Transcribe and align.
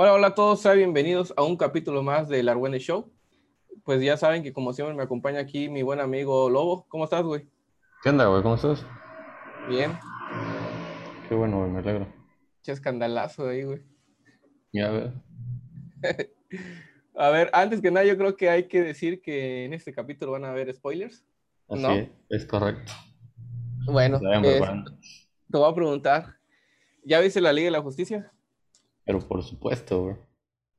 Hola, 0.00 0.12
hola 0.12 0.26
a 0.28 0.34
todos, 0.36 0.60
sean 0.60 0.76
bienvenidos 0.76 1.34
a 1.36 1.42
un 1.42 1.56
capítulo 1.56 2.04
más 2.04 2.28
del 2.28 2.48
Argüende 2.48 2.78
Show. 2.78 3.10
Pues 3.82 4.00
ya 4.00 4.16
saben 4.16 4.44
que 4.44 4.52
como 4.52 4.72
siempre 4.72 4.94
me 4.94 5.02
acompaña 5.02 5.40
aquí 5.40 5.68
mi 5.68 5.82
buen 5.82 5.98
amigo 5.98 6.48
Lobo. 6.48 6.86
¿Cómo 6.88 7.02
estás, 7.02 7.24
güey? 7.24 7.48
¿Qué 8.04 8.10
onda, 8.10 8.26
güey? 8.26 8.40
¿Cómo 8.44 8.54
estás? 8.54 8.86
Bien. 9.68 9.98
Qué 11.28 11.34
bueno, 11.34 11.58
güey, 11.58 11.70
me 11.72 11.80
alegro. 11.80 12.06
Qué 12.62 12.70
escandalazo 12.70 13.48
ahí, 13.48 13.64
güey. 13.64 13.82
Ya, 14.72 14.88
ver. 14.88 15.14
a 17.16 17.30
ver, 17.30 17.50
antes 17.52 17.80
que 17.80 17.90
nada, 17.90 18.06
yo 18.06 18.16
creo 18.16 18.36
que 18.36 18.50
hay 18.50 18.68
que 18.68 18.80
decir 18.80 19.20
que 19.20 19.64
en 19.64 19.72
este 19.72 19.92
capítulo 19.92 20.30
van 20.30 20.44
a 20.44 20.50
haber 20.50 20.72
spoilers. 20.72 21.24
Así 21.68 21.82
¿No? 21.82 21.90
es, 21.90 22.08
es 22.28 22.46
correcto. 22.46 22.92
Bueno, 23.84 24.20
es- 24.44 24.62
te 25.50 25.58
voy 25.58 25.68
a 25.68 25.74
preguntar. 25.74 26.36
¿Ya 27.02 27.18
viste 27.18 27.40
la 27.40 27.52
Liga 27.52 27.64
de 27.64 27.72
la 27.72 27.82
Justicia? 27.82 28.32
Pero 29.08 29.20
por 29.26 29.42
supuesto, 29.42 30.02
güey. 30.02 30.16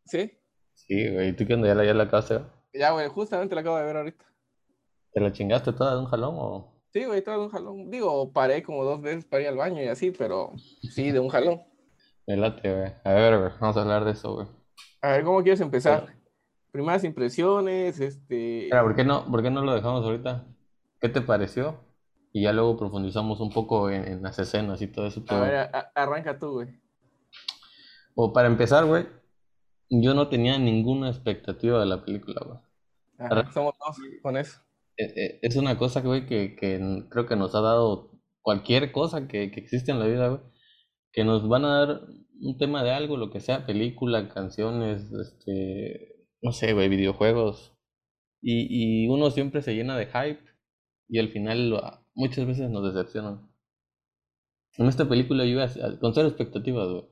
Sí. 0.06 0.32
Sí, 0.76 1.10
güey. 1.12 1.30
¿Y 1.30 1.34
tú 1.34 1.46
qué 1.48 1.56
onda? 1.56 1.68
¿Ya 1.68 1.74
la, 1.76 1.84
ya 1.84 1.94
la 1.96 2.04
acabaste? 2.04 2.36
güey? 2.36 2.46
Ya, 2.74 2.92
güey, 2.92 3.08
justamente 3.08 3.56
la 3.56 3.62
acabo 3.62 3.78
de 3.78 3.84
ver 3.86 3.98
ahorita. 3.98 4.24
¿Te 5.12 5.20
la 5.20 5.32
chingaste 5.34 5.74
toda 5.74 5.96
de 5.96 6.00
un 6.02 6.06
jalón 6.06 6.36
o...? 6.38 6.80
Sí, 6.94 7.06
güey, 7.06 7.24
todo 7.24 7.40
de 7.40 7.46
un 7.46 7.50
jalón. 7.50 7.90
Digo, 7.90 8.32
paré 8.32 8.62
como 8.62 8.84
dos 8.84 9.02
veces 9.02 9.26
para 9.26 9.42
ir 9.42 9.50
al 9.50 9.58
baño 9.58 9.82
y 9.82 9.88
así, 9.88 10.12
pero 10.12 10.54
sí, 10.94 11.12
de 11.12 11.20
un 11.20 11.30
jalón. 11.30 11.62
Me 12.28 12.38
late, 12.38 12.72
güey. 12.72 12.92
A 13.04 13.14
ver, 13.14 13.40
güey, 13.40 13.52
vamos 13.60 13.76
a 13.78 13.82
hablar 13.82 14.06
de 14.06 14.12
eso, 14.12 14.36
güey. 14.36 14.48
A 15.02 15.10
ver, 15.14 15.24
¿cómo 15.24 15.42
quieres 15.42 15.62
empezar? 15.62 16.16
Primeras 16.72 17.04
impresiones, 17.04 18.00
este... 18.00 18.66
Mira, 18.66 18.84
¿por 18.84 18.96
qué 18.96 19.04
no, 19.04 19.26
por 19.26 19.42
qué 19.42 19.50
no 19.50 19.64
lo 19.64 19.74
dejamos 19.74 20.06
ahorita? 20.06 20.46
¿Qué 21.02 21.10
te 21.10 21.22
pareció? 21.22 21.80
Y 22.32 22.44
ya 22.44 22.54
luego 22.54 22.78
profundizamos 22.78 23.40
un 23.40 23.50
poco 23.52 23.90
en, 23.90 24.08
en 24.08 24.22
las 24.22 24.38
escenas 24.38 24.80
y 24.84 24.88
todo 24.88 25.08
eso. 25.08 25.22
A 25.22 25.26
pero- 25.28 25.42
ver, 25.42 25.56
a- 25.56 25.64
a- 25.74 25.92
arranca 26.04 26.38
tú, 26.38 26.52
güey. 26.52 26.80
O 28.16 28.34
para 28.34 28.48
empezar, 28.48 28.86
güey, 28.86 29.06
yo 29.90 30.14
no 30.14 30.28
tenía 30.30 30.58
ninguna 30.60 31.10
expectativa 31.10 31.80
de 31.80 31.86
la 31.86 32.04
película, 32.04 32.42
güey. 32.46 32.60
Ajá, 33.18 33.52
somos 33.54 33.74
dos 33.80 33.98
con 34.22 34.38
eso. 34.38 34.60
Eh, 34.98 35.14
eh, 35.16 35.40
Es 35.42 35.56
una 35.56 35.78
cosa, 35.78 36.02
güey, 36.02 36.26
que, 36.26 36.56
que 36.56 37.06
creo 37.10 37.26
que 37.26 37.36
nos 37.36 37.56
ha 37.56 37.62
dado 37.62 38.12
cualquier 38.42 38.92
cosa 38.92 39.28
que, 39.28 39.52
que 39.52 39.60
existe 39.60 39.92
en 39.92 40.00
la 40.00 40.08
vida, 40.08 40.28
güey, 40.30 40.42
que 41.12 41.24
nos 41.24 41.48
van 41.48 41.66
a 41.66 41.80
dar 41.86 42.02
un 42.42 42.58
tema 42.58 42.84
de 42.84 42.92
algo, 42.92 43.18
lo 43.18 43.30
que 43.32 43.40
sea, 43.40 43.66
película, 43.66 44.30
canciones, 44.30 45.12
este, 45.12 46.28
no 46.42 46.52
sé, 46.52 46.74
güey, 46.74 46.88
videojuegos. 46.90 47.76
Y, 48.42 49.04
y 49.06 49.08
uno 49.10 49.32
siempre 49.32 49.62
se 49.62 49.76
llena 49.76 49.98
de 49.98 50.06
hype 50.08 50.40
y 51.10 51.20
al 51.20 51.30
final 51.30 51.70
lo- 51.72 52.06
muchas 52.14 52.46
veces 52.48 52.70
nos 52.70 52.94
decepcionan. 52.94 53.50
En 54.78 54.86
esta 54.88 55.10
película 55.10 55.44
yo 55.44 55.52
iba 55.52 55.64
a- 55.66 56.00
con 56.00 56.14
cero 56.14 56.28
expectativas, 56.30 56.88
güey. 56.88 57.04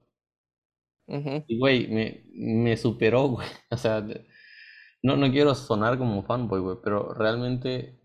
Ujú. 1.07 1.43
Y, 1.47 1.59
güey, 1.59 1.87
me, 1.87 2.23
me 2.33 2.77
superó, 2.77 3.27
güey. 3.29 3.47
O 3.71 3.77
sea, 3.77 4.05
no, 5.03 5.15
no 5.17 5.31
quiero 5.31 5.55
sonar 5.55 5.97
como 5.97 6.23
fanboy, 6.23 6.59
güey, 6.61 6.77
pero 6.83 7.13
realmente 7.13 7.99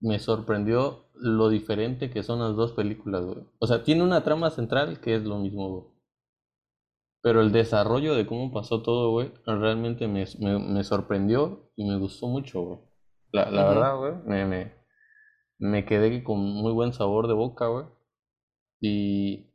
me 0.00 0.18
sorprendió 0.18 1.06
lo 1.14 1.48
diferente 1.48 2.10
que 2.10 2.22
son 2.22 2.40
las 2.40 2.54
dos 2.56 2.72
películas, 2.72 3.24
güey. 3.24 3.38
O 3.58 3.66
sea, 3.66 3.82
tiene 3.84 4.02
una 4.02 4.22
trama 4.24 4.50
central 4.50 5.00
que 5.00 5.16
es 5.16 5.24
lo 5.24 5.38
mismo, 5.38 5.68
güey. 5.70 5.84
Pero 7.22 7.40
el 7.42 7.52
desarrollo 7.52 8.14
de 8.14 8.26
cómo 8.26 8.52
pasó 8.52 8.82
todo, 8.82 9.10
güey, 9.10 9.32
realmente 9.46 10.06
me, 10.08 10.24
me, 10.40 10.58
me 10.58 10.84
sorprendió 10.84 11.70
y 11.76 11.84
me 11.88 11.96
gustó 11.98 12.26
mucho, 12.28 12.62
güey. 12.62 12.78
La, 13.32 13.50
la 13.50 13.64
Ujú. 13.64 13.68
verdad, 13.68 13.96
güey, 13.96 14.12
me, 14.24 14.44
me, 14.46 14.72
me 15.58 15.84
quedé 15.86 16.24
con 16.24 16.38
muy 16.40 16.72
buen 16.72 16.92
sabor 16.94 17.28
de 17.28 17.34
boca, 17.34 17.68
güey. 17.68 17.86
Y 18.80 19.47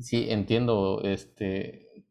sí, 0.00 0.26
entiendo, 0.30 1.00
este, 1.04 2.04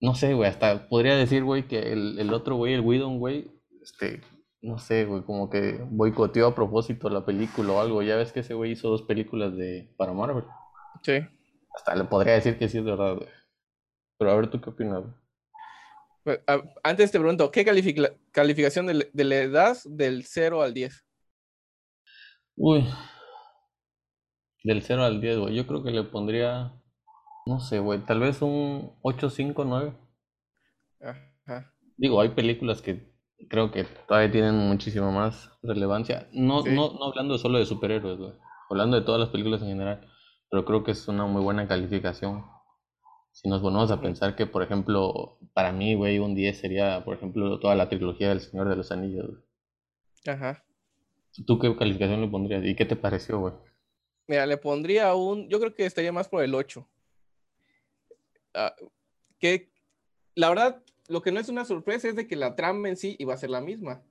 no 0.00 0.14
sé, 0.14 0.34
güey, 0.34 0.48
hasta 0.48 0.88
podría 0.88 1.16
decir, 1.16 1.44
güey, 1.44 1.66
que 1.68 1.92
el, 1.92 2.18
el 2.18 2.32
otro 2.34 2.56
güey, 2.56 2.74
el 2.74 2.80
Whedon, 2.80 3.18
güey, 3.18 3.50
este, 3.82 4.20
no 4.62 4.78
sé, 4.78 5.04
güey, 5.04 5.22
como 5.22 5.48
que 5.50 5.78
boicoteó 5.90 6.48
a 6.48 6.54
propósito 6.54 7.08
la 7.08 7.24
película 7.24 7.72
o 7.72 7.80
algo. 7.80 8.02
Ya 8.02 8.16
ves 8.16 8.32
que 8.32 8.40
ese 8.40 8.54
güey 8.54 8.72
hizo 8.72 8.88
dos 8.88 9.02
películas 9.02 9.56
de 9.56 9.92
para 9.96 10.12
Marvel. 10.12 10.44
Sí. 11.02 11.18
Hasta 11.74 11.94
le 11.94 12.04
podría 12.04 12.34
decir 12.34 12.58
que 12.58 12.68
sí 12.68 12.78
es 12.78 12.84
verdad, 12.84 13.16
güey. 13.16 13.28
Pero 14.18 14.30
a 14.32 14.36
ver, 14.36 14.50
¿tú 14.50 14.60
qué 14.60 14.70
opinas, 14.70 15.02
güey? 15.02 15.14
Pues, 16.24 16.40
Antes 16.82 17.12
te 17.12 17.20
pregunto, 17.20 17.50
¿qué 17.52 17.64
califica- 17.64 18.12
calificación 18.32 18.86
de 18.86 19.08
de 19.12 19.24
le 19.24 19.48
das 19.48 19.86
del 19.88 20.24
0 20.24 20.62
al 20.62 20.74
10? 20.74 21.04
Uy, 22.56 22.84
del 24.64 24.82
0 24.82 25.04
al 25.04 25.20
10, 25.20 25.38
güey, 25.38 25.54
yo 25.54 25.66
creo 25.66 25.82
que 25.84 25.90
le 25.90 26.02
pondría, 26.02 26.72
no 27.46 27.60
sé, 27.60 27.78
güey, 27.78 28.00
tal 28.04 28.20
vez 28.20 28.42
un 28.42 28.92
8, 29.02 29.30
5, 29.30 29.64
9. 29.64 29.96
Ajá. 31.00 31.72
Digo, 31.96 32.20
hay 32.20 32.30
películas 32.30 32.82
que 32.82 33.12
creo 33.48 33.70
que 33.70 33.84
todavía 34.06 34.30
tienen 34.30 34.54
muchísima 34.56 35.10
más 35.10 35.50
relevancia. 35.62 36.28
No, 36.32 36.62
Sí. 36.62 36.70
no, 36.74 36.92
no 36.92 37.04
hablando 37.06 37.38
solo 37.38 37.58
de 37.58 37.66
superhéroes, 37.66 38.18
güey. 38.18 38.32
Hablando 38.68 38.98
de 38.98 39.04
todas 39.06 39.20
las 39.20 39.30
películas 39.30 39.62
en 39.62 39.68
general. 39.68 40.06
Pero 40.50 40.64
creo 40.64 40.84
que 40.84 40.90
es 40.92 41.08
una 41.08 41.26
muy 41.26 41.42
buena 41.42 41.66
calificación. 41.68 42.44
Si 43.32 43.48
nos 43.48 43.60
ponemos 43.60 43.90
a 43.90 44.00
pensar 44.00 44.34
que, 44.34 44.46
por 44.46 44.62
ejemplo, 44.62 45.38
para 45.52 45.72
mí, 45.72 45.94
güey, 45.94 46.18
un 46.18 46.34
10 46.34 46.58
sería, 46.58 47.04
por 47.04 47.16
ejemplo, 47.16 47.58
toda 47.60 47.74
la 47.74 47.88
trilogía 47.88 48.28
del 48.30 48.40
Señor 48.40 48.68
de 48.68 48.76
los 48.76 48.90
Anillos. 48.92 49.26
güey. 49.26 50.36
Ajá. 50.36 50.64
¿Tú 51.46 51.58
qué 51.58 51.74
calificación 51.76 52.22
le 52.22 52.28
pondrías? 52.28 52.64
¿Y 52.64 52.74
qué 52.74 52.84
te 52.86 52.96
pareció, 52.96 53.38
güey? 53.40 53.54
Mira, 54.26 54.46
le 54.46 54.56
pondría 54.56 55.14
un, 55.14 55.48
yo 55.48 55.60
creo 55.60 55.74
que 55.74 55.84
estaría 55.86 56.12
más 56.12 56.28
por 56.28 56.42
el 56.42 56.54
8. 56.54 56.88
Ah, 58.56 58.74
que 59.38 59.70
la 60.34 60.48
verdad, 60.48 60.82
lo 61.08 61.22
que 61.22 61.30
no 61.30 61.38
es 61.38 61.48
una 61.48 61.64
sorpresa 61.64 62.08
es 62.08 62.16
de 62.16 62.26
que 62.26 62.36
la 62.36 62.56
trama 62.56 62.88
en 62.88 62.96
sí 62.96 63.14
iba 63.18 63.34
a 63.34 63.38
ser 63.38 63.50
la 63.50 63.60
misma. 63.60 64.02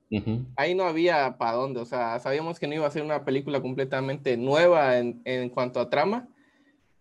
Ahí 0.56 0.76
no 0.76 0.86
había 0.86 1.38
para 1.38 1.54
dónde, 1.54 1.82
o 1.82 1.86
sea, 1.86 2.20
sabíamos 2.20 2.60
que 2.60 2.68
no 2.68 2.76
iba 2.76 2.88
a 2.88 2.92
ser 2.92 3.04
una 3.04 3.26
película 3.26 3.62
completamente 3.62 4.38
nueva 4.38 4.98
en, 4.98 5.22
en 5.26 5.50
cuanto 5.50 5.82
a 5.82 5.90
trama, 5.90 6.30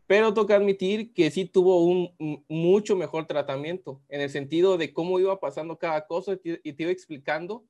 pero 0.07 0.35
toca 0.35 0.57
admitir 0.57 1.13
que 1.15 1.31
sí 1.31 1.45
tuvo 1.45 1.85
un, 1.85 2.45
mucho 2.49 2.97
mejor 2.97 3.27
tratamiento, 3.27 4.01
en 4.09 4.21
el 4.21 4.31
sentido 4.31 4.77
de 4.77 4.93
cómo 4.93 5.19
iba 5.19 5.41
pasando 5.41 5.79
cada 5.79 6.07
cosa 6.07 6.33
y 6.43 6.73
te, 6.73 6.83
iba 6.83 6.91
explicando 6.91 7.65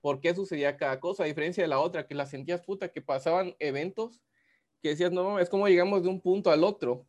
por 0.00 0.20
qué 0.20 0.34
sucedía 0.34 0.76
cada 0.76 1.00
cosa, 1.00 1.24
a 1.24 1.26
diferencia 1.26 1.62
de 1.62 1.68
la 1.68 1.80
otra, 1.80 2.06
que 2.06 2.14
la 2.14 2.26
sentías 2.26 2.62
puta, 2.62 2.88
que 2.88 3.00
pasaban 3.00 3.54
eventos 3.58 4.20
que 4.80 4.90
decías, 4.90 5.12
no 5.12 5.24
mames, 5.24 5.48
¿cómo 5.48 5.66
llegamos 5.66 6.02
de 6.02 6.10
un 6.10 6.20
punto 6.20 6.50
al 6.50 6.62
otro? 6.62 7.06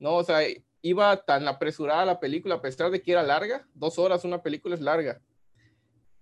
No, 0.00 0.16
o 0.16 0.24
sea, 0.24 0.40
iba 0.82 1.16
tan 1.24 1.46
apresurada 1.48 2.04
la 2.04 2.20
película, 2.20 2.56
a 2.56 2.60
pesar 2.60 2.90
de 2.90 3.00
que 3.02 3.12
era 3.12 3.22
larga, 3.22 3.66
dos 3.74 3.98
horas 3.98 4.24
una 4.24 4.42
película 4.42 4.74
es 4.74 4.80
larga 4.80 5.20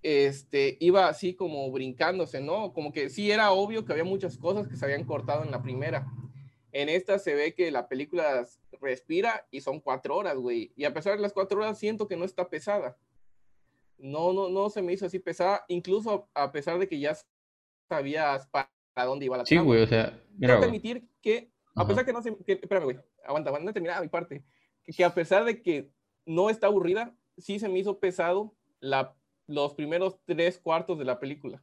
este, 0.02 0.76
iba 0.80 1.08
así 1.08 1.34
como 1.34 1.70
brincándose, 1.70 2.40
¿no? 2.40 2.72
Como 2.72 2.92
que 2.92 3.10
sí 3.10 3.30
era 3.30 3.52
obvio 3.52 3.84
que 3.84 3.92
había 3.92 4.04
muchas 4.04 4.38
cosas 4.38 4.66
que 4.66 4.76
se 4.76 4.84
habían 4.84 5.04
cortado 5.04 5.44
en 5.44 5.50
la 5.50 5.62
primera. 5.62 6.06
En 6.72 6.88
esta 6.88 7.18
se 7.18 7.34
ve 7.34 7.54
que 7.54 7.70
la 7.70 7.88
película 7.88 8.46
respira 8.80 9.46
y 9.50 9.60
son 9.60 9.80
cuatro 9.80 10.16
horas, 10.16 10.36
güey. 10.36 10.72
Y 10.76 10.84
a 10.84 10.94
pesar 10.94 11.16
de 11.16 11.22
las 11.22 11.32
cuatro 11.32 11.58
horas, 11.58 11.78
siento 11.78 12.08
que 12.08 12.16
no 12.16 12.24
está 12.24 12.48
pesada. 12.48 12.96
No, 13.98 14.32
no, 14.32 14.48
no 14.48 14.70
se 14.70 14.80
me 14.80 14.94
hizo 14.94 15.04
así 15.04 15.18
pesada, 15.18 15.64
incluso 15.68 16.30
a 16.32 16.50
pesar 16.50 16.78
de 16.78 16.88
que 16.88 16.98
ya 16.98 17.14
sabías 17.88 18.46
para 18.46 18.70
dónde 19.04 19.26
iba 19.26 19.36
la 19.36 19.44
Sí, 19.44 19.56
trama. 19.56 19.66
güey, 19.66 19.82
o 19.82 19.86
sea, 19.86 20.18
mira, 20.38 20.54
Tengo 20.54 20.60
que 20.60 20.66
güey. 20.68 20.68
admitir 20.68 21.08
que, 21.20 21.52
a 21.74 21.82
Ajá. 21.82 21.88
pesar 21.88 22.06
que 22.06 22.12
no 22.14 22.22
se. 22.22 22.34
Que, 22.46 22.52
espérame, 22.52 22.84
güey. 22.84 22.98
Aguanta, 23.24 23.50
aguanta, 23.50 23.72
terminado 23.72 24.02
mi 24.02 24.08
parte. 24.08 24.44
Que, 24.84 25.04
a 25.04 25.14
pesar 25.14 25.44
de 25.44 25.62
que 25.62 25.90
no 26.26 26.50
está 26.50 26.66
aburrida, 26.66 27.14
sí 27.38 27.58
se 27.58 27.68
me 27.68 27.78
hizo 27.78 27.98
pesado 27.98 28.54
la, 28.80 29.14
los 29.46 29.74
primeros 29.74 30.18
tres 30.24 30.58
cuartos 30.58 30.98
de 30.98 31.04
la 31.04 31.18
película. 31.18 31.62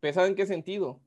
¿Pesado 0.00 0.26
en 0.26 0.34
qué 0.34 0.46
sentido? 0.46 1.00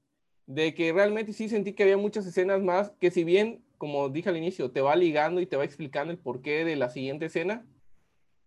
De 0.45 0.73
que 0.73 0.91
realmente 0.93 1.33
sí 1.33 1.49
sentí 1.49 1.73
que 1.73 1.83
había 1.83 1.97
muchas 1.97 2.25
escenas 2.25 2.61
más 2.61 2.91
que, 2.99 3.11
si 3.11 3.23
bien, 3.23 3.63
como 3.77 4.09
dije 4.09 4.29
al 4.29 4.37
inicio, 4.37 4.71
te 4.71 4.81
va 4.81 4.95
ligando 4.95 5.41
y 5.41 5.45
te 5.45 5.57
va 5.57 5.65
explicando 5.65 6.11
el 6.11 6.19
porqué 6.19 6.65
de 6.65 6.75
la 6.75 6.89
siguiente 6.89 7.25
escena, 7.25 7.65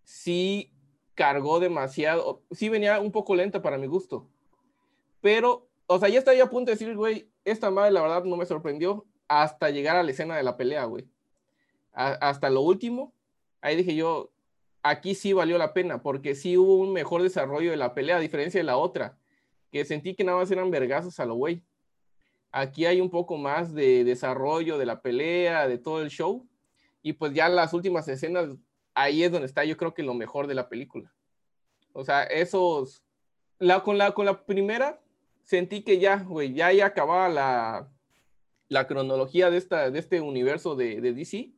sí 0.04 0.72
cargó 1.14 1.60
demasiado. 1.60 2.42
Sí 2.50 2.68
venía 2.68 3.00
un 3.00 3.12
poco 3.12 3.34
lenta 3.34 3.62
para 3.62 3.78
mi 3.78 3.86
gusto. 3.86 4.28
Pero, 5.20 5.68
o 5.86 5.98
sea, 5.98 6.08
ya 6.08 6.18
estaba 6.18 6.42
a 6.42 6.50
punto 6.50 6.70
de 6.70 6.76
decir, 6.76 6.96
güey, 6.96 7.30
esta 7.44 7.70
madre 7.70 7.92
la 7.92 8.02
verdad 8.02 8.24
no 8.24 8.36
me 8.36 8.46
sorprendió 8.46 9.06
hasta 9.30 9.70
llegar 9.70 9.94
a 9.94 10.02
la 10.02 10.10
escena 10.10 10.36
de 10.36 10.42
la 10.42 10.56
pelea, 10.56 10.84
güey. 10.86 11.06
Hasta 11.92 12.50
lo 12.50 12.62
último, 12.62 13.14
ahí 13.60 13.76
dije 13.76 13.94
yo, 13.94 14.32
aquí 14.82 15.14
sí 15.14 15.32
valió 15.32 15.56
la 15.56 15.72
pena, 15.72 16.02
porque 16.02 16.34
sí 16.34 16.56
hubo 16.56 16.78
un 16.78 16.92
mejor 16.92 17.22
desarrollo 17.22 17.70
de 17.70 17.76
la 17.76 17.94
pelea, 17.94 18.16
a 18.16 18.20
diferencia 18.20 18.58
de 18.58 18.64
la 18.64 18.76
otra, 18.76 19.16
que 19.70 19.84
sentí 19.84 20.16
que 20.16 20.24
nada 20.24 20.38
más 20.38 20.50
eran 20.50 20.72
vergazos 20.72 21.20
a 21.20 21.26
lo 21.26 21.36
güey. 21.36 21.62
Aquí 22.50 22.86
hay 22.86 23.00
un 23.00 23.08
poco 23.08 23.36
más 23.36 23.72
de 23.72 24.02
desarrollo 24.02 24.78
de 24.78 24.86
la 24.86 25.00
pelea, 25.00 25.68
de 25.68 25.78
todo 25.78 26.02
el 26.02 26.10
show, 26.10 26.44
y 27.00 27.12
pues 27.12 27.32
ya 27.32 27.48
las 27.48 27.72
últimas 27.72 28.08
escenas, 28.08 28.56
ahí 28.94 29.22
es 29.22 29.30
donde 29.30 29.46
está 29.46 29.64
yo 29.64 29.76
creo 29.76 29.94
que 29.94 30.02
lo 30.02 30.14
mejor 30.14 30.48
de 30.48 30.54
la 30.54 30.68
película. 30.68 31.14
O 31.92 32.04
sea, 32.04 32.24
esos, 32.24 33.04
la, 33.60 33.84
con, 33.84 33.96
la, 33.96 34.10
con 34.10 34.26
la 34.26 34.44
primera 34.44 35.00
sentí 35.44 35.82
que 35.82 36.00
ya, 36.00 36.16
güey, 36.16 36.52
ya, 36.52 36.72
ya 36.72 36.86
acababa 36.86 37.28
la, 37.28 37.88
la 38.70 38.86
cronología 38.86 39.50
de, 39.50 39.58
esta, 39.58 39.90
de 39.90 39.98
este 39.98 40.20
universo 40.20 40.76
de, 40.76 41.00
DC 41.00 41.52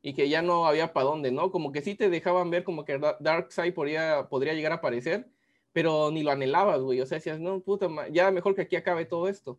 y 0.00 0.14
que 0.14 0.28
ya 0.28 0.42
no 0.42 0.66
había 0.66 0.92
para 0.92 1.06
dónde, 1.06 1.30
¿no? 1.32 1.50
Como 1.50 1.72
que 1.72 1.82
sí 1.82 1.94
te 1.94 2.08
dejaban 2.08 2.50
ver 2.50 2.64
como 2.64 2.84
que 2.84 2.98
Darkseid 3.20 3.74
podría, 3.74 4.28
podría 4.28 4.54
llegar 4.54 4.72
a 4.72 4.76
aparecer, 4.76 5.28
pero 5.72 6.10
ni 6.10 6.22
lo 6.22 6.30
anhelabas, 6.30 6.80
güey. 6.80 7.00
O 7.00 7.06
sea, 7.06 7.18
decías, 7.18 7.40
no, 7.40 7.60
puta, 7.60 7.88
ya 8.10 8.30
mejor 8.30 8.54
que 8.54 8.62
aquí 8.62 8.76
acabe 8.76 9.04
todo 9.04 9.28
esto. 9.28 9.58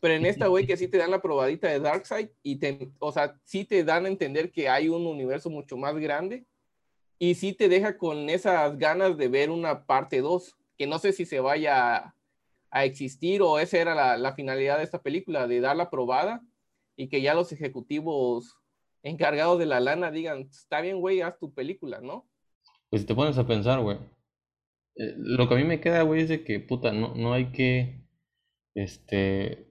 Pero 0.00 0.14
en 0.14 0.24
esta, 0.24 0.46
güey, 0.46 0.66
que 0.66 0.76
sí 0.76 0.88
te 0.88 0.98
dan 0.98 1.10
la 1.10 1.20
probadita 1.20 1.68
de 1.68 1.80
Darkseid 1.80 2.28
y 2.42 2.56
te, 2.56 2.90
o 3.00 3.12
sea, 3.12 3.38
sí 3.44 3.64
te 3.64 3.84
dan 3.84 4.06
a 4.06 4.08
entender 4.08 4.52
que 4.52 4.68
hay 4.68 4.88
un 4.88 5.06
universo 5.06 5.50
mucho 5.50 5.76
más 5.76 5.96
grande 5.96 6.46
y 7.18 7.34
sí 7.34 7.52
te 7.52 7.68
deja 7.68 7.98
con 7.98 8.30
esas 8.30 8.78
ganas 8.78 9.16
de 9.18 9.28
ver 9.28 9.50
una 9.50 9.84
parte 9.84 10.20
2, 10.20 10.56
que 10.78 10.86
no 10.86 10.98
sé 10.98 11.12
si 11.12 11.26
se 11.26 11.40
vaya 11.40 12.14
a, 12.70 12.84
existir 12.84 13.42
o 13.42 13.58
esa 13.58 13.78
era 13.78 13.94
la, 13.94 14.16
la, 14.16 14.34
finalidad 14.34 14.78
de 14.78 14.84
esta 14.84 15.02
película, 15.02 15.46
de 15.46 15.60
dar 15.60 15.76
la 15.76 15.90
probada 15.90 16.42
y 16.96 17.08
que 17.08 17.22
ya 17.22 17.34
los 17.34 17.52
ejecutivos 17.52 18.56
encargados 19.02 19.58
de 19.58 19.66
la 19.66 19.80
lana 19.80 20.10
digan, 20.10 20.48
está 20.50 20.80
bien, 20.80 21.00
güey, 21.00 21.20
haz 21.20 21.38
tu 21.38 21.52
película, 21.54 22.00
¿no? 22.00 22.28
Pues 22.90 23.02
si 23.02 23.08
te 23.08 23.14
pones 23.14 23.38
a 23.38 23.46
pensar, 23.46 23.80
güey, 23.80 23.98
eh, 24.96 25.14
lo 25.16 25.48
que 25.48 25.54
a 25.54 25.56
mí 25.56 25.64
me 25.64 25.80
queda, 25.80 26.02
güey, 26.02 26.22
es 26.22 26.28
de 26.28 26.44
que, 26.44 26.60
puta, 26.60 26.92
no, 26.92 27.14
no 27.14 27.32
hay 27.32 27.52
que, 27.52 28.04
este, 28.74 29.68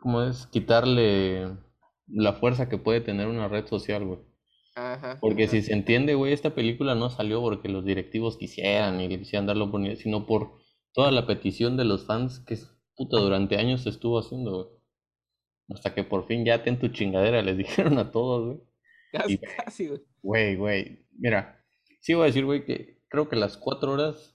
¿cómo 0.00 0.22
es? 0.22 0.46
Quitarle 0.46 1.56
la 2.06 2.34
fuerza 2.34 2.68
que 2.68 2.78
puede 2.78 3.00
tener 3.00 3.26
una 3.26 3.48
red 3.48 3.66
social, 3.66 4.04
güey. 4.04 4.20
Ajá, 4.74 5.18
porque 5.20 5.48
si 5.48 5.60
se 5.60 5.74
entiende, 5.74 6.14
güey, 6.14 6.32
esta 6.32 6.54
película 6.54 6.94
no 6.94 7.10
salió 7.10 7.42
porque 7.42 7.68
los 7.68 7.84
directivos 7.84 8.38
quisieran 8.38 9.00
y 9.02 9.18
quisieran 9.18 9.46
darlo 9.46 9.70
por 9.70 9.96
sino 9.96 10.26
por 10.26 10.61
toda 10.92 11.10
la 11.10 11.26
petición 11.26 11.76
de 11.76 11.84
los 11.84 12.06
fans 12.06 12.40
que 12.40 12.58
puta 12.96 13.18
durante 13.18 13.56
años 13.56 13.82
se 13.82 13.90
estuvo 13.90 14.18
haciendo, 14.18 14.64
güey. 14.64 14.82
Hasta 15.70 15.94
que 15.94 16.04
por 16.04 16.26
fin 16.26 16.44
ya 16.44 16.62
ten 16.62 16.78
tu 16.78 16.88
chingadera, 16.88 17.42
les 17.42 17.56
dijeron 17.58 17.98
a 17.98 18.10
todos, 18.10 18.46
güey. 18.46 18.60
Casi, 19.12 19.38
casi, 19.38 19.88
güey. 19.88 20.00
Güey, 20.22 20.56
güey. 20.56 21.06
Mira, 21.18 21.64
sí 22.00 22.14
voy 22.14 22.24
a 22.24 22.26
decir, 22.26 22.44
güey, 22.44 22.64
que 22.64 23.02
creo 23.08 23.28
que 23.28 23.36
las 23.36 23.56
cuatro 23.56 23.92
horas 23.92 24.32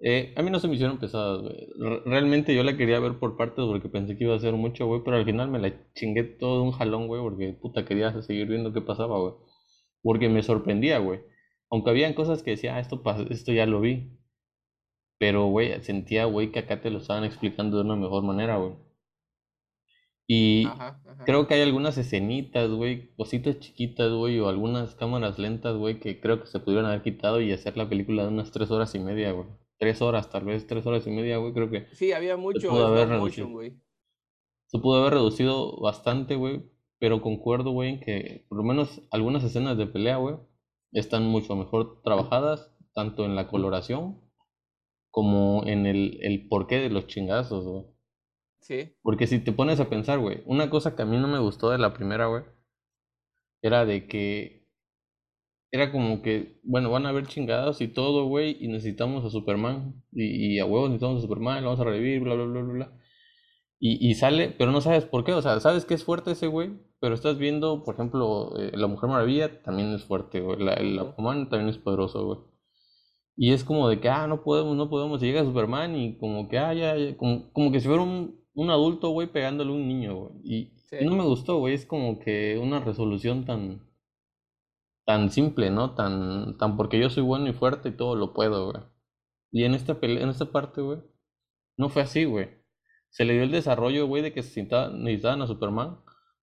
eh, 0.00 0.32
a 0.36 0.42
mí 0.42 0.50
no 0.50 0.60
se 0.60 0.68
me 0.68 0.74
hicieron 0.74 0.98
pesadas, 0.98 1.42
güey. 1.42 1.56
Realmente 2.04 2.54
yo 2.54 2.62
la 2.62 2.76
quería 2.76 3.00
ver 3.00 3.18
por 3.18 3.36
partes 3.36 3.64
porque 3.64 3.88
pensé 3.88 4.16
que 4.16 4.24
iba 4.24 4.34
a 4.36 4.38
ser 4.38 4.54
mucho, 4.54 4.86
güey, 4.86 5.02
pero 5.04 5.16
al 5.16 5.24
final 5.24 5.48
me 5.50 5.58
la 5.58 5.72
chingué 5.94 6.22
todo 6.22 6.62
un 6.62 6.70
jalón, 6.72 7.08
güey, 7.08 7.20
porque 7.20 7.52
puta 7.52 7.84
quería 7.84 8.20
seguir 8.22 8.46
viendo 8.46 8.72
qué 8.72 8.80
pasaba, 8.80 9.18
güey. 9.18 9.34
Porque 10.02 10.28
me 10.28 10.42
sorprendía, 10.42 10.98
güey. 10.98 11.20
Aunque 11.70 11.90
habían 11.90 12.14
cosas 12.14 12.42
que 12.42 12.52
decía, 12.52 12.76
ah, 12.76 12.80
esto, 12.80 13.02
esto 13.30 13.52
ya 13.52 13.66
lo 13.66 13.80
vi. 13.80 14.17
Pero, 15.18 15.46
güey, 15.46 15.82
sentía, 15.82 16.24
güey, 16.26 16.52
que 16.52 16.60
acá 16.60 16.80
te 16.80 16.90
lo 16.90 16.98
estaban 16.98 17.24
explicando 17.24 17.76
de 17.76 17.84
una 17.84 17.96
mejor 17.96 18.22
manera, 18.22 18.56
güey. 18.56 18.74
Y 20.30 20.66
creo 21.24 21.46
que 21.46 21.54
hay 21.54 21.62
algunas 21.62 21.96
escenitas, 21.96 22.70
güey, 22.70 23.14
cositas 23.16 23.58
chiquitas, 23.60 24.12
güey, 24.12 24.38
o 24.38 24.48
algunas 24.48 24.94
cámaras 24.94 25.38
lentas, 25.38 25.76
güey, 25.76 26.00
que 26.00 26.20
creo 26.20 26.40
que 26.40 26.46
se 26.46 26.60
pudieron 26.60 26.86
haber 26.86 27.02
quitado 27.02 27.40
y 27.40 27.50
hacer 27.50 27.76
la 27.76 27.88
película 27.88 28.22
de 28.22 28.28
unas 28.28 28.50
tres 28.52 28.70
horas 28.70 28.94
y 28.94 28.98
media, 28.98 29.32
güey 29.32 29.46
tres 29.78 30.02
horas, 30.02 30.28
tal 30.28 30.44
vez 30.44 30.66
tres 30.66 30.84
horas 30.86 31.06
y 31.06 31.10
media, 31.10 31.38
güey, 31.38 31.52
creo 31.52 31.70
que. 31.70 31.86
Sí, 31.94 32.12
había 32.12 32.36
mucho 32.36 32.60
se 32.60 32.68
pudo 32.68 32.86
haber 32.86 33.08
reducido. 33.08 33.48
güey. 33.48 33.80
Se 34.66 34.78
pudo 34.78 35.00
haber 35.00 35.14
reducido 35.14 35.80
bastante, 35.80 36.34
güey, 36.34 36.62
pero 36.98 37.22
concuerdo, 37.22 37.70
güey, 37.70 37.90
en 37.90 38.00
que 38.00 38.44
por 38.48 38.58
lo 38.58 38.64
menos 38.64 39.00
algunas 39.10 39.42
escenas 39.44 39.78
de 39.78 39.86
pelea, 39.86 40.16
güey, 40.16 40.36
están 40.92 41.24
mucho 41.24 41.56
mejor 41.56 42.02
trabajadas, 42.02 42.74
tanto 42.92 43.24
en 43.24 43.34
la 43.34 43.48
coloración 43.48 44.20
como 45.10 45.64
en 45.66 45.86
el, 45.86 46.18
el 46.22 46.48
porqué 46.48 46.78
de 46.78 46.90
los 46.90 47.06
chingazos, 47.06 47.64
güey. 47.64 47.84
Sí. 48.60 48.96
Porque 49.02 49.26
si 49.26 49.38
te 49.38 49.52
pones 49.52 49.80
a 49.80 49.88
pensar, 49.88 50.18
güey, 50.18 50.42
una 50.46 50.70
cosa 50.70 50.94
que 50.94 51.02
a 51.02 51.06
mí 51.06 51.16
no 51.16 51.28
me 51.28 51.38
gustó 51.38 51.70
de 51.70 51.78
la 51.78 51.94
primera, 51.94 52.26
güey, 52.26 52.42
era 53.62 53.86
de 53.86 54.06
que 54.06 54.58
era 55.70 55.92
como 55.92 56.22
que, 56.22 56.60
bueno, 56.62 56.90
van 56.90 57.06
a 57.06 57.10
haber 57.10 57.26
chingadas 57.26 57.80
y 57.80 57.88
todo, 57.88 58.26
güey, 58.26 58.56
y 58.60 58.68
necesitamos 58.68 59.24
a 59.24 59.30
Superman, 59.30 60.02
y, 60.12 60.58
a 60.58 60.64
huevos 60.64 60.88
necesitamos 60.90 61.18
a 61.18 61.22
Superman, 61.22 61.62
lo 61.62 61.70
vamos 61.70 61.80
a 61.80 61.90
revivir, 61.90 62.20
bla, 62.20 62.34
bla, 62.34 62.44
bla, 62.44 62.62
bla, 62.62 62.72
bla. 62.72 62.92
Y, 63.78 64.08
y 64.08 64.14
sale, 64.14 64.54
pero 64.58 64.72
no 64.72 64.80
sabes 64.80 65.04
por 65.04 65.24
qué, 65.24 65.32
o 65.34 65.42
sea, 65.42 65.60
sabes 65.60 65.84
que 65.84 65.94
es 65.94 66.04
fuerte 66.04 66.32
ese 66.32 66.46
güey, 66.46 66.72
pero 67.00 67.14
estás 67.14 67.38
viendo, 67.38 67.84
por 67.84 67.94
ejemplo, 67.94 68.52
eh, 68.58 68.72
la 68.74 68.86
Mujer 68.86 69.10
Maravilla 69.10 69.62
también 69.62 69.92
es 69.92 70.04
fuerte, 70.04 70.40
güey, 70.40 70.58
la, 70.58 70.74
el 70.74 70.98
Aquaman 70.98 71.48
también 71.48 71.68
es 71.68 71.78
poderoso, 71.78 72.24
güey. 72.24 72.38
Y 73.40 73.52
es 73.52 73.62
como 73.64 73.88
de 73.88 74.00
que, 74.00 74.08
ah, 74.08 74.26
no 74.26 74.42
podemos, 74.42 74.76
no 74.76 74.90
podemos, 74.90 75.22
y 75.22 75.26
llega 75.26 75.44
Superman 75.44 75.94
y 75.96 76.18
como 76.18 76.48
que, 76.48 76.58
ah, 76.58 76.74
ya, 76.74 77.16
como, 77.16 77.52
como 77.52 77.70
que 77.70 77.80
si 77.80 77.86
fuera 77.86 78.02
un, 78.02 78.44
un 78.54 78.70
adulto, 78.70 79.10
güey, 79.10 79.28
pegándole 79.30 79.70
a 79.70 79.74
un 79.74 79.86
niño, 79.86 80.16
güey. 80.16 80.32
Y, 80.44 80.72
no 81.04 81.14
me 81.16 81.22
gustó, 81.22 81.58
güey, 81.58 81.74
es 81.74 81.86
como 81.86 82.18
que 82.18 82.58
una 82.58 82.80
resolución 82.80 83.44
tan 83.44 83.86
tan 85.06 85.30
simple, 85.30 85.70
¿no? 85.70 85.94
Tan, 85.94 86.58
tan 86.58 86.76
porque 86.76 87.00
yo 87.00 87.10
soy 87.10 87.22
bueno 87.22 87.48
y 87.48 87.52
fuerte 87.52 87.90
y 87.90 87.96
todo 87.96 88.16
lo 88.16 88.34
puedo, 88.34 88.72
güey. 88.72 88.82
Y 89.52 89.64
en 89.64 89.74
esta, 89.74 89.96
en 90.02 90.28
esta 90.28 90.46
parte, 90.52 90.80
güey, 90.82 90.98
no 91.78 91.88
fue 91.88 92.02
así, 92.02 92.24
güey. 92.24 92.50
Se 93.10 93.24
le 93.24 93.34
dio 93.34 93.44
el 93.44 93.50
desarrollo, 93.52 94.06
güey, 94.06 94.22
de 94.22 94.32
que 94.32 94.42
se 94.42 94.62
necesitaban 94.64 95.42
a 95.42 95.46
Superman, 95.46 96.00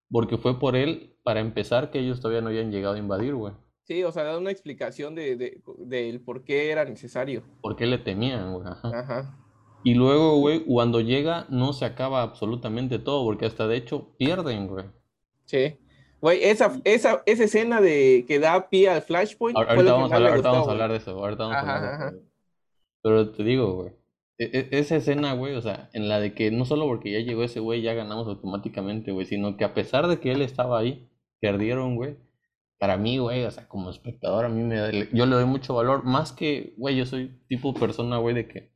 porque 0.09 0.37
fue 0.37 0.59
por 0.59 0.75
él, 0.75 1.17
para 1.23 1.41
empezar, 1.41 1.91
que 1.91 1.99
ellos 1.99 2.21
todavía 2.21 2.41
no 2.41 2.47
habían 2.47 2.71
llegado 2.71 2.95
a 2.95 2.99
invadir, 2.99 3.35
güey. 3.35 3.53
Sí, 3.85 4.03
o 4.03 4.11
sea, 4.11 4.23
da 4.23 4.37
una 4.37 4.49
explicación 4.49 5.13
de, 5.13 5.35
de, 5.35 5.61
del 5.77 6.19
por 6.19 6.43
qué 6.43 6.71
era 6.71 6.85
necesario. 6.85 7.43
Por 7.61 7.75
qué 7.75 7.85
le 7.85 7.99
temían, 7.99 8.53
güey. 8.53 8.67
Ajá. 8.67 9.37
Y 9.83 9.93
luego, 9.93 10.37
güey, 10.39 10.65
cuando 10.65 11.01
llega, 11.01 11.45
no 11.49 11.71
se 11.71 11.85
acaba 11.85 12.23
absolutamente 12.23 12.97
todo, 12.97 13.23
porque 13.23 13.45
hasta 13.45 13.67
de 13.67 13.77
hecho 13.77 14.15
pierden, 14.17 14.67
güey. 14.67 14.85
Sí. 15.45 15.77
Güey, 16.19 16.43
esa, 16.43 16.81
esa, 16.83 17.21
esa 17.27 17.43
escena 17.43 17.79
de 17.79 18.25
que 18.27 18.39
da 18.39 18.67
pie 18.69 18.89
al 18.89 19.03
Flashpoint. 19.03 19.55
Ahorita, 19.55 19.93
vamos, 19.93 20.11
a 20.11 20.15
hablar, 20.15 20.41
vamos 20.41 20.67
a 20.67 20.71
hablar 20.71 20.91
de 20.91 20.97
eso. 20.97 21.11
Ahorita 21.11 21.43
vamos 21.43 21.57
a 21.57 21.59
hablar 21.59 21.99
de 21.99 22.17
eso. 22.17 22.25
Pero 23.03 23.31
te 23.31 23.43
digo, 23.43 23.73
güey. 23.75 23.91
E, 24.39 24.67
e, 24.71 24.79
esa 24.79 24.95
escena, 24.95 25.33
güey, 25.33 25.53
o 25.53 25.61
sea, 25.61 25.91
en 25.93 26.09
la 26.09 26.19
de 26.19 26.33
que 26.33 26.49
no 26.49 26.65
solo 26.65 26.87
porque 26.87 27.11
ya 27.11 27.19
llegó 27.19 27.43
ese 27.43 27.59
güey 27.59 27.83
ya 27.83 27.93
ganamos 27.93 28.27
automáticamente, 28.27 29.11
güey, 29.11 29.27
sino 29.27 29.55
que 29.55 29.65
a 29.65 29.75
pesar 29.75 30.07
de 30.07 30.19
que 30.19 30.31
él 30.31 30.41
estaba 30.41 30.79
ahí, 30.79 31.07
perdieron, 31.39 31.95
güey. 31.95 32.17
Para 32.79 32.97
mí, 32.97 33.17
güey, 33.17 33.45
o 33.45 33.51
sea, 33.51 33.67
como 33.67 33.89
espectador, 33.89 34.45
a 34.45 34.49
mí 34.49 34.61
me 34.61 35.07
yo 35.13 35.25
le 35.25 35.35
doy 35.35 35.45
mucho 35.45 35.73
valor, 35.73 36.03
más 36.03 36.31
que, 36.31 36.73
güey, 36.77 36.95
yo 36.95 37.05
soy 37.05 37.39
tipo 37.47 37.73
persona, 37.73 38.17
güey, 38.17 38.35
de 38.35 38.47
que 38.47 38.75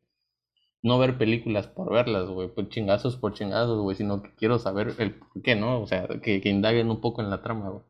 no 0.82 0.98
ver 0.98 1.18
películas 1.18 1.68
por 1.68 1.92
verlas, 1.92 2.30
güey, 2.30 2.48
por 2.48 2.70
chingazos 2.70 3.18
por 3.18 3.34
chingazos, 3.34 3.82
güey, 3.82 3.96
sino 3.98 4.24
que 4.24 4.34
quiero 4.36 4.60
saber 4.60 4.96
el 5.00 5.16
por 5.16 5.42
qué, 5.42 5.56
¿no? 5.56 5.82
O 5.82 5.88
sea, 5.88 6.08
que, 6.22 6.42
que 6.42 6.50
indaguen 6.50 6.90
un 6.90 7.02
poco 7.02 7.22
en 7.22 7.30
la 7.30 7.42
trama, 7.42 7.70
güey. 7.70 7.84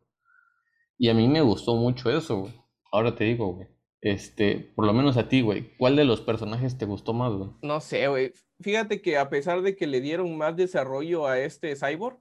Y 0.98 1.10
a 1.10 1.14
mí 1.14 1.28
me 1.28 1.42
gustó 1.42 1.76
mucho 1.76 2.10
eso, 2.10 2.42
güey. 2.42 2.54
Ahora 2.92 3.16
te 3.16 3.24
digo, 3.24 3.54
güey. 3.54 3.68
Este, 4.02 4.72
por 4.76 4.86
lo 4.86 4.94
menos 4.94 5.18
a 5.18 5.28
ti, 5.28 5.42
güey, 5.42 5.76
¿cuál 5.78 5.98
de 5.98 6.06
los 6.06 6.22
personajes 6.22 6.78
te 6.78 6.86
gustó 6.86 7.14
más, 7.14 7.34
güey? 7.34 7.50
No 7.62 7.82
sé, 7.82 8.08
güey. 8.08 8.34
Fíjate 8.62 9.02
que 9.02 9.18
a 9.18 9.30
pesar 9.30 9.62
de 9.62 9.76
que 9.76 9.88
le 9.88 10.02
dieron 10.02 10.38
más 10.38 10.56
desarrollo 10.56 11.28
a 11.28 11.40
este 11.40 11.76
cyborg, 11.76 12.18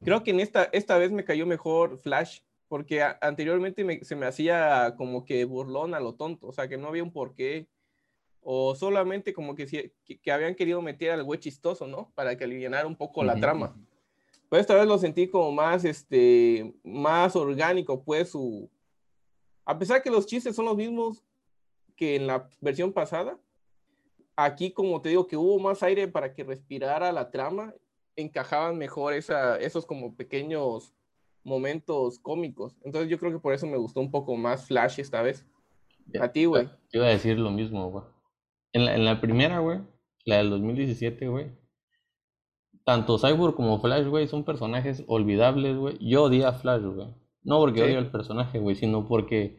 creo 0.00 0.22
que 0.24 0.32
en 0.32 0.40
esta, 0.40 0.64
esta 0.72 0.98
vez 0.98 1.12
me 1.12 1.24
cayó 1.24 1.46
mejor 1.46 1.98
Flash, 1.98 2.40
porque 2.72 3.02
anteriormente 3.20 4.02
se 4.02 4.16
me 4.16 4.24
hacía 4.24 4.94
como 4.96 5.26
que 5.26 5.44
burlón 5.44 5.92
a 5.92 6.00
lo 6.00 6.14
tonto, 6.14 6.46
o 6.46 6.52
sea, 6.54 6.68
que 6.68 6.78
no 6.78 6.88
había 6.88 7.02
un 7.02 7.12
porqué 7.12 7.68
o 8.40 8.74
solamente 8.74 9.34
como 9.34 9.54
que, 9.54 9.92
que, 10.06 10.32
habían 10.32 10.54
querido 10.54 10.80
meter 10.80 11.10
al 11.10 11.22
güey 11.22 11.38
chistoso, 11.38 11.86
¿no? 11.86 12.10
Para 12.14 12.34
que 12.34 12.44
alivianara 12.44 12.86
un 12.86 12.96
poco 12.96 13.24
la 13.24 13.38
trama. 13.38 13.76
Pues 14.48 14.62
esta 14.62 14.74
vez 14.74 14.86
lo 14.86 14.96
sentí 14.96 15.28
como 15.28 15.52
más, 15.52 15.84
este, 15.84 16.72
más 16.82 17.36
orgánico, 17.36 18.02
pues 18.02 18.30
su... 18.30 18.70
A 19.66 19.78
pesar 19.78 20.02
que 20.02 20.10
los 20.10 20.24
chistes 20.24 20.56
son 20.56 20.64
los 20.64 20.76
mismos 20.78 21.22
que 21.94 22.16
en 22.16 22.26
la 22.26 22.48
versión 22.62 22.90
pasada, 22.94 23.38
aquí 24.34 24.70
como 24.70 25.02
te 25.02 25.10
digo 25.10 25.26
que 25.26 25.36
hubo 25.36 25.58
más 25.58 25.82
aire 25.82 26.08
para 26.08 26.32
que 26.32 26.42
respirara 26.42 27.12
la 27.12 27.30
trama, 27.30 27.74
encajaban 28.16 28.78
mejor 28.78 29.12
esa, 29.12 29.58
esos 29.58 29.84
como 29.84 30.16
pequeños 30.16 30.94
momentos 31.44 32.18
cómicos. 32.18 32.76
Entonces 32.84 33.10
yo 33.10 33.18
creo 33.18 33.32
que 33.32 33.38
por 33.38 33.54
eso 33.54 33.66
me 33.66 33.76
gustó 33.76 34.00
un 34.00 34.10
poco 34.10 34.36
más 34.36 34.66
Flash 34.66 35.00
esta 35.00 35.22
vez. 35.22 35.46
A 36.20 36.28
ti, 36.28 36.44
güey. 36.44 36.68
Iba 36.92 37.06
a 37.06 37.10
decir 37.10 37.38
lo 37.38 37.50
mismo, 37.50 37.90
güey. 37.90 38.04
En 38.72 38.84
la, 38.84 38.94
en 38.94 39.04
la 39.04 39.20
primera, 39.20 39.58
güey, 39.58 39.80
la 40.24 40.38
del 40.38 40.50
2017, 40.50 41.28
güey, 41.28 41.52
tanto 42.84 43.18
Cyborg 43.18 43.54
como 43.54 43.80
Flash, 43.80 44.06
güey, 44.06 44.26
son 44.26 44.44
personajes 44.44 45.04
olvidables, 45.06 45.76
güey. 45.76 45.98
Yo 46.00 46.24
odié 46.24 46.44
a 46.44 46.52
Flash, 46.52 46.82
güey. 46.82 47.08
No 47.42 47.58
porque 47.58 47.82
odio 47.82 47.98
al 47.98 48.10
personaje, 48.10 48.58
güey, 48.58 48.76
sino 48.76 49.06
porque 49.06 49.58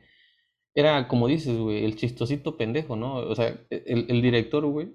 era, 0.74 1.08
como 1.08 1.28
dices, 1.28 1.58
güey, 1.58 1.86
el 1.86 1.96
chistosito 1.96 2.58
pendejo, 2.58 2.96
¿no? 2.96 3.16
O 3.16 3.36
sea, 3.36 3.48
el, 3.70 4.06
el 4.10 4.22
director, 4.22 4.66
güey, 4.66 4.94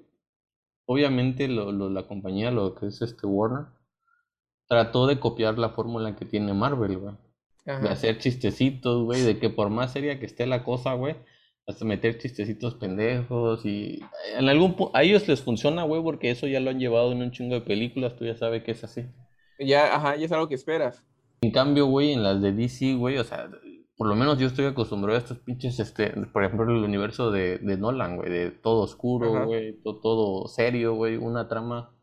obviamente 0.87 1.49
lo, 1.49 1.71
lo, 1.71 1.91
la 1.91 2.07
compañía, 2.07 2.51
lo 2.51 2.75
que 2.75 2.87
es 2.87 3.03
este 3.03 3.27
Warner, 3.27 3.67
trató 4.69 5.07
de 5.07 5.19
copiar 5.19 5.59
la 5.59 5.71
fórmula 5.71 6.15
que 6.15 6.25
tiene 6.25 6.55
Marvel, 6.55 6.99
güey. 6.99 7.15
De 7.65 7.89
hacer 7.91 8.17
chistecitos, 8.19 9.05
güey, 9.05 9.23
de 9.23 9.39
que 9.39 9.51
por 9.51 9.69
más 9.69 9.93
seria 9.93 10.19
que 10.19 10.25
esté 10.25 10.47
la 10.47 10.65
cosa, 10.65 10.95
güey, 10.95 11.17
hasta 11.67 11.85
meter 11.85 12.17
chistecitos 12.17 12.77
pendejos 12.77 13.67
y 13.67 14.01
en 14.39 14.49
algún 14.49 14.75
a 14.95 15.03
ellos 15.03 15.29
les 15.29 15.43
funciona, 15.43 15.83
güey, 15.83 16.03
porque 16.03 16.31
eso 16.31 16.47
ya 16.47 16.61
lo 16.61 16.71
han 16.71 16.79
llevado 16.79 17.13
en 17.13 17.21
un 17.21 17.31
chingo 17.31 17.57
de 17.57 17.61
películas, 17.61 18.17
tú 18.17 18.25
ya 18.25 18.35
sabes 18.37 18.63
que 18.63 18.71
es 18.71 18.85
así. 18.85 19.05
Ya, 19.59 19.95
ajá, 19.95 20.17
ya 20.17 20.25
es 20.25 20.33
algo 20.33 20.49
que 20.49 20.55
esperas. 20.55 21.05
En 21.43 21.51
cambio, 21.51 21.85
güey, 21.87 22.13
en 22.13 22.23
las 22.23 22.41
de 22.41 22.53
DC, 22.53 22.95
güey, 22.95 23.19
o 23.19 23.25
sea, 23.25 23.51
por 23.99 24.07
lo 24.07 24.15
menos 24.15 24.39
yo 24.39 24.47
estoy 24.47 24.65
acostumbrado 24.65 25.19
a 25.19 25.21
estos 25.21 25.39
pinches, 25.39 25.79
este, 25.79 26.09
por 26.33 26.45
ejemplo, 26.45 26.71
el 26.71 26.85
universo 26.85 27.31
de, 27.31 27.59
de 27.59 27.77
Nolan, 27.77 28.17
güey, 28.17 28.31
de 28.31 28.51
todo 28.51 28.81
oscuro, 28.81 29.45
güey, 29.45 29.75
todo, 29.83 30.01
todo 30.01 30.49
serio, 30.49 30.95
güey, 30.95 31.19
una 31.19 31.49
trama 31.49 31.98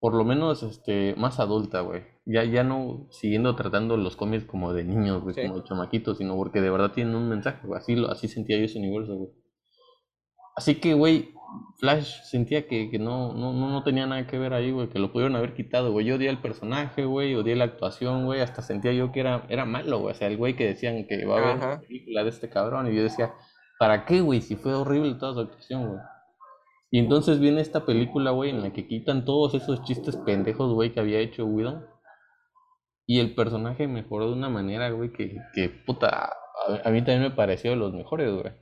por 0.00 0.14
lo 0.14 0.24
menos 0.24 0.62
este 0.62 1.14
más 1.16 1.40
adulta, 1.40 1.80
güey. 1.80 2.02
Ya, 2.24 2.44
ya 2.44 2.62
no 2.62 3.08
siguiendo 3.10 3.56
tratando 3.56 3.96
los 3.96 4.16
cómics 4.16 4.44
como 4.44 4.72
de 4.72 4.84
niños, 4.84 5.22
güey, 5.22 5.34
como 5.34 5.60
de 5.60 5.64
chamaquitos, 5.64 6.18
sino 6.18 6.36
porque 6.36 6.60
de 6.60 6.70
verdad 6.70 6.92
tienen 6.92 7.14
un 7.14 7.28
mensaje, 7.28 7.66
güey. 7.66 7.78
Así, 7.78 7.96
así 8.08 8.28
sentía 8.28 8.58
yo 8.58 8.64
ese 8.64 8.78
universo, 8.78 9.16
güey. 9.16 9.30
Así 10.54 10.76
que, 10.76 10.94
güey, 10.94 11.34
Flash 11.78 12.22
sentía 12.24 12.66
que, 12.66 12.90
que 12.90 12.98
no, 12.98 13.32
no, 13.32 13.52
no, 13.52 13.82
tenía 13.82 14.06
nada 14.06 14.26
que 14.26 14.38
ver 14.38 14.52
ahí, 14.52 14.70
güey, 14.70 14.88
que 14.88 14.98
lo 14.98 15.12
pudieron 15.12 15.36
haber 15.36 15.54
quitado, 15.54 15.92
güey. 15.92 16.06
Yo 16.06 16.16
odié 16.16 16.28
el 16.28 16.38
personaje, 16.38 17.04
güey, 17.04 17.34
odié 17.34 17.56
la 17.56 17.64
actuación, 17.64 18.26
güey, 18.26 18.40
hasta 18.40 18.62
sentía 18.62 18.92
yo 18.92 19.12
que 19.12 19.20
era, 19.20 19.46
era 19.48 19.64
malo, 19.64 20.00
güey. 20.00 20.12
O 20.12 20.14
sea, 20.14 20.28
el 20.28 20.36
güey 20.36 20.56
que 20.56 20.66
decían 20.66 21.06
que 21.06 21.24
va 21.24 21.36
a 21.36 21.42
haber 21.42 21.56
una 21.56 21.80
película 21.80 22.24
de 22.24 22.30
este 22.30 22.48
cabrón, 22.48 22.92
y 22.92 22.96
yo 22.96 23.02
decía, 23.02 23.32
¿para 23.78 24.04
qué, 24.04 24.20
güey? 24.20 24.40
Si 24.40 24.56
fue 24.56 24.74
horrible 24.74 25.14
toda 25.14 25.34
su 25.34 25.40
actuación, 25.40 25.88
güey. 25.88 26.00
Y 26.90 26.98
entonces 26.98 27.38
viene 27.38 27.60
esta 27.60 27.84
película, 27.84 28.30
güey, 28.30 28.50
en 28.50 28.62
la 28.62 28.72
que 28.72 28.88
quitan 28.88 29.24
todos 29.24 29.54
esos 29.54 29.82
chistes 29.82 30.16
pendejos, 30.16 30.72
güey, 30.72 30.92
que 30.92 31.00
había 31.00 31.20
hecho 31.20 31.44
Whedon. 31.44 31.84
Y 33.06 33.20
el 33.20 33.34
personaje 33.34 33.86
mejoró 33.86 34.28
de 34.28 34.34
una 34.34 34.48
manera, 34.48 34.90
güey, 34.90 35.12
que, 35.12 35.36
que 35.54 35.68
puta, 35.68 36.32
a, 36.84 36.90
mí 36.90 36.98
también 36.98 37.22
me 37.22 37.30
pareció 37.30 37.70
de 37.70 37.76
los 37.76 37.92
mejores, 37.92 38.32
güey. 38.32 38.52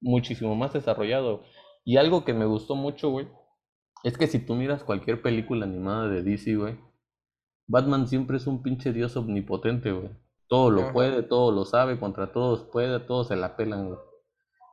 Muchísimo 0.00 0.54
más 0.56 0.72
desarrollado. 0.72 1.42
Y 1.84 1.96
algo 1.96 2.24
que 2.24 2.34
me 2.34 2.44
gustó 2.44 2.74
mucho, 2.74 3.10
güey, 3.10 3.28
es 4.02 4.18
que 4.18 4.26
si 4.26 4.44
tú 4.44 4.54
miras 4.54 4.84
cualquier 4.84 5.22
película 5.22 5.64
animada 5.64 6.08
de 6.08 6.22
DC, 6.22 6.56
güey, 6.56 6.78
Batman 7.68 8.06
siempre 8.08 8.36
es 8.36 8.46
un 8.46 8.62
pinche 8.62 8.92
dios 8.92 9.16
omnipotente, 9.16 9.92
güey. 9.92 10.10
Todo 10.48 10.70
lo 10.70 10.92
puede, 10.92 11.22
todo 11.22 11.50
lo 11.50 11.64
sabe, 11.64 11.98
contra 11.98 12.32
todos 12.32 12.64
puede, 12.64 13.00
todos 13.00 13.28
se 13.28 13.36
la 13.36 13.56
pelan, 13.56 13.88
güey. 13.88 13.98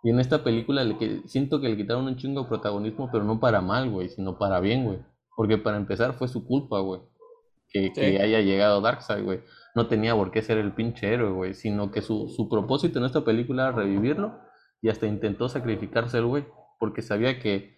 Y 0.03 0.09
en 0.09 0.19
esta 0.19 0.43
película 0.43 0.83
le 0.83 0.97
que, 0.97 1.21
siento 1.27 1.61
que 1.61 1.69
le 1.69 1.77
quitaron 1.77 2.05
un 2.05 2.17
chingo 2.17 2.43
de 2.43 2.49
protagonismo, 2.49 3.09
pero 3.09 3.23
no 3.23 3.39
para 3.39 3.61
mal, 3.61 3.89
güey, 3.89 4.09
sino 4.09 4.37
para 4.37 4.59
bien, 4.59 4.83
güey. 4.83 4.99
Porque 5.35 5.57
para 5.57 5.77
empezar 5.77 6.13
fue 6.13 6.27
su 6.27 6.45
culpa, 6.45 6.79
güey. 6.81 6.99
Que, 7.69 7.91
que, 7.93 8.21
haya 8.21 8.41
llegado 8.41 8.81
Darkseid, 8.81 9.23
güey. 9.23 9.39
No 9.73 9.87
tenía 9.87 10.13
por 10.13 10.29
qué 10.29 10.41
ser 10.41 10.57
el 10.57 10.73
pinche 10.73 11.11
héroe, 11.11 11.31
güey. 11.31 11.53
Sino 11.53 11.89
que 11.89 12.01
su, 12.01 12.27
su 12.27 12.49
propósito 12.49 12.99
en 12.99 13.05
esta 13.05 13.23
película 13.23 13.63
era 13.63 13.71
revivirlo. 13.71 14.39
Y 14.81 14.89
hasta 14.89 15.07
intentó 15.07 15.47
sacrificarse 15.47 16.17
el 16.17 16.25
güey. 16.25 16.45
Porque 16.79 17.01
sabía 17.01 17.39
que. 17.39 17.77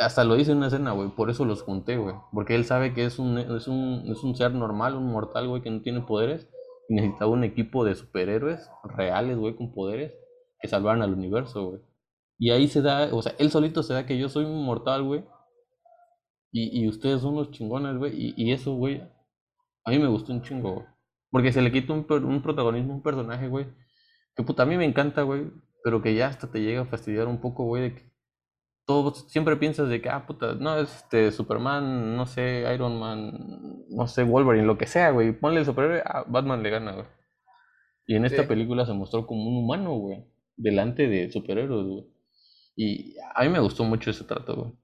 Hasta 0.00 0.24
lo 0.24 0.36
dice 0.36 0.52
en 0.52 0.58
una 0.58 0.68
escena, 0.68 0.92
güey. 0.92 1.10
Por 1.10 1.28
eso 1.28 1.44
los 1.44 1.62
junté, 1.62 1.96
güey. 1.96 2.14
Porque 2.32 2.54
él 2.54 2.64
sabe 2.64 2.94
que 2.94 3.04
es 3.04 3.18
un, 3.18 3.36
es, 3.36 3.66
un, 3.66 4.04
es 4.06 4.22
un 4.22 4.36
ser 4.36 4.54
normal, 4.54 4.94
un 4.94 5.10
mortal, 5.10 5.48
güey, 5.48 5.60
que 5.60 5.70
no 5.70 5.82
tiene 5.82 6.02
poderes. 6.02 6.48
Y 6.88 6.94
necesitaba 6.94 7.32
un 7.32 7.42
equipo 7.44 7.84
de 7.84 7.96
superhéroes 7.96 8.70
reales, 8.84 9.36
güey, 9.36 9.56
con 9.56 9.74
poderes 9.74 10.21
que 10.62 10.68
salvaran 10.68 11.02
al 11.02 11.12
universo, 11.12 11.70
güey. 11.70 11.80
Y 12.38 12.50
ahí 12.50 12.68
se 12.68 12.82
da, 12.82 13.08
o 13.12 13.20
sea, 13.20 13.34
él 13.38 13.50
solito 13.50 13.82
se 13.82 13.94
da 13.94 14.06
que 14.06 14.18
yo 14.18 14.28
soy 14.28 14.44
un 14.44 14.64
mortal, 14.64 15.02
güey. 15.02 15.24
Y, 16.52 16.82
y 16.82 16.88
ustedes 16.88 17.20
son 17.20 17.34
los 17.34 17.50
chingones, 17.50 17.96
güey. 17.96 18.12
Y, 18.14 18.34
y, 18.36 18.52
eso, 18.52 18.74
güey, 18.74 19.02
a 19.84 19.90
mí 19.90 19.98
me 19.98 20.08
gustó 20.08 20.32
un 20.32 20.42
chingo, 20.42 20.74
güey. 20.74 20.86
Porque 21.30 21.52
se 21.52 21.62
le 21.62 21.72
quita 21.72 21.92
un, 21.92 22.06
un 22.10 22.42
protagonismo 22.42 22.92
a 22.92 22.96
un 22.96 23.02
personaje, 23.02 23.48
güey. 23.48 23.66
Que 24.36 24.44
puta, 24.44 24.62
a 24.62 24.66
mí 24.66 24.76
me 24.76 24.84
encanta, 24.84 25.22
güey. 25.22 25.50
Pero 25.82 26.00
que 26.02 26.14
ya 26.14 26.28
hasta 26.28 26.50
te 26.50 26.60
llega 26.60 26.82
a 26.82 26.86
fastidiar 26.86 27.26
un 27.26 27.40
poco, 27.40 27.64
güey, 27.64 27.82
de 27.82 27.94
que 27.96 28.12
todo, 28.86 29.14
siempre 29.14 29.56
piensas 29.56 29.88
de 29.88 30.00
que, 30.00 30.08
ah, 30.08 30.26
puta, 30.26 30.54
no, 30.54 30.78
este, 30.78 31.32
Superman, 31.32 32.16
no 32.16 32.26
sé, 32.26 32.64
Iron 32.74 32.98
Man, 32.98 33.86
no 33.88 34.06
sé, 34.06 34.24
Wolverine, 34.24 34.66
lo 34.66 34.78
que 34.78 34.86
sea, 34.86 35.10
güey. 35.10 35.32
Ponle 35.32 35.60
el 35.60 35.66
superhéroe, 35.66 36.02
ah, 36.04 36.24
Batman 36.28 36.62
le 36.62 36.70
gana, 36.70 36.92
güey. 36.92 37.06
Y 38.06 38.16
en 38.16 38.24
esta 38.24 38.46
película 38.46 38.84
se 38.84 38.92
mostró 38.92 39.26
como 39.26 39.48
un 39.48 39.64
humano, 39.64 39.92
güey 39.94 40.31
delante 40.56 41.08
de 41.08 41.30
superhéroes. 41.30 42.04
Y 42.76 43.16
a 43.34 43.42
mí 43.42 43.48
me 43.48 43.60
gustó 43.60 43.84
mucho 43.84 44.10
ese 44.10 44.24
trato. 44.24 44.76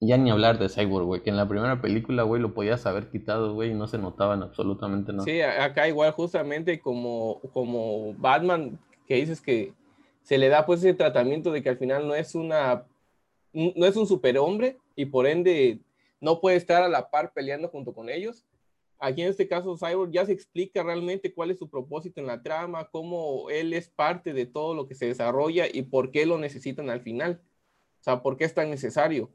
Ya 0.00 0.16
ni 0.16 0.30
hablar 0.30 0.58
de 0.58 0.68
Cyborg, 0.68 1.04
güey, 1.04 1.22
que 1.22 1.30
en 1.30 1.36
la 1.36 1.46
primera 1.46 1.82
película, 1.82 2.22
güey, 2.22 2.40
lo 2.40 2.54
podías 2.54 2.86
haber 2.86 3.10
quitado, 3.10 3.52
güey, 3.52 3.72
y 3.72 3.74
no 3.74 3.86
se 3.86 3.98
notaban 3.98 4.42
absolutamente 4.42 5.12
nada. 5.12 5.24
Sí, 5.24 5.42
acá 5.42 5.88
igual 5.88 6.12
justamente 6.12 6.80
como, 6.80 7.40
como 7.52 8.14
Batman, 8.14 8.78
que 9.06 9.16
dices 9.16 9.42
que 9.42 9.74
se 10.22 10.38
le 10.38 10.48
da 10.48 10.64
pues 10.64 10.80
ese 10.80 10.94
tratamiento 10.94 11.52
de 11.52 11.62
que 11.62 11.68
al 11.68 11.76
final 11.76 12.08
no 12.08 12.14
es 12.14 12.34
una, 12.34 12.86
no 13.52 13.86
es 13.86 13.96
un 13.96 14.06
superhombre 14.06 14.78
y 14.96 15.06
por 15.06 15.26
ende 15.26 15.80
no 16.20 16.40
puede 16.40 16.56
estar 16.56 16.82
a 16.82 16.88
la 16.88 17.10
par 17.10 17.32
peleando 17.32 17.68
junto 17.68 17.92
con 17.92 18.08
ellos. 18.08 18.44
Aquí 19.02 19.22
en 19.22 19.28
este 19.28 19.48
caso, 19.48 19.78
Cyborg 19.78 20.12
ya 20.12 20.26
se 20.26 20.32
explica 20.32 20.82
realmente 20.82 21.32
cuál 21.32 21.50
es 21.50 21.58
su 21.58 21.70
propósito 21.70 22.20
en 22.20 22.26
la 22.26 22.42
trama, 22.42 22.90
cómo 22.90 23.48
él 23.48 23.72
es 23.72 23.88
parte 23.88 24.34
de 24.34 24.44
todo 24.44 24.74
lo 24.74 24.86
que 24.86 24.94
se 24.94 25.06
desarrolla 25.06 25.64
y 25.72 25.82
por 25.82 26.10
qué 26.10 26.26
lo 26.26 26.36
necesitan 26.36 26.90
al 26.90 27.00
final. 27.00 27.40
O 28.00 28.02
sea, 28.02 28.22
por 28.22 28.36
qué 28.36 28.44
es 28.44 28.52
tan 28.52 28.68
necesario. 28.68 29.30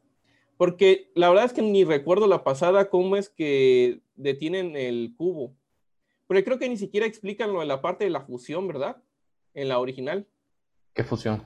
Porque 0.57 1.11
la 1.15 1.29
verdad 1.29 1.45
es 1.45 1.53
que 1.53 1.63
ni 1.63 1.83
recuerdo 1.83 2.27
la 2.27 2.43
pasada 2.43 2.91
cómo 2.91 3.17
es 3.17 3.29
que 3.29 4.01
detienen 4.15 4.75
el 4.75 5.15
cubo. 5.17 5.55
Pero 6.27 6.43
creo 6.43 6.59
que 6.59 6.69
ni 6.69 6.77
siquiera 6.77 7.07
explican 7.07 7.51
lo 7.51 7.61
de 7.61 7.65
la 7.65 7.81
parte 7.81 8.03
de 8.03 8.11
la 8.11 8.21
fusión, 8.21 8.67
¿verdad? 8.67 9.01
En 9.55 9.67
la 9.67 9.79
original. 9.79 10.27
¿Qué 10.93 11.03
fusión? 11.03 11.43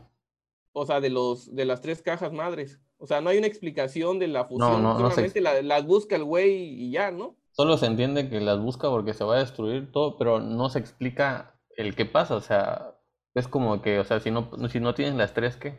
O 0.74 0.86
sea, 0.86 1.00
de, 1.00 1.10
los, 1.10 1.56
de 1.56 1.64
las 1.64 1.80
tres 1.80 2.02
cajas 2.02 2.34
madres. 2.34 2.82
O 2.98 3.08
sea, 3.08 3.22
no 3.22 3.30
hay 3.30 3.38
una 3.38 3.48
explicación 3.48 4.20
de 4.20 4.28
la 4.28 4.44
fusión. 4.44 4.84
No, 4.84 5.00
no, 5.00 5.10
solamente 5.10 5.40
las 5.40 5.86
busca 5.86 6.18
el 6.18 6.26
güey 6.26 6.84
y 6.84 6.92
ya, 6.92 7.12
¿no? 7.12 7.38
Solo 7.60 7.75
se 7.75 7.88
entiende 7.88 8.30
que 8.30 8.39
las 8.39 8.58
busca 8.58 8.89
porque 8.89 9.13
se 9.13 9.25
va 9.25 9.36
a 9.36 9.39
destruir 9.39 9.92
todo, 9.92 10.18
pero 10.18 10.39
no 10.39 10.70
se 10.70 10.80
explica 10.80 11.60
el 11.75 11.94
qué 11.94 12.06
pasa. 12.06 12.38
O 12.38 12.39
sea, 12.39 12.96
es 13.34 13.50
como 13.50 13.82
que, 13.82 14.00
o 14.00 14.06
sea, 14.06 14.22
si 14.22 14.32
no, 14.32 14.50
si 14.70 14.80
no 14.80 14.94
tienes 14.94 15.16
las 15.16 15.34
tres, 15.34 15.58
¿qué? 15.58 15.78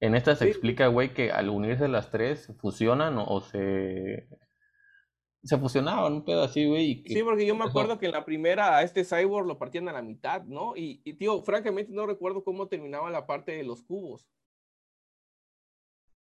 En 0.00 0.14
esta 0.14 0.34
se 0.36 0.48
explica, 0.48 0.86
güey, 0.86 1.12
que 1.12 1.30
al 1.30 1.50
unirse 1.50 1.86
las 1.86 2.10
tres 2.10 2.50
fusionan 2.58 3.18
o, 3.18 3.42
se. 3.42 4.26
Se 5.42 5.58
fusionaban, 5.58 6.14
un 6.14 6.24
pedo 6.24 6.44
así, 6.44 6.66
güey. 6.66 7.04
Sí, 7.06 7.22
porque 7.22 7.44
yo 7.44 7.54
me 7.54 7.66
acuerdo 7.66 7.98
que 7.98 8.06
en 8.06 8.12
la 8.12 8.24
primera 8.24 8.78
a 8.78 8.82
este 8.82 9.04
cyborg 9.04 9.46
lo 9.46 9.58
partían 9.58 9.90
a 9.90 9.92
la 9.92 10.00
mitad, 10.00 10.44
¿no? 10.44 10.74
Y, 10.78 11.02
y, 11.04 11.12
tío, 11.18 11.42
francamente 11.42 11.92
no 11.92 12.06
recuerdo 12.06 12.42
cómo 12.42 12.68
terminaba 12.68 13.10
la 13.10 13.26
parte 13.26 13.52
de 13.52 13.64
los 13.64 13.82
cubos. 13.82 14.26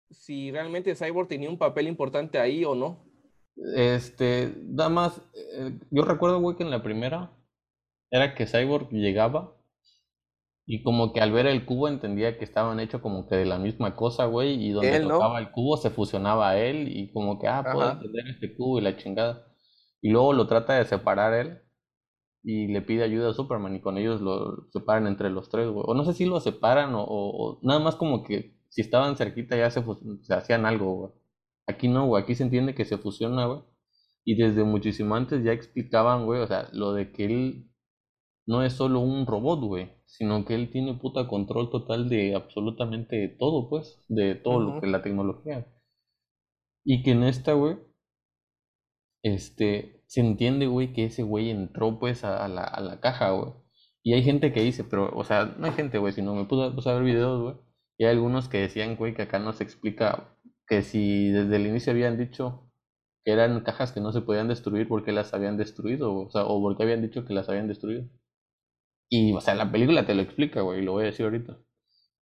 Si 0.09 0.51
realmente 0.51 0.95
Cyborg 0.95 1.29
tenía 1.29 1.49
un 1.49 1.57
papel 1.57 1.87
importante 1.87 2.39
ahí 2.39 2.65
o 2.65 2.75
no. 2.75 3.09
Este, 3.75 4.55
nada 4.63 4.89
más, 4.89 5.21
eh, 5.33 5.79
yo 5.91 6.03
recuerdo, 6.03 6.39
güey, 6.39 6.57
que 6.57 6.63
en 6.63 6.71
la 6.71 6.83
primera 6.83 7.31
era 8.09 8.35
que 8.35 8.45
Cyborg 8.45 8.89
llegaba 8.91 9.55
y 10.65 10.83
como 10.83 11.11
que 11.11 11.21
al 11.21 11.31
ver 11.31 11.47
el 11.47 11.65
cubo 11.65 11.87
entendía 11.87 12.37
que 12.37 12.45
estaban 12.45 12.79
hechos 12.79 13.01
como 13.01 13.27
que 13.27 13.35
de 13.35 13.45
la 13.45 13.57
misma 13.57 13.95
cosa, 13.95 14.25
güey, 14.25 14.63
y 14.63 14.71
donde 14.71 14.99
tocaba 15.01 15.39
el 15.39 15.51
cubo 15.51 15.77
se 15.77 15.89
fusionaba 15.89 16.51
a 16.51 16.57
él 16.57 16.87
y 16.87 17.11
como 17.11 17.39
que, 17.39 17.47
ah, 17.47 17.63
puedo 17.71 17.91
entender 17.91 18.27
este 18.27 18.55
cubo 18.55 18.79
y 18.79 18.81
la 18.81 18.97
chingada. 18.97 19.47
Y 20.01 20.09
luego 20.09 20.33
lo 20.33 20.47
trata 20.47 20.73
de 20.73 20.85
separar 20.85 21.33
él 21.33 21.61
y 22.43 22.67
le 22.67 22.81
pide 22.81 23.03
ayuda 23.03 23.29
a 23.29 23.33
Superman 23.33 23.75
y 23.75 23.81
con 23.81 23.97
ellos 23.97 24.21
lo 24.21 24.67
separan 24.71 25.07
entre 25.07 25.29
los 25.29 25.49
tres, 25.49 25.69
güey. 25.69 25.83
O 25.87 25.93
no 25.93 26.05
sé 26.05 26.13
si 26.13 26.25
lo 26.25 26.39
separan 26.39 26.91
o, 26.93 27.59
nada 27.61 27.79
más 27.79 27.95
como 27.95 28.23
que 28.23 28.57
si 28.69 28.81
estaban 28.81 29.15
cerquita 29.15 29.55
ya 29.57 29.69
se, 29.69 29.83
se 30.21 30.33
hacían 30.33 30.65
algo, 30.65 30.93
güey. 30.95 31.11
Aquí 31.71 31.87
no, 31.87 32.07
güey, 32.07 32.23
aquí 32.23 32.35
se 32.35 32.43
entiende 32.43 32.75
que 32.75 32.85
se 32.85 32.97
fusiona, 32.97 33.45
güey. 33.45 33.61
Y 34.25 34.35
desde 34.35 34.63
muchísimo 34.63 35.15
antes 35.15 35.43
ya 35.43 35.51
explicaban, 35.53 36.25
güey, 36.25 36.41
o 36.41 36.47
sea, 36.47 36.69
lo 36.73 36.93
de 36.93 37.11
que 37.11 37.25
él 37.25 37.71
no 38.47 38.63
es 38.63 38.73
solo 38.73 38.99
un 38.99 39.25
robot, 39.25 39.61
güey, 39.61 39.91
sino 40.05 40.45
que 40.45 40.55
él 40.55 40.69
tiene 40.71 40.93
puta 40.95 41.27
control 41.27 41.69
total 41.69 42.09
de 42.09 42.35
absolutamente 42.35 43.29
todo, 43.39 43.69
pues, 43.69 44.03
de 44.09 44.35
todo 44.35 44.59
lo 44.59 44.81
que 44.81 44.87
la 44.87 45.01
tecnología. 45.01 45.67
Y 46.85 47.01
que 47.03 47.11
en 47.11 47.23
esta, 47.23 47.53
güey, 47.53 47.77
este, 49.23 50.03
se 50.07 50.21
entiende, 50.21 50.67
güey, 50.67 50.93
que 50.93 51.05
ese 51.05 51.23
güey 51.23 51.49
entró, 51.49 51.99
pues, 51.99 52.23
a, 52.23 52.47
la, 52.47 52.63
a 52.63 52.81
la 52.81 52.99
caja, 52.99 53.31
güey. 53.31 53.53
Y 54.03 54.13
hay 54.13 54.23
gente 54.23 54.51
que 54.51 54.61
dice, 54.61 54.83
pero, 54.83 55.11
o 55.15 55.23
sea, 55.23 55.45
no 55.57 55.67
hay 55.67 55.73
gente, 55.73 55.97
güey, 55.99 56.13
sino 56.13 56.35
me 56.35 56.45
puse 56.45 56.89
a 56.89 56.93
ver 56.93 57.03
videos, 57.03 57.41
güey. 57.41 57.55
Y 57.97 58.05
hay 58.05 58.11
algunos 58.11 58.49
que 58.49 58.59
decían, 58.59 58.95
güey, 58.95 59.13
que 59.13 59.23
acá 59.23 59.39
no 59.39 59.53
se 59.53 59.63
explica 59.63 60.35
que 60.71 60.83
si 60.83 61.31
desde 61.31 61.57
el 61.57 61.67
inicio 61.67 61.91
habían 61.91 62.17
dicho 62.17 62.71
que 63.25 63.33
eran 63.33 63.59
cajas 63.59 63.91
que 63.91 63.99
no 63.99 64.13
se 64.13 64.21
podían 64.21 64.47
destruir, 64.47 64.87
porque 64.87 65.11
las 65.11 65.33
habían 65.33 65.57
destruido? 65.57 66.15
O 66.15 66.31
sea, 66.31 66.45
o 66.45 66.61
porque 66.61 66.83
habían 66.83 67.01
dicho 67.01 67.25
que 67.25 67.33
las 67.33 67.49
habían 67.49 67.67
destruido. 67.67 68.05
Y, 69.09 69.33
o 69.33 69.41
sea, 69.41 69.53
la 69.53 69.69
película 69.69 70.05
te 70.05 70.15
lo 70.15 70.21
explica, 70.21 70.61
güey, 70.61 70.81
lo 70.81 70.93
voy 70.93 71.03
a 71.03 71.07
decir 71.07 71.25
ahorita. 71.25 71.57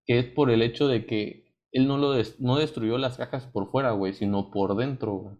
Que 0.04 0.18
es 0.18 0.26
por 0.26 0.50
el 0.50 0.64
hecho 0.64 0.88
de 0.88 1.06
que 1.06 1.46
él 1.72 1.88
no, 1.88 2.00
lo 2.00 2.16
no 2.40 2.58
destruyó 2.58 2.98
las 2.98 3.18
cajas 3.18 3.46
por 3.46 3.70
fuera, 3.70 3.92
güey, 3.92 4.14
sino 4.14 4.50
por 4.50 4.76
dentro, 4.76 5.14
güey. 5.14 5.36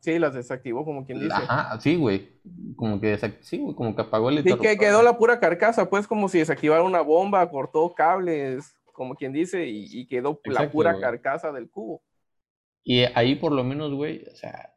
Sí, 0.00 0.18
las 0.18 0.34
desactivó, 0.34 0.84
como 0.84 1.06
quien 1.06 1.20
dice. 1.20 1.36
Ajá, 1.36 1.80
sí, 1.80 1.94
güey. 1.94 2.40
Como 2.74 3.00
que 3.00 3.16
sí, 3.40 3.58
güey, 3.58 3.76
como 3.76 3.94
que 3.94 4.02
apagó 4.02 4.30
el 4.30 4.42
Sí, 4.42 4.52
que 4.60 4.76
quedó 4.76 5.04
la 5.04 5.16
pura 5.16 5.38
carcasa, 5.38 5.88
pues 5.88 6.08
como 6.08 6.28
si 6.28 6.40
desactivara 6.40 6.82
una 6.82 7.02
bomba, 7.02 7.48
cortó 7.48 7.94
cables, 7.94 8.74
como 8.92 9.14
quien 9.14 9.32
dice, 9.32 9.68
y, 9.68 10.08
quedó 10.08 10.40
la 10.44 10.68
pura 10.68 10.98
carcasa 10.98 11.52
del 11.52 11.70
cubo. 11.70 12.02
Y 12.88 13.02
ahí 13.14 13.34
por 13.34 13.52
lo 13.52 13.62
menos, 13.64 13.92
güey, 13.92 14.24
o 14.32 14.34
sea, 14.34 14.74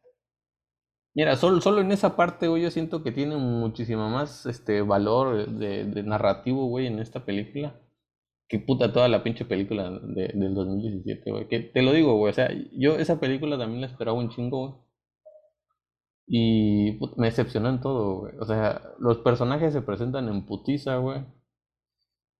Mira, 1.14 1.36
solo, 1.36 1.60
solo 1.60 1.82
en 1.82 1.92
esa 1.92 2.16
parte, 2.16 2.48
güey, 2.48 2.62
yo 2.62 2.70
siento 2.70 3.02
que 3.02 3.12
tiene 3.12 3.36
muchísimo 3.36 4.08
más 4.08 4.46
este 4.46 4.80
valor 4.80 5.46
de, 5.46 6.02
narrativo, 6.04 6.66
güey, 6.66 6.86
en 6.86 6.98
esta 7.00 7.24
película. 7.24 7.78
Que 8.48 8.58
puta 8.58 8.92
toda 8.92 9.08
la 9.08 9.22
pinche 9.22 9.44
película 9.44 9.90
de, 9.90 10.28
del 10.34 10.54
2017, 10.54 11.30
güey. 11.30 11.48
Que 11.48 11.60
te 11.60 11.82
lo 11.82 11.92
digo, 11.92 12.16
güey. 12.16 12.30
O 12.30 12.34
sea, 12.34 12.50
yo 12.72 12.96
esa 12.96 13.20
película 13.20 13.58
también 13.58 13.82
la 13.82 13.86
esperaba 13.88 14.18
un 14.18 14.30
chingo, 14.30 14.68
güey. 14.68 14.82
Y 16.26 16.98
me 17.16 17.26
decepcionó 17.26 17.68
en 17.70 17.80
todo, 17.80 18.20
güey. 18.20 18.34
O 18.40 18.46
sea, 18.46 18.82
los 18.98 19.18
personajes 19.18 19.72
se 19.72 19.82
presentan 19.82 20.28
en 20.28 20.46
putiza, 20.46 20.96
güey. 20.96 21.24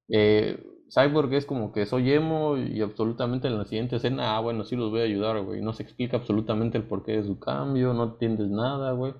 Eh, 0.09 0.63
Cyborg 0.93 1.33
es 1.33 1.47
como 1.47 1.73
que 1.73 1.87
soy 1.87 2.13
emo 2.13 2.59
y 2.59 2.83
absolutamente 2.83 3.49
en 3.49 3.57
la 3.57 3.65
siguiente 3.65 3.97
escena, 3.97 4.37
ah, 4.37 4.41
bueno, 4.41 4.65
sí 4.65 4.77
los 4.77 4.91
voy 4.91 5.01
a 5.01 5.05
ayudar, 5.05 5.43
güey. 5.43 5.63
No 5.63 5.73
se 5.73 5.83
explica 5.83 6.19
absolutamente 6.19 6.77
el 6.77 6.85
porqué 6.85 7.13
de 7.13 7.25
su 7.25 7.39
cambio, 7.39 7.95
no 7.95 8.05
entiendes 8.05 8.49
nada, 8.51 8.93
güey. 8.93 9.15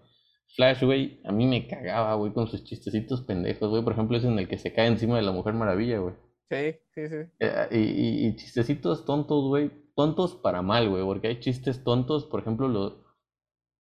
Flash, 0.55 0.85
güey, 0.85 1.23
a 1.25 1.33
mí 1.33 1.47
me 1.47 1.67
cagaba, 1.67 2.15
güey, 2.15 2.35
con 2.35 2.47
sus 2.47 2.63
chistecitos 2.65 3.23
pendejos, 3.23 3.71
güey. 3.71 3.83
Por 3.83 3.95
ejemplo, 3.95 4.19
es 4.19 4.25
en 4.25 4.39
el 4.39 4.49
que 4.49 4.59
se 4.59 4.75
cae 4.75 4.87
encima 4.87 5.17
de 5.17 5.23
la 5.23 5.33
Mujer 5.33 5.55
Maravilla, 5.55 5.99
güey. 5.99 6.15
Sí, 6.51 6.79
sí, 6.95 7.09
sí. 7.09 7.17
Eh, 7.41 7.69
y, 7.71 8.27
y, 8.27 8.37
chistecitos 8.37 9.07
tontos, 9.07 9.49
güey. 9.49 9.71
Tontos 9.97 10.35
para 10.35 10.61
mal, 10.61 10.91
güey. 10.91 11.03
Porque 11.03 11.29
hay 11.29 11.41
chistes 11.41 11.83
tontos, 11.85 12.27
por 12.27 12.41
ejemplo, 12.41 12.69
lo, 12.69 13.03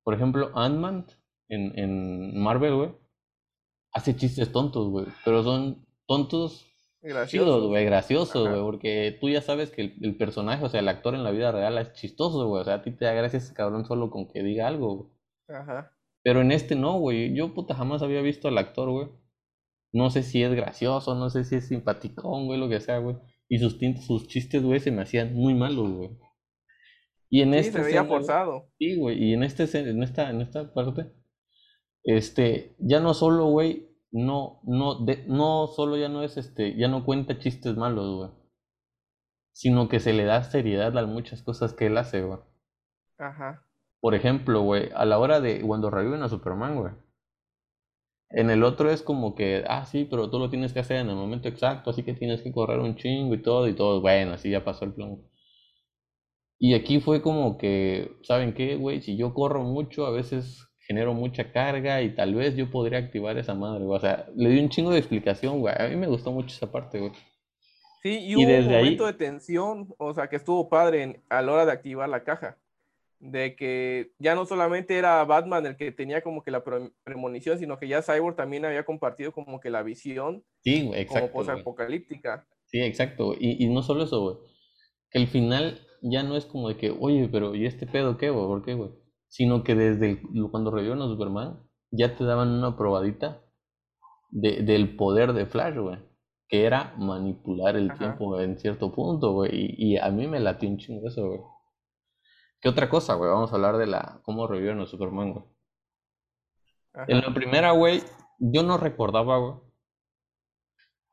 por 0.03 0.15
ejemplo, 0.15 0.51
Ant-Man 0.55 1.07
en, 1.49 1.79
en 1.79 2.43
Marvel, 2.43 2.75
güey. 2.75 2.91
Hace 3.93 4.17
chistes 4.17 4.51
tontos, 4.51 4.89
güey. 4.89 5.07
Pero 5.27 5.43
son 5.43 5.87
tontos 6.07 6.72
Gracioso. 7.03 7.69
güey, 7.69 7.85
gracioso, 7.85 8.49
güey, 8.49 8.63
porque 8.63 9.19
tú 9.21 9.29
ya 9.29 9.43
sabes 9.43 9.73
que 9.73 9.97
el, 10.01 10.17
personaje, 10.17 10.65
o 10.65 10.69
sea, 10.69 10.79
el 10.79 10.89
actor 10.89 11.17
en 11.17 11.25
la 11.25 11.33
vida 11.33 11.51
real 11.51 11.77
es 11.79 11.93
chistoso, 11.95 12.47
güey, 12.47 12.63
o 12.63 12.65
sea, 12.65 12.75
a 12.75 12.83
ti 12.83 12.93
te 12.93 13.05
da 13.05 13.13
gracia 13.13 13.39
ese 13.39 13.53
cabrón 13.55 13.85
solo 13.85 14.09
con 14.09 14.29
que 14.29 14.45
diga 14.45 14.69
algo, 14.69 14.97
güey. 14.97 15.11
Ajá. 15.49 15.93
Pero 16.23 16.41
en 16.41 16.53
este 16.53 16.77
no, 16.77 16.99
güey, 17.01 17.35
yo 17.35 17.55
puta 17.55 17.75
jamás 17.75 18.03
había 18.03 18.23
visto 18.23 18.47
al 18.47 18.59
actor, 18.59 18.91
güey. 18.91 19.09
No 19.93 20.11
sé 20.11 20.23
si 20.23 20.43
es 20.43 20.55
gracioso, 20.55 21.17
no 21.17 21.29
sé 21.29 21.45
si 21.45 21.57
es 21.57 21.67
simpaticón, 21.67 22.47
güey, 22.47 22.59
lo 22.61 22.69
que 22.69 22.81
sea, 22.81 22.99
güey. 22.99 23.17
Y 23.49 23.59
sus, 23.59 23.79
chistes, 24.29 24.63
güey, 24.63 24.79
se 24.79 24.93
me 24.93 25.03
hacían 25.03 25.35
muy 25.35 25.55
malos, 25.55 25.91
güey. 25.91 26.11
Y 27.29 27.43
en 27.43 27.53
sí, 27.53 27.59
este 27.59 27.79
se 27.79 27.85
veía 27.85 28.05
forzado. 28.05 28.71
Sí, 28.79 28.97
güey, 28.97 29.23
y 29.23 29.35
en, 29.35 29.43
este, 29.43 29.65
en, 29.79 30.03
esta, 30.03 30.31
en 30.31 30.41
esta 30.41 30.73
parte, 30.73 31.13
este, 32.05 32.77
ya 32.79 33.01
no 33.01 33.13
solo, 33.13 33.47
güey, 33.47 33.92
no, 34.13 34.61
no, 34.65 35.05
de, 35.05 35.25
no 35.27 35.67
solo 35.67 35.97
ya 35.97 36.09
no 36.09 36.23
es 36.23 36.37
este, 36.37 36.77
ya 36.77 36.89
no 36.89 37.05
cuenta 37.05 37.39
chistes 37.39 37.77
malos, 37.77 38.17
güey. 38.17 38.31
Sino 39.53 39.89
que 39.89 40.01
se 40.01 40.13
le 40.13 40.25
da 40.25 40.45
seriedad 40.45 40.97
a 40.97 41.07
muchas 41.07 41.43
cosas 41.43 41.75
que 41.75 41.87
él 41.87 41.97
hace, 41.97 42.23
güey. 42.23 42.39
Ajá. 43.19 43.67
Por 44.01 44.15
ejemplo, 44.15 44.63
güey, 44.63 44.91
a 44.95 45.05
la 45.05 45.19
hora 45.19 45.41
de 45.41 45.63
cuando 45.63 45.91
reviven 45.91 46.23
a 46.23 46.29
Superman, 46.29 46.77
güey. 46.77 46.93
En 48.31 48.51
el 48.51 48.65
otro 48.65 48.91
es 48.91 49.03
como 49.03 49.35
que, 49.35 49.65
ah, 49.69 49.85
sí, 49.85 50.07
pero 50.11 50.31
tú 50.31 50.39
lo 50.39 50.51
tienes 50.51 50.73
que 50.73 50.81
hacer 50.81 50.99
en 50.99 51.11
el 51.11 51.17
momento 51.17 51.49
exacto, 51.49 51.91
así 51.91 52.03
que 52.03 52.15
tienes 52.15 52.43
que 52.43 52.53
correr 52.53 52.81
un 52.81 52.97
chingo 52.97 53.35
y 53.35 53.43
todo, 53.43 53.69
y 53.69 53.75
todo, 53.75 54.01
bueno, 54.01 54.33
así 54.33 54.51
ya 54.51 54.65
pasó 54.65 54.87
el 54.87 54.95
plan. 54.95 55.19
Y 56.59 56.75
aquí 56.75 57.01
fue 57.01 57.21
como 57.23 57.59
que, 57.59 58.17
¿saben 58.23 58.55
qué, 58.55 58.77
güey? 58.77 59.03
Si 59.03 59.17
yo 59.17 59.35
corro 59.35 59.63
mucho, 59.65 60.07
a 60.07 60.11
veces 60.11 60.72
genero 60.93 61.15
mucha 61.15 61.51
carga 61.51 62.03
y 62.03 62.15
tal 62.15 62.35
vez 62.35 62.55
yo 62.55 62.71
podría 62.71 62.99
activar 62.99 63.39
esa 63.39 63.55
madre, 63.55 63.85
O 63.87 63.99
sea, 63.99 64.27
le 64.37 64.51
di 64.51 64.61
un 64.61 64.69
chingo 64.69 64.91
de 64.91 64.99
explicación, 64.99 65.61
güey. 65.61 65.75
A 65.79 65.89
mí 65.89 65.97
me 65.97 66.07
gustó 66.07 66.31
mucho 66.31 66.55
esa 66.55 66.71
parte, 66.71 66.99
güey. 66.99 67.13
Sí, 68.03 68.19
y, 68.27 68.37
hubo 68.37 68.43
un 68.43 68.67
momento 68.67 69.07
de 69.07 69.15
tensión, 69.15 69.95
o 69.97 70.13
sea, 70.13 70.29
que 70.29 70.37
estuvo 70.37 70.69
padre 70.69 71.23
a 71.31 71.41
la 71.41 71.53
hora 71.53 71.65
de 71.65 71.73
activar 71.73 72.09
la 72.11 72.25
caja. 72.25 72.59
De 73.21 73.55
que 73.57 74.11
ya 74.19 74.35
no 74.35 74.45
solamente 74.45 74.99
era 74.99 75.25
Batman 75.25 75.65
el 75.65 75.77
que 75.77 75.93
tenía 75.93 76.21
como 76.21 76.43
que 76.43 76.51
la 76.51 76.63
premonición, 77.05 77.59
sino 77.59 77.79
que 77.79 77.89
ya 77.89 78.03
Cyborg 78.03 78.37
también 78.37 78.65
había 78.65 78.85
compartido 78.85 79.33
como 79.33 79.61
que 79.61 79.71
la 79.71 79.83
visión. 79.83 80.45
Sí, 80.63 80.83
güey, 80.83 81.01
exacto. 81.01 81.33
Como 81.33 81.51
apocalíptica. 81.51 82.47
Sí, 82.67 82.81
exacto. 82.83 83.35
Y, 83.39 83.65
y 83.65 83.69
no 83.69 83.83
solo 83.83 84.05
eso, 84.05 84.21
güey. 84.21 84.37
Que 85.11 85.21
el 85.21 85.29
final 85.29 85.87
ya 86.03 86.23
no 86.23 86.37
es 86.37 86.45
como 86.45 86.69
de 86.69 86.77
que, 86.77 86.91
oye, 86.91 87.29
pero 87.31 87.55
¿y 87.55 87.65
este 87.65 87.87
pedo 87.87 88.19
qué, 88.19 88.29
güey? 88.29 88.47
¿Por 88.47 88.65
qué, 88.65 88.75
güey? 88.75 88.91
Sino 89.33 89.65
que 89.65 89.75
desde 89.75 90.21
cuando 90.51 90.71
revivieron 90.71 91.01
a 91.01 91.07
Superman 91.07 91.59
ya 91.91 92.15
te 92.15 92.23
daban 92.23 92.51
una 92.51 92.77
probadita 92.77 93.43
de, 94.29 94.63
del 94.63 94.95
poder 94.95 95.33
de 95.33 95.47
Flash, 95.47 95.79
güey, 95.79 95.99
que 96.49 96.67
era 96.67 96.95
manipular 96.99 97.77
el 97.77 97.97
tiempo 97.97 98.39
en 98.39 98.59
cierto 98.59 98.93
punto, 98.93 99.33
güey, 99.33 99.51
y, 99.53 99.97
a 99.97 100.11
mí 100.11 100.27
me 100.27 100.39
latió 100.39 100.69
un 100.69 100.77
chingo 100.77 101.09
eso, 101.09 101.27
güey. 101.27 101.41
¿Qué 102.61 102.69
otra 102.69 102.91
cosa, 102.91 103.15
güey? 103.15 103.31
Vamos 103.31 103.51
a 103.51 103.55
hablar 103.55 103.79
de 103.79 103.87
la 103.87 104.21
cómo 104.23 104.47
revivieron 104.47 104.83
a 104.83 104.87
Superman, 104.87 105.33
güey. 105.33 105.45
En 107.09 107.23
la 107.23 107.33
primera, 107.33 107.71
güey, 107.71 108.03
yo 108.39 108.63
no 108.63 108.77
recordaba, 108.77 109.39
güey. 109.39 109.55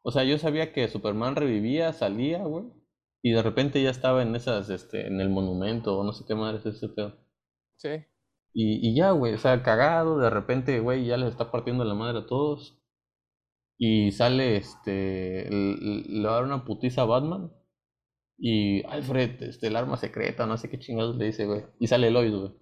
O 0.01 0.11
sea, 0.11 0.25
yo 0.25 0.37
sabía 0.37 0.73
que 0.73 0.89
Superman 0.89 1.37
revivía, 1.37 1.93
salía, 1.93 2.43
güey, 2.43 2.65
y 3.21 3.31
de 3.31 3.41
repente 3.41 3.81
ya 3.81 3.91
estaba 3.91 4.23
en 4.23 4.35
esas, 4.35 4.69
este, 4.69 5.07
en 5.07 5.21
el 5.21 5.29
monumento, 5.29 5.97
o 5.97 6.03
no 6.03 6.11
sé 6.11 6.25
qué 6.27 6.35
madre 6.35 6.57
es 6.57 6.65
ese 6.65 6.89
pedo. 6.89 7.17
Sí. 7.77 8.08
Y, 8.53 8.87
y 8.89 8.95
ya, 8.95 9.11
güey, 9.11 9.33
o 9.33 9.37
sea, 9.37 9.63
cagado, 9.63 10.17
de 10.19 10.29
repente, 10.29 10.79
güey, 10.79 11.05
ya 11.05 11.17
les 11.17 11.29
está 11.29 11.51
partiendo 11.51 11.83
la 11.85 11.93
madre 11.93 12.19
a 12.19 12.25
todos. 12.25 12.79
Y 13.77 14.11
sale, 14.11 14.57
este, 14.57 15.49
le 15.49 16.23
va 16.27 16.31
a 16.31 16.35
dar 16.35 16.43
una 16.43 16.65
putiza 16.65 17.03
a 17.03 17.05
Batman. 17.05 17.51
Y 18.37 18.85
Alfred, 18.87 19.41
este, 19.43 19.67
el 19.67 19.75
arma 19.75 19.97
secreta, 19.97 20.45
no 20.45 20.57
sé 20.57 20.69
qué 20.69 20.79
chingados 20.79 21.15
le 21.17 21.25
dice, 21.25 21.45
güey. 21.45 21.65
Y 21.79 21.87
sale 21.87 22.11
Lois, 22.11 22.33
güey. 22.33 22.53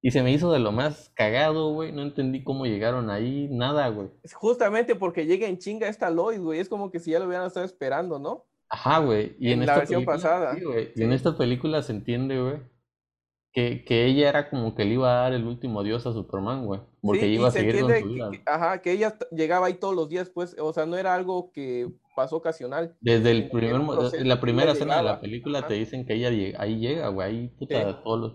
Y 0.00 0.12
se 0.12 0.22
me 0.22 0.32
hizo 0.32 0.52
de 0.52 0.60
lo 0.60 0.70
más 0.72 1.10
cagado, 1.14 1.72
güey. 1.72 1.92
No 1.92 2.02
entendí 2.02 2.44
cómo 2.44 2.66
llegaron 2.66 3.10
ahí, 3.10 3.48
nada, 3.50 3.88
güey. 3.88 4.10
Justamente 4.32 4.94
porque 4.94 5.26
llega 5.26 5.48
en 5.48 5.58
chinga 5.58 5.88
esta 5.88 6.10
Lois, 6.10 6.40
güey. 6.40 6.60
Es 6.60 6.68
como 6.68 6.90
que 6.90 7.00
si 7.00 7.10
ya 7.10 7.18
lo 7.18 7.26
hubieran 7.26 7.46
estado 7.46 7.66
esperando, 7.66 8.18
¿no? 8.18 8.46
Ajá, 8.68 8.98
güey. 8.98 9.36
Y 9.40 9.52
en, 9.52 9.62
esta 9.62 9.78
versión 9.78 10.04
pasada. 10.04 10.56
Y 10.94 11.02
en 11.02 11.12
esta 11.12 11.36
película 11.36 11.82
se 11.82 11.92
entiende, 11.92 12.40
güey, 12.40 12.60
que, 13.58 13.82
que, 13.84 14.06
ella 14.06 14.28
era 14.28 14.50
como 14.50 14.76
que 14.76 14.84
le 14.84 14.94
iba 14.94 15.10
a 15.10 15.22
dar 15.22 15.32
el 15.32 15.44
último 15.44 15.80
adiós 15.80 16.06
a 16.06 16.12
Superman, 16.12 16.64
güey. 16.64 16.80
Porque 17.02 17.26
iba 17.26 17.48
a 17.48 17.50
seguir 17.50 17.80
con 17.80 17.92
su 17.92 18.08
vida. 18.08 18.30
ajá, 18.46 18.80
que 18.80 18.92
ella 18.92 19.18
llegaba 19.32 19.66
ahí 19.66 19.74
todos 19.74 19.96
los 19.96 20.08
días, 20.08 20.30
pues, 20.30 20.54
o 20.60 20.72
sea, 20.72 20.86
no 20.86 20.96
era 20.96 21.12
algo 21.12 21.50
que 21.52 21.88
pasó 22.14 22.36
ocasional. 22.36 22.96
Desde 23.00 23.32
el 23.32 23.50
primer, 23.50 23.80
la 24.24 24.40
primera 24.40 24.72
escena 24.72 24.98
de 24.98 25.02
la 25.02 25.20
película 25.20 25.66
te 25.66 25.74
dicen 25.74 26.06
que 26.06 26.14
ella 26.14 26.28
ahí 26.60 26.78
llega, 26.78 27.08
güey, 27.08 27.28
ahí 27.28 27.48
puta, 27.48 28.00
todos 28.04 28.20
los... 28.20 28.32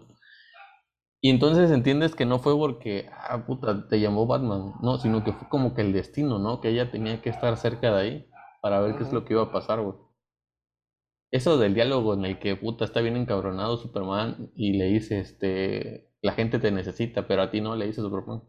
Y 1.21 1.29
entonces 1.29 1.71
entiendes 1.71 2.15
que 2.15 2.25
no 2.25 2.39
fue 2.39 2.53
porque, 2.57 3.09
ah, 3.13 3.45
puta, 3.45 3.87
te 3.87 4.01
llamó 4.01 4.27
Batman, 4.27 4.73
no, 4.81 4.97
sino 4.97 5.23
que 5.23 5.31
fue 5.31 5.47
como 5.47 5.73
que 5.73 5.83
el 5.83 5.93
destino, 5.93 6.37
¿no? 6.37 6.59
Que 6.59 6.67
ella 6.67 6.91
tenía 6.91 7.21
que 7.21 7.29
estar 7.29 7.55
cerca 7.55 7.95
de 7.95 8.01
ahí 8.01 8.27
para 8.61 8.81
ver 8.81 8.97
qué 8.97 9.03
es 9.03 9.13
lo 9.13 9.23
que 9.23 9.35
iba 9.35 9.43
a 9.43 9.51
pasar, 9.53 9.79
güey. 9.79 9.95
Eso 11.33 11.57
del 11.57 11.73
diálogo 11.73 12.13
en 12.13 12.25
el 12.25 12.37
que 12.37 12.55
puta 12.55 12.85
está 12.85 13.01
bien 13.01 13.17
encabronado 13.17 13.77
Superman 13.77 14.51
y 14.55 14.73
le 14.73 14.85
dice, 14.85 15.19
este, 15.19 16.13
la 16.21 16.33
gente 16.33 16.59
te 16.59 16.69
necesita, 16.69 17.27
pero 17.27 17.41
a 17.41 17.49
ti 17.49 17.59
no, 17.59 17.75
le 17.75 17.87
dice 17.87 18.01
Superman. 18.01 18.43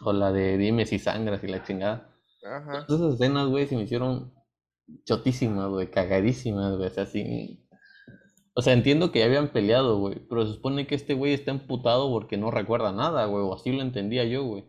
O 0.00 0.14
la 0.14 0.32
de 0.32 0.56
dime 0.56 0.86
si 0.86 0.98
sangras 0.98 1.44
y 1.44 1.48
la 1.48 1.62
chingada. 1.64 2.16
Ajá. 2.42 2.86
esas 2.88 3.12
escenas, 3.12 3.48
güey, 3.48 3.66
se 3.66 3.76
me 3.76 3.82
hicieron 3.82 4.32
chotísimas, 5.04 5.68
güey, 5.68 5.90
cagadísimas, 5.90 6.78
güey, 6.78 6.88
o 6.88 6.90
sea, 6.90 7.02
así. 7.02 7.68
O 8.54 8.62
sea, 8.62 8.72
entiendo 8.72 9.12
que 9.12 9.18
ya 9.18 9.26
habían 9.26 9.48
peleado, 9.48 9.98
güey, 9.98 10.26
pero 10.30 10.46
se 10.46 10.54
supone 10.54 10.86
que 10.86 10.94
este 10.94 11.12
güey 11.12 11.34
está 11.34 11.50
emputado 11.50 12.08
porque 12.08 12.38
no 12.38 12.50
recuerda 12.50 12.90
nada, 12.90 13.26
güey, 13.26 13.44
o 13.44 13.54
así 13.54 13.70
lo 13.70 13.82
entendía 13.82 14.24
yo, 14.24 14.44
güey. 14.44 14.64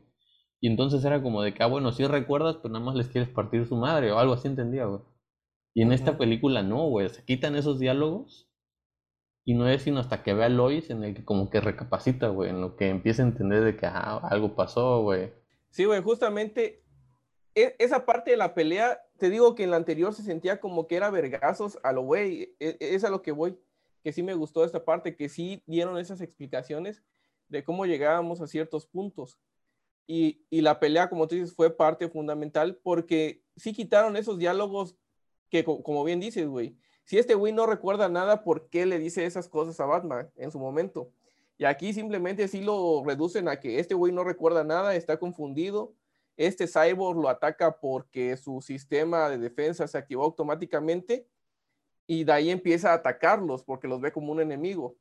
Y 0.59 0.67
entonces 0.67 1.05
era 1.05 1.23
como 1.23 1.41
de 1.41 1.53
que, 1.53 1.63
ah, 1.63 1.67
bueno, 1.67 1.93
sí 1.93 2.05
recuerdas, 2.05 2.57
pero 2.57 2.73
nada 2.73 2.83
más 2.83 2.95
les 2.95 3.07
quieres 3.07 3.29
partir 3.29 3.65
su 3.65 3.77
madre, 3.77 4.11
o 4.11 4.19
algo 4.19 4.33
así 4.33 4.49
entendía, 4.49 4.87
güey. 4.87 4.99
Y 5.79 5.81
en 5.81 5.93
esta 5.93 6.17
película 6.17 6.61
no, 6.61 6.89
güey, 6.89 7.07
se 7.07 7.23
quitan 7.23 7.55
esos 7.55 7.79
diálogos 7.79 8.49
y 9.45 9.53
no 9.53 9.65
es 9.69 9.83
sino 9.83 10.01
hasta 10.01 10.23
que 10.23 10.33
ve 10.33 10.43
a 10.43 10.49
Lois 10.49 10.89
en 10.89 11.05
el 11.05 11.15
que 11.15 11.23
como 11.23 11.49
que 11.49 11.61
recapacita, 11.61 12.27
güey, 12.27 12.49
en 12.49 12.59
lo 12.59 12.75
que 12.75 12.89
empieza 12.89 13.23
a 13.23 13.27
entender 13.27 13.63
de 13.63 13.77
que 13.77 13.85
algo 13.85 14.57
pasó, 14.57 15.01
güey. 15.03 15.31
Sí, 15.69 15.85
güey, 15.85 16.01
justamente 16.01 16.83
e, 17.55 17.77
esa 17.79 18.05
parte 18.05 18.31
de 18.31 18.35
la 18.35 18.53
pelea, 18.55 18.99
te 19.17 19.29
digo 19.29 19.55
que 19.55 19.63
en 19.63 19.71
la 19.71 19.77
anterior 19.77 20.13
se 20.13 20.21
sentía 20.21 20.59
como 20.59 20.85
que 20.85 20.97
era 20.97 21.11
vergazos 21.11 21.79
a 21.81 21.93
lo 21.93 22.01
güey, 22.01 22.57
e, 22.59 22.75
e, 22.77 22.95
es 22.95 23.05
a 23.05 23.09
lo 23.09 23.21
que 23.21 23.31
voy, 23.31 23.57
que 24.03 24.11
sí 24.11 24.21
me 24.21 24.33
gustó 24.33 24.65
esta 24.65 24.83
parte, 24.83 25.15
que 25.15 25.29
sí 25.29 25.63
dieron 25.65 25.97
esas 25.97 26.19
explicaciones 26.19 27.05
de 27.47 27.63
cómo 27.63 27.85
llegábamos 27.85 28.41
a 28.41 28.47
ciertos 28.47 28.85
puntos. 28.85 29.39
Y, 30.05 30.45
y 30.49 30.59
la 30.59 30.77
pelea, 30.81 31.09
como 31.09 31.25
tú 31.29 31.35
dices, 31.35 31.55
fue 31.55 31.73
parte 31.73 32.09
fundamental 32.09 32.77
porque 32.83 33.45
sí 33.55 33.71
quitaron 33.71 34.17
esos 34.17 34.37
diálogos 34.37 34.97
que 35.49 35.63
como 35.63 36.03
bien 36.03 36.19
dices, 36.19 36.47
güey, 36.47 36.75
si 37.03 37.17
este 37.17 37.33
güey 37.33 37.51
no 37.53 37.65
recuerda 37.65 38.07
nada, 38.07 38.43
¿por 38.43 38.69
qué 38.69 38.85
le 38.85 38.99
dice 38.99 39.25
esas 39.25 39.49
cosas 39.49 39.79
a 39.79 39.85
Batman 39.85 40.29
en 40.35 40.51
su 40.51 40.59
momento? 40.59 41.11
Y 41.57 41.65
aquí 41.65 41.91
simplemente 41.91 42.47
sí 42.47 42.61
lo 42.61 43.03
reducen 43.03 43.47
a 43.49 43.59
que 43.59 43.79
este 43.79 43.95
güey 43.95 44.13
no 44.13 44.23
recuerda 44.23 44.63
nada, 44.63 44.95
está 44.95 45.17
confundido. 45.17 45.93
Este 46.37 46.67
cyborg 46.67 47.19
lo 47.19 47.27
ataca 47.27 47.79
porque 47.79 48.37
su 48.37 48.61
sistema 48.61 49.27
de 49.29 49.37
defensa 49.39 49.87
se 49.87 49.97
activó 49.97 50.23
automáticamente 50.23 51.27
y 52.07 52.23
de 52.23 52.31
ahí 52.31 52.49
empieza 52.49 52.91
a 52.91 52.95
atacarlos 52.95 53.63
porque 53.63 53.87
los 53.87 53.99
ve 53.99 54.11
como 54.11 54.31
un 54.31 54.39
enemigo. 54.39 54.95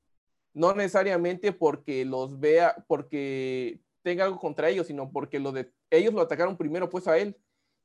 No 0.53 0.75
necesariamente 0.75 1.53
porque 1.53 2.05
los 2.05 2.41
vea, 2.41 2.85
porque 2.89 3.81
tenga 4.03 4.25
algo 4.25 4.41
contra 4.41 4.69
ellos, 4.69 4.89
sino 4.89 5.13
porque 5.13 5.37
ellos 5.91 6.15
lo 6.15 6.23
atacaron 6.23 6.57
primero 6.57 6.89
pues 6.89 7.07
a 7.07 7.19
él 7.19 7.37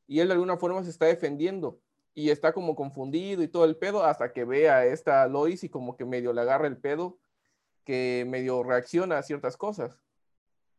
y 0.08 0.20
él 0.20 0.30
de 0.30 0.34
alguna 0.34 0.58
forma 0.58 0.84
se 0.84 0.90
está 0.90 1.06
defendiendo 1.06 1.80
y 2.14 2.30
está 2.30 2.54
como 2.54 2.76
confundido 2.76 3.42
y 3.44 3.48
todo 3.48 3.66
el 3.66 3.76
pedo 3.76 4.04
hasta 4.04 4.32
que 4.34 4.46
ve 4.46 4.70
a 4.70 4.86
esta 4.86 5.28
Lois 5.28 5.64
y 5.64 5.70
como 5.70 5.96
que 5.98 6.06
medio 6.06 6.34
le 6.34 6.42
agarra 6.42 6.68
el 6.68 6.78
pedo, 6.78 7.20
que 7.86 8.26
medio 8.28 8.64
reacciona 8.64 9.18
a 9.18 9.24
ciertas 9.24 9.58
cosas. 9.58 10.00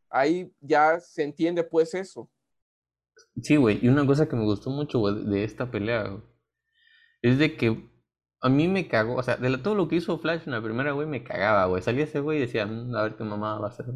Ahí 0.09 0.53
ya 0.61 0.99
se 0.99 1.23
entiende 1.23 1.63
pues 1.63 1.93
eso. 1.93 2.29
Sí, 3.41 3.55
güey, 3.55 3.79
y 3.81 3.87
una 3.87 4.05
cosa 4.05 4.27
que 4.27 4.35
me 4.35 4.43
gustó 4.43 4.69
mucho, 4.69 5.01
de 5.01 5.43
esta 5.43 5.71
pelea, 5.71 6.21
es 7.21 7.37
de 7.37 7.55
que 7.55 7.89
a 8.41 8.49
mí 8.49 8.67
me 8.67 8.87
cagó, 8.87 9.15
o 9.15 9.23
sea, 9.23 9.37
de 9.37 9.57
todo 9.57 9.75
lo 9.75 9.87
que 9.87 9.95
hizo 9.95 10.19
Flash 10.19 10.43
en 10.45 10.51
la 10.51 10.61
primera, 10.61 10.91
güey, 10.91 11.07
me 11.07 11.23
cagaba, 11.23 11.65
güey. 11.65 11.81
Salía 11.81 12.03
ese 12.03 12.19
güey 12.19 12.37
y 12.37 12.41
decía, 12.41 12.65
mm, 12.65 12.95
a 12.95 13.03
ver 13.03 13.15
qué 13.15 13.23
mamá 13.23 13.57
va 13.59 13.67
a 13.67 13.69
hacer. 13.69 13.87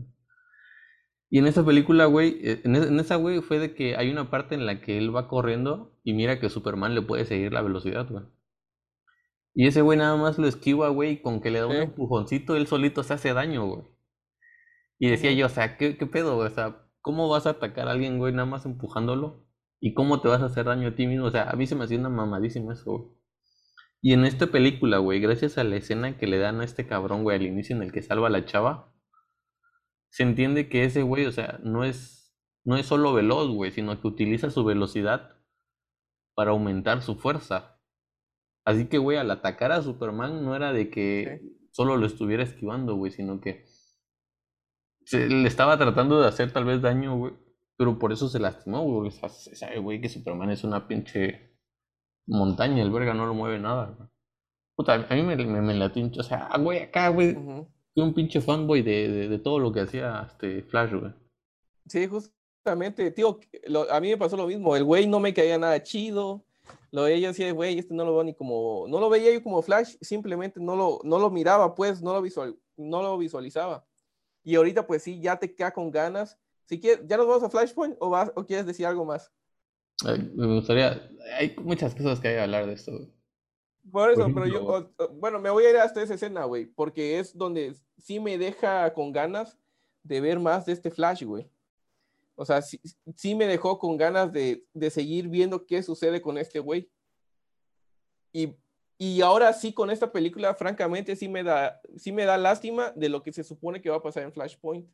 Y 1.29 1.37
en 1.37 1.45
esa 1.45 1.63
película, 1.63 2.05
güey, 2.05 2.39
eh, 2.41 2.61
en, 2.63 2.99
esa, 2.99 3.15
güey, 3.17 3.41
fue 3.41 3.59
de 3.59 3.75
que 3.75 3.95
hay 3.95 4.09
una 4.09 4.31
parte 4.31 4.55
en 4.55 4.65
la 4.65 4.81
que 4.81 4.97
él 4.97 5.15
va 5.15 5.27
corriendo 5.27 5.93
y 6.09 6.13
mira 6.13 6.39
que 6.39 6.49
Superman 6.49 6.95
le 6.95 7.03
puede 7.03 7.23
seguir 7.23 7.53
la 7.53 7.61
velocidad, 7.61 8.09
güey. 8.09 8.23
Y 9.53 9.67
ese 9.67 9.81
güey 9.81 9.99
nada 9.99 10.17
más 10.17 10.39
lo 10.39 10.47
esquiva, 10.47 10.89
güey, 10.89 11.11
y 11.11 11.21
con 11.21 11.39
que 11.39 11.51
le 11.51 11.59
da 11.59 11.67
un 11.67 11.75
empujoncito, 11.75 12.55
él 12.55 12.65
solito 12.65 13.03
se 13.03 13.13
hace 13.13 13.31
daño, 13.31 13.67
güey. 13.67 13.83
Y 14.97 15.07
decía 15.07 15.31
yo, 15.33 15.45
o 15.45 15.49
sea, 15.49 15.77
¿qué, 15.77 15.97
¿qué, 15.97 16.07
pedo, 16.07 16.35
güey? 16.35 16.47
O 16.47 16.51
sea, 16.51 16.83
¿cómo 17.01 17.29
vas 17.29 17.45
a 17.45 17.51
atacar 17.51 17.87
a 17.87 17.91
alguien, 17.91 18.17
güey, 18.17 18.33
nada 18.33 18.47
más 18.47 18.65
empujándolo? 18.65 19.45
¿Y 19.79 19.93
cómo 19.93 20.19
te 20.19 20.29
vas 20.29 20.41
a 20.41 20.45
hacer 20.45 20.65
daño 20.65 20.87
a 20.87 20.95
ti 20.95 21.05
mismo? 21.05 21.27
O 21.27 21.31
sea, 21.31 21.47
a 21.47 21.55
mí 21.55 21.67
se 21.67 21.75
me 21.75 21.83
hacía 21.83 21.99
una 21.99 22.09
mamadísima 22.09 22.73
eso, 22.73 22.91
güey. 22.91 23.11
Y 24.01 24.13
en 24.13 24.25
esta 24.25 24.47
película, 24.47 24.97
güey, 24.97 25.19
gracias 25.19 25.59
a 25.59 25.63
la 25.63 25.75
escena 25.75 26.17
que 26.17 26.25
le 26.25 26.39
dan 26.39 26.61
a 26.61 26.63
este 26.63 26.87
cabrón, 26.87 27.21
güey, 27.21 27.37
al 27.37 27.45
inicio 27.45 27.75
en 27.75 27.83
el 27.83 27.91
que 27.91 28.01
salva 28.01 28.27
a 28.27 28.31
la 28.31 28.45
chava, 28.45 28.95
se 30.09 30.23
entiende 30.23 30.69
que 30.69 30.85
ese 30.85 31.03
güey, 31.03 31.27
o 31.27 31.31
sea, 31.31 31.59
no 31.63 31.83
es, 31.83 32.35
no 32.63 32.77
es 32.77 32.87
solo 32.87 33.13
veloz, 33.13 33.49
güey, 33.49 33.69
sino 33.69 34.01
que 34.01 34.07
utiliza 34.07 34.49
su 34.49 34.63
velocidad 34.63 35.38
para 36.39 36.51
aumentar 36.51 37.01
su 37.01 37.15
fuerza. 37.15 37.81
Así 38.65 38.87
que, 38.87 38.97
güey, 38.97 39.17
al 39.17 39.29
atacar 39.29 39.73
a 39.73 39.81
Superman 39.81 40.45
no 40.45 40.55
era 40.55 40.71
de 40.71 40.89
que 40.89 41.41
solo 41.71 41.97
lo 41.97 42.05
estuviera 42.05 42.43
esquivando, 42.43 42.95
güey, 42.95 43.11
sino 43.11 43.41
que 43.41 43.65
se, 45.03 45.27
le 45.27 45.49
estaba 45.49 45.77
tratando 45.77 46.21
de 46.21 46.29
hacer 46.29 46.53
tal 46.53 46.63
vez 46.63 46.81
daño, 46.81 47.17
güey, 47.17 47.33
pero 47.75 47.99
por 47.99 48.13
eso 48.13 48.29
se 48.29 48.39
lastimó, 48.39 48.83
güey, 48.83 49.11
se 49.11 49.53
sabe, 49.57 49.79
güey, 49.79 49.99
que 49.99 50.07
Superman 50.07 50.49
es 50.51 50.63
una 50.63 50.87
pinche 50.87 51.57
montaña, 52.25 52.83
el 52.83 52.91
verga 52.91 53.13
no 53.13 53.25
lo 53.25 53.33
mueve 53.33 53.59
nada, 53.59 54.09
Puta, 54.77 54.93
a 54.93 55.15
mí 55.15 55.21
me, 55.21 55.35
me, 55.35 55.59
me 55.61 55.85
o 55.85 56.23
sea, 56.23 56.51
güey, 56.57 56.83
acá, 56.83 57.09
güey, 57.09 57.33
fui 57.33 58.01
un 58.01 58.13
pinche 58.13 58.39
fanboy 58.39 58.81
de, 58.81 59.27
de, 59.27 59.39
todo 59.39 59.59
lo 59.59 59.73
que 59.73 59.81
hacía 59.81 60.25
este 60.25 60.63
Flash, 60.63 60.93
güey. 60.93 61.13
Sí, 61.85 62.07
justamente, 62.59 63.09
tío, 63.11 63.39
a 63.89 63.99
mí 64.01 64.09
me 64.09 64.17
pasó 64.17 64.35
lo 64.35 64.47
mismo, 64.47 64.75
el 64.75 64.83
güey 64.83 65.07
no 65.07 65.19
me 65.19 65.33
caía 65.33 65.57
nada 65.57 65.81
chido, 65.81 66.43
lo 66.91 67.03
veía 67.03 67.29
así, 67.29 67.49
güey, 67.51 67.79
este 67.79 67.93
no 67.93 68.03
lo 68.03 68.13
veo 68.13 68.23
ni 68.23 68.33
como, 68.33 68.85
no 68.89 68.99
lo 68.99 69.09
veía 69.09 69.33
yo 69.33 69.41
como 69.41 69.61
Flash, 69.61 69.95
simplemente 70.01 70.59
no 70.59 70.75
lo, 70.75 70.99
no 71.03 71.19
lo 71.19 71.29
miraba, 71.29 71.73
pues, 71.73 72.01
no 72.01 72.13
lo, 72.13 72.21
visual, 72.21 72.57
no 72.75 73.01
lo 73.01 73.17
visualizaba. 73.17 73.85
Y 74.43 74.55
ahorita, 74.55 74.85
pues 74.85 75.03
sí, 75.03 75.19
ya 75.21 75.37
te 75.37 75.53
queda 75.53 75.71
con 75.71 75.91
ganas. 75.91 76.37
Si 76.65 76.79
quieres, 76.79 77.05
¿ya 77.07 77.17
nos 77.17 77.27
vamos 77.27 77.43
a 77.43 77.49
Flashpoint 77.49 77.95
o, 77.99 78.09
vas, 78.09 78.31
o 78.35 78.45
quieres 78.45 78.65
decir 78.65 78.85
algo 78.85 79.05
más? 79.05 79.31
me 80.33 80.47
gustaría. 80.55 81.09
Hay 81.37 81.55
muchas 81.61 81.93
cosas 81.93 82.19
que 82.19 82.29
hay 82.29 82.35
que 82.35 82.41
hablar 82.41 82.65
de 82.65 82.73
esto. 82.73 82.91
Por 83.91 84.11
eso, 84.11 84.27
pero 84.33 84.47
yo. 84.47 84.89
Bueno, 85.19 85.39
me 85.39 85.49
voy 85.49 85.65
a 85.65 85.69
ir 85.71 85.77
hasta 85.77 86.01
esa 86.01 86.13
escena, 86.13 86.45
güey. 86.45 86.65
Porque 86.65 87.19
es 87.19 87.37
donde 87.37 87.75
sí 87.97 88.19
me 88.19 88.37
deja 88.37 88.93
con 88.93 89.11
ganas 89.11 89.57
de 90.03 90.21
ver 90.21 90.39
más 90.39 90.65
de 90.65 90.71
este 90.71 90.89
Flash, 90.89 91.23
güey. 91.23 91.49
O 92.39 92.45
sea, 92.45 92.61
sí, 92.61 92.79
sí 93.17 93.35
me 93.35 93.45
dejó 93.47 93.77
con 93.77 93.97
ganas 93.97 94.31
de, 94.31 94.63
de, 94.73 94.89
seguir 94.89 95.27
viendo 95.27 95.65
qué 95.65 95.83
sucede 95.83 96.21
con 96.21 96.37
este 96.37 96.59
güey. 96.59 96.89
Y, 98.31 98.55
y, 98.97 99.19
ahora 99.19 99.51
sí, 99.51 99.73
con 99.73 99.91
esta 99.91 100.09
película, 100.09 100.55
francamente, 100.55 101.17
sí 101.17 101.27
me, 101.27 101.43
da, 101.43 101.81
sí 101.97 102.13
me 102.13 102.23
da 102.23 102.37
lástima 102.37 102.93
de 102.95 103.09
lo 103.09 103.23
que 103.23 103.33
se 103.33 103.43
supone 103.43 103.81
que 103.81 103.89
va 103.89 103.97
a 103.97 104.01
pasar 104.01 104.23
en 104.23 104.31
Flashpoint. 104.31 104.89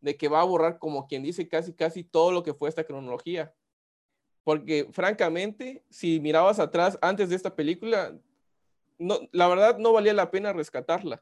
De 0.00 0.16
que 0.16 0.28
va 0.28 0.42
a 0.42 0.44
borrar, 0.44 0.78
como 0.78 1.08
quien 1.08 1.24
dice, 1.24 1.48
casi, 1.48 1.74
casi 1.74 2.04
todo 2.04 2.30
lo 2.30 2.44
que 2.44 2.54
fue 2.54 2.68
esta 2.68 2.84
cronología. 2.84 3.52
Porque 4.44 4.88
francamente, 4.92 5.84
si 5.90 6.20
mirabas 6.20 6.60
atrás 6.60 7.00
antes 7.02 7.30
de 7.30 7.34
esta 7.34 7.56
película, 7.56 8.16
no, 8.96 9.18
la 9.32 9.48
verdad 9.48 9.76
no 9.78 9.92
valía 9.92 10.14
la 10.14 10.30
pena 10.30 10.52
rescatarla. 10.52 11.20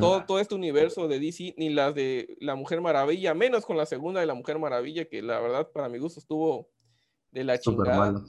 Todo, 0.00 0.24
todo 0.24 0.38
este 0.38 0.54
universo 0.54 1.08
de 1.08 1.18
DC, 1.18 1.54
ni 1.56 1.70
las 1.70 1.94
de 1.94 2.36
La 2.40 2.54
Mujer 2.54 2.80
Maravilla, 2.80 3.34
menos 3.34 3.64
con 3.64 3.76
la 3.76 3.86
segunda 3.86 4.20
de 4.20 4.26
La 4.26 4.34
Mujer 4.34 4.58
Maravilla, 4.58 5.06
que 5.06 5.22
la 5.22 5.40
verdad 5.40 5.70
para 5.72 5.88
mi 5.88 5.98
gusto 5.98 6.20
estuvo 6.20 6.68
de 7.30 7.44
la 7.44 7.58
chingada. 7.58 8.22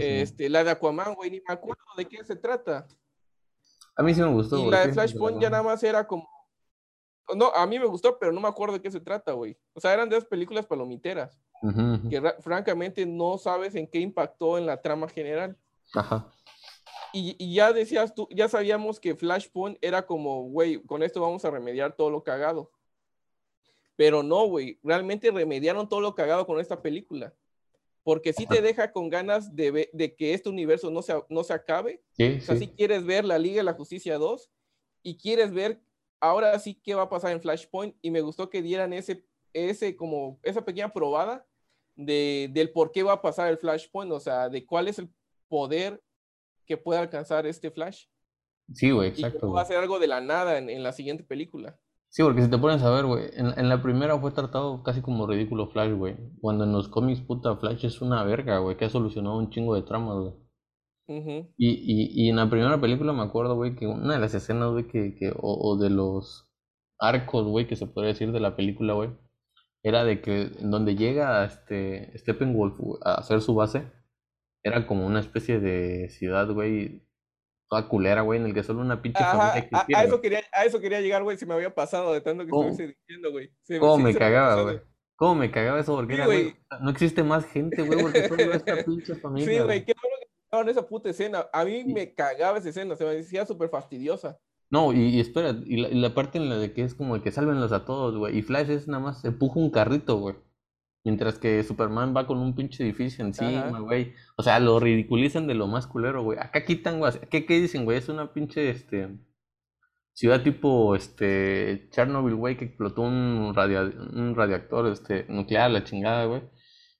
este, 0.00 0.48
la 0.48 0.64
de 0.64 0.70
Aquaman, 0.70 1.14
güey, 1.14 1.30
ni 1.30 1.40
me 1.46 1.54
acuerdo 1.54 1.84
de 1.96 2.06
qué 2.06 2.24
se 2.24 2.36
trata. 2.36 2.86
A 3.94 4.02
mí 4.02 4.14
sí 4.14 4.20
me 4.20 4.28
gustó. 4.28 4.58
Y 4.58 4.70
la 4.70 4.86
de 4.86 4.92
Flashpoint 4.92 5.40
ya 5.40 5.50
nada 5.50 5.62
más 5.62 5.82
era 5.82 6.06
como... 6.06 6.28
No, 7.36 7.52
a 7.54 7.66
mí 7.66 7.78
me 7.78 7.86
gustó, 7.86 8.18
pero 8.18 8.32
no 8.32 8.40
me 8.40 8.48
acuerdo 8.48 8.74
de 8.74 8.82
qué 8.82 8.90
se 8.90 9.00
trata, 9.00 9.32
güey. 9.32 9.56
O 9.74 9.80
sea, 9.80 9.92
eran 9.92 10.08
de 10.08 10.16
esas 10.16 10.28
películas 10.28 10.66
palomiteras 10.66 11.38
que 12.10 12.20
francamente 12.40 13.06
no 13.06 13.38
sabes 13.38 13.76
en 13.76 13.86
qué 13.86 14.00
impactó 14.00 14.58
en 14.58 14.66
la 14.66 14.82
trama 14.82 15.08
general. 15.08 15.56
Ajá. 15.94 16.32
Y, 17.12 17.36
y, 17.38 17.54
ya 17.54 17.72
decías 17.72 18.14
tú, 18.14 18.28
ya 18.30 18.48
sabíamos 18.48 18.98
que 18.98 19.14
Flashpoint 19.14 19.78
era 19.80 20.06
como, 20.06 20.44
güey, 20.44 20.82
con 20.82 21.02
esto 21.02 21.20
vamos 21.20 21.44
a 21.44 21.50
remediar 21.50 21.94
todo 21.94 22.10
lo 22.10 22.22
cagado. 22.22 22.70
Pero 23.96 24.22
no, 24.22 24.46
güey, 24.46 24.78
realmente 24.82 25.30
remediaron 25.30 25.88
todo 25.88 26.00
lo 26.00 26.14
cagado 26.14 26.46
con 26.46 26.58
esta 26.60 26.80
película. 26.80 27.34
Porque 28.02 28.32
sí 28.32 28.46
te 28.46 28.60
deja 28.60 28.90
con 28.90 29.08
ganas 29.08 29.54
de, 29.54 29.90
de 29.92 30.16
que 30.16 30.34
este 30.34 30.48
universo 30.48 30.90
no 30.90 31.02
se, 31.02 31.14
no 31.28 31.44
se 31.44 31.52
acabe. 31.52 32.02
Sí, 32.16 32.38
o 32.38 32.40
sea, 32.40 32.56
si 32.56 32.68
quieres 32.68 33.04
ver 33.04 33.24
la 33.24 33.38
Liga 33.38 33.58
de 33.58 33.62
la 33.62 33.74
Justicia 33.74 34.18
2 34.18 34.50
y 35.02 35.16
quieres 35.16 35.52
ver 35.52 35.80
ahora 36.18 36.58
sí 36.58 36.74
qué 36.74 36.94
va 36.94 37.02
a 37.02 37.08
pasar 37.08 37.32
en 37.32 37.40
Flashpoint. 37.40 37.94
Y 38.02 38.10
me 38.10 38.20
gustó 38.20 38.50
que 38.50 38.62
dieran 38.62 38.92
ese, 38.92 39.24
ese 39.52 39.94
como, 39.94 40.40
esa 40.42 40.64
pequeña 40.64 40.92
probada 40.92 41.46
de, 41.94 42.48
del 42.52 42.70
por 42.70 42.90
qué 42.90 43.02
va 43.02 43.12
a 43.12 43.22
pasar 43.22 43.50
el 43.50 43.58
Flashpoint, 43.58 44.10
o 44.12 44.20
sea, 44.20 44.48
de 44.48 44.64
cuál 44.66 44.88
es 44.88 44.98
el 44.98 45.08
poder 45.48 46.02
que 46.66 46.76
puede 46.76 47.00
alcanzar 47.00 47.46
este 47.46 47.70
Flash. 47.70 48.06
Sí, 48.72 48.90
güey, 48.90 49.08
exacto. 49.08 49.48
Y 49.48 49.52
va 49.52 49.62
a 49.62 49.66
ser 49.66 49.78
algo 49.78 49.98
de 49.98 50.06
la 50.06 50.20
nada 50.20 50.58
en, 50.58 50.82
la 50.82 50.92
siguiente 50.92 51.24
película. 51.24 51.78
Sí, 52.08 52.22
porque 52.22 52.42
si 52.42 52.50
te 52.50 52.58
pones 52.58 52.82
a 52.82 52.90
ver, 52.90 53.06
güey, 53.06 53.30
en, 53.34 53.68
la 53.68 53.82
primera 53.82 54.18
fue 54.18 54.32
tratado 54.32 54.82
casi 54.82 55.00
como 55.00 55.26
ridículo 55.26 55.68
Flash, 55.68 55.92
güey. 55.92 56.16
Cuando 56.40 56.64
en 56.64 56.72
los 56.72 56.88
cómics, 56.88 57.20
puta, 57.20 57.56
Flash 57.56 57.86
es 57.86 58.02
una 58.02 58.22
verga, 58.24 58.58
güey, 58.58 58.76
que 58.76 58.84
ha 58.84 58.90
solucionado 58.90 59.38
un 59.38 59.50
chingo 59.50 59.74
de 59.74 59.82
tramas, 59.82 60.18
güey. 60.18 60.34
y, 61.56 61.68
y, 61.68 62.26
y, 62.26 62.28
en 62.28 62.36
la 62.36 62.48
primera 62.48 62.80
película 62.80 63.12
me 63.12 63.22
acuerdo, 63.22 63.56
güey, 63.56 63.74
que 63.74 63.86
una 63.86 64.14
de 64.14 64.20
las 64.20 64.34
escenas, 64.34 64.70
güey, 64.70 64.86
que, 64.88 65.14
que 65.14 65.30
o, 65.30 65.70
o, 65.70 65.76
de 65.78 65.90
los 65.90 66.48
arcos, 66.98 67.46
güey, 67.46 67.66
que 67.66 67.76
se 67.76 67.86
podría 67.86 68.12
decir 68.12 68.30
de 68.32 68.40
la 68.40 68.56
película, 68.56 68.92
güey, 68.94 69.10
era 69.82 70.04
de 70.04 70.20
que 70.20 70.42
en 70.42 70.70
donde 70.70 70.94
llega 70.94 71.44
este 71.44 72.16
Steppenwolf 72.18 72.78
a 73.04 73.14
hacer 73.14 73.40
su 73.40 73.54
base, 73.54 73.90
era 74.62 74.86
como 74.86 75.06
una 75.06 75.20
especie 75.20 75.60
de 75.60 76.08
ciudad, 76.10 76.48
güey, 76.50 77.06
toda 77.68 77.88
culera, 77.88 78.22
güey, 78.22 78.38
en 78.40 78.46
el 78.46 78.54
que 78.54 78.62
solo 78.62 78.80
una 78.80 79.00
pinche 79.00 79.22
familia 79.24 79.68
a, 79.94 80.04
eso 80.04 80.20
quería, 80.20 80.42
a 80.52 80.64
eso 80.64 80.80
quería 80.80 81.00
llegar, 81.00 81.22
güey, 81.22 81.38
si 81.38 81.46
me 81.46 81.54
había 81.54 81.74
pasado 81.74 82.12
de 82.12 82.20
tanto 82.20 82.44
que 82.44 82.50
estuviese 82.50 82.96
diciendo, 82.98 83.30
güey. 83.30 83.50
¿Cómo 83.80 83.98
me 83.98 84.14
cagaba, 84.14 84.62
güey? 84.62 84.80
¿Cómo 85.16 85.34
me 85.36 85.50
cagaba 85.50 85.80
eso? 85.80 85.94
Porque 85.94 86.14
era, 86.14 86.26
güey, 86.26 86.56
no 86.80 86.90
existe 86.90 87.22
más 87.22 87.46
gente, 87.46 87.82
güey, 87.82 88.00
porque 88.00 88.28
solo 88.28 88.52
esta 88.52 88.76
pinche 88.84 89.14
familia. 89.14 89.46
Sí, 89.46 89.64
güey, 89.64 89.84
qué 89.84 89.94
bueno 90.00 90.16
que 90.20 90.60
en 90.60 90.68
esa 90.68 90.86
puta 90.86 91.10
escena. 91.10 91.46
A 91.52 91.64
mí 91.64 91.84
me 91.84 92.12
cagaba 92.14 92.58
esa 92.58 92.68
escena, 92.68 92.96
se 92.96 93.04
me 93.04 93.14
decía 93.14 93.46
súper 93.46 93.68
fastidiosa. 93.68 94.38
No, 94.70 94.92
y, 94.92 95.20
espera, 95.20 95.54
y 95.64 95.76
la, 95.76 96.14
parte 96.14 96.38
en 96.38 96.48
la 96.48 96.56
de 96.56 96.72
que 96.72 96.82
es 96.82 96.94
como 96.94 97.14
el 97.14 97.22
que 97.22 97.30
salvenlos 97.30 97.72
a 97.72 97.84
todos, 97.84 98.16
güey. 98.16 98.38
Y 98.38 98.42
Flash 98.42 98.70
es 98.70 98.88
nada 98.88 99.02
más 99.02 99.24
empuja 99.24 99.60
un 99.60 99.70
carrito, 99.70 100.16
güey. 100.16 100.34
Mientras 101.04 101.38
que 101.38 101.64
Superman 101.64 102.14
va 102.16 102.26
con 102.26 102.38
un 102.38 102.54
pinche 102.54 102.84
edificio 102.84 103.24
encima, 103.24 103.80
güey. 103.80 104.12
O 104.36 104.42
sea, 104.42 104.60
lo 104.60 104.78
ridiculizan 104.78 105.48
de 105.48 105.54
lo 105.54 105.66
más 105.66 105.88
culero, 105.88 106.22
güey. 106.22 106.38
Acá 106.38 106.64
quitan, 106.64 107.00
güey. 107.00 107.12
¿Qué, 107.28 107.44
¿Qué 107.44 107.60
dicen, 107.60 107.84
güey? 107.84 107.98
Es 107.98 108.08
una 108.08 108.32
pinche, 108.32 108.70
este... 108.70 109.18
Ciudad 110.12 110.42
tipo, 110.42 110.94
este... 110.94 111.88
Chernobyl, 111.90 112.36
güey, 112.36 112.56
que 112.56 112.66
explotó 112.66 113.02
un, 113.02 113.52
radio, 113.52 113.90
un 114.12 114.36
radiactor, 114.36 114.86
este... 114.92 115.26
Nuclear, 115.28 115.72
la 115.72 115.82
chingada, 115.82 116.26
güey. 116.26 116.42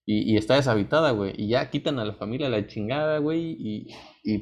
Y, 0.05 0.33
y, 0.33 0.37
está 0.37 0.57
deshabitada, 0.57 1.13
güey. 1.13 1.33
Y 1.37 1.49
ya 1.51 1.71
quitan 1.71 2.01
a 2.01 2.05
la 2.05 2.15
familia 2.15 2.49
la 2.49 2.67
chingada, 2.67 3.19
güey. 3.19 3.57
Y, 3.57 3.87
y 4.25 4.39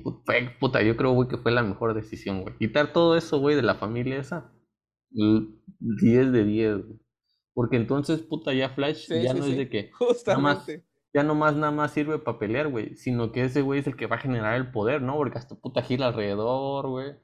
puta, 0.59 0.83
yo 0.83 0.97
creo, 0.97 1.13
güey, 1.13 1.29
que 1.29 1.37
fue 1.37 1.53
la 1.53 1.63
mejor 1.63 1.93
decisión, 1.93 2.41
güey. 2.41 2.57
Quitar 2.57 2.95
todo 2.95 3.15
eso, 3.15 3.39
güey, 3.41 3.57
de 3.57 3.63
la 3.63 3.75
familia 3.75 4.19
esa. 4.19 4.51
10 5.11 6.33
de 6.33 6.45
10, 6.45 6.87
güey. 6.87 7.01
Porque 7.55 7.77
entonces, 7.77 8.21
puta, 8.23 8.53
ya 8.53 8.71
Flash 8.71 9.09
ya 9.23 9.35
no 9.35 9.45
es 9.47 9.57
de 9.57 9.69
que. 9.69 9.91
Justamente. 9.93 10.85
ya 11.13 11.23
nomás 11.23 11.57
nada 11.57 11.73
más 11.73 11.93
sirve 11.93 12.19
para 12.19 12.39
pelear, 12.39 12.69
güey. 12.69 12.97
Sino 12.97 13.33
que 13.33 13.45
ese 13.45 13.63
güey 13.63 13.81
es 13.81 13.87
el 13.87 13.97
que 13.97 14.07
va 14.07 14.17
a 14.17 14.21
generar 14.21 14.55
el 14.57 14.71
poder, 14.71 15.03
¿no? 15.03 15.17
Porque 15.17 15.39
hasta 15.39 15.57
puta 15.57 15.83
gira 15.83 16.07
alrededor, 16.09 16.89
güey. 16.89 17.15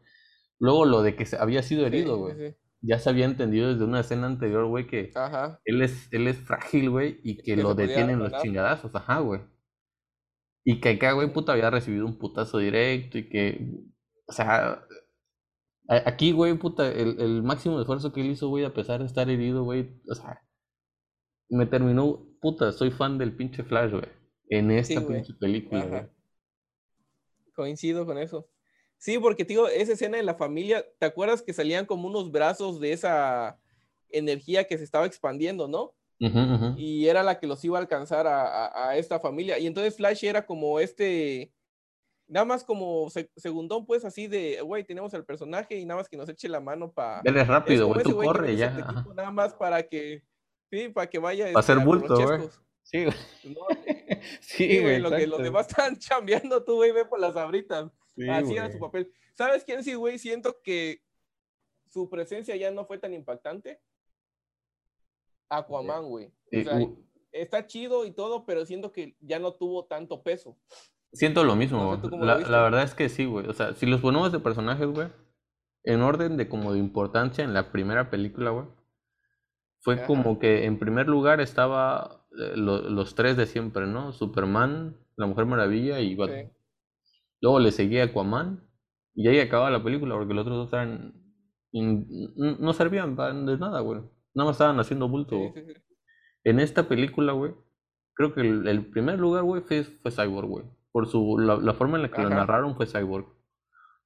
Luego 0.58 0.84
lo 0.86 1.02
de 1.02 1.16
que 1.16 1.26
había 1.38 1.62
sido 1.62 1.86
herido, 1.86 2.16
güey. 2.18 2.56
ya 2.80 2.98
se 2.98 3.10
había 3.10 3.26
entendido 3.26 3.72
desde 3.72 3.84
una 3.84 4.00
escena 4.00 4.26
anterior, 4.26 4.66
güey, 4.66 4.86
que 4.86 5.10
Ajá. 5.14 5.60
él 5.64 5.82
es, 5.82 6.08
él 6.12 6.28
es 6.28 6.38
frágil, 6.38 6.90
güey, 6.90 7.20
y 7.22 7.36
que 7.36 7.56
Que 7.56 7.56
lo 7.56 7.74
detienen 7.74 8.18
los 8.20 8.32
chingadazos, 8.42 8.94
ajá, 8.94 9.20
güey. 9.20 9.40
Y 10.64 10.80
que 10.80 10.90
acá, 10.90 11.12
güey, 11.12 11.32
puta, 11.32 11.52
había 11.52 11.70
recibido 11.70 12.06
un 12.06 12.18
putazo 12.18 12.58
directo 12.58 13.18
y 13.18 13.28
que, 13.28 13.68
o 14.26 14.32
sea, 14.32 14.82
aquí, 15.88 16.33
güey, 16.33 16.55
puta, 16.59 16.88
el, 16.90 17.20
el 17.20 17.42
máximo 17.42 17.81
esfuerzo 17.81 18.12
que 18.12 18.20
él 18.20 18.31
hizo, 18.31 18.49
güey, 18.49 18.64
a 18.64 18.75
pesar 18.75 19.01
de 19.01 19.07
estar 19.07 19.29
herido, 19.31 19.64
güey, 19.64 20.01
o 20.11 20.14
sea, 20.14 20.42
me 21.49 21.66
terminó, 21.66 22.27
puta, 22.40 22.72
soy 22.72 22.90
fan 22.90 23.18
del 23.18 23.37
pinche 23.37 23.62
Flash, 23.64 23.90
güey, 23.92 24.07
en 24.49 24.70
esta 24.70 25.01
Sí, 25.01 25.07
pinche 25.07 25.35
película, 25.35 25.85
güey. 25.87 26.03
Coincido 27.55 28.05
con 28.05 28.18
eso. 28.18 28.49
Sí, 28.99 29.18
porque 29.18 29.44
digo, 29.44 29.68
esa 29.68 29.92
escena 29.92 30.16
de 30.18 30.22
la 30.22 30.35
familia, 30.35 30.85
¿te 30.99 31.07
acuerdas 31.07 31.42
que 31.42 31.53
salían 31.53 31.87
como 31.87 32.09
unos 32.09 32.31
brazos 32.31 32.81
de 32.81 32.92
esa 32.92 33.59
energía 34.11 34.64
que 34.64 34.79
se 34.79 34.85
estaba 34.85 35.07
expandiendo, 35.07 35.68
¿no? 35.68 35.94
Y 36.75 37.07
era 37.09 37.22
la 37.22 37.38
que 37.40 37.46
los 37.46 37.64
iba 37.64 37.79
a 37.79 37.81
alcanzar 37.83 38.27
a, 38.27 38.66
a- 38.66 38.90
a 38.90 38.96
esta 38.99 39.20
familia. 39.20 39.59
Y 39.59 39.66
entonces 39.66 39.96
Flash 39.96 40.25
era 40.25 40.46
como 40.46 40.81
este, 40.81 41.53
nada 42.28 42.44
más 42.44 42.64
como 42.64 43.08
se- 43.10 43.30
segundón, 43.36 43.86
pues 43.86 44.04
así 44.04 44.26
de, 44.26 44.60
güey, 44.62 44.84
tenemos 44.84 45.12
al 45.14 45.24
personaje 45.24 45.76
y 45.76 45.84
nada 45.86 46.00
más 46.00 46.08
que 46.08 46.16
nos 46.16 46.28
eche 46.28 46.48
la 46.48 46.60
mano 46.60 46.92
para... 46.92 47.22
Es 47.24 47.46
rápido, 47.46 47.88
güey, 47.88 48.02
tú 48.02 48.16
corre 48.16 48.56
ya. 48.56 48.76
equipo 48.78 49.14
Nada 49.14 49.30
más 49.30 49.54
para 49.54 49.82
que, 49.82 50.22
sí, 50.70 50.88
para 50.88 51.08
que 51.08 51.18
vaya 51.18 51.52
Pa' 51.52 51.60
hacer 51.60 51.78
este, 51.78 51.84
los 51.90 52.00
bulto, 52.00 52.14
güey. 52.16 52.48
Sí, 52.82 53.04
güey. 53.04 53.16
¿no? 53.54 53.60
Sí, 54.40 54.80
güey, 54.80 54.98
lo 54.98 55.10
que 55.10 55.26
los 55.26 55.42
demás 55.42 55.68
están 55.68 55.96
chambeando, 55.98 56.64
tú, 56.64 56.76
güey, 56.76 56.92
ve 56.92 57.04
por 57.04 57.20
las 57.20 57.36
abritas. 57.36 57.90
Sí, 58.14 58.28
Así 58.28 58.54
era 58.54 58.72
su 58.72 58.78
papel. 58.78 59.12
¿Sabes 59.34 59.64
quién 59.64 59.84
sí, 59.84 59.94
güey? 59.94 60.18
Siento 60.18 60.60
que 60.62 61.02
su 61.90 62.08
presencia 62.08 62.56
ya 62.56 62.70
no 62.70 62.86
fue 62.86 62.98
tan 62.98 63.12
impactante. 63.12 63.80
Aquaman, 65.48 66.08
güey. 66.08 66.26
O 66.26 66.62
sea, 66.62 66.80
está 67.32 67.66
chido 67.66 68.04
y 68.04 68.12
todo, 68.12 68.44
pero 68.46 68.64
siento 68.64 68.90
que 68.92 69.16
ya 69.20 69.38
no 69.38 69.54
tuvo 69.54 69.84
tanto 69.84 70.22
peso. 70.22 70.56
Siento 71.12 71.45
lo 71.45 71.57
mismo, 71.57 71.97
No 71.97 72.11
lo 72.19 72.25
La, 72.25 72.62
verdad 72.62 72.83
es 72.83 72.95
que 72.95 73.09
sí, 73.09 73.25
güey. 73.25 73.47
O 73.49 73.53
sea, 73.53 73.75
si 73.75 73.87
los 73.87 74.01
ponemos 74.01 74.33
de 74.33 74.38
personajes, 74.40 74.87
güey, 74.87 75.09
en 75.85 76.03
orden 76.03 76.37
de 76.37 76.49
como 76.49 76.73
de 76.73 76.79
importancia 76.79 77.45
en 77.45 77.55
la 77.55 77.73
primera 77.73 78.11
película, 78.11 78.51
güey, 78.51 78.66
fue 79.81 79.95
Ajá. 79.95 80.07
como 80.07 80.38
que 80.38 80.64
en 80.64 80.79
primer 80.79 81.07
lugar 81.09 81.40
estaba 81.40 82.27
eh, 82.38 82.53
lo- 82.57 82.83
los 82.90 83.14
tres 83.14 83.37
de 83.37 83.47
siempre, 83.47 83.87
¿no? 83.87 84.12
Superman, 84.12 84.97
la 85.16 85.27
Mujer 85.27 85.47
Maravilla 85.47 86.01
y 86.01 86.14
Batman. 86.14 86.53
Luego 87.40 87.61
le 87.61 87.71
seguía 87.73 88.05
Aquaman 88.05 88.69
y 89.14 89.29
ahí 89.29 89.38
acababa 89.40 89.71
la 89.71 89.83
película 89.83 90.14
porque 90.16 90.35
los 90.35 90.42
otros 90.42 90.57
dos 90.59 90.73
eran 90.73 91.14
in- 91.73 92.07
no 92.37 92.73
servían 92.73 93.16
de 93.47 93.57
nada, 93.59 93.81
güey. 93.81 94.01
Nada 94.35 94.49
más 94.49 94.57
estaban 94.57 94.79
haciendo 94.81 95.09
bulto. 95.09 95.37
Sí. 95.55 95.62
En 96.45 96.61
esta 96.61 96.88
película, 96.88 97.33
güey, 97.33 97.55
creo 98.14 98.35
que 98.35 98.40
el, 98.42 98.69
el 98.69 98.87
primer 98.90 99.19
lugar, 99.19 99.45
güey, 99.45 99.62
fue, 99.62 99.83
fue 99.85 100.11
Cyborg, 100.11 100.49
güey. 100.49 100.64
Por 100.96 101.09
su, 101.09 101.37
la, 101.38 101.56
la 101.56 101.74
forma 101.74 101.96
en 101.98 102.04
la 102.04 102.11
que 102.11 102.22
lo 102.22 102.30
narraron 102.30 102.74
fue 102.74 102.87
Cyborg. 102.87 103.26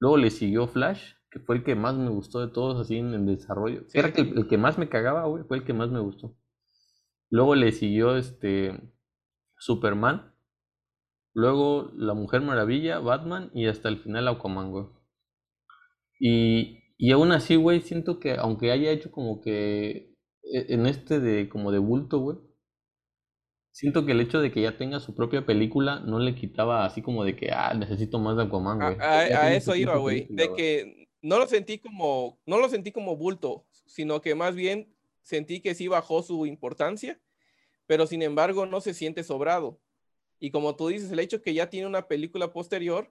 Luego 0.01 0.17
le 0.17 0.31
siguió 0.31 0.67
Flash, 0.67 1.13
que 1.31 1.39
fue 1.39 1.55
el 1.59 1.63
que 1.63 1.77
más 1.77 1.95
me 1.95 2.11
gustó 2.11 2.41
de 2.41 2.53
todos, 2.53 2.81
así 2.81 2.97
en 2.97 3.15
el 3.15 3.27
desarrollo. 3.27 3.85
Sí. 3.87 3.97
Era 3.97 4.13
que 4.13 4.23
el, 4.23 4.37
el 4.37 4.49
que 4.49 4.59
más 4.59 4.77
me 4.77 4.89
cagaba, 4.89 5.25
güey, 5.27 5.45
fue 5.45 5.59
el 5.59 5.65
que 5.65 5.73
más 5.73 5.89
me 5.91 6.01
gustó. 6.01 6.37
Luego 7.29 7.55
le 7.55 7.71
siguió 7.71 8.17
este 8.17 8.93
Superman. 9.57 10.35
Luego 11.33 11.93
la 11.95 12.15
Mujer 12.15 12.41
Maravilla, 12.41 12.99
Batman 12.99 13.53
y 13.55 13.69
hasta 13.69 13.89
el 13.89 13.99
final 13.99 14.27
Aquaman, 14.27 14.73
güey. 14.73 14.87
Y, 16.19 16.83
y 16.99 17.13
aún 17.13 17.31
así, 17.31 17.55
güey, 17.55 17.83
siento 17.83 18.19
que 18.19 18.35
aunque 18.35 18.73
haya 18.73 18.91
hecho 18.91 19.13
como 19.13 19.41
que 19.41 20.17
e- 20.43 20.75
en 20.75 20.87
este 20.87 21.21
de 21.21 21.49
como 21.49 21.71
de 21.71 21.79
bulto, 21.79 22.19
güey. 22.19 22.39
Siento 23.81 24.05
que 24.05 24.13
el 24.13 24.21
hecho 24.21 24.43
de 24.43 24.53
que 24.53 24.61
ya 24.61 24.77
tenga 24.77 25.01
su 25.01 25.15
propia 25.15 25.47
película 25.47 26.01
no 26.01 26.19
le 26.19 26.35
quitaba 26.35 26.85
así 26.85 27.01
como 27.01 27.25
de 27.25 27.35
que, 27.35 27.51
ah, 27.51 27.73
necesito 27.73 28.19
más 28.19 28.37
de 28.37 28.43
Aquaman, 28.43 28.77
güey. 28.79 28.97
a- 29.01 29.55
eso 29.55 29.75
iba, 29.75 29.97
güey. 29.97 30.27
De 30.29 30.53
que 30.55 31.09
no 31.23 31.39
lo 31.39 31.47
sentí 31.47 31.79
como, 31.79 32.39
no 32.45 32.59
lo 32.59 32.69
sentí 32.69 32.93
como 32.93 33.17
bulto, 33.17 33.65
sino 33.87 34.21
que 34.21 34.35
más 34.35 34.55
bien 34.55 34.95
sentí 35.23 35.61
que 35.61 35.75
sí 35.75 35.89
bajó 35.89 36.23
su 36.23 36.45
importancia, 36.45 37.19
pero 37.87 38.07
sin 38.07 38.21
embargo 38.21 38.67
no 38.67 38.83
se 38.83 38.93
siente 38.93 39.25
sobrado. 39.25 39.81
Y 40.39 40.51
como 40.51 40.77
tú 40.77 40.89
dices, 40.89 41.11
el 41.11 41.19
hecho 41.21 41.41
que 41.41 41.55
ya 41.55 41.71
tiene 41.71 41.87
una 41.87 42.07
película 42.07 42.53
posterior 42.53 43.11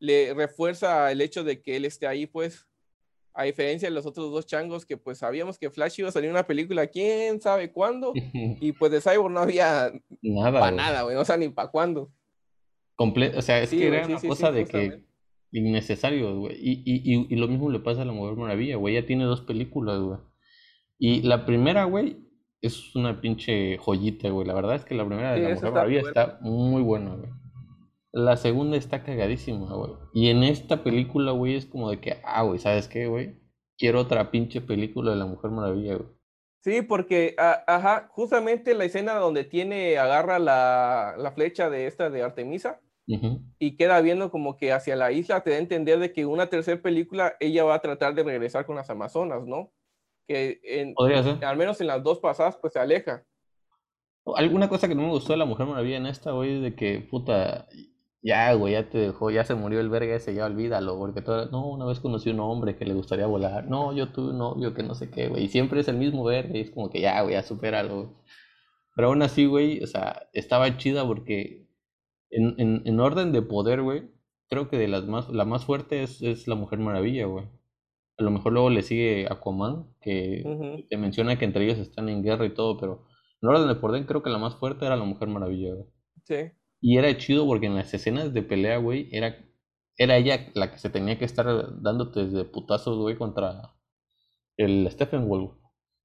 le 0.00 0.34
refuerza 0.34 1.12
el 1.12 1.20
hecho 1.20 1.44
de 1.44 1.62
que 1.62 1.76
él 1.76 1.84
esté 1.84 2.08
ahí, 2.08 2.26
pues, 2.26 2.66
a 3.34 3.44
diferencia 3.44 3.88
de 3.88 3.94
los 3.94 4.06
otros 4.06 4.30
dos 4.32 4.46
changos 4.46 4.84
que 4.84 4.96
pues 4.96 5.18
sabíamos 5.18 5.58
que 5.58 5.70
Flash 5.70 6.00
iba 6.00 6.08
a 6.08 6.12
salir 6.12 6.30
una 6.30 6.46
película, 6.46 6.86
quién 6.88 7.40
sabe 7.40 7.72
cuándo, 7.72 8.12
y 8.34 8.72
pues 8.72 8.90
de 8.92 9.00
Cyborg 9.00 9.32
no 9.32 9.40
había 9.40 9.92
Nada, 10.22 10.60
para 10.60 10.76
nada, 10.76 11.02
güey, 11.02 11.16
o 11.16 11.24
sea, 11.24 11.36
ni 11.36 11.48
para 11.48 11.70
cuándo. 11.70 12.10
Comple- 12.96 13.34
o 13.36 13.42
sea, 13.42 13.62
es 13.62 13.70
Sí, 13.70 13.78
que 13.78 13.86
era 13.88 14.04
sí, 14.04 14.10
una 14.12 14.20
sí, 14.20 14.28
cosa 14.28 14.52
de 14.52 14.64
que 14.66 15.02
innecesario, 15.52 16.38
güey. 16.38 16.56
Y, 16.60 16.82
y, 16.84 17.14
y, 17.14 17.26
y 17.30 17.36
lo 17.36 17.48
mismo 17.48 17.70
le 17.70 17.80
pasa 17.80 18.02
a 18.02 18.04
la 18.04 18.12
Mujer 18.12 18.36
Maravilla, 18.36 18.76
güey. 18.76 18.94
Ya 18.94 19.06
tiene 19.06 19.24
dos 19.24 19.40
películas, 19.40 19.98
güey. 20.00 20.18
Y 20.98 21.22
la 21.22 21.44
primera, 21.46 21.84
güey, 21.84 22.18
es 22.60 22.94
una 22.94 23.20
pinche 23.20 23.78
joyita, 23.78 24.28
güey. 24.28 24.46
La 24.46 24.54
verdad 24.54 24.76
es 24.76 24.84
que 24.84 24.94
la 24.94 25.06
primera 25.06 25.32
de 25.32 25.38
la 25.38 25.42
Mujer 25.48 25.56
está 25.56 25.70
Maravilla 25.70 26.00
buena. 26.02 26.20
está 26.22 26.38
muy 26.42 26.82
buena, 26.82 27.14
güey. 27.14 27.30
La 28.12 28.36
segunda 28.36 28.76
está 28.76 29.02
cagadísima, 29.04 29.72
güey. 29.74 29.92
Y 30.12 30.30
en 30.30 30.42
esta 30.42 30.82
película, 30.82 31.32
güey, 31.32 31.54
es 31.56 31.66
como 31.66 31.90
de 31.90 32.00
que, 32.00 32.20
ah, 32.24 32.42
güey, 32.42 32.58
¿sabes 32.58 32.88
qué, 32.88 33.06
güey? 33.06 33.38
Quiero 33.78 34.00
otra 34.00 34.30
pinche 34.30 34.60
película 34.60 35.12
de 35.12 35.16
la 35.16 35.26
Mujer 35.26 35.50
Maravilla, 35.50 35.96
güey. 35.96 36.08
Sí, 36.62 36.82
porque, 36.82 37.34
a- 37.38 37.64
ajá, 37.66 38.08
justamente 38.12 38.74
la 38.74 38.84
escena 38.84 39.14
donde 39.14 39.44
tiene, 39.44 39.96
agarra 39.96 40.38
la, 40.38 41.14
la 41.16 41.32
flecha 41.32 41.70
de 41.70 41.86
esta 41.86 42.10
de 42.10 42.22
Artemisa 42.22 42.80
y 43.58 43.76
queda 43.76 44.00
viendo 44.02 44.30
como 44.30 44.56
que 44.56 44.72
hacia 44.72 44.94
la 44.94 45.10
isla, 45.10 45.42
te 45.42 45.50
da 45.50 45.56
a 45.56 45.60
entender 45.60 45.98
de 45.98 46.12
que 46.12 46.26
una 46.26 46.48
tercera 46.48 46.80
película 46.82 47.34
ella 47.40 47.64
va 47.64 47.74
a 47.74 47.80
tratar 47.80 48.14
de 48.14 48.22
regresar 48.22 48.66
con 48.66 48.76
las 48.76 48.90
Amazonas, 48.90 49.44
¿no? 49.46 49.72
Que 50.28 50.60
en- 50.62 50.94
Podría 50.94 51.22
ser. 51.22 51.44
al 51.44 51.56
menos 51.56 51.80
en 51.80 51.86
las 51.88 52.02
dos 52.04 52.18
pasadas, 52.20 52.56
pues 52.60 52.72
se 52.74 52.78
aleja. 52.78 53.24
Alguna 54.36 54.68
cosa 54.68 54.86
que 54.86 54.94
no 54.94 55.02
me 55.02 55.08
gustó 55.10 55.32
de 55.32 55.38
la 55.38 55.44
Mujer 55.46 55.66
Maravilla 55.66 55.96
en 55.96 56.06
esta, 56.06 56.32
güey, 56.32 56.56
es 56.56 56.62
de 56.62 56.74
que, 56.76 57.00
puta, 57.00 57.66
ya, 58.22 58.52
güey, 58.54 58.74
ya 58.74 58.90
te 58.90 58.98
dejó, 58.98 59.30
ya 59.30 59.44
se 59.44 59.54
murió 59.54 59.80
el 59.80 59.88
verga 59.88 60.14
ese, 60.16 60.34
ya 60.34 60.46
olvídalo, 60.46 60.98
porque 60.98 61.22
todo, 61.22 61.46
no, 61.50 61.68
una 61.68 61.86
vez 61.86 62.00
conocí 62.00 62.30
a 62.30 62.34
un 62.34 62.40
hombre 62.40 62.76
que 62.76 62.84
le 62.84 62.94
gustaría 62.94 63.26
volar, 63.26 63.66
no, 63.68 63.92
yo 63.94 64.12
tuve 64.12 64.30
un 64.30 64.38
novio 64.38 64.74
que 64.74 64.82
no 64.82 64.94
sé 64.94 65.10
qué, 65.10 65.28
güey, 65.28 65.44
y 65.44 65.48
siempre 65.48 65.80
es 65.80 65.88
el 65.88 65.96
mismo 65.96 66.24
verga, 66.24 66.56
y 66.56 66.60
es 66.62 66.70
como 66.70 66.90
que 66.90 67.00
ya, 67.00 67.22
güey, 67.22 67.34
ya 67.34 67.42
supéralo, 67.42 67.96
güey. 67.96 68.08
Pero 68.94 69.08
aún 69.08 69.22
así, 69.22 69.46
güey, 69.46 69.82
o 69.82 69.86
sea, 69.86 70.28
estaba 70.32 70.76
chida 70.76 71.06
porque 71.06 71.68
en, 72.30 72.54
en, 72.58 72.82
en 72.84 73.00
orden 73.00 73.32
de 73.32 73.42
poder, 73.42 73.82
güey, 73.82 74.10
creo 74.48 74.68
que 74.68 74.78
de 74.78 74.88
las 74.88 75.06
más, 75.06 75.28
la 75.30 75.44
más 75.44 75.64
fuerte 75.64 76.02
es, 76.02 76.22
es 76.22 76.48
la 76.48 76.56
Mujer 76.56 76.78
Maravilla, 76.80 77.26
güey. 77.26 77.46
A 78.18 78.22
lo 78.22 78.30
mejor 78.30 78.52
luego 78.52 78.70
le 78.70 78.82
sigue 78.82 79.26
Aquaman, 79.30 79.94
que 80.00 80.86
te 80.90 80.96
menciona 80.98 81.38
que 81.38 81.46
entre 81.46 81.64
ellos 81.64 81.78
están 81.78 82.08
en 82.10 82.22
guerra 82.22 82.44
y 82.46 82.54
todo, 82.54 82.76
pero 82.78 83.06
en 83.40 83.48
orden 83.48 83.68
de 83.68 83.76
poder 83.76 84.06
creo 84.06 84.22
que 84.22 84.30
la 84.30 84.38
más 84.38 84.56
fuerte 84.56 84.84
era 84.86 84.96
la 84.96 85.04
Mujer 85.04 85.28
Maravilla, 85.28 85.74
güey. 85.74 85.86
Sí, 86.24 86.52
Y 86.80 86.98
era 86.98 87.16
chido 87.16 87.46
porque 87.46 87.66
en 87.66 87.76
las 87.76 87.92
escenas 87.94 88.32
de 88.32 88.42
pelea, 88.42 88.78
güey, 88.78 89.08
era, 89.12 89.36
era 89.96 90.16
ella 90.16 90.48
la 90.54 90.70
que 90.72 90.78
se 90.78 90.90
tenía 90.90 91.18
que 91.18 91.24
estar 91.24 91.80
dándote 91.82 92.26
de 92.26 92.44
putazos, 92.44 92.98
güey, 92.98 93.16
contra 93.16 93.74
el 94.56 94.88
Stephen 94.90 95.28
Wolf. 95.28 95.52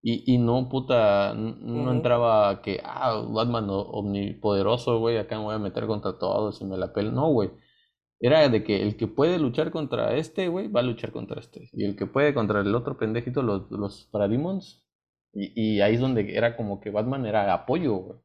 Y, 0.02 0.36
y 0.36 0.38
no, 0.38 0.70
puta, 0.70 1.34
no 1.36 1.92
entraba 1.92 2.62
que, 2.62 2.80
ah, 2.84 3.24
Batman 3.28 3.68
omnipoderoso, 3.70 5.00
güey, 5.00 5.18
acá 5.18 5.38
me 5.38 5.46
voy 5.46 5.56
a 5.56 5.60
meter 5.60 5.88
contra 5.88 6.18
todos 6.20 6.62
y 6.62 6.66
me 6.66 6.78
la 6.78 6.94
pelo. 6.94 7.12
No, 7.12 7.30
güey. 7.32 7.52
Era 8.20 8.50
de 8.50 8.64
que 8.64 8.82
el 8.82 8.98
que 8.98 9.08
puede 9.08 9.40
luchar 9.40 9.72
contra 9.72 10.16
este, 10.16 10.48
güey, 10.50 10.68
va 10.70 10.82
a 10.82 10.84
luchar 10.84 11.12
contra 11.12 11.40
este. 11.40 11.70
Y 11.74 11.86
el 11.86 11.96
que 11.96 12.06
puede 12.08 12.34
contra 12.34 12.62
el 12.62 12.76
otro 12.76 12.98
pendejito, 12.98 13.42
los, 13.44 13.70
los 13.72 14.08
Parademons. 14.12 14.86
Y, 15.34 15.78
y 15.78 15.82
ahí 15.82 15.96
es 15.96 16.02
donde 16.02 16.36
era 16.36 16.56
como 16.58 16.80
que 16.82 16.92
Batman 16.92 17.26
era 17.26 17.54
apoyo, 17.54 17.96
güey. 17.96 18.20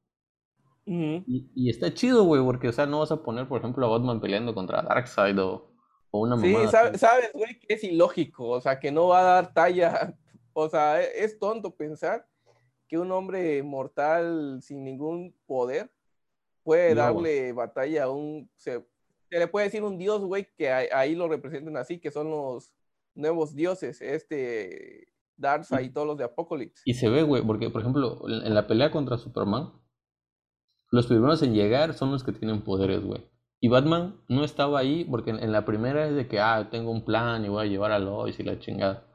Y, 1.26 1.50
y 1.54 1.70
está 1.70 1.94
chido, 1.94 2.24
güey, 2.24 2.42
porque, 2.42 2.68
o 2.68 2.72
sea, 2.72 2.86
no 2.86 2.98
vas 3.00 3.12
a 3.12 3.22
poner, 3.22 3.46
por 3.46 3.60
ejemplo, 3.60 3.86
a 3.86 3.90
Batman 3.90 4.20
peleando 4.20 4.54
contra 4.54 4.82
Darkseid 4.82 5.38
o, 5.40 5.70
o 6.10 6.20
una 6.20 6.36
Sí, 6.36 6.48
mamada 6.52 6.70
sabe- 6.70 6.88
así. 6.90 6.98
sabes, 6.98 7.30
güey, 7.32 7.60
que 7.60 7.74
es 7.74 7.84
ilógico, 7.84 8.48
o 8.48 8.60
sea, 8.60 8.80
que 8.80 8.90
no 8.90 9.06
va 9.08 9.20
a 9.20 9.34
dar 9.34 9.54
talla, 9.54 10.16
o 10.52 10.68
sea, 10.68 11.00
e- 11.00 11.22
es 11.24 11.38
tonto 11.38 11.76
pensar 11.76 12.26
que 12.88 12.98
un 12.98 13.12
hombre 13.12 13.62
mortal 13.62 14.58
sin 14.62 14.82
ningún 14.82 15.32
poder 15.46 15.92
puede 16.64 16.94
No, 16.96 17.02
darle 17.02 17.52
batalla 17.52 18.04
a 18.04 18.10
un, 18.10 18.50
se, 18.56 18.84
se 19.30 19.38
le 19.38 19.46
puede 19.46 19.66
decir 19.66 19.84
un 19.84 19.96
dios, 19.96 20.20
güey, 20.24 20.48
que 20.56 20.72
ahí, 20.72 20.88
ahí 20.92 21.14
lo 21.14 21.28
representan 21.28 21.76
así, 21.76 22.00
que 22.00 22.10
son 22.10 22.30
los 22.30 22.72
nuevos 23.14 23.54
dioses, 23.54 24.00
este, 24.02 25.06
Darkseid 25.36 25.86
y 25.86 25.90
todos 25.90 26.06
los 26.08 26.18
de 26.18 26.24
Apocalypse. 26.24 26.82
Y 26.84 26.94
se 26.94 27.08
ve, 27.08 27.22
güey, 27.22 27.42
porque, 27.46 27.70
por 27.70 27.80
ejemplo, 27.80 28.22
en 28.28 28.54
la 28.54 28.66
pelea 28.66 28.90
contra 28.90 29.18
Superman, 29.18 29.70
los 30.90 31.06
primeros 31.06 31.42
en 31.42 31.54
llegar 31.54 31.94
son 31.94 32.12
los 32.12 32.24
que 32.24 32.32
tienen 32.32 32.62
poderes, 32.62 33.04
güey. 33.04 33.22
Y 33.60 33.68
Batman 33.68 34.16
no 34.28 34.44
estaba 34.44 34.78
ahí 34.78 35.04
porque 35.04 35.30
en, 35.30 35.42
en 35.42 35.52
la 35.52 35.64
primera 35.64 36.06
es 36.08 36.14
de 36.14 36.26
que, 36.26 36.40
ah, 36.40 36.68
tengo 36.70 36.90
un 36.90 37.04
plan 37.04 37.44
y 37.44 37.48
voy 37.48 37.66
a 37.66 37.68
llevar 37.68 37.92
a 37.92 37.98
Lois 37.98 38.38
y 38.40 38.42
la 38.42 38.58
chingada. 38.58 39.06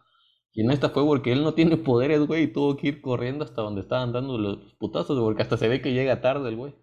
Y 0.55 0.61
en 0.61 0.71
esta 0.71 0.89
fue 0.89 1.03
porque 1.03 1.33
él 1.33 1.43
no 1.43 1.53
tiene 1.53 1.75
poderes, 1.75 2.21
güey, 2.25 2.43
y 2.43 2.47
tuvo 2.47 2.77
que 2.77 2.87
ir 2.87 3.01
corriendo 3.01 3.43
hasta 3.43 3.61
donde 3.61 3.81
estaban 3.81 4.13
dando 4.13 4.37
los 4.37 4.73
putazos, 4.79 5.19
porque 5.19 5.43
hasta 5.43 5.57
se 5.57 5.67
ve 5.67 5.81
que 5.81 5.93
llega 5.93 6.21
tarde 6.21 6.49
el 6.49 6.55
güey. 6.55 6.73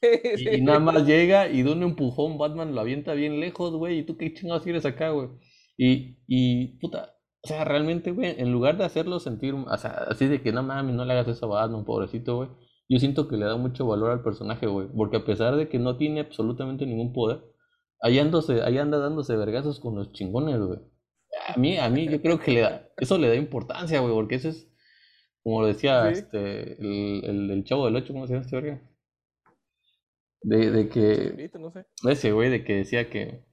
Y, 0.56 0.60
nada 0.62 0.80
más 0.80 1.06
llega 1.06 1.48
y 1.48 1.62
de 1.62 1.72
un 1.72 1.82
empujón 1.82 2.36
Batman 2.36 2.74
lo 2.74 2.80
avienta 2.80 3.14
bien 3.14 3.40
lejos, 3.40 3.74
güey, 3.74 4.00
y 4.00 4.02
tú 4.04 4.16
qué 4.16 4.32
chingados 4.32 4.62
quieres 4.62 4.86
acá, 4.86 5.10
güey. 5.10 5.28
Y, 5.76 6.18
y, 6.26 6.78
puta, 6.78 7.14
o 7.42 7.48
sea, 7.48 7.64
realmente, 7.64 8.10
güey, 8.10 8.34
en 8.38 8.52
lugar 8.52 8.78
de 8.78 8.84
hacerlo 8.84 9.20
sentir, 9.20 9.54
o 9.54 9.76
sea, 9.76 9.90
así 10.08 10.26
de 10.26 10.40
que 10.40 10.52
no 10.52 10.62
mames, 10.62 10.94
no 10.94 11.04
le 11.04 11.12
hagas 11.12 11.28
eso 11.28 11.46
a 11.46 11.60
Batman, 11.60 11.84
pobrecito, 11.84 12.36
güey, 12.36 12.48
yo 12.88 12.98
siento 12.98 13.28
que 13.28 13.36
le 13.36 13.46
da 13.46 13.56
mucho 13.56 13.86
valor 13.86 14.10
al 14.10 14.22
personaje, 14.22 14.66
güey, 14.66 14.88
porque 14.88 15.16
a 15.16 15.24
pesar 15.24 15.56
de 15.56 15.68
que 15.68 15.78
no 15.78 15.96
tiene 15.96 16.20
absolutamente 16.20 16.86
ningún 16.86 17.12
poder, 17.12 17.42
ahí, 18.00 18.18
andose, 18.18 18.62
ahí 18.62 18.78
anda 18.78 18.98
dándose 18.98 19.36
vergazos 19.36 19.80
con 19.80 19.94
los 19.94 20.12
chingones, 20.12 20.60
güey. 20.60 20.80
A 21.48 21.58
mí, 21.58 21.78
a 21.78 21.88
mí, 21.88 22.08
yo 22.08 22.20
creo 22.20 22.38
que 22.38 22.52
le 22.52 22.60
da, 22.60 22.88
eso 22.96 23.18
le 23.18 23.28
da 23.28 23.34
importancia, 23.34 24.00
güey, 24.00 24.12
porque 24.12 24.36
eso 24.36 24.50
es, 24.50 24.70
como 25.42 25.62
lo 25.62 25.66
decía 25.66 26.08
este, 26.10 26.80
el, 26.80 27.50
el, 27.50 27.64
chavo 27.64 27.86
del 27.86 27.96
8, 27.96 28.12
¿cómo 28.12 28.26
se 28.26 28.34
llama 28.34 28.44
este 28.44 28.56
verga? 28.56 28.80
De, 30.42 30.70
de 30.70 30.88
que. 30.88 31.50
No 31.58 31.70
sé. 31.70 31.86
Ese 32.08 32.32
güey, 32.32 32.50
de 32.50 32.64
que 32.64 32.76
decía 32.76 33.08
que, 33.08 33.44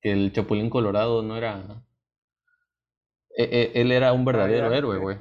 que 0.00 0.12
el 0.12 0.32
Chapulín 0.32 0.70
Colorado 0.70 1.22
no 1.22 1.36
era. 1.36 1.84
E, 3.36 3.44
e, 3.44 3.80
él 3.80 3.92
era 3.92 4.12
un 4.12 4.24
verdadero 4.24 4.68
ah, 4.68 4.76
héroe, 4.76 4.98
güey. 4.98 5.18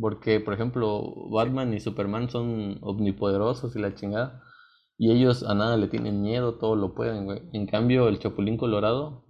Porque, 0.00 0.40
por 0.40 0.54
ejemplo, 0.54 1.28
Batman 1.30 1.74
y 1.74 1.80
Superman 1.80 2.30
son 2.30 2.78
omnipoderosos 2.82 3.74
y 3.74 3.80
la 3.80 3.94
chingada. 3.94 4.42
Y 4.96 5.12
ellos 5.12 5.42
a 5.44 5.54
nada 5.54 5.76
le 5.76 5.88
tienen 5.88 6.22
miedo, 6.22 6.58
todo 6.58 6.76
lo 6.76 6.94
pueden, 6.94 7.26
güey. 7.26 7.42
En 7.52 7.66
cambio, 7.66 8.08
el 8.08 8.18
Chapulín 8.18 8.56
Colorado, 8.56 9.24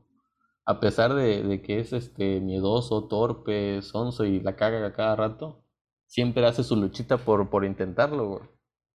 a 0.66 0.80
pesar 0.80 1.14
de, 1.14 1.62
que 1.62 1.80
es 1.80 1.92
este 1.92 2.40
miedoso, 2.40 3.08
torpe, 3.08 3.82
sonso 3.82 4.24
y 4.24 4.40
la 4.40 4.56
caga 4.56 4.86
a 4.86 4.92
cada 4.92 5.16
rato, 5.16 5.64
siempre 6.06 6.46
hace 6.46 6.64
su 6.64 6.76
luchita 6.76 7.18
por, 7.18 7.50
por 7.50 7.64
intentarlo, 7.64 8.28
güey. 8.28 8.42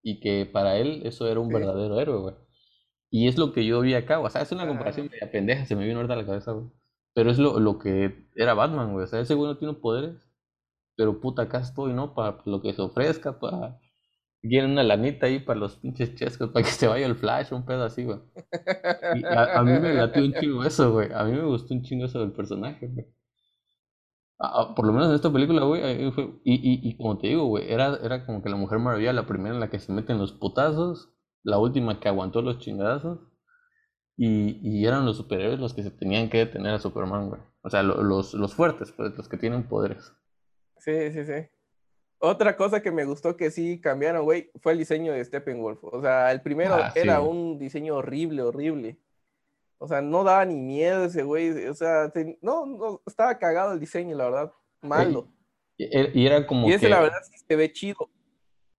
Y 0.03 0.19
que 0.19 0.45
para 0.45 0.77
él 0.77 1.01
eso 1.05 1.27
era 1.27 1.39
un 1.39 1.49
verdadero 1.49 1.99
héroe, 1.99 2.21
güey. 2.21 2.35
Y 3.09 3.27
es 3.27 3.37
lo 3.37 3.53
que 3.53 3.65
yo 3.65 3.81
vi 3.81 3.93
acá, 3.95 4.19
o 4.19 4.29
sea, 4.29 4.41
es 4.41 4.51
una 4.51 4.67
comparación 4.67 5.09
media 5.11 5.31
pendeja, 5.31 5.65
se 5.65 5.75
me 5.75 5.85
vino 5.85 5.97
ahorita 5.97 6.13
a 6.15 6.17
la 6.17 6.25
cabeza, 6.25 6.51
güey. 6.53 6.67
Pero 7.13 7.31
es 7.31 7.37
lo, 7.39 7.59
lo 7.59 7.79
que 7.79 8.27
era 8.35 8.53
Batman, 8.55 8.93
güey. 8.93 9.05
O 9.05 9.07
sea, 9.07 9.19
ese 9.21 9.35
güey 9.35 9.51
no 9.51 9.57
tiene 9.57 9.75
poderes 9.75 10.22
pero 10.95 11.19
puta, 11.19 11.43
acá 11.43 11.59
estoy, 11.59 11.93
¿no? 11.93 12.13
Para 12.13 12.37
lo 12.45 12.61
que 12.61 12.73
se 12.73 12.81
ofrezca, 12.81 13.39
para... 13.39 13.79
Quieren 14.41 14.71
una 14.71 14.83
lanita 14.83 15.27
ahí 15.27 15.39
para 15.39 15.57
los 15.57 15.77
pinches 15.77 16.15
chescos, 16.15 16.49
para 16.49 16.65
que 16.65 16.71
se 16.71 16.87
vaya 16.87 17.05
el 17.05 17.15
flash, 17.15 17.53
un 17.53 17.65
pedo 17.65 17.85
así, 17.85 18.03
güey. 18.03 18.19
a, 19.29 19.63
mí 19.63 19.71
me 19.79 19.93
latió 19.93 20.21
un 20.21 20.33
chingo 20.33 20.65
eso, 20.65 20.91
güey. 20.91 21.13
A 21.13 21.23
mí 21.23 21.31
me 21.31 21.45
gustó 21.45 21.73
un 21.73 21.81
chingo 21.81 22.05
eso 22.05 22.19
del 22.19 22.33
personaje, 22.33 22.87
güey. 22.87 23.07
por 24.75 24.85
lo 24.85 24.91
menos 24.91 25.07
en 25.07 25.15
esta 25.15 25.31
película, 25.31 25.63
güey, 25.63 25.81
y, 26.03 26.07
y, 26.43 26.89
y, 26.89 26.97
como 26.97 27.17
te 27.17 27.27
digo, 27.27 27.45
güey, 27.45 27.71
era, 27.71 27.97
era 28.03 28.25
como 28.25 28.43
que 28.43 28.49
la 28.49 28.57
Mujer 28.57 28.79
Maravilla, 28.79 29.13
la 29.13 29.25
primera 29.25 29.55
en 29.55 29.61
la 29.61 29.69
que 29.69 29.79
se 29.79 29.93
meten 29.93 30.17
los 30.17 30.33
putazos, 30.33 31.13
la 31.43 31.57
última 31.57 32.01
que 32.01 32.09
aguantó 32.09 32.41
los 32.41 32.59
chingadazos, 32.59 33.19
y, 34.17 34.59
y 34.61 34.85
eran 34.85 35.05
los 35.05 35.17
superhéroes 35.17 35.59
los 35.59 35.73
que 35.73 35.83
se 35.83 35.91
tenían 35.91 36.29
que 36.29 36.39
detener 36.39 36.73
a 36.73 36.79
Superman, 36.79 37.29
güey. 37.29 37.41
O 37.61 37.69
sea, 37.69 37.81
los, 37.81 38.33
los 38.33 38.53
fuertes, 38.53 38.91
pues, 38.91 39.15
los 39.17 39.27
que 39.29 39.37
tienen 39.37 39.67
poderes. 39.67 40.13
Sí, 40.83 41.11
sí, 41.11 41.25
sí. 41.25 41.47
Otra 42.19 42.57
cosa 42.57 42.81
que 42.81 42.91
me 42.91 43.05
gustó 43.05 43.37
que 43.37 43.51
sí 43.51 43.79
cambiaron, 43.79 44.23
güey, 44.23 44.51
fue 44.61 44.73
el 44.73 44.79
diseño 44.79 45.13
de 45.13 45.23
Steppenwolf. 45.23 45.81
O 45.83 46.01
sea, 46.01 46.31
el 46.31 46.41
primero 46.41 46.75
ah, 46.75 46.91
era 46.93 47.21
un 47.21 47.57
diseño 47.57 47.95
horrible, 47.95 48.41
horrible. 48.41 48.97
O 49.77 49.87
sea, 49.87 50.01
no 50.01 50.23
daba 50.23 50.45
ni 50.45 50.55
miedo 50.55 51.05
ese 51.05 51.23
güey. 51.23 51.67
O 51.67 51.73
sea, 51.73 52.11
no, 52.41 52.65
no, 52.65 53.01
estaba 53.05 53.37
cagado 53.39 53.73
el 53.73 53.79
diseño, 53.79 54.17
la 54.17 54.25
verdad. 54.25 54.51
Malo. 54.81 55.27
Y, 55.77 56.25
era 56.25 56.45
como 56.45 56.67
y 56.67 56.73
ese, 56.73 56.89
la 56.89 57.01
verdad, 57.01 57.19
sí 57.23 57.37
se 57.37 57.55
ve 57.55 57.71
chido. 57.71 58.09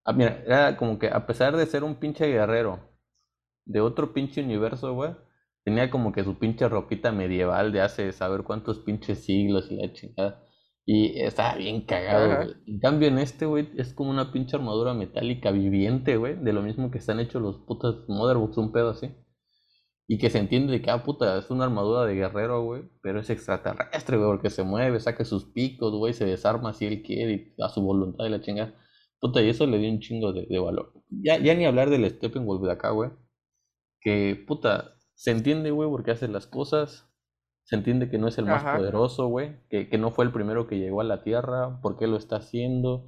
Ah, 0.05 0.13
mira, 0.13 0.43
era 0.45 0.77
como 0.77 0.99
que 0.99 1.09
a 1.09 1.27
pesar 1.27 1.57
de 1.57 1.67
ser 1.67 1.85
un 1.85 1.97
pinche 1.97 2.27
guerrero 2.27 2.81
de 3.65 3.81
otro 3.81 4.13
pinche 4.13 4.43
universo, 4.43 4.93
güey, 4.93 5.17
tenía 5.65 5.91
como 5.91 6.13
que 6.13 6.23
su 6.23 6.39
pinche 6.39 6.69
ropita 6.69 7.13
medieval 7.13 7.73
de 7.73 7.81
hace 7.81 8.13
saber 8.13 8.43
cuántos 8.43 8.81
pinches 8.81 9.25
siglos 9.25 9.71
y 9.71 9.77
la 9.77 9.93
chingada. 9.93 10.45
Y 10.87 11.19
estaba 11.21 11.57
bien 11.57 11.87
cagado, 11.87 12.37
güey. 12.37 12.57
En 12.67 12.79
cambio, 12.79 13.09
en 13.09 13.19
este, 13.19 13.47
güey, 13.47 13.71
es 13.77 13.95
como 13.95 14.11
una 14.11 14.33
pinche 14.33 14.57
armadura 14.57 14.93
metálica 14.93 15.51
viviente, 15.51 16.17
güey. 16.17 16.37
De 16.37 16.53
lo 16.53 16.63
mismo 16.63 16.91
que 16.91 16.99
están 16.99 17.21
hechos 17.21 17.41
los 17.41 17.59
putas 17.61 17.97
Motherbox, 18.09 18.59
un 18.59 18.73
pedo 18.73 18.91
así. 18.91 19.11
Y 20.07 20.19
que 20.19 20.29
se 20.29 20.39
entiende 20.39 20.73
de 20.73 20.83
que, 20.83 20.91
ah, 20.91 21.03
puta, 21.03 21.39
es 21.39 21.51
una 21.51 21.65
armadura 21.65 22.05
de 22.05 22.15
guerrero, 22.15 22.63
güey. 22.63 22.83
Pero 23.03 23.21
es 23.21 23.31
extraterrestre, 23.31 24.19
güey, 24.19 24.29
porque 24.29 24.51
se 24.51 24.63
mueve, 24.63 25.01
saca 25.01 25.25
sus 25.25 25.47
picos, 25.47 25.95
güey, 25.95 26.13
se 26.13 26.27
desarma 26.27 26.75
si 26.75 26.85
él 26.87 27.03
quiere, 27.03 27.55
a 27.61 27.71
su 27.71 27.81
voluntad 27.81 28.27
y 28.27 28.29
la 28.29 28.43
chingada. 28.43 28.75
Puta, 29.21 29.41
y 29.43 29.49
eso 29.49 29.67
le 29.67 29.79
dio 29.79 29.91
un 29.91 30.01
chingo 30.01 30.35
de, 30.35 30.59
valor. 30.59 30.93
Ya, 31.09 31.39
ya 31.39 31.55
ni 31.55 31.65
hablar 31.65 31.89
del 31.89 32.09
Steppenwolf 32.11 32.63
de 32.63 32.73
acá, 32.73 32.91
güey. 32.91 33.11
Que, 34.01 34.37
puta, 34.47 34.97
se 35.15 35.31
entiende, 35.31 35.71
güey, 35.71 35.89
porque 35.89 36.11
hace 36.11 36.29
las 36.29 36.47
cosas 36.47 37.11
se 37.65 37.77
entiende 37.77 38.11
que 38.11 38.19
no 38.19 38.29
es 38.29 38.39
el 38.39 38.45
más 38.45 38.63
poderoso, 38.63 39.27
güey, 39.27 39.57
que, 39.69 39.89
que, 39.89 39.99
no 39.99 40.11
fue 40.11 40.25
el 40.25 40.33
primero 40.33 40.67
que 40.67 40.79
llegó 40.79 41.01
a 41.01 41.05
la 41.05 41.23
Tierra, 41.23 41.81
por 41.81 41.97
qué 41.97 42.07
lo 42.07 42.17
está 42.17 42.37
haciendo, 42.37 43.07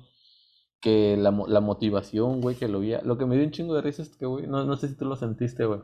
que 0.81 1.17
la, 1.17 1.31
la 1.47 1.61
motivación, 1.61 2.41
güey, 2.41 2.57
que 2.57 2.69
lo 2.69 2.81
vi. 2.81 2.95
Lo 3.03 3.19
que 3.19 3.27
me 3.27 3.37
dio 3.37 3.45
un 3.45 3.51
chingo 3.51 3.75
de 3.75 3.83
risa 3.83 4.03
es 4.03 4.17
que, 4.17 4.27
güey, 4.27 4.47
no, 4.47 4.65
no 4.65 4.77
sé 4.77 4.89
si 4.89 4.97
tú 4.97 5.05
lo 5.05 5.17
sentiste, 5.17 5.67
güey. 5.67 5.81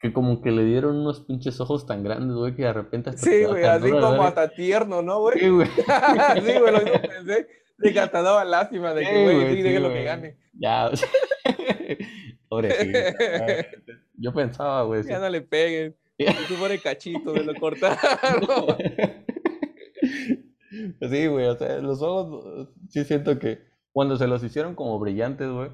Que 0.00 0.12
como 0.12 0.42
que 0.42 0.50
le 0.50 0.64
dieron 0.64 0.96
unos 0.96 1.20
pinches 1.20 1.60
ojos 1.60 1.86
tan 1.86 2.02
grandes, 2.02 2.36
güey, 2.36 2.54
que 2.54 2.62
de 2.62 2.72
repente 2.72 3.10
hasta 3.10 3.22
Sí, 3.22 3.44
güey, 3.44 3.64
así 3.64 3.90
como 3.90 4.22
hasta 4.22 4.48
tierno, 4.48 5.00
¿no, 5.00 5.20
güey? 5.20 5.38
Sí, 5.38 5.48
güey. 5.48 5.68
sí, 6.44 6.58
güey, 6.58 6.72
lo 6.72 6.80
mismo 6.82 7.00
pensé. 7.00 7.48
De 7.78 7.92
que 7.92 8.00
hasta 8.00 8.22
daba 8.22 8.44
lástima 8.44 8.92
de 8.94 9.04
que, 9.04 9.22
güey, 9.22 9.62
sí, 9.62 9.78
lo 9.78 9.88
que 9.88 10.04
gane. 10.04 10.38
Ya, 10.52 10.90
pobrecito. 12.48 12.98
Yo 14.14 14.32
pensaba, 14.32 14.82
güey. 14.82 15.04
Ya 15.04 15.18
no 15.18 15.28
le 15.28 15.40
peguen. 15.40 15.96
Se 16.18 16.54
pone 16.54 16.78
cachito, 16.78 17.32
de 17.32 17.44
lo 17.44 17.54
cortaron. 17.54 17.98
sí, 21.00 21.26
güey, 21.26 21.46
o 21.46 21.56
sea, 21.56 21.78
los 21.78 22.02
ojos, 22.02 22.68
sí 22.88 23.04
siento 23.04 23.38
que 23.38 23.60
cuando 23.92 24.16
se 24.16 24.26
los 24.26 24.42
hicieron 24.42 24.74
como 24.74 24.98
brillantes, 24.98 25.50
güey, 25.50 25.70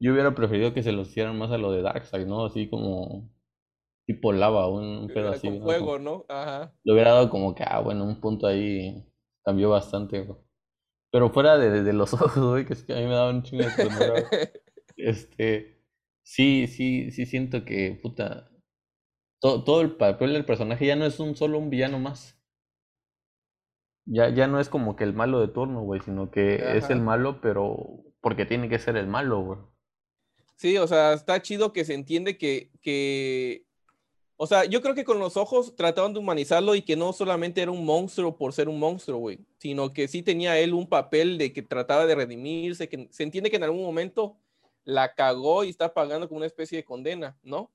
yo 0.00 0.12
hubiera 0.12 0.34
preferido 0.34 0.72
que 0.72 0.82
se 0.82 0.92
los 0.92 1.08
hicieran 1.08 1.36
más 1.36 1.50
a 1.50 1.58
lo 1.58 1.72
de 1.72 1.82
Darkseid, 1.82 2.26
¿no? 2.26 2.44
Así 2.46 2.68
como 2.68 3.30
tipo 4.06 4.32
lava, 4.32 4.68
un, 4.68 5.08
pedo 5.08 5.30
así. 5.30 5.48
Con 5.48 5.62
fuego, 5.62 5.98
¿no? 5.98 6.24
Ajá. 6.28 6.72
Le 6.82 6.92
hubiera 6.94 7.12
dado 7.12 7.28
como 7.28 7.54
que, 7.54 7.64
ah, 7.66 7.80
bueno, 7.80 8.04
un 8.04 8.20
punto 8.20 8.46
ahí 8.46 9.04
cambió 9.44 9.70
bastante, 9.70 10.22
güey. 10.22 10.38
Pero 11.10 11.30
fuera 11.30 11.58
de, 11.58 11.82
de, 11.82 11.92
los 11.92 12.12
ojos, 12.14 12.36
güey, 12.36 12.64
que 12.64 12.72
es 12.74 12.84
que 12.84 12.94
a 12.94 12.96
mí 12.96 13.02
me 13.02 13.14
daba 13.14 13.30
un 13.30 13.42
chingo 13.42 13.64
de 13.64 13.68
Este, 14.96 15.82
sí, 16.22 16.66
sí, 16.66 17.10
sí 17.10 17.26
siento 17.26 17.64
que, 17.64 17.98
puta, 18.02 18.50
todo, 19.40 19.80
el 19.80 19.96
papel 19.96 20.32
del 20.32 20.44
personaje 20.44 20.86
ya 20.86 20.96
no 20.96 21.04
es 21.04 21.20
un 21.20 21.36
solo 21.36 21.58
un 21.58 21.70
villano 21.70 21.98
más. 21.98 22.36
Ya, 24.04 24.30
ya 24.30 24.46
no 24.46 24.58
es 24.58 24.68
como 24.68 24.96
que 24.96 25.04
el 25.04 25.12
malo 25.12 25.40
de 25.40 25.48
turno, 25.48 25.82
güey, 25.82 26.00
sino 26.00 26.30
que 26.30 26.76
es 26.76 26.88
el 26.88 27.00
malo, 27.00 27.40
pero 27.40 28.04
porque 28.20 28.46
tiene 28.46 28.68
que 28.68 28.78
ser 28.78 28.96
el 28.96 29.06
malo, 29.06 29.40
güey. 29.42 29.58
Sí, 30.56 30.76
o 30.78 30.86
sea, 30.86 31.12
está 31.12 31.40
chido 31.40 31.72
que 31.72 31.84
se 31.84 31.94
entiende 31.94 32.36
que, 32.36 32.70
que, 32.80 33.66
o 34.36 34.46
sea, 34.46 34.64
yo 34.64 34.80
creo 34.82 34.94
que 34.94 35.04
con 35.04 35.18
los 35.18 35.36
ojos 35.36 35.76
trataban 35.76 36.14
de 36.14 36.18
humanizarlo 36.18 36.74
y 36.74 36.82
que 36.82 36.96
no 36.96 37.12
solamente 37.12 37.60
era 37.60 37.70
un 37.70 37.84
monstruo 37.84 38.36
por 38.36 38.52
ser 38.52 38.68
un 38.68 38.78
monstruo, 38.78 39.18
güey, 39.18 39.40
sino 39.58 39.92
que 39.92 40.08
sí 40.08 40.22
tenía 40.22 40.58
él 40.58 40.74
un 40.74 40.88
papel 40.88 41.38
de 41.38 41.52
que 41.52 41.62
trataba 41.62 42.06
de 42.06 42.14
redimirse, 42.14 42.88
que 42.88 43.08
se 43.10 43.22
entiende 43.22 43.50
que 43.50 43.56
en 43.56 43.64
algún 43.64 43.82
momento 43.82 44.38
la 44.88 45.12
cagó 45.12 45.64
y 45.64 45.68
está 45.68 45.92
pagando 45.92 46.28
como 46.28 46.38
una 46.38 46.46
especie 46.46 46.78
de 46.78 46.84
condena, 46.84 47.36
¿no? 47.42 47.70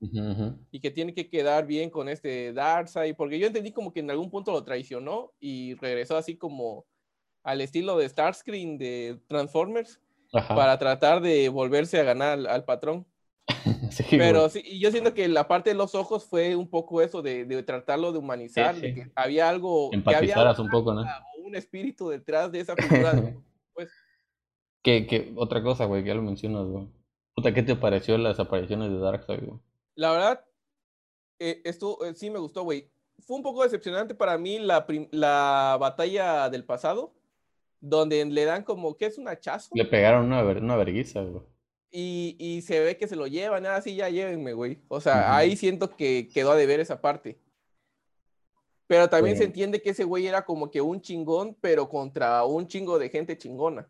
Y 0.72 0.80
que 0.80 0.90
tiene 0.90 1.14
que 1.14 1.28
quedar 1.28 1.64
bien 1.64 1.88
con 1.88 2.08
este 2.08 2.52
Darkseid, 2.52 3.14
porque 3.14 3.38
yo 3.38 3.46
entendí 3.46 3.70
como 3.70 3.92
que 3.92 4.00
en 4.00 4.10
algún 4.10 4.30
punto 4.30 4.50
lo 4.50 4.64
traicionó 4.64 5.30
y 5.38 5.74
regresó 5.76 6.16
así 6.16 6.36
como 6.36 6.86
al 7.44 7.60
estilo 7.60 7.96
de 7.96 8.08
Starscream 8.08 8.78
de 8.78 9.20
Transformers 9.28 10.00
para 10.32 10.76
tratar 10.76 11.20
de 11.20 11.48
volverse 11.50 12.00
a 12.00 12.02
ganar 12.02 12.48
al, 12.48 12.64
patrón. 12.64 13.06
Pero 14.10 14.48
sí, 14.48 14.80
yo 14.80 14.90
siento 14.90 15.14
que 15.14 15.28
la 15.28 15.46
parte 15.46 15.70
de 15.70 15.76
los 15.76 15.94
ojos 15.94 16.24
fue 16.24 16.56
un 16.56 16.68
poco 16.68 17.00
eso 17.00 17.22
de, 17.22 17.62
tratarlo 17.62 18.10
de 18.10 18.18
humanizar, 18.18 18.74
de 18.74 18.92
que 18.92 19.12
había 19.14 19.48
algo, 19.48 19.90
que 19.92 20.16
había 20.16 20.52
un 20.58 20.68
poco, 20.68 20.92
¿no? 20.92 21.04
Un 21.44 21.54
espíritu 21.54 22.08
detrás 22.08 22.50
de 22.50 22.58
esa 22.58 22.74
figura. 22.74 23.12
pues. 23.72 23.92
Que, 24.82 25.06
que 25.06 25.32
otra 25.36 25.62
cosa, 25.62 25.84
güey, 25.84 26.02
que 26.02 26.08
ya 26.08 26.14
lo 26.16 26.22
mencionas, 26.22 26.66
güey 26.66 26.88
Puta, 27.34 27.52
¿qué 27.52 27.62
te 27.62 27.76
pareció 27.76 28.16
las 28.16 28.38
apariciones 28.38 28.90
de 28.90 28.98
Darkseid, 28.98 29.44
güey? 29.44 29.58
La 29.96 30.12
verdad, 30.12 30.44
eh, 31.38 31.60
esto 31.64 32.04
eh, 32.04 32.14
sí 32.14 32.30
me 32.30 32.38
gustó, 32.38 32.62
güey. 32.62 32.90
Fue 33.20 33.36
un 33.36 33.42
poco 33.42 33.62
decepcionante 33.62 34.14
para 34.14 34.38
mí 34.38 34.58
la, 34.58 34.86
la 35.10 35.76
batalla 35.80 36.48
del 36.48 36.64
pasado, 36.64 37.12
donde 37.80 38.24
le 38.24 38.44
dan 38.44 38.62
como, 38.62 38.96
¿qué 38.96 39.06
es 39.06 39.18
un 39.18 39.28
hachazo? 39.28 39.70
Le 39.74 39.84
pegaron 39.84 40.26
una, 40.26 40.42
una 40.42 40.76
verguiza, 40.76 41.22
güey. 41.22 41.42
Y, 41.90 42.36
y, 42.40 42.62
se 42.62 42.80
ve 42.80 42.96
que 42.96 43.06
se 43.06 43.14
lo 43.14 43.28
llevan, 43.28 43.66
así 43.66 43.94
ya 43.94 44.08
llévenme, 44.08 44.52
güey. 44.52 44.80
O 44.88 45.00
sea, 45.00 45.36
ahí 45.36 45.54
siento 45.54 45.94
que 45.96 46.28
quedó 46.32 46.50
a 46.50 46.56
deber 46.56 46.80
esa 46.80 47.00
parte. 47.00 47.38
Pero 48.88 49.08
también 49.08 49.36
se 49.36 49.44
entiende 49.44 49.80
que 49.80 49.90
ese 49.90 50.02
güey 50.02 50.26
era 50.26 50.44
como 50.44 50.72
que 50.72 50.80
un 50.80 51.00
chingón, 51.00 51.56
pero 51.60 51.88
contra 51.88 52.44
un 52.44 52.66
chingo 52.66 52.98
de 52.98 53.10
gente 53.10 53.38
chingona. 53.38 53.88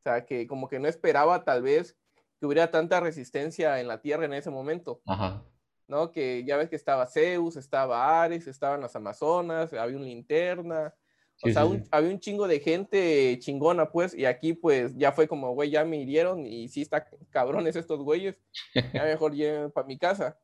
O 0.00 0.02
sea, 0.02 0.26
que 0.26 0.46
como 0.48 0.68
que 0.68 0.80
no 0.80 0.88
esperaba 0.88 1.44
tal 1.44 1.62
vez 1.62 1.96
que 2.38 2.46
hubiera 2.46 2.70
tanta 2.70 3.00
resistencia 3.00 3.80
en 3.80 3.88
la 3.88 4.00
Tierra 4.00 4.24
en 4.24 4.32
ese 4.32 4.50
momento. 4.50 5.00
Ajá. 5.06 5.44
¿No? 5.88 6.10
Que 6.10 6.44
ya 6.44 6.56
ves 6.56 6.68
que 6.68 6.76
estaba 6.76 7.06
Zeus, 7.06 7.56
estaba 7.56 8.22
Ares, 8.22 8.46
estaban 8.46 8.80
las 8.80 8.96
Amazonas, 8.96 9.72
había 9.72 9.96
un 9.96 10.04
linterna. 10.04 10.94
O 11.42 11.50
sea, 11.50 11.66
había 11.90 12.10
un 12.10 12.18
chingo 12.18 12.48
de 12.48 12.60
gente 12.60 13.38
chingona, 13.40 13.90
pues, 13.90 14.14
y 14.14 14.24
aquí, 14.24 14.54
pues, 14.54 14.96
ya 14.96 15.12
fue 15.12 15.28
como, 15.28 15.52
güey, 15.52 15.70
ya 15.70 15.84
me 15.84 15.98
hirieron 15.98 16.46
y 16.46 16.68
sí 16.68 16.80
está 16.80 17.06
cabrones 17.28 17.76
estos 17.76 18.00
güeyes, 18.00 18.40
ya 18.94 19.04
mejor 19.04 19.34
lleven 19.34 19.70
para 19.70 19.86
mi 19.86 19.98
casa. 19.98 20.38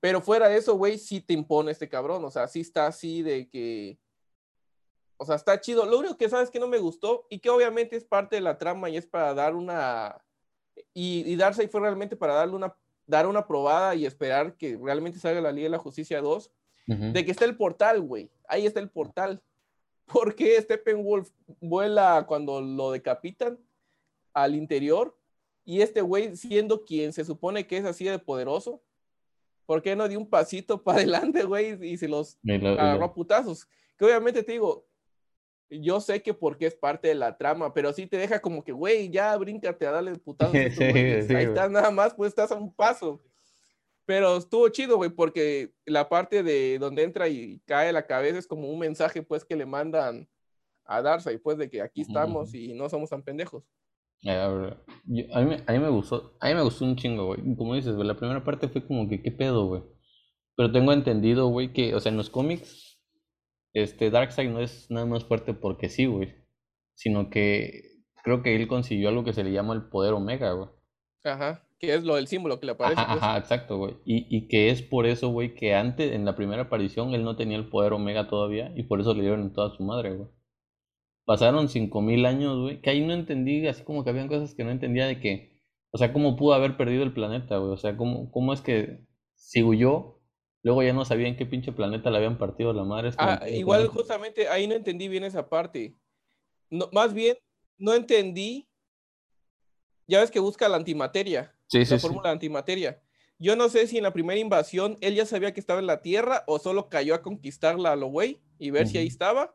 Pero 0.00 0.20
fuera 0.20 0.48
de 0.48 0.56
eso, 0.56 0.74
güey, 0.74 0.98
sí 0.98 1.20
te 1.20 1.32
impone 1.32 1.70
este 1.70 1.88
cabrón, 1.88 2.24
o 2.24 2.30
sea, 2.30 2.48
sí 2.48 2.60
está 2.60 2.88
así 2.88 3.22
de 3.22 3.48
que, 3.48 4.00
o 5.16 5.24
sea, 5.24 5.36
está 5.36 5.60
chido. 5.60 5.86
Lo 5.86 6.00
único 6.00 6.16
que 6.16 6.28
sabes 6.28 6.50
que 6.50 6.58
no 6.58 6.66
me 6.66 6.78
gustó 6.78 7.24
y 7.30 7.38
que 7.38 7.48
obviamente 7.48 7.94
es 7.94 8.04
parte 8.04 8.34
de 8.34 8.42
la 8.42 8.58
trama 8.58 8.90
y 8.90 8.96
es 8.96 9.06
para 9.06 9.34
dar 9.34 9.54
una, 9.54 10.20
y, 10.94 11.24
y 11.30 11.36
Darcy 11.36 11.68
fue 11.68 11.80
realmente 11.80 12.16
para 12.16 12.34
darle 12.34 12.56
una, 12.56 12.74
dar 13.06 13.26
una 13.26 13.46
probada 13.46 13.94
y 13.94 14.06
esperar 14.06 14.56
que 14.56 14.78
realmente 14.82 15.18
salga 15.18 15.40
la 15.40 15.52
Liga 15.52 15.66
de 15.66 15.70
la 15.70 15.78
Justicia 15.78 16.20
2, 16.20 16.50
de 16.86 17.24
que 17.24 17.30
está 17.30 17.44
el 17.44 17.56
portal, 17.56 18.02
güey, 18.02 18.30
ahí 18.48 18.66
está 18.66 18.80
el 18.80 18.90
portal 18.90 19.42
¿Por 20.12 20.34
qué 20.34 20.60
Steppenwolf 20.60 21.30
vuela 21.60 22.24
cuando 22.26 22.60
lo 22.60 22.90
decapitan 22.90 23.58
al 24.32 24.54
interior? 24.54 25.16
Y 25.64 25.80
este 25.80 26.00
güey, 26.00 26.36
siendo 26.36 26.84
quien 26.84 27.12
se 27.12 27.24
supone 27.24 27.66
que 27.66 27.76
es 27.76 27.84
así 27.84 28.04
de 28.04 28.18
poderoso, 28.18 28.82
¿por 29.64 29.80
qué 29.80 29.94
no 29.94 30.08
dio 30.08 30.18
un 30.18 30.28
pasito 30.28 30.82
para 30.84 30.98
adelante, 30.98 31.44
güey? 31.44 31.78
Y 31.86 31.96
se 31.96 32.08
los 32.08 32.38
agarró 32.44 33.04
a 33.04 33.14
putazos. 33.14 33.68
Que 33.96 34.04
obviamente 34.04 34.42
te 34.42 34.52
digo, 34.52 34.86
yo 35.80 36.00
sé 36.00 36.22
que 36.22 36.34
porque 36.34 36.66
es 36.66 36.74
parte 36.74 37.08
de 37.08 37.14
la 37.14 37.36
trama, 37.36 37.72
pero 37.72 37.92
sí 37.92 38.06
te 38.06 38.16
deja 38.16 38.40
como 38.40 38.62
que, 38.62 38.72
güey, 38.72 39.10
ya 39.10 39.36
bríncate 39.36 39.86
a 39.86 39.92
darle 39.92 40.14
putazos. 40.18 40.54
Ahí 40.54 41.44
estás 41.44 41.70
nada 41.70 41.90
más, 41.90 42.14
pues 42.14 42.28
estás 42.28 42.52
a 42.52 42.56
un 42.56 42.74
paso. 42.74 43.22
Pero 44.04 44.36
estuvo 44.36 44.68
chido, 44.68 44.96
güey, 44.96 45.10
porque 45.10 45.72
la 45.86 46.08
parte 46.08 46.42
de 46.42 46.78
donde 46.78 47.04
entra 47.04 47.28
y 47.28 47.60
cae 47.66 47.92
la 47.92 48.06
cabeza 48.06 48.38
es 48.38 48.46
como 48.46 48.68
un 48.68 48.78
mensaje, 48.78 49.22
pues, 49.22 49.44
que 49.44 49.56
le 49.56 49.64
mandan 49.64 50.28
a 50.84 51.00
Darcy, 51.00 51.38
pues, 51.38 51.56
de 51.56 51.70
que 51.70 51.80
aquí 51.80 52.02
estamos 52.02 52.52
y 52.54 52.74
no 52.74 52.88
somos 52.88 53.10
tan 53.10 53.22
pendejos. 53.22 53.64
a, 54.26 54.76
mí, 55.04 55.26
a, 55.32 55.72
mí, 55.72 55.78
me 55.78 55.88
gustó, 55.88 56.36
a 56.40 56.48
mí 56.48 56.54
me 56.54 56.62
gustó 56.62 56.84
un 56.84 56.96
chingo, 56.96 57.26
güey. 57.26 57.40
Como 57.56 57.74
dices, 57.76 57.94
güey, 57.94 58.06
la 58.06 58.16
primera 58.16 58.42
parte 58.42 58.68
fue 58.68 58.84
como 58.84 59.08
que, 59.08 59.22
¿qué 59.22 59.30
pedo, 59.30 59.66
güey? 59.66 59.82
Pero 60.56 60.72
tengo 60.72 60.92
entendido, 60.92 61.46
güey, 61.46 61.72
que, 61.72 61.94
o 61.94 62.00
sea, 62.00 62.10
en 62.10 62.18
los 62.18 62.28
cómics, 62.28 62.91
este, 63.74 64.10
Darkseid 64.10 64.50
no 64.50 64.60
es 64.60 64.90
nada 64.90 65.06
más 65.06 65.24
fuerte 65.24 65.54
porque 65.54 65.88
sí, 65.88 66.06
güey. 66.06 66.34
Sino 66.94 67.30
que 67.30 68.02
creo 68.22 68.42
que 68.42 68.54
él 68.54 68.68
consiguió 68.68 69.08
algo 69.08 69.24
que 69.24 69.32
se 69.32 69.44
le 69.44 69.52
llama 69.52 69.74
el 69.74 69.88
poder 69.88 70.14
Omega, 70.14 70.52
güey. 70.52 70.68
Ajá 71.24 71.64
que 71.82 71.92
es 71.92 72.04
lo 72.04 72.14
del 72.14 72.28
símbolo 72.28 72.60
que 72.60 72.66
le 72.66 72.72
aparece. 72.72 73.00
Ajá, 73.00 73.32
pues. 73.32 73.42
exacto, 73.42 73.76
güey. 73.76 73.96
Y, 74.04 74.24
y, 74.34 74.46
que 74.46 74.70
es 74.70 74.82
por 74.82 75.04
eso, 75.04 75.30
güey, 75.30 75.56
que 75.56 75.74
antes, 75.74 76.12
en 76.12 76.24
la 76.24 76.36
primera 76.36 76.62
aparición, 76.62 77.12
él 77.12 77.24
no 77.24 77.34
tenía 77.34 77.56
el 77.56 77.68
poder 77.68 77.92
Omega 77.92 78.28
todavía 78.28 78.72
y 78.76 78.84
por 78.84 79.00
eso 79.00 79.14
le 79.14 79.22
dieron 79.22 79.40
en 79.40 79.52
toda 79.52 79.76
su 79.76 79.82
madre, 79.82 80.14
güey. 80.14 80.28
Pasaron 81.24 81.68
cinco 81.68 82.00
mil 82.00 82.24
años, 82.24 82.56
güey, 82.60 82.80
que 82.80 82.90
ahí 82.90 83.04
no 83.04 83.12
entendí, 83.12 83.66
así 83.66 83.82
como 83.82 84.04
que 84.04 84.10
habían 84.10 84.28
cosas 84.28 84.54
que 84.54 84.62
no 84.62 84.70
entendía 84.70 85.06
de 85.08 85.18
que, 85.18 85.60
o 85.90 85.98
sea, 85.98 86.12
cómo 86.12 86.36
pudo 86.36 86.54
haber 86.54 86.76
perdido 86.76 87.02
el 87.02 87.12
planeta, 87.12 87.56
güey. 87.56 87.72
O 87.72 87.76
sea, 87.76 87.96
cómo, 87.96 88.30
cómo 88.30 88.52
es 88.52 88.60
que 88.60 89.04
si 89.34 89.64
huyó, 89.64 90.20
luego 90.62 90.82
ya 90.82 90.92
no 90.92 91.04
sabía 91.04 91.28
en 91.28 91.36
qué 91.36 91.46
pinche 91.46 91.72
planeta 91.72 92.10
le 92.10 92.18
habían 92.18 92.38
partido 92.38 92.72
la 92.72 92.84
madre. 92.84 93.10
Ah, 93.18 93.42
igual 93.48 93.88
justamente 93.88 94.48
ahí 94.48 94.66
no 94.66 94.74
entendí 94.74 95.08
bien 95.08 95.24
esa 95.24 95.48
parte. 95.48 95.96
No, 96.70 96.88
más 96.92 97.12
bien, 97.14 97.36
no 97.78 97.94
entendí. 97.94 98.68
Ya 100.06 100.20
ves 100.20 100.30
que 100.30 100.40
busca 100.40 100.68
la 100.68 100.76
antimateria 100.76 101.54
la 101.80 101.98
fórmula 101.98 102.28
de 102.28 102.32
antimateria. 102.32 103.02
Yo 103.38 103.56
no 103.56 103.68
sé 103.68 103.86
si 103.86 103.96
en 103.96 104.04
la 104.04 104.12
primera 104.12 104.38
invasión 104.38 104.96
él 105.00 105.14
ya 105.14 105.26
sabía 105.26 105.52
que 105.52 105.60
estaba 105.60 105.80
en 105.80 105.86
la 105.86 106.02
Tierra 106.02 106.44
o 106.46 106.58
solo 106.58 106.88
cayó 106.88 107.14
a 107.14 107.22
conquistarla 107.22 107.92
a 107.92 107.96
lo 107.96 108.06
güey 108.08 108.40
y 108.58 108.70
ver 108.70 108.86
si 108.86 108.98
ahí 108.98 109.06
estaba. 109.06 109.54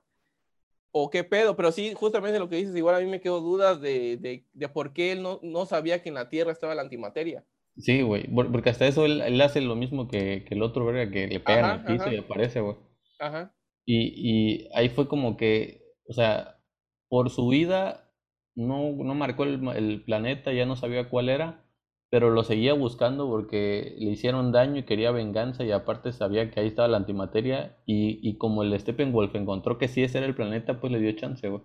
O 0.91 1.09
qué 1.09 1.23
pedo, 1.23 1.55
pero 1.55 1.71
sí, 1.71 1.93
justamente 1.93 2.39
lo 2.39 2.49
que 2.49 2.55
dices, 2.55 2.75
igual 2.75 2.95
a 2.95 2.99
mí 2.99 3.05
me 3.05 3.21
quedo 3.21 3.39
dudas 3.39 3.79
de, 3.81 4.17
de, 4.17 4.45
de 4.51 4.69
por 4.69 4.93
qué 4.93 5.11
él 5.11 5.21
no, 5.21 5.39
no, 5.43 5.65
sabía 5.65 6.01
que 6.01 6.09
en 6.09 6.15
la 6.15 6.29
Tierra 6.29 6.51
estaba 6.51 6.75
la 6.75 6.81
antimateria. 6.81 7.45
Sí, 7.77 8.01
güey, 8.01 8.27
porque 8.33 8.71
hasta 8.71 8.87
eso 8.87 9.05
él, 9.05 9.39
hace 9.41 9.61
lo 9.61 9.75
mismo 9.75 10.07
que, 10.07 10.43
que, 10.45 10.55
el 10.55 10.63
otro, 10.63 10.85
verga, 10.85 11.11
que 11.11 11.27
le 11.27 11.39
pega 11.39 11.59
en 11.59 11.79
el 11.79 11.85
piso 11.85 12.11
y 12.11 12.17
aparece, 12.17 12.59
güey. 12.61 12.75
Ajá. 13.19 13.53
Y, 13.85 14.13
y 14.15 14.69
ahí 14.73 14.89
fue 14.89 15.07
como 15.07 15.37
que, 15.37 15.83
o 16.09 16.13
sea, 16.13 16.59
por 17.07 17.29
su 17.29 17.47
vida 17.47 18.11
no, 18.55 18.91
no 18.91 19.15
marcó 19.15 19.43
el, 19.43 19.65
el 19.75 20.03
planeta, 20.03 20.51
ya 20.53 20.65
no 20.65 20.75
sabía 20.75 21.09
cuál 21.09 21.29
era, 21.29 21.63
pero 22.09 22.31
lo 22.31 22.43
seguía 22.43 22.73
buscando 22.73 23.27
porque 23.29 23.95
le 23.99 24.11
hicieron 24.11 24.51
daño 24.51 24.79
y 24.79 24.83
quería 24.83 25.11
venganza 25.11 25.63
y 25.63 25.71
aparte 25.71 26.11
sabía 26.11 26.49
que 26.49 26.59
ahí 26.59 26.67
estaba 26.67 26.87
la 26.87 26.97
antimateria 26.97 27.77
y, 27.85 28.19
y 28.27 28.37
como 28.37 28.63
el 28.63 28.77
Steppenwolf 28.79 29.35
encontró 29.35 29.77
que 29.77 29.87
sí 29.87 30.03
ese 30.03 30.17
era 30.17 30.27
el 30.27 30.35
planeta, 30.35 30.79
pues 30.79 30.91
le 30.91 30.99
dio 30.99 31.11
chance, 31.13 31.47
güey. 31.47 31.61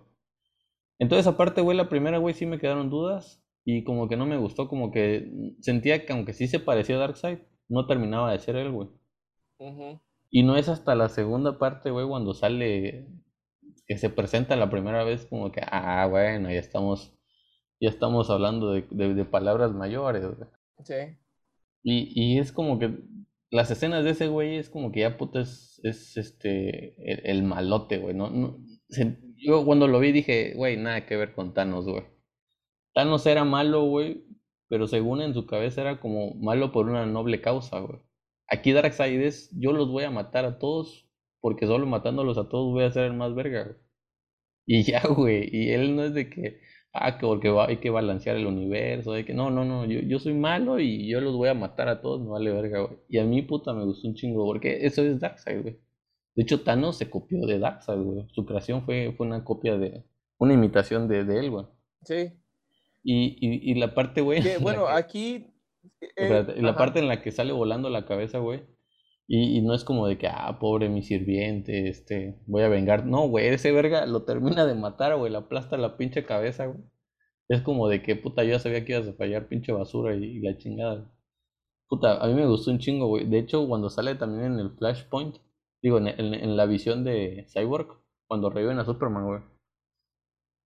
Entonces 0.99 1.27
aparte, 1.27 1.61
güey, 1.61 1.75
la 1.75 1.89
primera, 1.89 2.19
güey, 2.19 2.35
sí 2.35 2.45
me 2.45 2.59
quedaron 2.59 2.89
dudas 2.89 3.42
y 3.65 3.83
como 3.83 4.07
que 4.07 4.17
no 4.17 4.25
me 4.25 4.37
gustó, 4.37 4.67
como 4.67 4.91
que 4.91 5.31
sentía 5.61 6.05
que 6.05 6.13
aunque 6.13 6.33
sí 6.33 6.47
se 6.47 6.59
parecía 6.59 6.95
a 6.95 6.99
Darkseid, 6.99 7.39
no 7.69 7.87
terminaba 7.87 8.31
de 8.31 8.39
ser 8.39 8.55
él, 8.55 8.71
güey. 8.71 8.89
Y 10.29 10.43
no 10.43 10.57
es 10.57 10.67
hasta 10.67 10.95
la 10.95 11.09
segunda 11.09 11.57
parte, 11.59 11.91
güey, 11.91 12.07
cuando 12.07 12.33
sale, 12.33 13.07
que 13.87 13.97
se 13.97 14.09
presenta 14.09 14.55
la 14.55 14.69
primera 14.69 15.03
vez 15.03 15.25
como 15.25 15.51
que, 15.51 15.61
ah, 15.63 16.07
bueno, 16.09 16.49
ya 16.49 16.59
estamos 16.59 17.13
ya 17.83 17.89
estamos 17.89 18.29
hablando 18.29 18.71
de, 18.71 18.83
de, 19.13 19.25
palabras 19.25 19.73
mayores. 19.73 20.23
Sí. 20.85 20.93
Y, 21.83 22.11
y, 22.15 22.39
es 22.39 22.53
como 22.53 22.79
que 22.79 22.97
las 23.51 23.71
escenas 23.71 24.05
de 24.05 24.11
ese 24.11 24.29
güey 24.29 24.55
es 24.55 24.69
como 24.69 24.93
que 24.93 25.01
ya 25.01 25.17
puta 25.17 25.41
es, 25.41 25.81
es 25.83 26.15
este 26.15 26.95
el, 27.29 27.43
malote, 27.43 27.97
güey. 27.97 28.15
¿no? 28.15 28.29
no 28.29 28.57
yo 29.35 29.65
cuando 29.65 29.87
lo 29.89 29.99
vi 29.99 30.13
dije, 30.13 30.53
güey, 30.55 30.77
nada 30.77 31.05
que 31.05 31.17
ver 31.17 31.33
con 31.33 31.53
Thanos, 31.53 31.85
güey. 31.85 32.03
Thanos 32.93 33.25
era 33.25 33.43
malo, 33.43 33.85
güey, 33.85 34.23
pero 34.69 34.87
según 34.87 35.21
en 35.21 35.33
su 35.33 35.45
cabeza 35.45 35.81
era 35.81 35.99
como 35.99 36.35
malo 36.35 36.71
por 36.71 36.87
una 36.87 37.05
noble 37.05 37.41
causa, 37.41 37.79
güey. 37.79 37.99
Aquí 38.47 38.71
Darkseid 38.71 39.21
es, 39.21 39.49
yo 39.59 39.73
los 39.73 39.89
voy 39.89 40.03
a 40.03 40.11
matar 40.11 40.45
a 40.45 40.59
todos, 40.59 41.07
porque 41.41 41.65
solo 41.67 41.85
matándolos 41.87 42.37
a 42.37 42.49
todos 42.49 42.73
voy 42.73 42.83
a 42.83 42.91
ser 42.91 43.05
el 43.05 43.13
más 43.13 43.33
verga, 43.35 43.63
güey. 43.63 43.77
Y 44.65 44.83
ya, 44.83 45.01
güey, 45.09 45.49
y 45.51 45.71
él 45.71 45.95
no 45.95 46.03
es 46.03 46.13
de 46.13 46.29
que, 46.29 46.61
ah, 46.93 47.17
que 47.17 47.25
porque 47.25 47.49
hay 47.67 47.77
que 47.77 47.89
balancear 47.89 48.37
el 48.37 48.47
universo, 48.47 49.13
hay 49.13 49.25
que, 49.25 49.33
no, 49.33 49.49
no, 49.49 49.65
no, 49.65 49.85
yo, 49.85 49.99
yo 50.01 50.19
soy 50.19 50.33
malo 50.33 50.79
y 50.79 51.09
yo 51.09 51.21
los 51.21 51.35
voy 51.35 51.49
a 51.49 51.53
matar 51.53 51.89
a 51.89 52.01
todos, 52.01 52.21
no 52.21 52.31
vale 52.31 52.51
verga, 52.51 52.81
güey. 52.81 52.97
Y 53.09 53.19
a 53.19 53.25
mí, 53.25 53.41
puta, 53.41 53.73
me 53.73 53.85
gustó 53.85 54.07
un 54.07 54.15
chingo, 54.15 54.45
porque 54.45 54.85
eso 54.85 55.01
es 55.03 55.19
Darkseid, 55.19 55.61
güey. 55.61 55.79
De 56.35 56.43
hecho, 56.43 56.63
Thanos 56.63 56.97
se 56.97 57.09
copió 57.09 57.45
de 57.45 57.59
Darkseid, 57.59 57.99
güey. 58.01 58.27
Su 58.33 58.45
creación 58.45 58.83
fue, 58.85 59.13
fue 59.17 59.27
una 59.27 59.43
copia 59.43 59.77
de, 59.77 60.03
una 60.37 60.53
imitación 60.53 61.07
de, 61.07 61.25
de 61.25 61.39
él, 61.39 61.51
güey. 61.51 61.65
Sí. 62.03 62.33
Y, 63.03 63.37
y, 63.39 63.71
y 63.71 63.75
la 63.75 63.93
parte, 63.93 64.21
güey. 64.21 64.41
Bueno, 64.61 64.87
aquí. 64.87 65.47
Eh, 66.15 66.45
la 66.57 66.75
parte 66.75 66.99
en 66.99 67.07
la 67.07 67.21
que 67.21 67.31
sale 67.31 67.51
volando 67.51 67.89
la 67.89 68.05
cabeza, 68.05 68.39
güey. 68.39 68.61
Y, 69.27 69.57
y, 69.57 69.61
no 69.61 69.73
es 69.73 69.83
como 69.83 70.07
de 70.07 70.17
que, 70.17 70.27
ah, 70.27 70.57
pobre 70.59 70.89
mi 70.89 71.01
sirviente, 71.01 71.87
este, 71.89 72.41
voy 72.45 72.63
a 72.63 72.69
vengar. 72.69 73.05
No, 73.05 73.27
güey, 73.27 73.47
ese 73.47 73.71
verga 73.71 74.05
lo 74.05 74.23
termina 74.23 74.65
de 74.65 74.75
matar, 74.75 75.15
güey, 75.17 75.31
le 75.31 75.37
aplasta 75.37 75.77
la 75.77 75.97
pinche 75.97 76.25
cabeza, 76.25 76.65
güey. 76.67 76.83
Es 77.47 77.61
como 77.61 77.87
de 77.89 78.01
que, 78.01 78.15
puta, 78.15 78.43
yo 78.43 78.51
ya 78.51 78.59
sabía 78.59 78.85
que 78.85 78.93
ibas 78.93 79.07
a 79.07 79.13
fallar, 79.13 79.47
pinche 79.47 79.71
basura 79.71 80.15
y, 80.15 80.39
la 80.39 80.57
chingada. 80.57 81.11
Puta, 81.87 82.23
a 82.23 82.27
mí 82.27 82.33
me 82.33 82.47
gustó 82.47 82.71
un 82.71 82.79
chingo, 82.79 83.07
güey. 83.07 83.25
De 83.25 83.39
hecho, 83.39 83.67
cuando 83.67 83.89
sale 83.89 84.15
también 84.15 84.53
en 84.53 84.59
el 84.59 84.71
Flashpoint, 84.71 85.37
digo, 85.81 85.97
en, 85.99 86.07
en, 86.07 86.57
la 86.57 86.65
visión 86.65 87.03
de 87.03 87.45
Cyborg, 87.53 87.99
cuando 88.27 88.49
reviven 88.49 88.79
a 88.79 88.85
Superman, 88.85 89.25
güey. 89.25 89.41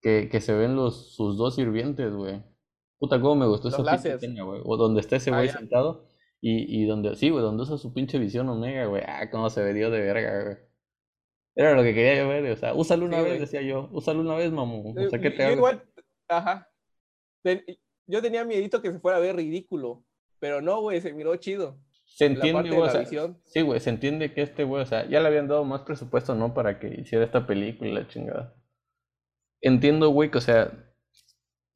Que, 0.02 0.30
que 0.30 0.42
se 0.42 0.54
ven 0.54 0.76
los, 0.76 1.16
sus 1.16 1.38
dos 1.38 1.56
sirvientes, 1.56 2.14
güey. 2.14 2.44
Puta, 3.00 3.20
cómo 3.20 3.36
me 3.36 3.48
gustó 3.48 3.70
esa 3.70 3.84
pinche 4.20 4.42
güey. 4.42 4.62
O 4.64 4.78
donde 4.78 5.02
está 5.02 5.18
ese 5.18 5.32
ah, 5.32 5.38
güey 5.38 5.50
sentado 5.50 6.08
y, 6.42 6.82
y 6.82 6.86
donde, 6.86 7.16
sí, 7.16 7.30
güey, 7.30 7.44
donde 7.44 7.64
usa 7.64 7.78
su 7.78 7.94
pinche 7.94 8.20
visión 8.20 8.48
omega, 8.50 8.86
güey. 8.86 9.04
Ah, 9.06 9.30
cómo 9.30 9.50
se 9.50 9.74
dio 9.74 9.90
de 9.90 10.00
verga, 10.00 10.44
güey. 10.44 10.58
Era 11.56 11.74
lo 11.74 11.82
que 11.82 11.96
quería 11.96 12.16
yo 12.16 12.30
ver, 12.30 12.52
o 12.52 12.56
sea, 12.56 12.76
úsalo 12.76 13.06
una 13.06 13.22
vez, 13.22 13.40
decía 13.40 13.64
yo. 13.64 13.90
Úsalo 13.92 14.22
una 14.22 14.36
vez, 14.36 14.52
mamón. 14.52 14.96
O 14.98 15.10
sea, 15.10 15.20
que 15.20 15.32
te 15.32 15.54
igual, 15.54 15.84
ajá. 16.28 16.70
Yo 18.06 18.22
tenía 18.22 18.46
miedito 18.46 18.82
que 18.82 18.92
se 18.92 19.00
fuera 19.00 19.18
a 19.18 19.22
ver 19.22 19.36
ridículo, 19.36 20.04
pero 20.40 20.62
no, 20.62 20.82
güey, 20.82 21.02
se 21.02 21.14
miró 21.14 21.36
chido. 21.38 21.80
Se 22.06 22.26
entiende, 22.26 22.70
güey, 22.70 22.82
o 22.82 22.90
sea, 22.90 23.06
sí, 23.06 23.62
güey, 23.62 23.80
se 23.80 23.90
entiende 23.90 24.34
que 24.34 24.44
este 24.44 24.64
güey, 24.64 24.84
o 24.84 24.86
sea, 24.86 25.08
ya 25.10 25.20
le 25.20 25.28
habían 25.28 25.48
dado 25.48 25.66
más 25.66 25.82
presupuesto, 25.82 26.36
¿no? 26.36 26.54
Para 26.54 26.80
que 26.80 26.88
hiciera 26.88 27.26
esta 27.26 27.46
película, 27.48 27.92
la 27.92 28.08
chingada. 28.08 28.56
Entiendo, 29.62 30.10
güey, 30.10 30.32
que, 30.32 30.38
o 30.40 30.42
sea, 30.42 30.72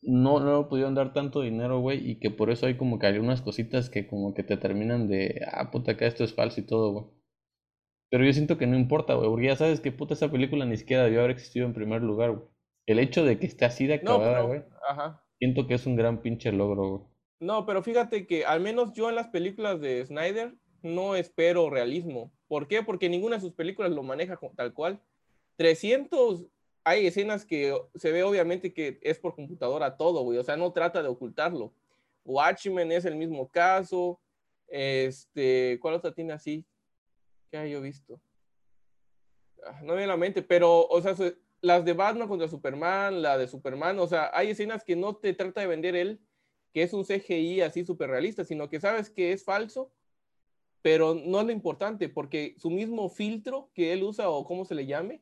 no, 0.02 0.40
no 0.40 0.68
pudieron 0.70 0.96
dar 0.96 1.14
tanto 1.14 1.42
dinero, 1.42 1.80
güey, 1.80 2.10
y 2.12 2.20
que 2.20 2.32
por 2.32 2.50
eso 2.52 2.66
hay 2.68 2.78
como 2.78 3.00
que 3.00 3.08
hay 3.08 3.18
unas 3.20 3.42
cositas 3.42 3.90
que 3.90 4.08
como 4.08 4.34
que 4.34 4.44
te 4.44 4.58
terminan 4.58 5.08
de, 5.08 5.42
ah, 5.52 5.72
puta, 5.72 5.98
que 5.98 6.08
esto 6.08 6.24
es 6.24 6.34
falso 6.34 6.60
y 6.62 6.66
todo, 6.66 6.92
güey. 6.94 7.06
Pero 8.10 8.26
yo 8.26 8.34
siento 8.34 8.58
que 8.58 8.68
no 8.68 8.76
importa, 8.78 9.16
güey, 9.16 9.30
porque 9.30 9.48
ya 9.48 9.56
sabes 9.56 9.80
que 9.82 9.92
puta 9.92 10.14
esa 10.14 10.32
película 10.32 10.66
ni 10.66 10.78
siquiera 10.78 11.04
debió 11.04 11.20
haber 11.22 11.32
existido 11.32 11.66
en 11.66 11.74
primer 11.74 12.02
lugar, 12.04 12.32
güey. 12.32 12.48
El 12.86 13.00
hecho 13.00 13.24
de 13.26 13.40
que 13.40 13.46
esté 13.48 13.66
así 13.66 13.88
de 13.88 13.96
No, 14.02 14.14
acabada, 14.14 14.42
güey, 14.42 14.64
ajá. 14.88 15.24
siento 15.40 15.68
que 15.68 15.76
es 15.76 15.86
un 15.86 15.96
gran 15.96 16.22
pinche 16.22 16.52
logro, 16.52 16.90
güey. 16.90 17.02
No, 17.40 17.66
pero 17.66 17.82
fíjate 17.82 18.28
que 18.28 18.46
al 18.46 18.60
menos 18.62 18.94
yo 18.94 19.10
en 19.10 19.16
las 19.16 19.30
películas 19.30 19.82
de 19.82 20.06
Snyder 20.06 20.56
no 20.84 21.16
espero 21.16 21.70
realismo. 21.70 22.32
¿Por 22.48 22.68
qué? 22.68 22.84
Porque 22.84 23.10
ninguna 23.10 23.36
de 23.38 23.42
sus 23.42 23.54
películas 23.54 23.92
lo 23.92 24.04
maneja 24.04 24.40
tal 24.56 24.74
cual. 24.74 25.02
300, 25.58 26.46
hay 26.84 27.08
escenas 27.08 27.46
que 27.46 27.76
se 27.96 28.12
ve 28.12 28.24
obviamente 28.24 28.74
que 28.74 29.00
es 29.02 29.20
por 29.20 29.36
computadora 29.36 29.98
todo, 29.98 30.24
güey. 30.24 30.38
O 30.38 30.44
sea, 30.44 30.58
no 30.58 30.72
trata 30.72 31.02
de 31.02 31.10
ocultarlo. 31.10 31.74
Watchmen 32.26 32.92
es 32.92 33.06
el 33.06 33.16
mismo 33.16 33.50
caso. 33.50 34.20
Este, 34.68 35.78
¿cuál 35.82 35.96
otra 35.96 36.14
tiene 36.14 36.34
así? 36.34 36.66
¿Qué 37.50 37.58
hay 37.58 37.72
yo 37.72 37.82
visto? 37.82 38.20
Ah, 39.66 39.82
No 39.84 39.96
me 39.96 40.08
la 40.08 40.18
mente, 40.18 40.42
pero, 40.42 40.88
o 40.88 41.02
sea, 41.02 41.16
las 41.62 41.86
de 41.86 41.94
Batman 41.94 42.28
contra 42.28 42.48
Superman, 42.48 43.22
la 43.22 43.38
de 43.38 43.48
Superman, 43.48 44.00
o 44.00 44.08
sea, 44.08 44.32
hay 44.34 44.52
escenas 44.52 44.84
que 44.84 44.96
no 44.96 45.16
te 45.16 45.34
trata 45.34 45.62
de 45.62 45.68
vender 45.68 45.96
él, 45.96 46.20
que 46.74 46.84
es 46.84 46.94
un 46.94 47.04
CGI 47.04 47.62
así 47.62 47.86
súper 47.86 48.10
realista, 48.10 48.44
sino 48.46 48.70
que 48.70 48.80
sabes 48.80 49.10
que 49.10 49.34
es 49.34 49.44
falso, 49.44 49.92
pero 50.82 51.14
no 51.14 51.42
es 51.42 51.46
lo 51.46 51.52
importante, 51.52 52.10
porque 52.10 52.56
su 52.58 52.72
mismo 52.72 53.10
filtro 53.10 53.70
que 53.74 53.94
él 53.94 54.04
usa, 54.04 54.30
o 54.30 54.46
cómo 54.46 54.66
se 54.66 54.74
le 54.74 54.88
llame, 54.88 55.22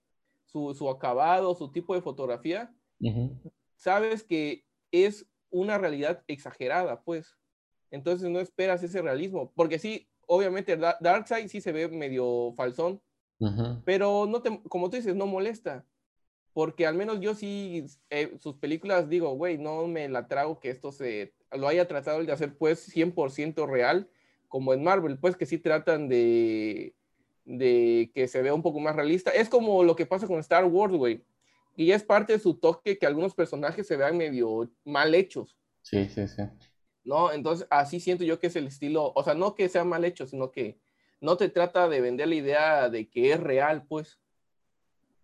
su, 0.52 0.74
su 0.74 0.90
acabado, 0.90 1.54
su 1.56 1.72
tipo 1.72 1.94
de 1.96 2.02
fotografía, 2.02 2.74
sabes 3.76 4.24
que 4.24 4.66
es 4.92 5.26
una 5.50 5.78
realidad 5.78 6.24
exagerada, 6.28 7.02
pues. 7.04 7.38
Entonces 7.92 8.30
no 8.30 8.40
esperas 8.40 8.84
ese 8.84 9.02
realismo, 9.02 9.52
porque 9.56 9.80
sí, 9.80 10.08
obviamente 10.28 10.78
Da- 10.78 10.98
Darkseid 11.00 11.48
sí 11.48 11.62
se 11.62 11.72
ve 11.72 11.88
medio 11.88 12.54
falsón, 12.56 13.02
pero 13.86 14.26
no 14.28 14.42
te, 14.42 14.62
como 14.70 14.90
tú 14.90 14.98
dices, 14.98 15.16
no 15.16 15.26
molesta. 15.26 15.86
Porque 16.54 16.86
al 16.86 16.96
menos 16.96 17.20
yo 17.22 17.36
sí, 17.36 17.86
eh, 18.10 18.36
sus 18.40 18.56
películas 18.58 19.08
digo, 19.08 19.32
güey, 19.34 19.58
no 19.58 19.88
me 19.88 20.10
la 20.10 20.28
trago 20.28 20.60
que 20.60 20.70
esto 20.72 20.92
se 20.92 21.34
lo 21.52 21.68
haya 21.68 21.88
tratado 21.88 22.24
de 22.24 22.32
hacer 22.32 22.58
pues 22.58 22.80
100% 22.94 23.66
real, 23.68 24.10
como 24.48 24.74
en 24.74 24.84
Marvel, 24.84 25.18
pues 25.20 25.36
que 25.38 25.46
sí 25.46 25.58
tratan 25.60 26.10
de, 26.10 26.96
de 27.50 28.12
que 28.14 28.28
se 28.28 28.42
vea 28.44 28.54
un 28.54 28.62
poco 28.62 28.80
más 28.80 28.96
realista. 28.96 29.32
Es 29.32 29.50
como 29.50 29.84
lo 29.84 29.96
que 29.96 30.06
pasa 30.06 30.28
con 30.28 30.40
Star 30.40 30.66
Wars, 30.66 30.94
güey. 30.94 31.24
Y 31.76 31.88
ya 31.88 31.96
es 31.96 32.04
parte 32.04 32.34
de 32.34 32.40
su 32.40 32.54
toque 32.56 32.98
que 33.00 33.08
algunos 33.08 33.34
personajes 33.34 33.88
se 33.88 33.98
vean 33.98 34.18
medio 34.18 34.70
mal 34.86 35.16
hechos, 35.16 35.58
Sí, 35.82 36.06
sí, 36.06 36.28
sí. 36.28 36.44
¿no? 37.04 37.32
Entonces 37.32 37.66
así 37.72 38.00
siento 38.00 38.24
yo 38.24 38.40
que 38.40 38.48
es 38.48 38.56
el 38.56 38.68
estilo, 38.68 39.12
o 39.16 39.24
sea, 39.24 39.34
no 39.34 39.56
que 39.56 39.68
sea 39.70 39.84
mal 39.84 40.06
hecho, 40.06 40.28
sino 40.28 40.52
que 40.52 40.78
no 41.22 41.38
te 41.38 41.50
trata 41.50 41.88
de 41.90 42.02
vender 42.02 42.28
la 42.28 42.36
idea 42.36 42.90
de 42.90 43.10
que 43.10 43.32
es 43.32 43.40
real, 43.40 43.86
pues. 43.88 44.20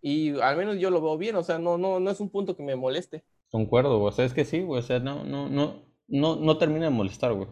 Y 0.02 0.38
al 0.40 0.56
menos 0.56 0.78
yo 0.78 0.90
lo 0.90 1.00
veo 1.00 1.16
bien, 1.16 1.36
o 1.36 1.42
sea, 1.44 1.58
no, 1.58 1.78
no, 1.78 2.00
no 2.00 2.10
es 2.10 2.18
un 2.20 2.30
punto 2.30 2.56
que 2.56 2.62
me 2.62 2.74
moleste. 2.74 3.22
Concuerdo. 3.50 4.02
O 4.02 4.10
sea, 4.12 4.24
es 4.24 4.34
que 4.34 4.44
sí, 4.44 4.60
güey. 4.60 4.80
O 4.80 4.82
sea, 4.82 4.98
no, 4.98 5.24
no, 5.24 5.48
no, 5.48 5.82
no, 6.08 6.36
no 6.36 6.58
termina 6.58 6.86
de 6.86 6.90
molestar, 6.90 7.32
güey. 7.34 7.48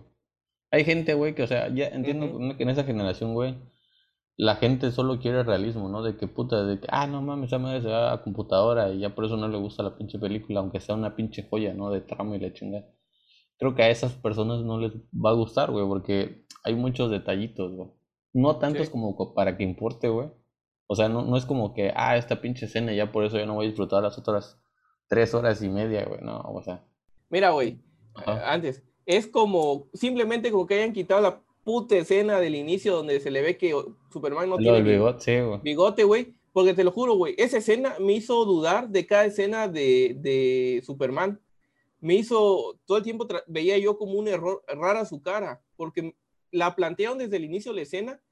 Hay 0.70 0.84
gente, 0.84 1.14
güey, 1.14 1.34
que, 1.34 1.44
o 1.44 1.46
sea, 1.46 1.68
ya 1.68 1.86
entiendo 1.88 2.26
Ujú. 2.26 2.56
que 2.56 2.64
en 2.64 2.70
esa 2.70 2.84
generación, 2.84 3.34
güey, 3.34 3.56
la 4.37 4.57
gente 4.57 4.91
solo 4.91 5.18
quiere 5.20 5.43
realismo, 5.45 5.89
¿no? 5.89 6.03
De 6.03 6.16
que 6.16 6.26
puta, 6.26 6.64
de 6.64 6.80
que, 6.80 6.87
ah, 6.91 7.07
no 7.07 7.22
mames, 7.22 7.49
esa 7.49 7.59
madre 7.59 7.82
se 7.82 7.89
va 7.89 8.12
a 8.12 8.22
computadora 8.22 8.91
y 8.93 8.99
ya 9.01 9.14
por 9.14 9.24
eso 9.24 9.37
no 9.37 9.47
le 9.49 9.59
gusta 9.59 9.82
la 9.82 9.97
pinche 9.97 10.18
película, 10.18 10.61
aunque 10.61 10.80
sea 10.80 10.95
una 10.97 11.14
pinche 11.14 11.47
joya, 11.49 11.72
¿no? 11.74 11.91
De 11.91 12.01
trama 12.01 12.37
y 12.37 12.41
la 12.41 12.53
chingada. 12.53 12.87
Creo 13.59 13.74
que 13.76 13.82
a 13.85 13.91
esas 13.91 14.12
personas 14.14 14.62
no 14.62 14.78
les 14.80 14.93
va 15.14 15.30
a 15.30 15.35
gustar, 15.35 15.70
güey, 15.70 15.87
porque 15.87 16.45
hay 16.64 16.74
muchos 16.74 17.11
detallitos, 17.11 17.72
güey. 17.76 17.91
No 18.32 18.57
tantos 18.57 18.87
Sí. 18.87 18.93
como 18.93 19.14
co- 19.14 19.35
para 19.35 19.57
que 19.57 19.62
importe, 19.62 20.09
güey. 20.09 20.28
O 20.89 20.97
sea, 20.97 21.09
no, 21.09 21.22
no 21.22 21.37
es 21.37 21.47
como 21.47 21.72
que, 21.72 21.93
ah, 21.95 22.16
esta 22.16 22.41
pinche 22.41 22.66
escena, 22.66 22.93
ya 22.93 23.12
por 23.12 23.24
eso 23.24 23.39
yo 23.39 23.47
no 23.47 23.55
voy 23.55 23.66
a 23.66 23.68
disfrutar 23.68 24.03
las 24.03 24.18
otras 24.18 24.61
tres 25.09 25.32
horas 25.35 25.62
y 25.62 25.68
media, 25.68 26.05
güey. 26.07 26.20
No, 26.22 26.41
o 26.41 26.61
sea. 26.62 26.85
Mira, 27.30 27.51
güey, 27.51 27.80
eh, 28.26 28.41
antes, 28.45 28.82
es 29.07 29.28
como 29.28 29.87
simplemente 29.95 30.51
como 30.51 30.66
que 30.66 30.74
hayan 30.74 30.93
quitado 30.93 31.20
la 31.20 31.41
puta 31.64 31.96
escena 31.96 32.38
del 32.40 32.54
inicio 32.54 32.94
donde 32.94 33.18
se 33.20 33.30
le 33.30 33.42
ve 33.42 33.56
que 33.56 33.74
Superman 34.12 34.48
no 34.48 34.56
Lo 34.56 34.62
tiene 34.62 34.82
bigote, 34.82 35.42
güey. 35.42 35.60
bigote, 35.62 36.04
güey, 36.04 36.34
porque 36.52 36.74
te 36.74 36.84
lo 36.84 36.92
juro, 36.92 37.14
güey, 37.14 37.34
esa 37.38 37.58
escena 37.58 37.96
me 37.98 38.12
hizo 38.12 38.44
dudar 38.44 38.88
de 38.90 39.06
cada 39.06 39.24
escena 39.24 39.66
de, 39.66 40.16
de 40.20 40.82
Superman. 40.84 41.40
Me 42.00 42.14
hizo, 42.14 42.78
todo 42.84 42.98
el 42.98 43.02
tiempo 43.02 43.26
veía 43.46 43.78
yo 43.78 43.96
como 43.96 44.12
un 44.12 44.28
error 44.28 44.62
rara 44.68 45.06
su 45.06 45.22
cara, 45.22 45.64
porque 45.76 46.14
la 46.50 46.76
plantearon 46.76 47.18
desde 47.18 47.38
el 47.38 47.44
inicio 47.44 47.72
de 47.72 47.76
la 47.76 47.82
escena, 47.82 48.22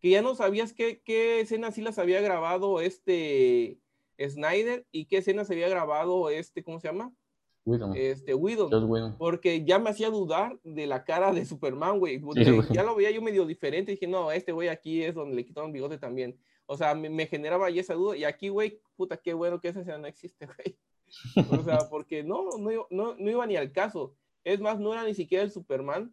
que 0.00 0.10
ya 0.10 0.20
no 0.20 0.34
sabías 0.34 0.72
qué, 0.72 1.00
qué 1.04 1.40
escenas 1.40 1.76
sí 1.76 1.82
las 1.82 1.98
había 1.98 2.20
grabado 2.20 2.80
este 2.80 3.78
Snyder 4.18 4.86
y 4.90 5.06
qué 5.06 5.18
escenas 5.18 5.50
había 5.50 5.68
grabado 5.68 6.28
este, 6.28 6.64
¿cómo 6.64 6.80
se 6.80 6.88
llama? 6.88 7.14
Este, 7.94 8.34
Whedon. 8.34 9.16
porque 9.18 9.64
ya 9.64 9.78
me 9.78 9.90
hacía 9.90 10.10
dudar 10.10 10.58
de 10.64 10.86
la 10.86 11.04
cara 11.04 11.32
de 11.32 11.44
Superman, 11.44 11.98
güey. 11.98 12.18
porque 12.18 12.44
Sí, 12.44 12.50
güey. 12.50 12.68
ya 12.70 12.82
lo 12.82 12.94
veía 12.94 13.10
yo 13.10 13.22
medio 13.22 13.44
diferente. 13.46 13.92
Dije, 13.92 14.06
no, 14.06 14.30
este 14.32 14.52
güey 14.52 14.68
aquí 14.68 15.02
es 15.02 15.14
donde 15.14 15.34
le 15.36 15.44
quitaron 15.44 15.72
bigote 15.72 15.98
también. 15.98 16.36
O 16.66 16.76
sea, 16.76 16.94
me, 16.94 17.10
me 17.10 17.26
generaba 17.26 17.68
ya 17.70 17.80
esa 17.80 17.94
duda. 17.94 18.16
Y 18.16 18.24
aquí, 18.24 18.48
güey, 18.48 18.80
puta, 18.96 19.16
qué 19.16 19.34
bueno 19.34 19.60
que 19.60 19.68
esa 19.68 19.80
escena 19.80 19.98
no 19.98 20.06
existe, 20.06 20.46
güey. 20.46 20.76
O 21.60 21.64
sea, 21.64 21.88
porque 21.90 22.22
no, 22.22 22.44
no, 22.58 22.86
no, 22.90 23.14
no 23.18 23.30
iba 23.30 23.46
ni 23.46 23.56
al 23.56 23.72
caso. 23.72 24.14
Es 24.44 24.60
más, 24.60 24.78
no 24.78 24.92
era 24.92 25.04
ni 25.04 25.14
siquiera 25.14 25.42
el 25.44 25.50
Superman 25.50 26.12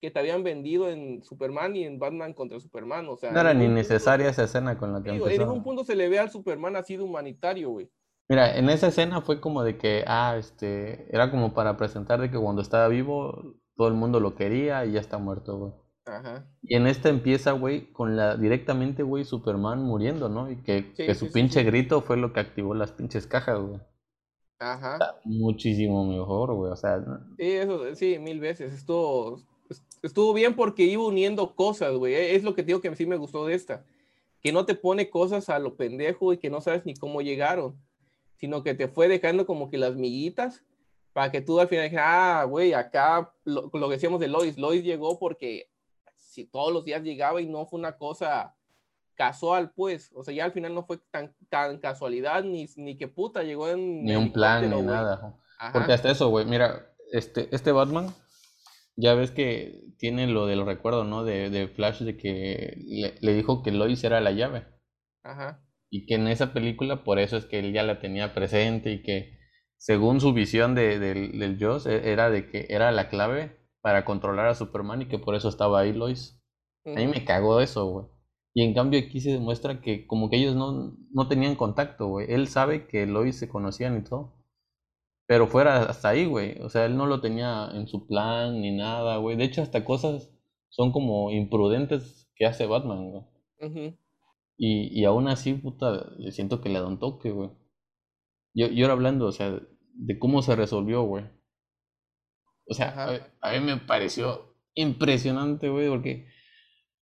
que 0.00 0.10
te 0.10 0.18
habían 0.20 0.42
vendido 0.44 0.88
en 0.88 1.22
Superman 1.24 1.74
y 1.76 1.84
en 1.84 1.98
Batman 1.98 2.32
contra 2.32 2.58
Superman. 2.60 3.08
O 3.08 3.16
sea, 3.16 3.32
No 3.32 3.40
era 3.40 3.52
ni 3.52 3.64
punto- 3.66 3.74
necesaria 3.74 4.28
esa 4.30 4.44
escena 4.44 4.78
con 4.78 4.92
la 4.92 5.02
que 5.02 5.18
güey, 5.18 5.34
en 5.34 5.42
ningún 5.42 5.62
punto 5.62 5.84
se 5.84 5.94
le 5.96 6.08
ve 6.08 6.18
al 6.20 6.30
Superman 6.30 6.76
así 6.76 6.96
de 6.96 7.02
humanitario, 7.02 7.70
güey. 7.70 7.90
Mira, 8.28 8.56
en 8.58 8.68
esa 8.70 8.88
escena 8.88 9.22
fue 9.22 9.40
como 9.40 9.62
de 9.64 9.78
que, 9.78 10.04
ah, 10.06 10.36
este, 10.38 11.14
era 11.14 11.30
como 11.30 11.54
para 11.54 11.76
presentar 11.76 12.20
de 12.20 12.30
que 12.30 12.38
cuando 12.38 12.60
estaba 12.62 12.88
vivo 12.88 13.54
todo 13.76 13.88
el 13.88 13.94
mundo 13.94 14.20
lo 14.20 14.34
quería 14.34 14.84
y 14.84 14.92
ya 14.92 15.00
está 15.00 15.18
muerto, 15.18 15.56
güey. 15.58 15.72
Ajá. 16.06 16.44
Y 16.62 16.74
en 16.76 16.86
esta 16.86 17.08
empieza, 17.08 17.52
güey, 17.52 17.92
con 17.92 18.16
la 18.16 18.36
directamente, 18.36 19.02
güey, 19.02 19.24
Superman 19.24 19.82
muriendo, 19.82 20.28
¿no? 20.28 20.50
Y 20.50 20.56
que, 20.62 20.94
Sí, 20.94 21.06
que 21.06 21.14
su 21.14 21.26
sí, 21.26 21.32
pinche 21.32 21.60
sí. 21.60 21.66
grito 21.66 22.02
fue 22.02 22.16
lo 22.16 22.32
que 22.32 22.40
activó 22.40 22.74
las 22.74 22.92
pinches 22.92 23.26
cajas, 23.26 23.60
güey. 23.60 23.80
Ajá. 24.58 24.98
Muchísimo 25.24 26.04
mejor, 26.06 26.54
güey. 26.54 26.72
O 26.72 26.76
sea, 26.76 27.00
Sí, 27.38 27.44
eso, 27.52 27.94
sí, 27.94 28.18
mil 28.18 28.40
veces. 28.40 28.72
Estuvo, 28.72 29.40
estuvo 30.02 30.32
bien 30.34 30.56
porque 30.56 30.82
iba 30.84 31.06
uniendo 31.06 31.54
cosas, 31.54 31.92
güey. 31.94 32.14
E, 32.14 32.34
Es 32.36 32.42
lo 32.44 32.54
que 32.54 32.62
digo 32.62 32.80
que 32.80 32.94
sí 32.96 33.06
me 33.06 33.16
gustó 33.16 33.46
de 33.46 33.54
esta. 33.54 33.84
Que 34.42 34.52
no 34.52 34.66
te 34.66 34.74
pone 34.74 35.10
cosas 35.10 35.48
a 35.48 35.58
lo 35.58 35.76
pendejo 35.76 36.32
y 36.32 36.38
que 36.38 36.50
no 36.50 36.60
sabes 36.60 36.84
ni 36.86 36.94
cómo 36.94 37.22
llegaron, 37.22 37.76
sino 38.38 38.62
que 38.62 38.74
te 38.74 38.88
fue 38.88 39.08
dejando 39.08 39.46
como 39.46 39.70
que 39.70 39.78
las 39.78 39.94
miguitas 39.94 40.64
para 41.12 41.30
que 41.30 41.40
tú 41.40 41.58
al 41.58 41.68
final 41.68 41.84
dijeras, 41.84 42.06
ah, 42.08 42.44
güey, 42.44 42.72
acá 42.72 43.32
lo, 43.44 43.70
lo 43.72 43.88
que 43.88 43.94
decíamos 43.94 44.20
de 44.20 44.28
Lois, 44.28 44.56
Lois 44.56 44.84
llegó 44.84 45.18
porque 45.18 45.70
si 46.16 46.44
todos 46.44 46.72
los 46.72 46.84
días 46.84 47.02
llegaba 47.02 47.40
y 47.40 47.46
no 47.46 47.66
fue 47.66 47.80
una 47.80 47.96
cosa 47.96 48.54
casual, 49.16 49.72
pues. 49.74 50.12
O 50.14 50.22
sea, 50.22 50.32
ya 50.32 50.44
al 50.44 50.52
final 50.52 50.74
no 50.74 50.84
fue 50.84 50.98
tan, 51.10 51.34
tan 51.50 51.78
casualidad 51.78 52.44
ni, 52.44 52.68
ni 52.76 52.96
que 52.96 53.08
puta 53.08 53.42
llegó 53.42 53.68
en 53.68 54.04
ni 54.04 54.14
un 54.14 54.32
plan, 54.32 54.70
ni 54.70 54.80
nada. 54.80 55.36
Ajá. 55.58 55.72
Porque 55.72 55.92
hasta 55.92 56.10
eso, 56.10 56.28
güey, 56.28 56.46
mira, 56.46 56.92
este, 57.12 57.54
este 57.54 57.72
Batman, 57.72 58.14
ya 58.94 59.14
ves 59.14 59.32
que 59.32 59.82
tiene 59.98 60.28
lo 60.28 60.46
del 60.46 60.64
recuerdo, 60.64 61.02
¿no? 61.02 61.24
De, 61.24 61.50
de 61.50 61.66
Flash, 61.66 62.02
de 62.02 62.16
que 62.16 62.76
le, 62.86 63.14
le 63.20 63.34
dijo 63.34 63.62
que 63.62 63.72
Lois 63.72 64.04
era 64.04 64.20
la 64.20 64.30
llave. 64.30 64.66
Ajá. 65.24 65.60
Y 65.90 66.06
que 66.06 66.14
en 66.16 66.28
esa 66.28 66.52
película, 66.52 67.04
por 67.04 67.18
eso 67.18 67.36
es 67.36 67.46
que 67.46 67.58
él 67.60 67.72
ya 67.72 67.82
la 67.82 68.00
tenía 68.00 68.34
presente 68.34 68.92
y 68.92 69.02
que 69.02 69.38
según 69.76 70.20
su 70.20 70.32
visión 70.32 70.74
de, 70.74 70.98
del, 70.98 71.38
del 71.38 71.58
Joss, 71.62 71.86
e- 71.86 72.10
era 72.12 72.30
de 72.30 72.50
que 72.50 72.66
era 72.70 72.90
la 72.92 73.08
clave 73.08 73.56
para 73.80 74.04
controlar 74.04 74.46
a 74.48 74.54
Superman 74.54 75.02
y 75.02 75.08
que 75.08 75.18
por 75.18 75.34
eso 75.34 75.48
estaba 75.48 75.80
ahí 75.80 75.92
Lois. 75.92 76.42
A 76.94 77.00
mí 77.00 77.06
me 77.06 77.24
cagó 77.24 77.60
eso, 77.60 77.86
güey. 77.86 78.06
Y 78.54 78.62
en 78.64 78.74
cambio 78.74 78.98
aquí 79.00 79.20
se 79.20 79.30
demuestra 79.32 79.80
que 79.80 80.06
como 80.06 80.30
que 80.30 80.36
ellos 80.38 80.56
no, 80.56 80.96
no 81.12 81.28
tenían 81.28 81.54
contacto, 81.56 82.06
güey. 82.08 82.26
Él 82.32 82.48
sabe 82.48 82.86
que 82.88 83.06
Lois 83.06 83.38
se 83.38 83.48
conocían 83.48 83.98
y 83.98 84.02
todo. 84.04 84.34
Pero 85.26 85.46
fuera 85.46 85.82
hasta 85.84 86.08
ahí, 86.08 86.26
güey. 86.26 86.60
O 86.62 86.68
sea, 86.70 86.86
él 86.86 86.96
no 86.96 87.06
lo 87.06 87.20
tenía 87.20 87.70
en 87.74 87.86
su 87.86 88.06
plan 88.06 88.60
ni 88.60 88.76
nada, 88.76 89.18
güey. 89.18 89.36
De 89.36 89.44
hecho, 89.44 89.62
hasta 89.62 89.84
cosas 89.84 90.30
son 90.70 90.90
como 90.92 91.30
imprudentes 91.30 92.28
que 92.34 92.46
hace 92.46 92.66
Batman, 92.66 93.10
güey. 93.10 93.22
Y, 94.58 94.88
y 95.00 95.04
aún 95.04 95.28
así, 95.28 95.54
puta, 95.54 96.10
siento 96.30 96.60
que 96.60 96.68
le 96.68 96.80
da 96.80 96.86
un 96.88 96.98
toque, 96.98 97.30
güey. 97.30 97.50
Yo, 98.54 98.66
yo 98.66 98.84
ahora 98.86 98.94
hablando, 98.94 99.26
o 99.26 99.32
sea, 99.32 99.60
de 99.94 100.18
cómo 100.18 100.42
se 100.42 100.56
resolvió, 100.56 101.02
güey. 101.04 101.24
O 102.66 102.74
sea, 102.74 102.88
Ajá. 102.88 103.30
a, 103.40 103.50
a 103.50 103.52
mí 103.52 103.64
me 103.64 103.76
pareció 103.78 104.56
impresionante, 104.74 105.68
güey, 105.68 105.88
porque 105.88 106.26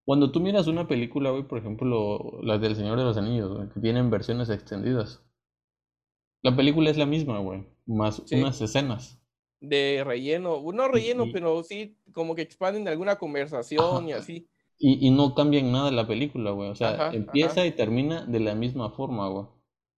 cuando 0.05 0.31
tú 0.31 0.41
miras 0.41 0.67
una 0.67 0.87
película, 0.87 1.31
güey, 1.31 1.43
por 1.49 1.59
ejemplo, 1.59 2.41
las 2.43 2.61
del 2.61 2.77
Señor 2.77 2.99
de 2.99 3.05
los 3.05 3.17
Anillos, 3.17 3.57
güey, 3.57 3.69
que 3.71 3.81
tienen 3.81 4.11
versiones 4.11 4.51
extendidas. 4.51 5.23
La 6.43 6.55
película 6.55 6.91
es 6.91 6.97
la 6.99 7.07
misma, 7.07 7.39
güey, 7.41 7.67
más 7.87 8.23
Sí. 8.27 8.37
unas 8.37 8.61
escenas. 8.61 9.21
de 9.59 10.05
relleno, 10.05 10.63
no 10.73 10.87
relleno, 10.89 11.25
y- 11.25 11.33
pero 11.33 11.63
sí 11.65 11.99
como 12.13 12.35
que 12.35 12.43
expanden 12.43 12.87
alguna 12.87 13.17
conversación 13.17 14.07
y 14.07 14.13
así. 14.13 14.47
Y, 14.79 15.07
y 15.07 15.11
no 15.11 15.35
cambia 15.35 15.61
en 15.61 15.73
nada 15.73 15.91
la 15.91 16.07
película, 16.07 16.51
güey. 16.51 16.71
O 16.71 16.75
sea, 16.75 17.11
empieza 17.13 17.67
y 17.67 17.73
termina 17.73 18.25
de 18.27 18.41
la 18.41 18.55
misma 18.55 18.91
forma, 18.91 19.29
güey. 19.29 19.47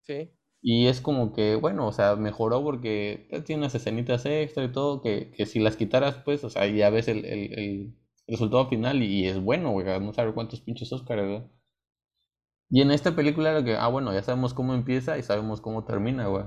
Sí. 0.01 0.31
Y 0.61 0.87
es 0.87 1.01
como 1.01 1.33
que, 1.33 1.55
bueno, 1.55 1.87
o 1.87 1.91
sea, 1.91 2.15
mejoró 2.15 2.61
porque 2.63 3.27
tiene 3.45 3.61
unas 3.61 3.75
escenitas 3.75 4.25
extra 4.25 4.63
y 4.65 4.71
todo, 4.71 5.01
que, 5.01 5.31
que 5.31 5.45
si 5.45 5.59
las 5.59 5.77
quitaras, 5.77 6.17
pues, 6.23 6.43
o 6.43 6.49
sea, 6.49 6.67
ya 6.67 6.89
ves 6.89 7.07
el, 7.07 7.25
el, 7.25 7.53
el 7.53 7.95
resultado 8.27 8.67
final 8.67 9.01
y, 9.03 9.27
es 9.27 9.41
bueno, 9.41 9.71
güey. 9.71 9.85
No 9.99 10.13
saber 10.13 10.33
cuántos 10.33 10.61
pinches 10.61 10.91
Oscars, 10.93 11.27
güey. 11.27 11.43
Y 12.69 12.81
en 12.81 12.91
esta 12.91 13.15
película, 13.15 13.53
lo 13.53 13.63
que, 13.63 13.75
ah, 13.75 13.87
bueno, 13.87 14.13
ya 14.13 14.21
sabemos 14.21 14.53
cómo 14.53 14.73
empieza 14.73 15.17
y 15.17 15.23
sabemos 15.23 15.59
cómo 15.61 15.85
termina, 15.85 16.27
güey. 16.27 16.45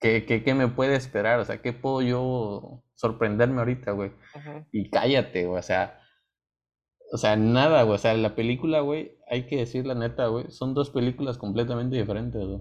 ¿Qué, 0.00 0.26
qué, 0.26 0.44
qué 0.44 0.54
me 0.54 0.68
puede 0.68 0.94
esperar? 0.94 1.40
O 1.40 1.44
sea, 1.44 1.60
¿qué 1.62 1.72
puedo 1.72 2.02
yo 2.02 2.84
sorprenderme 2.94 3.60
ahorita, 3.60 3.92
güey? 3.92 4.12
Y 4.70 4.90
cállate, 4.90 5.46
güey, 5.46 5.58
o 5.58 5.62
sea, 5.62 6.00
o 7.10 7.16
sea, 7.16 7.36
nada, 7.36 7.82
güey, 7.82 7.94
o 7.94 7.98
sea, 7.98 8.14
la 8.14 8.34
película, 8.34 8.80
güey, 8.80 9.16
hay 9.28 9.46
que 9.46 9.56
decir 9.56 9.86
la 9.86 9.94
neta, 9.94 10.26
güey, 10.26 10.50
son 10.50 10.74
dos 10.74 10.90
películas 10.90 11.38
completamente 11.38 11.96
diferentes, 11.96 12.44
güey. 12.44 12.60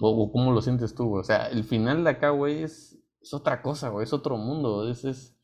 O, 0.00 0.32
cómo 0.32 0.52
lo 0.52 0.62
sientes 0.62 0.94
tú, 0.94 1.08
güey. 1.08 1.20
O 1.20 1.24
sea, 1.24 1.48
el 1.48 1.62
final 1.64 2.04
de 2.04 2.10
acá, 2.10 2.30
güey, 2.30 2.62
es, 2.62 2.98
es 3.20 3.34
otra 3.34 3.62
cosa, 3.62 3.90
güey, 3.90 4.04
es 4.04 4.12
otro 4.12 4.36
mundo, 4.36 4.90
es, 4.90 5.04
es, 5.04 5.36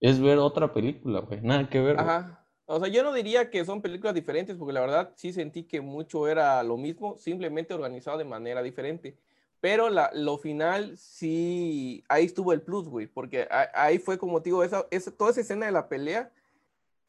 es 0.00 0.20
ver 0.20 0.38
otra 0.38 0.72
película, 0.72 1.20
güey, 1.20 1.40
nada 1.42 1.68
que 1.68 1.80
ver. 1.80 2.00
Ajá. 2.00 2.46
O 2.70 2.78
sea, 2.78 2.88
yo 2.88 3.02
no 3.02 3.14
diría 3.14 3.48
que 3.50 3.64
son 3.64 3.80
películas 3.80 4.14
diferentes, 4.14 4.56
porque 4.56 4.74
la 4.74 4.80
verdad 4.80 5.12
sí 5.14 5.32
sentí 5.32 5.64
que 5.64 5.80
mucho 5.80 6.28
era 6.28 6.62
lo 6.62 6.76
mismo, 6.76 7.16
simplemente 7.16 7.72
organizado 7.72 8.18
de 8.18 8.24
manera 8.24 8.62
diferente. 8.62 9.16
Pero 9.60 9.88
la, 9.88 10.10
lo 10.12 10.36
final 10.38 10.96
sí, 10.98 12.04
ahí 12.08 12.26
estuvo 12.26 12.52
el 12.52 12.60
plus, 12.60 12.88
güey, 12.88 13.06
porque 13.06 13.48
ahí 13.74 13.98
fue 13.98 14.18
como 14.18 14.40
digo, 14.40 14.62
esa, 14.62 14.86
esa, 14.90 15.10
toda 15.10 15.30
esa 15.30 15.40
escena 15.40 15.66
de 15.66 15.72
la 15.72 15.88
pelea 15.88 16.30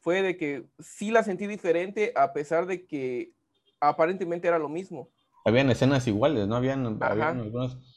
fue 0.00 0.22
de 0.22 0.36
que 0.36 0.66
sí 0.78 1.10
la 1.10 1.22
sentí 1.22 1.46
diferente 1.46 2.12
a 2.16 2.32
pesar 2.32 2.66
de 2.66 2.86
que 2.86 3.32
aparentemente 3.80 4.48
era 4.48 4.58
lo 4.58 4.68
mismo. 4.68 5.10
Habían 5.44 5.70
escenas 5.70 6.06
iguales, 6.06 6.46
¿no? 6.46 6.56
Habían, 6.56 6.98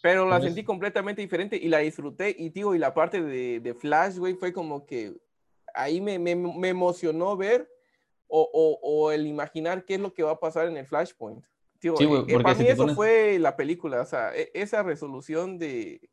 Pero 0.01 0.29
la 0.29 0.39
sentí 0.39 0.63
completamente 0.63 1.21
diferente 1.21 1.57
y 1.57 1.67
la 1.67 1.79
disfruté. 1.79 2.33
Y 2.37 2.49
digo, 2.49 2.73
y 2.73 2.79
la 2.79 2.93
parte 2.93 3.21
de, 3.21 3.59
de 3.59 3.73
Flash, 3.73 4.17
güey, 4.17 4.35
fue 4.35 4.53
como 4.53 4.85
que 4.85 5.13
ahí 5.73 5.99
me, 5.99 6.19
me, 6.19 6.35
me 6.35 6.69
emocionó 6.69 7.35
ver 7.35 7.69
o, 8.27 8.49
o, 8.51 8.79
o, 8.81 9.11
el 9.11 9.27
imaginar 9.27 9.85
qué 9.85 9.95
es 9.95 9.99
lo 9.99 10.13
que 10.13 10.23
va 10.23 10.31
a 10.31 10.39
pasar 10.39 10.67
en 10.67 10.77
el 10.77 10.87
Flashpoint. 10.87 11.43
Tío, 11.79 11.97
sí, 11.97 12.05
eh, 12.05 12.39
para 12.41 12.55
mí 12.55 12.65
eso 12.65 12.87
fue 12.95 13.37
la 13.37 13.55
película, 13.57 14.01
o 14.01 14.05
sea, 14.05 14.33
e, 14.33 14.49
esa 14.53 14.81
resolución 14.81 15.59
de, 15.59 16.09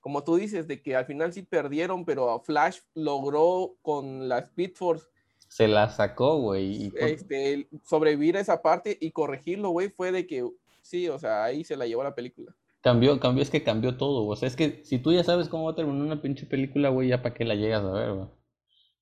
como 0.00 0.22
tú 0.22 0.36
dices, 0.36 0.68
de 0.68 0.82
que 0.82 0.94
al 0.94 1.06
final 1.06 1.32
sí 1.32 1.42
perdieron, 1.42 2.04
pero 2.04 2.38
Flash 2.40 2.80
logró 2.94 3.76
con 3.80 4.28
la 4.28 4.38
Speed 4.38 4.72
Force. 4.74 5.06
Se 5.54 5.68
la 5.68 5.88
sacó, 5.88 6.38
güey. 6.40 6.92
Este, 6.96 7.68
sobrevivir 7.84 8.36
a 8.36 8.40
esa 8.40 8.60
parte 8.60 8.98
y 9.00 9.12
corregirlo, 9.12 9.70
güey, 9.70 9.88
fue 9.88 10.10
de 10.10 10.26
que 10.26 10.44
sí, 10.82 11.08
o 11.08 11.16
sea, 11.16 11.44
ahí 11.44 11.62
se 11.62 11.76
la 11.76 11.86
llevó 11.86 12.02
la 12.02 12.16
película. 12.16 12.56
Cambió, 12.80 13.20
cambió, 13.20 13.40
es 13.40 13.50
que 13.50 13.62
cambió 13.62 13.96
todo, 13.96 14.26
o 14.26 14.34
sea, 14.34 14.48
es 14.48 14.56
que 14.56 14.84
si 14.84 14.98
tú 14.98 15.12
ya 15.12 15.22
sabes 15.22 15.48
cómo 15.48 15.66
va 15.66 15.70
a 15.70 15.74
terminar 15.76 16.02
una 16.02 16.20
pinche 16.20 16.44
película, 16.44 16.88
güey, 16.88 17.10
ya 17.10 17.22
para 17.22 17.36
qué 17.36 17.44
la 17.44 17.54
llegas 17.54 17.84
a 17.84 17.92
ver, 17.92 18.14
güey. 18.14 18.26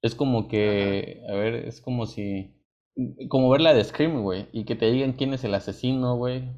Es 0.02 0.14
como 0.14 0.46
que, 0.46 1.22
a 1.26 1.32
ver, 1.32 1.54
es 1.54 1.80
como 1.80 2.04
si, 2.04 2.54
como 3.30 3.48
ver 3.48 3.62
la 3.62 3.72
de 3.72 3.82
Scream, 3.82 4.22
güey, 4.22 4.46
y 4.52 4.66
que 4.66 4.76
te 4.76 4.92
digan 4.92 5.14
quién 5.14 5.32
es 5.32 5.44
el 5.44 5.54
asesino, 5.54 6.16
güey. 6.16 6.50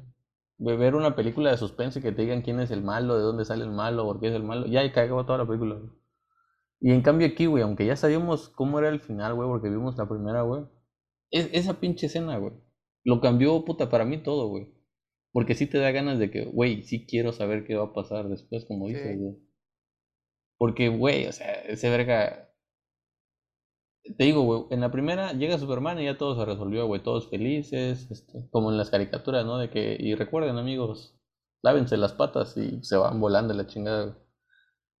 Ver 0.57 0.95
una 0.95 1.15
película 1.15 1.51
de 1.51 1.57
suspense 1.57 1.99
y 1.99 2.01
que 2.01 2.11
te 2.11 2.23
digan 2.23 2.41
quién 2.41 2.59
es 2.59 2.69
el 2.69 2.83
malo, 2.83 3.15
de 3.15 3.23
dónde 3.23 3.45
sale 3.45 3.63
el 3.63 3.71
malo, 3.71 4.03
por 4.03 4.19
qué 4.19 4.27
es 4.27 4.33
el 4.33 4.43
malo, 4.43 4.67
ya 4.67 4.83
y 4.83 4.91
cagó 4.91 5.25
toda 5.25 5.37
la 5.37 5.47
película. 5.47 5.79
Y 6.85 6.91
en 6.91 7.01
cambio 7.01 7.25
aquí, 7.25 7.47
güey, 7.47 7.63
aunque 7.63 7.83
ya 7.83 7.95
sabíamos 7.95 8.49
cómo 8.49 8.77
era 8.77 8.89
el 8.89 8.99
final, 8.99 9.33
güey, 9.33 9.49
porque 9.49 9.69
vimos 9.69 9.97
la 9.97 10.07
primera, 10.07 10.43
güey, 10.43 10.65
es, 11.31 11.49
esa 11.51 11.79
pinche 11.79 12.05
escena, 12.05 12.37
güey, 12.37 12.53
lo 13.03 13.21
cambió, 13.21 13.65
puta, 13.65 13.89
para 13.89 14.05
mí 14.05 14.21
todo, 14.21 14.49
güey. 14.49 14.71
Porque 15.31 15.55
sí 15.55 15.65
te 15.65 15.79
da 15.79 15.89
ganas 15.89 16.19
de 16.19 16.29
que, 16.29 16.45
güey, 16.45 16.83
sí 16.83 17.07
quiero 17.07 17.33
saber 17.33 17.65
qué 17.65 17.75
va 17.75 17.85
a 17.85 17.93
pasar 17.93 18.29
después, 18.29 18.65
como 18.65 18.87
dices, 18.87 19.19
güey. 19.19 19.35
Porque, 20.59 20.89
güey, 20.89 21.25
o 21.25 21.31
sea, 21.31 21.53
ese 21.63 21.89
verga 21.89 22.51
te 24.17 24.23
digo, 24.23 24.43
güey, 24.43 24.65
en 24.69 24.81
la 24.81 24.91
primera 24.91 25.33
llega 25.33 25.57
Superman 25.57 25.99
y 25.99 26.05
ya 26.05 26.19
todo 26.19 26.35
se 26.35 26.45
resolvió, 26.45 26.85
güey, 26.85 27.01
todos 27.01 27.31
felices, 27.31 28.11
este, 28.11 28.47
como 28.51 28.69
en 28.69 28.77
las 28.77 28.91
caricaturas, 28.91 29.43
¿no? 29.43 29.57
De 29.57 29.71
que, 29.71 29.97
y 29.99 30.13
recuerden, 30.13 30.57
amigos, 30.59 31.17
lávense 31.63 31.97
las 31.97 32.13
patas 32.13 32.55
y 32.57 32.83
se 32.83 32.95
van 32.95 33.19
volando 33.19 33.55
la 33.55 33.65
chingada, 33.65 34.19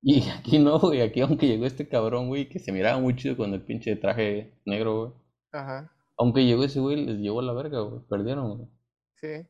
Y 0.07 0.29
aquí 0.29 0.59
no, 0.59 0.79
güey, 0.79 1.01
aquí 1.01 1.21
aunque 1.21 1.47
llegó 1.47 1.65
este 1.65 1.87
cabrón, 1.87 2.27
güey, 2.27 2.47
que 2.47 2.59
se 2.59 2.71
miraba 2.71 2.99
muy 2.99 3.15
chido 3.15 3.35
con 3.35 3.51
el 3.55 3.63
pinche 3.63 3.95
traje 3.95 4.53
negro, 4.63 4.99
güey. 4.99 5.11
Ajá. 5.51 5.91
Aunque 6.15 6.45
llegó 6.45 6.63
ese 6.63 6.79
güey, 6.79 7.03
les 7.03 7.17
llevó 7.17 7.41
la 7.41 7.53
verga, 7.53 7.79
güey, 7.81 8.01
perdieron, 8.07 8.55
güey. 8.55 8.69
Sí. 9.15 9.47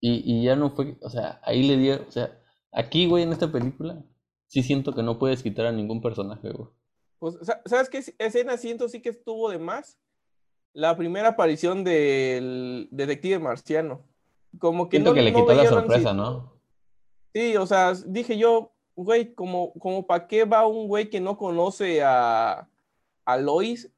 Y, 0.00 0.22
y 0.24 0.44
ya 0.44 0.56
no 0.56 0.70
fue, 0.70 0.96
o 1.02 1.10
sea, 1.10 1.40
ahí 1.44 1.62
le 1.62 1.76
dio, 1.76 2.06
o 2.08 2.10
sea, 2.10 2.40
aquí, 2.72 3.06
güey, 3.06 3.24
en 3.24 3.32
esta 3.32 3.52
película, 3.52 4.02
sí 4.46 4.62
siento 4.62 4.94
que 4.94 5.02
no 5.02 5.18
puedes 5.18 5.42
quitar 5.42 5.66
a 5.66 5.72
ningún 5.72 6.00
personaje, 6.00 6.52
güey. 6.52 6.70
Pues, 7.18 7.36
¿sabes 7.66 7.90
qué 7.90 8.02
escena 8.18 8.56
siento 8.56 8.88
sí 8.88 9.02
que 9.02 9.10
estuvo 9.10 9.50
de 9.50 9.58
más? 9.58 9.98
La 10.72 10.96
primera 10.96 11.28
aparición 11.28 11.84
del 11.84 12.88
detective 12.92 13.40
marciano. 13.40 14.06
Como 14.58 14.88
que 14.88 14.96
siento 14.96 15.12
que 15.12 15.20
le 15.20 15.34
quitó 15.34 15.52
la 15.52 15.66
sorpresa, 15.66 16.14
¿no? 16.14 16.62
Sí, 17.34 17.56
o 17.56 17.66
sea, 17.66 17.92
dije 18.06 18.38
yo, 18.38 18.72
güey, 19.04 19.34
como, 19.34 19.72
como 19.74 20.06
para 20.06 20.26
qué 20.26 20.44
va 20.44 20.66
un 20.66 20.88
güey 20.88 21.10
que 21.10 21.20
no 21.20 21.36
conoce 21.36 22.02
a, 22.02 22.68
a 23.24 23.36
Lois, 23.36 23.90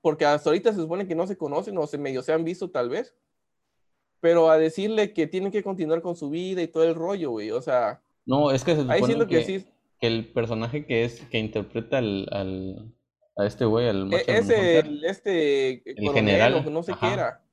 porque 0.00 0.24
hasta 0.24 0.50
ahorita 0.50 0.72
se 0.72 0.80
supone 0.80 1.06
que 1.06 1.14
no 1.14 1.26
se 1.26 1.36
conocen 1.36 1.76
o 1.78 1.86
se 1.86 1.98
medio 1.98 2.22
se 2.22 2.32
han 2.32 2.44
visto 2.44 2.70
tal 2.70 2.88
vez, 2.88 3.14
pero 4.20 4.50
a 4.50 4.58
decirle 4.58 5.12
que 5.12 5.26
tienen 5.26 5.52
que 5.52 5.62
continuar 5.62 6.02
con 6.02 6.16
su 6.16 6.30
vida 6.30 6.62
y 6.62 6.68
todo 6.68 6.84
el 6.84 6.94
rollo, 6.94 7.30
güey, 7.30 7.50
o 7.50 7.62
sea... 7.62 8.02
No, 8.26 8.50
es 8.50 8.62
que 8.62 8.72
se 8.72 8.82
supone 8.82 8.94
ahí 8.94 9.04
siento 9.04 9.26
que 9.26 9.44
sí 9.44 9.66
que 9.98 10.06
el 10.06 10.32
personaje 10.32 10.86
que 10.86 11.04
es 11.04 11.20
que 11.26 11.38
interpreta 11.38 11.98
al, 11.98 12.28
al 12.30 12.94
a 13.36 13.46
este 13.46 13.64
güey, 13.64 13.88
al 13.88 14.12
e, 14.12 14.24
ese, 14.26 14.78
el, 14.78 15.04
este 15.04 15.82
el 15.88 16.12
general, 16.12 16.72
no 16.72 16.82
sé 16.82 16.92
qué 17.00 17.12
era. 17.12 17.44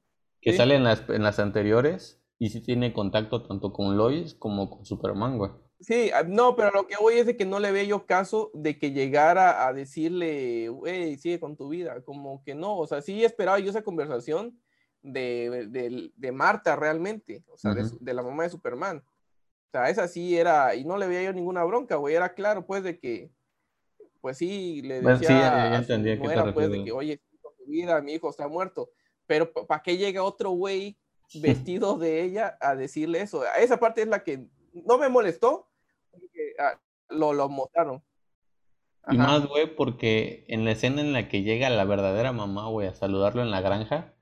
Que 0.41 0.53
sale 0.53 0.75
en 0.75 0.83
las, 0.83 1.07
en 1.09 1.23
las 1.23 1.39
anteriores 1.39 2.21
y 2.39 2.49
sí 2.49 2.61
tiene 2.61 2.93
contacto 2.93 3.43
tanto 3.43 3.71
con 3.71 3.97
Lois 3.97 4.33
como 4.35 4.69
con 4.69 4.85
Superman, 4.85 5.37
güey. 5.37 5.51
Sí, 5.79 6.09
ah, 6.13 6.23
no, 6.23 6.55
pero 6.55 6.71
lo 6.71 6.87
que 6.87 6.95
voy 6.97 7.15
es 7.15 7.25
de 7.25 7.35
que 7.35 7.45
no 7.45 7.59
le 7.59 7.71
veo 7.71 7.83
yo 7.83 8.05
caso 8.05 8.49
de 8.53 8.77
que 8.77 8.91
llegara 8.91 9.67
a 9.67 9.73
decirle, 9.73 10.69
güey, 10.69 11.17
sigue 11.17 11.39
con 11.39 11.57
tu 11.57 11.69
vida, 11.69 12.01
como 12.03 12.43
que 12.43 12.55
no, 12.55 12.77
o 12.77 12.87
sea, 12.87 13.01
sí 13.01 13.25
esperaba 13.25 13.59
yo 13.59 13.69
esa 13.69 13.83
conversación 13.83 14.57
de, 15.01 15.67
de, 15.69 16.11
de 16.15 16.31
Marta 16.31 16.75
realmente, 16.75 17.43
o 17.47 17.57
sea, 17.57 17.73
de, 17.73 17.89
de, 17.99 18.13
la 18.13 18.23
mamá 18.23 18.43
de 18.43 18.49
Superman. 18.49 19.03
O 19.67 19.71
sea, 19.71 19.89
esa 19.89 20.07
sí 20.07 20.37
era, 20.37 20.73
y 20.75 20.85
no 20.85 20.97
le 20.97 21.07
veía 21.07 21.23
yo 21.23 21.33
ninguna 21.33 21.63
bronca, 21.65 21.97
güey, 21.97 22.15
era 22.15 22.33
claro, 22.33 22.65
pues, 22.65 22.83
de 22.83 22.97
que, 22.97 23.29
pues 24.21 24.37
sí, 24.37 24.81
le 24.81 25.01
decía 25.01 25.27
sí, 25.27 25.33
ya, 25.33 25.75
entendía 25.75 26.19
que 26.19 26.27
era, 26.27 26.53
pues, 26.53 26.71
de 26.71 26.83
que, 26.85 26.91
oye, 26.93 27.21
tu 27.41 27.71
vida, 27.71 28.01
mi 28.01 28.13
hijo 28.13 28.29
está 28.29 28.47
muerto, 28.47 28.89
pero 29.27 29.51
¿para 29.51 29.81
qué 29.81 29.97
llega 29.97 30.23
otro 30.23 30.51
güey 30.51 30.97
vestido 31.41 31.97
de 31.97 32.23
ella 32.23 32.57
a 32.61 32.75
decirle 32.75 33.21
eso? 33.21 33.43
Esa 33.59 33.77
parte 33.77 34.01
es 34.01 34.07
la 34.07 34.23
que 34.23 34.47
no 34.85 34.97
me 34.97 35.09
molestó, 35.09 35.67
porque 36.11 36.53
ah, 36.59 36.79
lo, 37.09 37.33
lo 37.33 37.49
mostraron. 37.49 38.03
Y 39.07 39.17
más, 39.17 39.47
güey, 39.47 39.75
porque 39.75 40.45
en 40.47 40.65
la 40.65 40.71
escena 40.71 41.01
en 41.01 41.13
la 41.13 41.29
que 41.29 41.43
llega 41.43 41.69
la 41.69 41.85
verdadera 41.85 42.31
mamá, 42.31 42.67
güey, 42.69 42.87
a 42.87 42.95
saludarlo 42.95 43.43
en 43.43 43.51
la 43.51 43.61
granja, 43.61 44.15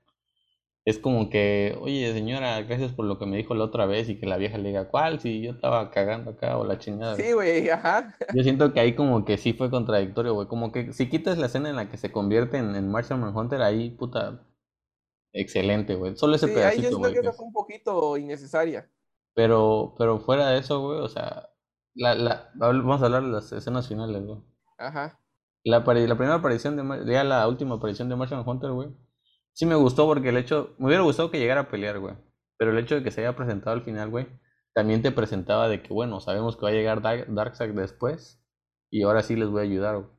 es 0.84 0.98
como 0.98 1.30
que, 1.30 1.76
oye 1.80 2.12
señora, 2.12 2.60
gracias 2.60 2.92
por 2.92 3.06
lo 3.06 3.18
que 3.18 3.24
me 3.24 3.38
dijo 3.38 3.54
la 3.54 3.64
otra 3.64 3.86
vez 3.86 4.10
y 4.10 4.18
que 4.20 4.26
la 4.26 4.36
vieja 4.36 4.58
le 4.58 4.68
diga, 4.68 4.88
¿cuál? 4.88 5.18
Si 5.18 5.40
yo 5.40 5.52
estaba 5.52 5.90
cagando 5.90 6.32
acá 6.32 6.58
o 6.58 6.66
la 6.66 6.78
chingada. 6.78 7.16
Sí, 7.16 7.32
güey, 7.32 7.70
ajá. 7.70 8.14
Yo 8.34 8.42
siento 8.42 8.74
que 8.74 8.80
ahí 8.80 8.94
como 8.94 9.24
que 9.24 9.38
sí 9.38 9.54
fue 9.54 9.70
contradictorio, 9.70 10.34
güey. 10.34 10.46
Como 10.46 10.72
que 10.72 10.92
si 10.92 11.08
quitas 11.08 11.38
la 11.38 11.46
escena 11.46 11.70
en 11.70 11.76
la 11.76 11.88
que 11.88 11.96
se 11.96 12.12
convierte 12.12 12.58
en, 12.58 12.74
en 12.74 12.90
Martian 12.90 13.18
Manhunter, 13.18 13.62
ahí, 13.62 13.88
puta, 13.90 14.46
excelente, 15.32 15.94
güey. 15.94 16.16
Solo 16.16 16.36
ese 16.36 16.48
sí, 16.48 16.52
pedacito, 16.52 16.76
ahí 16.76 16.82
yo 16.82 16.98
siento 16.98 17.12
que 17.12 17.26
esa 17.26 17.32
fue 17.32 17.46
un 17.46 17.52
poquito 17.54 18.18
innecesaria. 18.18 18.90
Pero, 19.34 19.94
pero 19.98 20.20
fuera 20.20 20.50
de 20.50 20.58
eso, 20.58 20.80
güey, 20.80 21.00
o 21.00 21.08
sea, 21.08 21.48
la, 21.94 22.14
la, 22.14 22.50
vamos 22.54 23.02
a 23.02 23.06
hablar 23.06 23.22
de 23.22 23.30
las 23.30 23.52
escenas 23.52 23.88
finales, 23.88 24.24
güey. 24.24 24.40
Ajá. 24.78 25.20
La, 25.64 25.78
la 25.78 25.84
primera 26.16 26.34
aparición 26.34 26.76
de, 26.76 27.12
ya 27.12 27.24
la 27.24 27.46
última 27.48 27.76
aparición 27.76 28.08
de 28.08 28.16
Martian 28.16 28.44
Hunter, 28.46 28.70
güey 28.70 28.90
Sí 29.54 29.66
me 29.66 29.76
gustó 29.76 30.06
porque 30.06 30.30
el 30.30 30.36
hecho, 30.36 30.74
me 30.78 30.86
hubiera 30.88 31.04
gustado 31.04 31.30
que 31.30 31.38
llegara 31.38 31.62
a 31.62 31.68
pelear, 31.68 32.00
güey. 32.00 32.16
Pero 32.58 32.72
el 32.72 32.78
hecho 32.78 32.96
de 32.96 33.04
que 33.04 33.12
se 33.12 33.20
haya 33.20 33.36
presentado 33.36 33.70
al 33.70 33.84
final, 33.84 34.10
güey, 34.10 34.26
también 34.74 35.00
te 35.00 35.12
presentaba 35.12 35.68
de 35.68 35.80
que, 35.80 35.94
bueno, 35.94 36.18
sabemos 36.20 36.56
que 36.56 36.62
va 36.62 36.70
a 36.70 36.72
llegar 36.72 37.02
Darkseid 37.02 37.72
después 37.72 38.44
y 38.90 39.02
ahora 39.02 39.22
sí 39.22 39.36
les 39.36 39.48
voy 39.48 39.60
a 39.60 39.64
ayudar, 39.64 39.98
güey. 39.98 40.10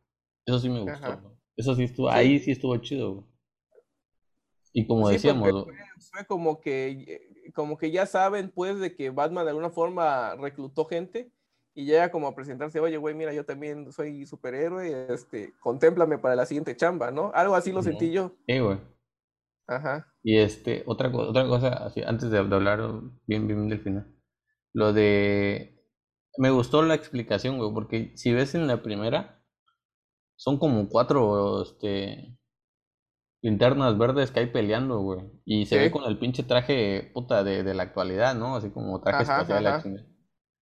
Eso 0.46 0.60
sí 0.60 0.70
me 0.70 0.82
gustó, 0.82 1.38
Eso 1.58 1.76
sí 1.76 1.84
estuvo, 1.84 2.10
ahí 2.10 2.40
sí 2.40 2.52
estuvo 2.52 2.78
chido, 2.78 3.14
güey. 3.14 3.26
Y 4.72 4.88
como 4.88 5.10
decíamos... 5.10 5.66
Fue, 6.12 6.26
como 6.26 6.62
que 6.62 7.35
como 7.54 7.78
que 7.78 7.92
ya 7.92 8.06
saben, 8.06 8.50
pues, 8.50 8.80
de 8.80 8.96
que 8.96 9.10
Batman 9.10 9.46
de 9.46 9.52
alguna 9.52 9.70
forma 9.70 10.36
reclutó 10.36 10.86
gente 10.86 11.32
y 11.74 11.86
llega 11.86 12.10
como 12.10 12.28
a 12.28 12.36
presentarse, 12.36 12.80
oye, 12.80 12.98
güey, 12.98 13.14
mira, 13.16 13.34
yo 13.34 13.46
también 13.46 13.92
soy 13.92 14.26
superhéroe, 14.26 15.14
este, 15.14 15.54
contémplame 15.60 16.18
para 16.18 16.36
la 16.36 16.46
siguiente 16.46 16.76
chamba, 16.76 17.12
¿no? 17.12 17.32
Algo 17.34 17.56
así 17.56 17.72
lo 17.72 17.84
sentí 17.84 18.12
yo. 18.12 18.32
Sí, 18.48 18.60
güey. 18.60 18.80
Ajá. 19.68 20.08
Y 20.24 20.38
este, 20.40 20.84
otra, 20.86 21.10
otra 21.10 21.46
cosa, 21.48 21.70
así, 21.86 22.02
antes 22.02 22.30
de, 22.30 22.44
de 22.44 22.56
hablar 22.56 22.80
bien, 23.28 23.48
bien 23.48 23.68
del 23.68 23.82
final, 23.82 24.16
lo 24.74 24.94
de... 24.94 25.72
Me 26.38 26.50
gustó 26.50 26.82
la 26.82 26.96
explicación, 26.96 27.58
güey, 27.58 27.74
porque 27.74 28.12
si 28.16 28.34
ves 28.34 28.56
en 28.56 28.68
la 28.68 28.82
primera, 28.82 29.42
son 30.38 30.60
como 30.60 30.90
cuatro, 30.90 31.62
este, 31.64 32.38
linternas 33.46 33.98
verdes 33.98 34.32
que 34.32 34.40
hay 34.42 34.48
peleando, 34.48 35.00
güey. 35.00 35.22
Y 35.46 35.66
se 35.68 35.78
ve 35.78 35.92
con 35.92 36.04
el 36.06 36.18
pinche 36.18 36.44
traje, 36.44 37.12
puta, 37.14 37.44
de, 37.44 37.64
de 37.64 37.74
la 37.76 37.84
actualidad, 37.84 38.34
¿no? 38.36 38.56
Así 38.56 38.72
como 38.72 39.00
traje 39.02 39.24
Ajá, 39.24 39.42
espacial, 39.42 39.68
ajá. 39.68 39.90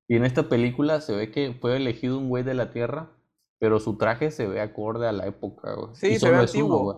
Y 0.09 0.17
en 0.17 0.25
esta 0.25 0.49
película 0.49 1.01
se 1.01 1.15
ve 1.15 1.31
que 1.31 1.53
fue 1.61 1.77
elegido 1.77 2.19
un 2.19 2.29
güey 2.29 2.43
de 2.43 2.55
la 2.55 2.73
Tierra, 2.73 3.11
pero 3.59 3.79
su 3.81 3.97
traje 3.99 4.31
se 4.31 4.47
ve 4.49 4.61
acorde 4.61 5.07
a 5.07 5.13
la 5.13 5.27
época, 5.27 5.75
güey. 5.75 5.95
Sí, 5.95 6.09
Y 6.09 6.19
se 6.19 6.31
ve 6.31 6.37
antiguo. 6.37 6.83
güey. 6.83 6.97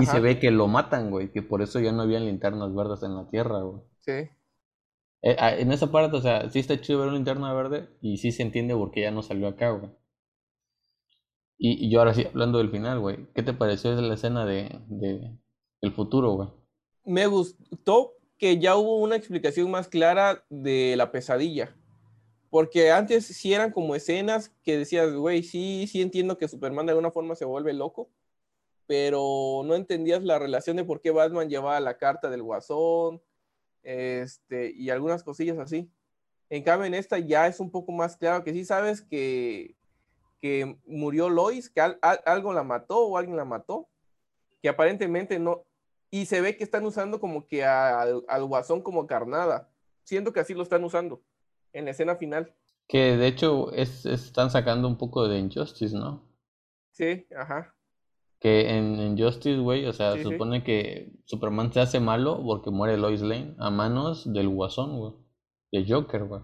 Y 0.00 0.06
se 0.06 0.20
ve 0.20 0.38
que 0.38 0.50
lo 0.50 0.66
matan, 0.66 1.10
güey, 1.10 1.30
que 1.30 1.42
por 1.42 1.62
eso 1.62 1.78
ya 1.80 1.92
no 1.92 2.02
habían 2.02 2.24
linternas 2.24 2.74
verdes 2.74 3.02
en 3.02 3.14
la 3.14 3.28
Tierra, 3.28 3.60
güey. 3.60 3.82
Sí. 4.00 4.28
Eh, 5.22 5.36
ah, 5.38 5.54
en 5.54 5.72
esa 5.72 5.90
parte, 5.90 6.16
o 6.16 6.20
sea, 6.20 6.48
sí 6.50 6.58
está 6.60 6.80
chido 6.80 7.00
ver 7.00 7.08
una 7.08 7.16
linterna 7.16 7.52
verde 7.52 7.88
y 8.00 8.16
sí 8.18 8.32
se 8.32 8.42
entiende 8.42 8.74
por 8.74 8.90
qué 8.92 9.02
ya 9.02 9.10
no 9.10 9.22
salió 9.22 9.48
acá, 9.48 9.70
güey. 9.70 9.90
Y, 11.58 11.90
yo 11.90 11.98
ahora 11.98 12.14
sí, 12.14 12.24
hablando 12.24 12.58
del 12.58 12.70
final, 12.70 13.00
güey, 13.00 13.26
¿qué 13.34 13.42
te 13.42 13.52
pareció 13.52 13.92
la 14.00 14.14
escena 14.14 14.46
de, 14.46 14.80
de 14.86 15.36
el 15.80 15.92
futuro, 15.92 16.32
güey? 16.32 16.48
Me 17.04 17.26
gustó 17.26 18.14
que 18.38 18.58
ya 18.58 18.76
hubo 18.76 18.98
una 18.98 19.16
explicación 19.16 19.70
más 19.70 19.88
clara 19.88 20.44
de 20.48 20.94
la 20.96 21.10
pesadilla. 21.10 21.74
Porque 22.50 22.92
antes 22.92 23.26
sí 23.26 23.52
eran 23.52 23.72
como 23.72 23.94
escenas 23.94 24.54
que 24.62 24.78
decías, 24.78 25.12
güey, 25.12 25.42
sí, 25.42 25.86
sí 25.86 26.00
entiendo 26.00 26.38
que 26.38 26.48
Superman 26.48 26.86
de 26.86 26.92
alguna 26.92 27.10
forma 27.10 27.34
se 27.34 27.44
vuelve 27.44 27.74
loco, 27.74 28.08
pero 28.86 29.62
no 29.64 29.74
entendías 29.74 30.24
la 30.24 30.38
relación 30.38 30.76
de 30.76 30.84
por 30.84 31.02
qué 31.02 31.10
Batman 31.10 31.50
llevaba 31.50 31.78
la 31.80 31.98
carta 31.98 32.30
del 32.30 32.42
guasón, 32.42 33.20
este, 33.82 34.72
y 34.74 34.90
algunas 34.90 35.22
cosillas 35.22 35.58
así. 35.58 35.90
En 36.48 36.62
cambio, 36.62 36.86
en 36.86 36.94
esta 36.94 37.18
ya 37.18 37.46
es 37.46 37.60
un 37.60 37.70
poco 37.70 37.92
más 37.92 38.16
claro 38.16 38.44
que 38.44 38.54
sí 38.54 38.64
sabes 38.64 39.02
que, 39.02 39.76
que 40.40 40.78
murió 40.86 41.28
Lois, 41.28 41.68
que 41.70 41.80
al- 41.80 41.98
al- 42.02 42.20
algo 42.26 42.52
la 42.52 42.62
mató 42.62 42.98
o 43.06 43.16
alguien 43.18 43.36
la 43.36 43.44
mató, 43.44 43.88
que 44.62 44.68
aparentemente 44.68 45.38
no, 45.38 45.64
y 46.10 46.26
se 46.26 46.40
ve 46.40 46.56
que 46.56 46.64
están 46.64 46.84
usando 46.86 47.20
como 47.20 47.46
que 47.46 47.64
a- 47.64 48.00
al, 48.00 48.24
al 48.28 48.44
guasón 48.44 48.82
como 48.82 49.06
carnada. 49.06 49.70
Siento 50.04 50.32
que 50.32 50.40
así 50.40 50.54
lo 50.54 50.62
están 50.62 50.82
usando 50.84 51.22
en 51.72 51.84
la 51.84 51.90
escena 51.90 52.16
final. 52.16 52.54
Que 52.86 53.16
de 53.16 53.26
hecho 53.26 53.70
es, 53.72 54.06
están 54.06 54.50
sacando 54.50 54.88
un 54.88 54.96
poco 54.96 55.28
de 55.28 55.38
Injustice, 55.38 55.94
¿no? 55.94 56.26
Sí, 56.92 57.26
ajá. 57.36 57.74
Que 58.40 58.70
en 58.76 58.94
Injustice, 59.00 59.58
güey, 59.58 59.84
o 59.86 59.92
sea, 59.92 60.12
Sí, 60.14 60.18
sí. 60.18 60.24
supone 60.24 60.62
que 60.64 61.12
Superman 61.26 61.72
se 61.72 61.80
hace 61.80 62.00
malo 62.00 62.40
porque 62.42 62.70
muere 62.70 62.96
Lois 62.96 63.20
Lane 63.20 63.54
a 63.58 63.68
manos 63.70 64.32
del 64.32 64.48
Guasón, 64.48 64.96
güey. 64.98 65.12
De 65.72 65.84
Joker, 65.92 66.24
güey. 66.24 66.40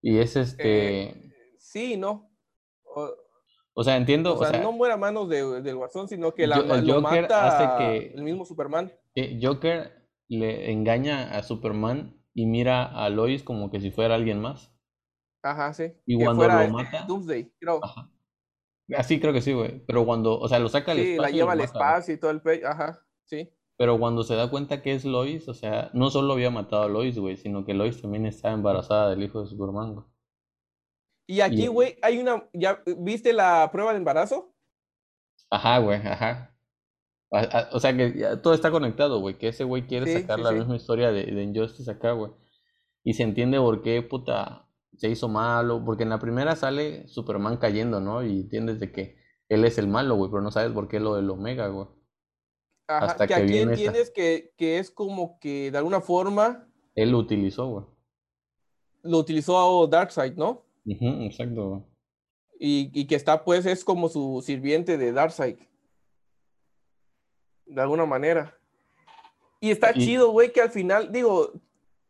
Y 0.00 0.18
es 0.18 0.34
este. 0.34 1.02
Eh, 1.10 1.32
sí, 1.58 1.96
no. 1.96 2.31
O, 2.94 3.10
O 3.74 3.84
sea, 3.84 3.96
entiendo, 3.96 4.34
o 4.34 4.40
o 4.40 4.44
sea, 4.44 4.60
no 4.60 4.72
muere 4.72 4.94
a 4.94 4.96
manos 4.98 5.28
de- 5.30 5.62
del 5.62 5.76
guasón, 5.76 6.06
sino 6.08 6.34
que 6.34 6.46
la, 6.46 6.56
Yo- 6.56 6.74
el 6.74 6.86
lo 6.86 7.00
Joker 7.02 7.22
mata 7.22 7.46
hace 7.48 7.78
que- 7.78 8.14
el 8.14 8.22
mismo 8.22 8.44
Superman. 8.44 8.92
que 9.14 9.38
Joker 9.42 10.08
le 10.28 10.70
engaña 10.72 11.36
a 11.36 11.42
Superman 11.42 12.22
y 12.34 12.46
mira 12.46 12.84
a 12.84 13.08
Lois 13.08 13.42
como 13.42 13.70
que 13.70 13.80
si 13.80 13.90
fuera 13.90 14.14
alguien 14.14 14.40
más. 14.40 14.70
Ajá, 15.42 15.72
sí. 15.72 15.92
Y 16.06 16.18
que 16.18 16.24
cuando 16.24 16.42
fuera 16.44 16.54
lo 16.56 16.60
este, 16.62 16.72
mata- 16.72 17.04
Doomsday, 17.06 17.52
creo. 17.58 17.80
Ajá. 17.82 18.10
Así 18.96 19.18
creo 19.20 19.32
que 19.32 19.40
sí, 19.40 19.52
güey. 19.54 19.84
Pero 19.86 20.04
cuando, 20.04 20.38
o 20.38 20.48
sea, 20.48 20.58
lo 20.58 20.68
saca 20.68 20.92
al 20.92 20.98
Sí, 20.98 21.12
espacio 21.12 21.22
la 21.22 21.30
y 21.30 21.32
lleva 21.34 21.52
al 21.52 21.58
mata, 21.58 21.66
espacio 21.72 22.14
y 22.14 22.18
todo 22.20 22.30
el 22.30 22.42
pe... 22.42 22.62
Ajá, 22.66 23.00
sí. 23.24 23.48
Pero 23.78 23.98
cuando 23.98 24.22
se 24.22 24.34
da 24.34 24.50
cuenta 24.50 24.82
que 24.82 24.92
es 24.92 25.04
Lois, 25.06 25.48
o 25.48 25.54
sea, 25.54 25.90
no 25.94 26.10
solo 26.10 26.34
había 26.34 26.50
matado 26.50 26.82
a 26.82 26.88
Lois, 26.88 27.18
güey, 27.18 27.36
sino 27.38 27.64
que 27.64 27.72
Lois 27.74 28.00
también 28.02 28.26
estaba 28.26 28.52
embarazada 28.54 29.08
del 29.10 29.22
hijo 29.22 29.40
de 29.40 29.46
Superman, 29.48 29.94
güey. 29.94 30.06
Y 31.26 31.40
aquí, 31.40 31.66
güey, 31.68 31.96
hay 32.02 32.18
una. 32.18 32.48
¿Ya 32.52 32.82
viste 32.98 33.32
la 33.32 33.68
prueba 33.72 33.92
de 33.92 33.98
embarazo? 33.98 34.54
Ajá, 35.50 35.78
güey, 35.78 35.98
ajá. 35.98 36.54
A- 37.30 37.40
a- 37.40 37.68
O 37.72 37.80
sea 37.80 37.96
que 37.96 38.18
ya 38.18 38.42
todo 38.42 38.54
está 38.54 38.70
conectado, 38.70 39.20
güey, 39.20 39.38
que 39.38 39.48
ese 39.48 39.64
güey 39.64 39.86
quiere 39.86 40.06
Sí, 40.06 40.20
sacar 40.20 40.38
sí, 40.38 40.42
la 40.42 40.50
sí. 40.50 40.56
misma 40.56 40.76
historia 40.76 41.12
de, 41.12 41.24
de 41.24 41.42
Injustice 41.42 41.90
acá, 41.90 42.12
güey. 42.12 42.32
Y 43.04 43.14
se 43.14 43.22
entiende 43.22 43.58
por 43.58 43.82
qué, 43.82 44.02
puta, 44.02 44.68
se 44.96 45.08
hizo 45.08 45.28
malo, 45.28 45.82
porque 45.84 46.02
en 46.02 46.10
la 46.10 46.18
primera 46.18 46.56
sale 46.56 47.08
Superman 47.08 47.56
cayendo, 47.56 48.00
¿no? 48.00 48.22
Y 48.24 48.40
entiendes 48.42 48.80
de 48.80 48.92
que 48.92 49.16
él 49.48 49.64
es 49.64 49.78
el 49.78 49.88
malo, 49.88 50.16
güey, 50.16 50.30
pero 50.30 50.42
no 50.42 50.50
sabes 50.50 50.72
por 50.72 50.88
qué 50.88 51.00
lo 51.00 51.14
del 51.14 51.30
Omega, 51.30 51.68
güey. 51.68 51.86
Ajá, 52.88 53.06
Hasta 53.06 53.26
que 53.26 53.34
que 53.34 53.40
aquí 53.42 53.58
esta- 53.58 53.70
entiendes 53.70 54.10
que, 54.10 54.52
que 54.58 54.78
es 54.78 54.90
como 54.90 55.38
que 55.38 55.70
de 55.70 55.78
alguna 55.78 56.00
forma 56.00 56.68
Él 56.94 57.10
lo 57.12 57.18
utilizó, 57.18 57.66
güey. 57.68 57.86
lo 59.04 59.18
utilizó 59.18 59.86
Darkseid, 59.86 60.34
¿no? 60.36 60.64
Ujú, 60.84 61.06
exacto. 61.24 61.86
Y, 62.58 62.90
y 62.92 63.06
que 63.06 63.14
está, 63.16 63.44
pues, 63.44 63.66
es 63.66 63.84
como 63.84 64.08
su 64.08 64.42
sirviente 64.44 64.96
de 64.98 65.12
Darkseid. 65.12 65.58
De 67.66 67.80
alguna 67.80 68.06
manera. 68.06 68.56
Y 69.60 69.70
está 69.70 69.92
Y- 69.94 70.00
chido, 70.04 70.30
güey, 70.30 70.52
que 70.52 70.60
al 70.60 70.70
final, 70.70 71.10
digo, 71.12 71.52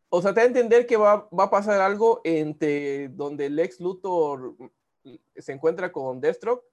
o 0.08 0.22
sea, 0.22 0.32
te 0.34 0.40
da 0.40 0.44
a 0.44 0.48
entender 0.48 0.86
que 0.86 0.96
va, 0.96 1.28
va 1.38 1.44
a 1.44 1.50
pasar 1.50 1.80
algo 1.80 2.20
entre 2.24 3.08
donde 3.08 3.48
Lex 3.50 3.80
Luthor 3.80 4.56
se 5.36 5.52
encuentra 5.52 5.90
con 5.92 6.20
Deathstroke 6.20 6.64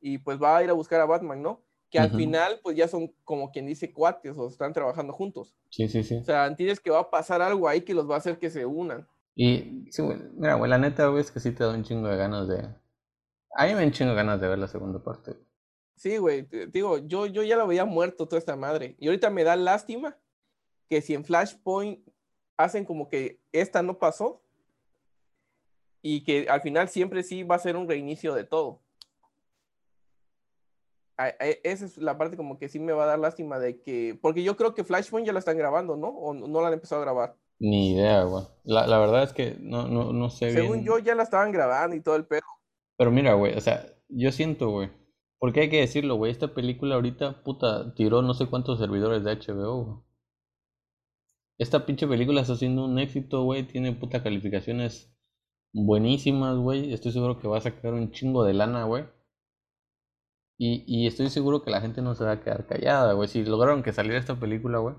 y 0.00 0.18
pues 0.18 0.40
va 0.40 0.56
a 0.58 0.64
ir 0.64 0.70
a 0.70 0.74
buscar 0.74 1.00
a 1.00 1.06
Batman, 1.06 1.40
¿no? 1.42 1.62
Que 1.90 1.98
al 1.98 2.08
Ujú. 2.08 2.18
final, 2.18 2.60
pues 2.62 2.76
ya 2.76 2.88
son 2.88 3.14
como 3.24 3.50
quien 3.50 3.66
dice 3.66 3.92
cuates 3.92 4.36
o 4.36 4.48
están 4.48 4.72
trabajando 4.72 5.12
juntos. 5.12 5.54
Sí, 5.70 5.88
sí, 5.88 6.02
sí. 6.02 6.16
O 6.16 6.24
sea, 6.24 6.46
entiendes 6.46 6.80
que 6.80 6.90
va 6.90 7.00
a 7.00 7.10
pasar 7.10 7.40
algo 7.42 7.68
ahí 7.68 7.82
que 7.82 7.94
los 7.94 8.08
va 8.08 8.16
a 8.16 8.18
hacer 8.18 8.38
que 8.38 8.50
se 8.50 8.66
unan. 8.66 9.06
Y 9.38 9.86
sí, 9.90 10.02
güey, 10.02 10.18
mira, 10.32 10.54
güey, 10.54 10.70
la 10.70 10.78
neta, 10.78 11.08
güey, 11.08 11.20
es 11.20 11.30
que 11.30 11.40
sí 11.40 11.52
te 11.52 11.62
da 11.62 11.70
un 11.70 11.84
chingo 11.84 12.08
de 12.08 12.16
ganas 12.16 12.48
de. 12.48 12.56
A 13.54 13.66
mí 13.66 13.74
me 13.74 13.80
da 13.80 13.86
un 13.86 13.92
chingo 13.92 14.10
de 14.10 14.16
ganas 14.16 14.40
de 14.40 14.48
ver 14.48 14.58
la 14.58 14.66
segunda 14.66 14.98
parte. 14.98 15.36
Sí, 15.94 16.16
güey, 16.16 16.48
digo, 16.68 16.98
yo, 17.06 17.26
yo 17.26 17.42
ya 17.42 17.56
lo 17.56 17.66
veía 17.66 17.84
muerto 17.84 18.26
toda 18.26 18.38
esta 18.38 18.56
madre. 18.56 18.96
Y 18.98 19.06
ahorita 19.06 19.28
me 19.28 19.44
da 19.44 19.54
lástima 19.54 20.16
que 20.88 21.02
si 21.02 21.12
en 21.12 21.24
Flashpoint 21.24 22.06
hacen 22.56 22.86
como 22.86 23.08
que 23.10 23.38
esta 23.52 23.82
no 23.82 23.98
pasó 23.98 24.42
y 26.00 26.24
que 26.24 26.48
al 26.48 26.62
final 26.62 26.88
siempre 26.88 27.22
sí 27.22 27.42
va 27.42 27.56
a 27.56 27.60
ser 27.60 27.76
un 27.76 27.88
reinicio 27.88 28.34
de 28.34 28.44
todo. 28.44 28.80
Esa 31.62 31.84
es 31.84 31.98
la 31.98 32.16
parte 32.16 32.36
como 32.38 32.58
que 32.58 32.68
sí 32.68 32.78
me 32.78 32.92
va 32.92 33.04
a 33.04 33.06
dar 33.06 33.18
lástima 33.18 33.58
de 33.58 33.80
que, 33.80 34.18
porque 34.22 34.42
yo 34.42 34.56
creo 34.56 34.74
que 34.74 34.84
Flashpoint 34.84 35.26
ya 35.26 35.32
la 35.32 35.40
están 35.40 35.58
grabando, 35.58 35.96
¿no? 35.96 36.08
O 36.08 36.32
no 36.32 36.60
la 36.60 36.68
han 36.68 36.74
empezado 36.74 37.02
a 37.02 37.04
grabar. 37.04 37.36
Ni 37.58 37.92
idea, 37.92 38.24
güey. 38.24 38.44
La, 38.64 38.86
la 38.86 38.98
verdad 38.98 39.22
es 39.22 39.32
que 39.32 39.56
no, 39.60 39.88
no, 39.88 40.12
no 40.12 40.30
sé 40.30 40.50
Según 40.50 40.82
bien. 40.82 40.86
yo 40.86 40.98
ya 40.98 41.14
la 41.14 41.22
estaban 41.22 41.52
grabando 41.52 41.96
y 41.96 42.00
todo 42.02 42.16
el 42.16 42.26
pedo. 42.26 42.42
Pero 42.98 43.10
mira, 43.10 43.34
güey, 43.34 43.54
o 43.56 43.60
sea, 43.60 43.86
yo 44.08 44.32
siento, 44.32 44.70
güey. 44.70 44.90
Porque 45.38 45.60
hay 45.60 45.70
que 45.70 45.80
decirlo, 45.80 46.16
güey, 46.16 46.32
esta 46.32 46.54
película 46.54 46.94
ahorita, 46.96 47.42
puta, 47.42 47.94
tiró 47.94 48.22
no 48.22 48.34
sé 48.34 48.46
cuántos 48.46 48.78
servidores 48.78 49.24
de 49.24 49.32
HBO, 49.36 49.84
güey. 49.84 49.98
Esta 51.58 51.84
pinche 51.86 52.06
película 52.06 52.40
está 52.42 52.56
siendo 52.56 52.84
un 52.84 52.98
éxito, 52.98 53.42
güey, 53.44 53.66
tiene 53.66 53.92
puta 53.92 54.22
calificaciones 54.22 55.12
buenísimas, 55.72 56.56
güey. 56.56 56.92
Estoy 56.92 57.12
seguro 57.12 57.38
que 57.38 57.48
va 57.48 57.58
a 57.58 57.62
sacar 57.62 57.94
un 57.94 58.10
chingo 58.10 58.44
de 58.44 58.54
lana, 58.54 58.84
güey. 58.84 59.04
Y, 60.58 60.84
y 60.86 61.06
estoy 61.06 61.28
seguro 61.30 61.62
que 61.62 61.70
la 61.70 61.80
gente 61.80 62.02
no 62.02 62.14
se 62.14 62.24
va 62.24 62.32
a 62.32 62.40
quedar 62.40 62.66
callada, 62.66 63.12
güey. 63.14 63.28
Si 63.28 63.44
lograron 63.44 63.82
que 63.82 63.92
saliera 63.92 64.18
esta 64.18 64.38
película, 64.40 64.78
güey, 64.78 64.94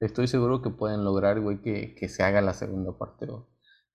estoy 0.00 0.28
seguro 0.28 0.62
que 0.62 0.70
pueden 0.70 1.04
lograr, 1.04 1.40
güey, 1.40 1.60
que, 1.60 1.94
que 1.94 2.08
se 2.08 2.22
haga 2.22 2.40
la 2.40 2.54
segunda 2.54 2.96
parte. 2.96 3.26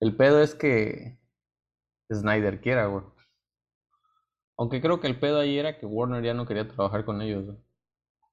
El 0.00 0.16
pedo 0.16 0.40
es 0.40 0.54
que 0.54 1.18
Snyder 2.12 2.60
quiera, 2.60 2.86
güey. 2.86 3.04
Aunque 4.56 4.80
creo 4.80 5.00
que 5.00 5.06
el 5.06 5.18
pedo 5.18 5.40
ahí 5.40 5.58
era 5.58 5.78
que 5.78 5.86
Warner 5.86 6.22
ya 6.24 6.32
no 6.32 6.46
quería 6.46 6.66
trabajar 6.66 7.04
con 7.04 7.20
ellos, 7.20 7.44
güey. 7.44 7.58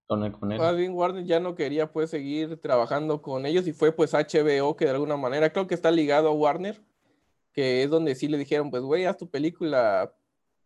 Con 0.06 0.32
con. 0.34 0.50
Más 0.50 0.76
bien 0.76 0.94
Warner 0.94 1.26
ya 1.26 1.40
no 1.40 1.56
quería 1.56 1.92
pues 1.92 2.10
seguir 2.10 2.60
trabajando 2.62 3.22
con 3.22 3.46
ellos 3.46 3.68
y 3.68 3.74
fue 3.74 3.92
pues 3.92 4.14
HBO 4.14 4.76
que 4.76 4.86
de 4.86 4.92
alguna 4.92 5.18
manera 5.18 5.52
creo 5.52 5.66
que 5.66 5.76
está 5.76 5.92
ligado 5.92 6.28
a 6.28 6.34
Warner, 6.34 6.82
que 7.54 7.84
es 7.84 7.90
donde 7.90 8.16
sí 8.16 8.28
le 8.28 8.38
dijeron 8.38 8.70
pues 8.70 8.84
güey, 8.84 9.06
haz 9.06 9.18
tu 9.18 9.30
película, 9.30 10.14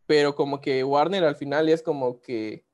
pero 0.08 0.36
como 0.36 0.60
que 0.60 0.84
Warner 0.84 1.24
al 1.24 1.36
final 1.36 1.70
es 1.70 1.84
como 1.84 2.20
que 2.20 2.66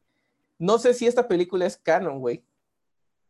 no 0.58 0.78
sé 0.78 0.94
si 0.94 1.06
esta 1.06 1.28
película 1.28 1.66
es 1.66 1.78
canon, 1.78 2.20
güey. 2.20 2.44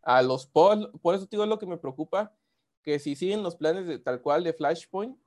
A 0.04 0.22
los 0.22 0.46
por, 0.46 0.92
por 1.00 1.16
eso 1.16 1.28
digo 1.30 1.46
lo 1.46 1.60
que 1.60 1.66
me 1.66 1.78
preocupa, 1.78 2.36
que 2.84 3.00
si 3.00 3.16
siguen 3.16 3.44
los 3.44 3.56
planes 3.56 3.88
de 3.88 4.00
tal 4.00 4.22
cual 4.22 4.44
de 4.44 4.54
Flashpoint, 4.54 5.18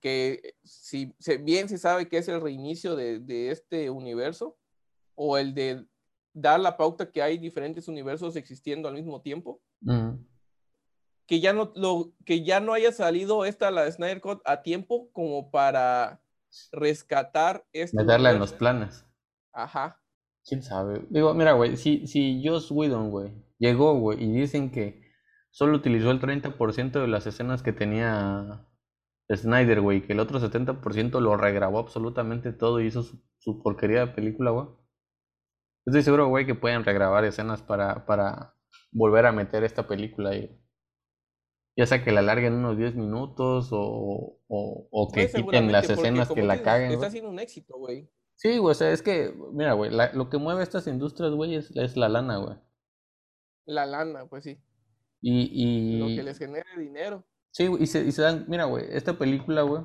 que 0.00 0.54
si 0.62 1.14
se, 1.18 1.38
bien 1.38 1.68
se 1.68 1.78
sabe 1.78 2.08
que 2.08 2.18
es 2.18 2.28
el 2.28 2.40
reinicio 2.40 2.94
de, 2.94 3.18
de 3.20 3.50
este 3.50 3.90
universo 3.90 4.56
o 5.14 5.36
el 5.38 5.54
de 5.54 5.86
dar 6.32 6.60
la 6.60 6.76
pauta 6.76 7.10
que 7.10 7.22
hay 7.22 7.38
diferentes 7.38 7.88
universos 7.88 8.36
existiendo 8.36 8.88
al 8.88 8.94
mismo 8.94 9.20
tiempo. 9.20 9.60
Que 11.26 11.40
ya 11.40 11.52
no, 11.52 11.72
lo, 11.74 12.12
que 12.24 12.42
ya 12.42 12.60
no 12.60 12.72
haya 12.72 12.92
salido 12.92 13.44
esta, 13.44 13.70
la 13.70 13.84
de 13.84 13.92
Snyder 13.92 14.20
Cut, 14.20 14.40
a 14.44 14.62
tiempo 14.62 15.10
como 15.12 15.50
para 15.50 16.22
rescatar 16.72 17.66
este 17.72 17.96
Meterla 17.96 18.30
en 18.30 18.38
los 18.38 18.52
planes. 18.52 19.04
Ajá. 19.52 20.00
¿Quién 20.44 20.62
sabe? 20.62 21.04
Digo, 21.10 21.34
mira, 21.34 21.52
güey, 21.52 21.76
si, 21.76 22.06
si 22.06 22.42
Joss 22.42 22.70
Whedon, 22.70 23.10
güey, 23.10 23.34
Llegó, 23.58 23.94
güey, 23.94 24.22
y 24.22 24.32
dicen 24.32 24.70
que 24.70 25.02
solo 25.50 25.76
utilizó 25.76 26.10
el 26.10 26.20
30% 26.20 27.00
de 27.00 27.08
las 27.08 27.26
escenas 27.26 27.62
que 27.62 27.72
tenía 27.72 28.66
Snyder, 29.34 29.80
güey, 29.80 30.06
que 30.06 30.12
el 30.12 30.20
otro 30.20 30.40
70% 30.40 31.20
lo 31.20 31.36
regrabó 31.36 31.78
absolutamente 31.78 32.52
todo 32.52 32.80
y 32.80 32.86
hizo 32.86 33.02
su, 33.02 33.62
porquería 33.62 34.00
de 34.00 34.12
película, 34.12 34.50
güey. 34.50 34.66
Estoy 35.86 36.02
seguro, 36.02 36.28
güey, 36.28 36.46
que 36.46 36.54
pueden 36.54 36.84
regrabar 36.84 37.24
escenas 37.24 37.62
para, 37.62 38.06
para 38.06 38.54
volver 38.92 39.26
a 39.26 39.32
meter 39.32 39.64
esta 39.64 39.86
película 39.86 40.30
ahí. 40.30 40.58
Ya 41.76 41.86
sea 41.86 42.04
que 42.04 42.12
la 42.12 42.22
larguen 42.22 42.54
unos 42.54 42.76
10 42.76 42.96
minutos 42.96 43.68
o, 43.72 44.40
o, 44.48 45.12
que 45.12 45.30
quiten 45.30 45.72
las 45.72 45.88
escenas 45.88 46.28
que 46.30 46.42
la 46.42 46.62
caguen. 46.62 46.90
Está 46.90 47.06
haciendo 47.06 47.30
un 47.30 47.38
éxito, 47.38 47.78
güey. 47.78 48.10
Sí, 48.34 48.58
güey, 48.58 48.72
o 48.72 48.74
sea, 48.74 48.92
es 48.92 49.02
que, 49.02 49.34
mira, 49.52 49.74
güey, 49.74 49.90
lo 50.12 50.28
que 50.28 50.38
mueve 50.38 50.62
estas 50.62 50.86
industrias, 50.86 51.32
güey, 51.32 51.54
es, 51.54 51.74
es 51.76 51.96
la 51.96 52.08
lana, 52.08 52.36
güey. 52.38 52.56
La 53.68 53.84
lana, 53.84 54.26
pues 54.26 54.44
sí. 54.44 54.58
Y, 55.20 55.50
y... 55.52 55.98
Lo 55.98 56.06
que 56.06 56.22
les 56.22 56.38
genere 56.38 56.68
dinero. 56.78 57.24
Sí, 57.50 57.68
y 57.78 57.86
se, 57.86 58.04
y 58.04 58.12
se 58.12 58.22
dan, 58.22 58.46
mira, 58.48 58.64
güey, 58.64 58.86
esta 58.90 59.18
película, 59.18 59.62
güey, 59.62 59.82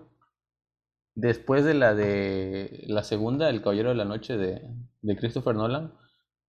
después 1.16 1.66
de 1.66 1.74
la 1.74 1.94
de 1.94 2.86
la 2.88 3.04
segunda, 3.04 3.50
El 3.50 3.62
Caballero 3.62 3.90
de 3.90 3.96
la 3.96 4.06
Noche 4.06 4.38
de, 4.38 4.62
de 5.02 5.18
Christopher 5.18 5.56
Nolan, 5.56 5.94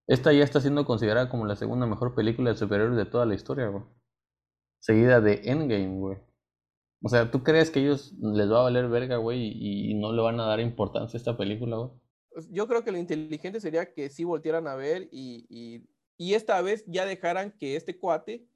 esta 0.07 0.33
ya 0.33 0.45
está 0.45 0.61
siendo 0.61 0.85
considerada 0.85 1.29
como 1.29 1.45
la 1.45 1.57
segunda 1.57 1.87
mejor 1.87 2.15
película 2.15 2.51
de 2.51 2.57
superhéroes 2.57 2.97
de 2.97 3.07
toda 3.07 3.27
la 3.27 3.35
historia, 3.35 3.67
güey. 3.67 3.83
Seguida 4.79 5.21
de 5.21 5.41
Endgame, 5.45 5.99
güey. 5.99 6.19
O 7.03 7.09
sea, 7.09 7.31
¿tú 7.33 7.43
crees 7.43 7.71
que 7.71 7.81
ellos 7.81 8.13
les 8.21 8.49
va 8.51 8.61
a 8.61 8.65
valer 8.65 8.89
verga, 8.89 9.17
güey, 9.17 9.41
y, 9.41 9.95
no 9.95 10.13
le 10.13 10.23
van 10.23 10.39
a 10.39 10.47
dar 10.47 10.61
importancia 10.61 11.17
a 11.17 11.21
esta 11.21 11.37
película, 11.37 11.77
güey? 11.77 11.91
Pues, 12.31 12.49
yo 12.51 12.69
creo 12.69 12.85
que 12.85 12.93
lo 12.93 12.99
inteligente 12.99 13.61
sería 13.61 13.93
que 13.93 14.09
sí 14.09 14.25
voltieran 14.25 14.67
a 14.69 14.75
ver 14.75 15.09
y, 15.11 15.47
y, 15.49 15.87
y 16.17 16.35
esta 16.35 16.61
vez 16.63 16.85
ya 16.87 17.07
dejaran 17.07 17.51
que 17.53 17.77
este 17.77 17.99
cuate 17.99 18.47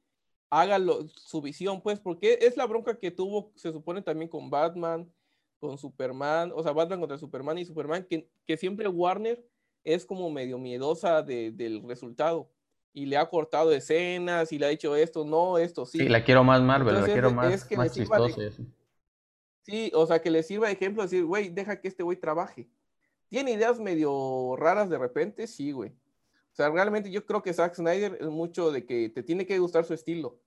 haga 0.51 0.79
su 1.15 1.43
visión, 1.43 1.83
pues, 1.83 2.01
porque 2.01 2.39
es 2.43 2.57
la 2.57 2.67
bronca 2.67 2.99
que 2.99 3.11
tuvo, 3.11 3.53
se 3.55 3.73
supone 3.73 4.03
también 4.03 4.31
con 4.31 4.49
Batman, 4.49 5.11
con 5.59 5.77
Superman, 5.77 6.53
o 6.55 6.63
sea, 6.63 6.73
Batman 6.73 7.01
contra 7.01 7.19
Superman 7.19 7.59
y 7.59 7.65
Superman, 7.65 8.05
que, 8.05 8.29
que 8.47 8.57
siempre 8.57 8.89
Warner 8.89 9.45
es 9.85 10.07
como 10.07 10.31
medio 10.31 10.59
miedosa 10.59 11.23
del 11.23 11.83
resultado 11.87 12.51
y 12.93 13.07
le 13.07 13.17
ha 13.17 13.29
cortado 13.29 13.73
escenas 13.73 14.53
y 14.53 14.59
le 14.59 14.67
ha 14.67 14.71
dicho 14.71 14.97
esto, 14.97 15.25
no, 15.25 15.59
esto 15.59 15.85
sí. 15.87 15.99
Sí, 15.99 16.09
la 16.09 16.25
quiero 16.25 16.45
más 16.45 16.63
Marvel, 16.63 16.95
la 16.95 17.05
quiero 17.05 17.31
más, 17.31 17.71
más 17.77 17.93
chistosa. 17.93 18.41
sí, 19.63 19.91
o 19.95 20.07
sea, 20.07 20.21
que 20.21 20.31
le 20.31 20.43
sirva 20.43 20.69
de 20.69 20.75
ejemplo 20.75 21.03
decir, 21.03 21.25
güey, 21.25 21.51
deja 21.51 21.81
que 21.81 21.89
este 21.89 22.03
güey 22.03 22.19
trabaje. 22.19 22.69
¿Tiene 23.29 23.53
ideas 23.53 23.79
medio 23.79 24.57
raras 24.57 24.89
de 24.89 24.97
repente? 24.97 25.47
Sí, 25.47 25.71
güey. 25.73 25.93
O 26.59 26.61
sea, 26.61 26.71
realmente 26.71 27.09
yo 27.13 27.25
creo 27.25 27.41
que 27.41 27.55
Zack 27.55 27.77
Snyder 27.77 28.19
es 28.21 28.27
mucho 28.27 28.73
de 28.73 28.85
que 28.85 29.09
te 29.11 29.23
tiene 29.23 29.47
que 29.47 29.61
gustar 29.61 29.85
su 29.85 29.95
estilo, 29.95 30.41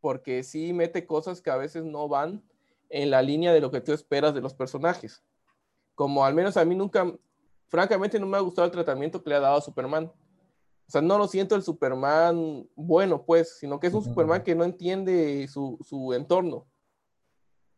porque 0.00 0.42
sí 0.42 0.72
mete 0.72 1.06
cosas 1.06 1.40
que 1.40 1.48
a 1.48 1.56
veces 1.56 1.84
no 1.84 2.08
van 2.08 2.42
en 2.88 3.08
la 3.08 3.22
línea 3.22 3.52
de 3.52 3.60
lo 3.60 3.70
que 3.70 3.80
tú 3.80 3.92
esperas 3.92 4.34
de 4.34 4.40
los 4.40 4.52
personajes. 4.52 5.22
Como 5.94 6.24
al 6.24 6.34
menos 6.34 6.56
a 6.56 6.64
mí 6.64 6.74
nunca, 6.74 7.06
francamente 7.68 8.18
no 8.18 8.26
me 8.26 8.36
ha 8.36 8.40
gustado 8.40 8.66
el 8.66 8.72
tratamiento 8.72 9.22
que 9.22 9.30
le 9.30 9.36
ha 9.36 9.40
dado 9.40 9.58
a 9.58 9.60
Superman. 9.60 10.06
O 10.06 10.90
sea, 10.90 11.00
no 11.00 11.16
lo 11.16 11.28
siento 11.28 11.54
el 11.54 11.62
Superman 11.62 12.68
bueno, 12.74 13.24
pues, 13.24 13.58
sino 13.60 13.78
que 13.78 13.86
es 13.86 13.94
un 13.94 14.02
Superman 14.02 14.42
que 14.42 14.56
no 14.56 14.64
entiende 14.64 15.46
su, 15.46 15.78
su 15.88 16.14
entorno. 16.14 16.66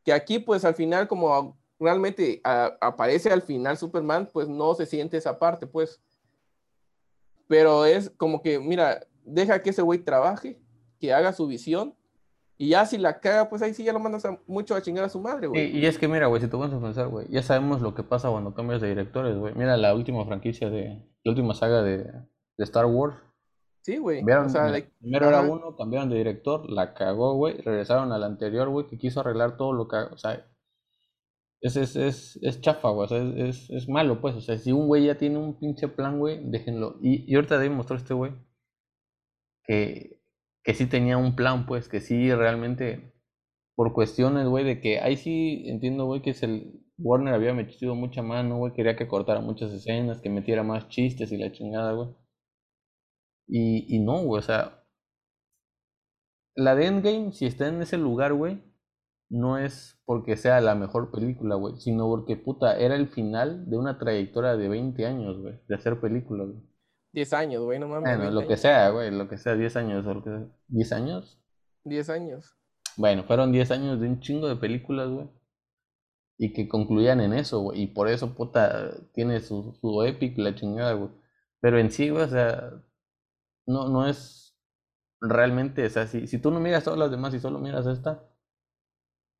Que 0.03 0.14
aquí, 0.14 0.38
pues, 0.38 0.64
al 0.64 0.74
final, 0.74 1.09
como 1.09 1.59
realmente 1.78 2.40
aparece 2.42 3.30
al 3.30 3.42
final 3.42 3.76
Superman, 3.76 4.30
pues 4.32 4.49
no 4.49 4.74
se 4.74 4.86
siente 4.86 5.18
esa 5.18 5.38
parte, 5.38 5.66
pues. 5.66 6.01
Pero 7.49 7.84
es 7.84 8.11
como 8.16 8.42
que, 8.42 8.59
mira, 8.59 9.01
deja 9.24 9.62
que 9.62 9.70
ese 9.70 9.82
güey 9.82 10.01
trabaje, 10.01 10.61
que 10.99 11.12
haga 11.12 11.32
su 11.32 11.47
visión. 11.47 11.95
Y 12.57 12.68
ya 12.68 12.86
si 12.86 12.99
la 12.99 13.18
caga, 13.18 13.49
pues 13.49 13.62
ahí 13.62 13.74
sí 13.74 13.82
ya 13.82 13.92
lo 13.92 13.99
mandas 13.99 14.24
mucho 14.47 14.76
a 14.76 14.82
chingar 14.82 15.05
a 15.05 15.09
su 15.09 15.20
madre, 15.20 15.49
güey. 15.49 15.76
Y, 15.76 15.86
es 15.86 15.99
que, 15.99 16.07
mira, 16.07 16.28
güey, 16.28 16.40
si 16.40 16.49
te 16.49 16.57
vas 16.57 16.72
a 16.72 16.80
pensar, 16.80 17.09
güey, 17.09 17.26
ya 17.28 17.42
sabemos 17.42 17.80
lo 17.80 17.95
que 17.95 18.05
pasa 18.05 18.30
cuando 18.30 18.55
cambias 18.55 18.80
de 18.80 18.88
directores, 18.88 19.36
güey. 19.36 19.55
Mira 19.55 19.76
la 19.76 19.92
última 19.92 20.24
franquicia 20.24 20.70
de, 20.70 21.03
la 21.24 21.30
última 21.32 21.55
saga 21.55 21.82
de, 21.82 22.09
Star 22.59 22.86
Wars. 22.86 23.16
Sí, 23.80 23.99
güey. 23.99 24.22
O 24.22 24.49
sea, 24.49 24.72
primero 25.01 25.28
era 25.28 25.42
uno, 25.42 25.76
cambiaron 25.76 26.09
de 26.09 26.16
director, 26.16 26.70
la 26.70 26.95
cagó, 26.95 27.34
güey, 27.34 27.57
regresaron 27.59 28.12
al 28.12 28.22
anterior, 28.22 28.68
güey, 28.68 28.86
que 28.86 28.99
quiso 28.99 29.20
arreglar 29.20 29.57
todo 29.57 29.72
lo 29.72 29.88
que, 29.88 29.97
o 29.97 30.16
sea, 30.16 30.47
es, 31.64 31.76
es, 31.76 31.96
es, 31.96 32.38
es 32.42 32.60
chafa, 32.60 32.90
güey. 32.90 33.06
O 33.06 33.08
sea, 33.08 33.22
es, 33.48 33.70
es, 33.70 33.88
malo, 33.88 34.20
pues. 34.20 34.34
O 34.36 34.40
sea, 34.42 34.58
si 34.58 34.70
un 34.72 34.86
güey 34.86 35.06
ya 35.06 35.16
tiene 35.16 35.38
un 35.38 35.58
pinche 35.58 35.88
plan, 35.88 36.18
güey, 36.18 36.40
déjenlo. 36.44 36.98
Y, 37.02 37.24
y 37.30 37.34
ahorita 37.36 37.56
Dave 37.56 37.70
mostró 37.70 37.96
este 37.96 38.12
güey 38.12 38.32
que, 39.64 40.20
que 40.62 40.74
sí 40.74 40.86
tenía 40.86 41.16
un 41.16 41.36
plan, 41.36 41.66
pues, 41.66 41.88
que 41.88 42.00
sí 42.00 42.32
realmente, 42.34 43.14
por 43.76 43.94
cuestiones, 43.94 44.46
güey, 44.46 44.64
de 44.64 44.80
que 44.80 45.00
ahí 45.00 45.16
sí 45.16 45.64
entiendo, 45.66 46.06
güey, 46.06 46.22
que 46.22 46.30
es 46.30 46.42
el. 46.42 46.80
Warner 46.98 47.34
había 47.34 47.54
metido 47.54 47.94
mucha 47.96 48.22
mano, 48.22 48.58
güey, 48.58 48.72
quería 48.74 48.96
que 48.96 49.08
cortara 49.08 49.40
muchas 49.40 49.72
escenas, 49.72 50.20
que 50.20 50.30
metiera 50.30 50.62
más 50.62 50.88
chistes 50.88 51.32
y 51.32 51.38
la 51.38 51.50
chingada, 51.52 51.92
güey. 51.92 52.10
Y, 53.48 53.96
y 53.96 54.00
no, 54.00 54.22
güey, 54.22 54.40
o 54.40 54.42
sea. 54.42 54.84
La 56.56 56.74
de 56.76 56.86
Endgame, 56.86 57.32
si 57.32 57.46
está 57.46 57.68
en 57.68 57.82
ese 57.82 57.98
lugar, 57.98 58.34
güey, 58.34 58.62
no 59.35 59.59
es 59.59 60.01
porque 60.05 60.37
sea 60.37 60.61
la 60.61 60.76
mejor 60.76 61.11
película, 61.11 61.57
güey, 61.57 61.76
sino 61.78 62.07
porque, 62.07 62.37
puta, 62.37 62.78
era 62.78 62.95
el 62.95 63.09
final 63.09 63.68
de 63.68 63.76
una 63.76 63.99
trayectoria 63.99 64.57
de 64.57 64.68
20 64.68 65.07
años, 65.07 65.39
güey, 65.39 65.61
de 65.66 65.74
hacer 65.74 66.01
películas, 66.01 66.49
güey. 66.49 66.62
10 67.12 67.32
años, 67.32 67.62
güey, 67.64 67.80
no 67.80 67.89
mames. 67.89 68.16
Bueno, 68.16 68.30
lo 68.30 68.47
que 68.47 68.57
sea, 68.57 68.91
güey, 68.91 69.11
lo 69.11 69.28
que 69.28 69.37
sea, 69.37 69.57
10 69.57 69.76
años, 69.76 70.07
o 70.07 70.14
lo 70.14 70.22
que 70.22 70.30
sea. 70.30 70.47
¿10 70.68 70.93
años? 70.93 71.41
10 71.82 72.11
años. 72.11 72.57
Bueno, 72.97 73.24
fueron 73.24 73.51
10 73.51 73.70
años 73.72 74.01
de 74.01 74.09
un 74.09 74.20
chingo 74.20 74.49
de 74.49 74.57
películas, 74.57 75.09
güey. 75.11 75.28
Y 76.39 76.53
que 76.53 76.68
concluían 76.68 77.20
en 77.20 77.32
eso, 77.32 77.61
güey. 77.61 77.82
Y 77.82 77.87
por 77.89 78.09
eso, 78.09 78.35
puta, 78.35 78.91
tiene 79.14 79.41
su, 79.41 79.76
su 79.80 80.03
epic, 80.05 80.39
la 80.39 80.55
chingada, 80.55 80.93
güey. 80.93 81.11
Pero 81.61 81.78
en 81.78 81.91
sí, 81.91 82.09
güey, 82.09 82.22
o 82.22 82.28
sea, 82.28 82.70
no, 83.66 83.89
no 83.89 84.07
es 84.07 84.57
realmente, 85.20 85.87
o 85.87 85.91
sea, 85.91 86.07
si, 86.07 86.26
si 86.28 86.39
tú 86.39 86.51
no 86.53 86.61
miras 86.61 86.85
todas 86.85 86.99
las 86.99 87.11
demás 87.11 87.35
y 87.35 87.41
solo 87.41 87.59
miras 87.59 87.87
esta, 87.87 88.22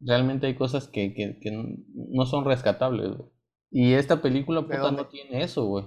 realmente 0.05 0.47
hay 0.47 0.55
cosas 0.55 0.89
que, 0.89 1.15
que, 1.15 1.39
que 1.41 1.51
no 1.95 2.27
son 2.27 2.45
rescatables, 2.45 3.17
güey. 3.17 3.31
Y 3.71 3.95
esta 3.95 4.23
película, 4.23 4.63
puta, 4.63 4.93
no 4.93 5.07
tiene 5.07 5.43
eso, 5.43 5.65
güey. 5.65 5.85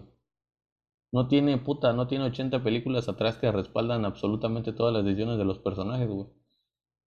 No 1.14 1.30
tiene, 1.30 1.58
puta, 1.58 1.94
no 1.94 2.08
tiene 2.08 2.26
80 2.26 2.62
películas 2.62 3.08
atrás 3.08 3.38
que 3.38 3.50
respaldan 3.50 4.04
absolutamente 4.04 4.74
todas 4.74 4.94
las 4.94 5.06
decisiones 5.06 5.38
de 5.38 5.46
los 5.46 5.60
personajes, 5.60 6.10
güey. 6.10 6.28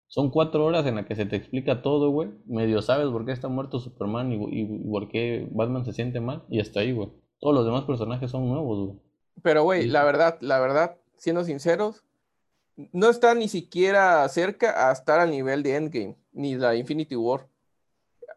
Son 0.07 0.31
cuatro 0.31 0.65
horas 0.65 0.87
en 0.87 0.95
las 0.95 1.07
que 1.07 1.17
se 1.17 1.27
te 1.27 1.37
explica 1.37 1.83
todo, 1.83 2.11
güey. 2.11 2.31
Medio 2.47 2.81
sabes 2.81 3.09
por 3.09 3.27
qué 3.27 3.33
está 3.33 3.49
muerto 3.49 3.79
Superman 3.79 4.33
y, 4.33 4.37
y, 4.61 4.89
por 4.89 5.09
qué 5.09 5.49
Batman 5.51 5.85
se 5.85 5.93
siente 5.93 6.21
mal. 6.21 6.45
Y 6.49 6.61
hasta 6.61 6.81
ahí, 6.81 6.93
güey. 6.93 7.11
Todos 7.41 7.55
los 7.55 7.67
demás 7.67 7.85
personajes 7.85 8.31
son 8.31 8.49
nuevos, 8.49 8.87
güey. 8.87 9.01
Pero, 9.43 9.65
güey, 9.65 9.87
la 9.87 10.05
verdad, 10.05 10.39
la 10.41 10.61
verdad, 10.61 10.97
siendo 11.17 11.45
sinceros, 11.45 12.05
no 12.93 13.11
está 13.11 13.35
ni 13.35 13.49
siquiera 13.49 14.29
cerca 14.29 14.89
a 14.89 14.93
estar 14.93 15.19
al 15.19 15.31
nivel 15.31 15.63
de 15.63 15.75
Endgame, 15.75 16.17
ni 16.33 16.55
la 16.55 16.77
Infinity 16.77 17.17
War. 17.17 17.49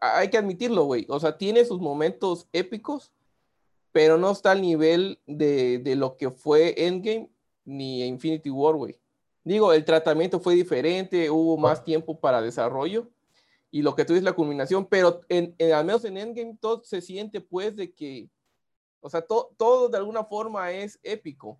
Hay 0.00 0.30
que 0.30 0.38
admitirlo, 0.38 0.84
güey. 0.84 1.06
O 1.08 1.20
sea, 1.20 1.38
tiene 1.38 1.64
sus 1.64 1.80
momentos 1.80 2.48
épicos, 2.52 3.12
pero 3.92 4.18
no 4.18 4.32
está 4.32 4.50
al 4.50 4.60
nivel 4.60 5.20
de, 5.26 5.80
lo 5.96 6.16
que 6.16 6.30
fue 6.30 6.74
Endgame 6.86 7.30
ni 7.64 8.04
Infinity 8.04 8.50
War, 8.50 8.74
güey. 8.74 8.98
Digo, 9.44 9.72
el 9.72 9.84
tratamiento 9.84 10.40
fue 10.40 10.54
diferente, 10.54 11.30
hubo 11.30 11.56
más 11.56 11.84
tiempo 11.84 12.18
para 12.18 12.42
desarrollo 12.42 13.08
y 13.70 13.82
lo 13.82 13.94
que 13.94 14.04
tú 14.04 14.12
dices 14.12 14.24
la 14.24 14.34
culminación, 14.34 14.86
pero 14.86 15.20
en, 15.28 15.54
al 15.72 15.84
menos 15.84 16.04
en 16.04 16.16
Endgame 16.16 16.58
todo 16.60 16.82
se 16.84 17.00
siente 17.00 17.40
pues 17.40 17.74
de 17.76 17.92
que, 17.92 18.28
o 19.00 19.08
sea, 19.08 19.22
todo 19.22 19.88
de 19.88 19.96
alguna 19.96 20.24
forma 20.24 20.72
es 20.72 20.98
épico. 21.02 21.58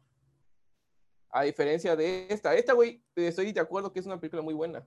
A 1.32 1.44
diferencia 1.44 1.96
de 1.96 2.26
esta. 2.28 2.54
Esta, 2.54 2.74
güey, 2.74 3.02
estoy 3.16 3.52
de 3.52 3.60
acuerdo 3.60 3.92
que 3.92 4.00
es 4.00 4.06
una 4.06 4.20
película 4.20 4.42
muy 4.42 4.52
buena. 4.52 4.86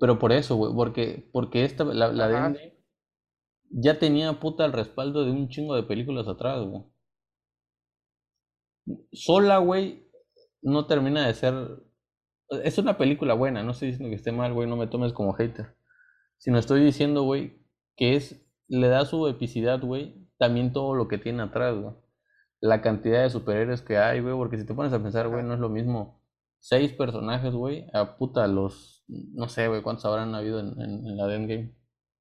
Pero 0.00 0.18
por 0.18 0.32
eso, 0.32 0.56
güey, 0.56 0.74
porque, 0.74 1.30
porque 1.32 1.64
esta, 1.64 1.84
la, 1.84 2.12
la 2.12 2.28
de 2.28 2.76
ya 3.70 3.98
tenía 3.98 4.38
puta 4.40 4.64
el 4.64 4.72
respaldo 4.72 5.24
de 5.24 5.30
un 5.30 5.48
chingo 5.48 5.74
de 5.74 5.84
películas 5.84 6.28
atrás, 6.28 6.64
güey. 6.66 6.84
Sola, 9.12 9.58
güey, 9.58 10.08
no 10.60 10.86
termina 10.86 11.26
de 11.26 11.34
ser. 11.34 11.54
Es 12.64 12.78
una 12.78 12.98
película 12.98 13.34
buena, 13.34 13.62
no 13.62 13.72
estoy 13.72 13.88
diciendo 13.88 14.10
que 14.10 14.16
esté 14.16 14.32
mal, 14.32 14.52
güey, 14.52 14.68
no 14.68 14.76
me 14.76 14.86
tomes 14.86 15.12
como 15.12 15.32
hater. 15.34 15.76
Sino 16.38 16.58
estoy 16.58 16.84
diciendo, 16.84 17.22
güey, 17.22 17.64
que 17.96 18.16
es. 18.16 18.42
Le 18.68 18.88
da 18.88 19.04
su 19.04 19.28
epicidad, 19.28 19.80
güey, 19.80 20.28
también 20.38 20.72
todo 20.72 20.94
lo 20.96 21.06
que 21.06 21.18
tiene 21.18 21.44
atrás, 21.44 21.76
güey 21.76 21.94
la 22.66 22.82
cantidad 22.82 23.22
de 23.22 23.30
superhéroes 23.30 23.82
que 23.82 23.98
hay, 23.98 24.20
güey, 24.20 24.34
porque 24.34 24.58
si 24.58 24.66
te 24.66 24.74
pones 24.74 24.92
a 24.92 25.02
pensar, 25.02 25.28
güey, 25.28 25.44
no 25.44 25.54
es 25.54 25.60
lo 25.60 25.68
mismo 25.68 26.20
seis 26.58 26.92
personajes, 26.92 27.54
güey, 27.54 27.86
a 27.92 28.16
puta 28.16 28.46
los, 28.48 29.04
no 29.08 29.48
sé, 29.48 29.68
güey, 29.68 29.82
cuántos 29.82 30.04
habrán 30.06 30.34
habido 30.34 30.60
en, 30.60 30.80
en, 30.80 31.16
la 31.16 31.34
Endgame. 31.34 31.74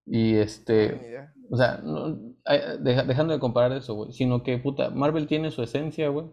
Y 0.06 0.36
este, 0.36 1.18
o 1.50 1.58
sea, 1.58 1.82
dejando 2.80 3.34
de 3.34 3.40
comparar 3.40 3.72
eso, 3.74 3.96
güey, 3.96 4.12
sino 4.12 4.44
que, 4.44 4.58
puta, 4.60 4.90
Marvel 4.92 5.28
tiene 5.28 5.52
su 5.52 5.64
esencia, 5.64 6.10
güey, 6.10 6.28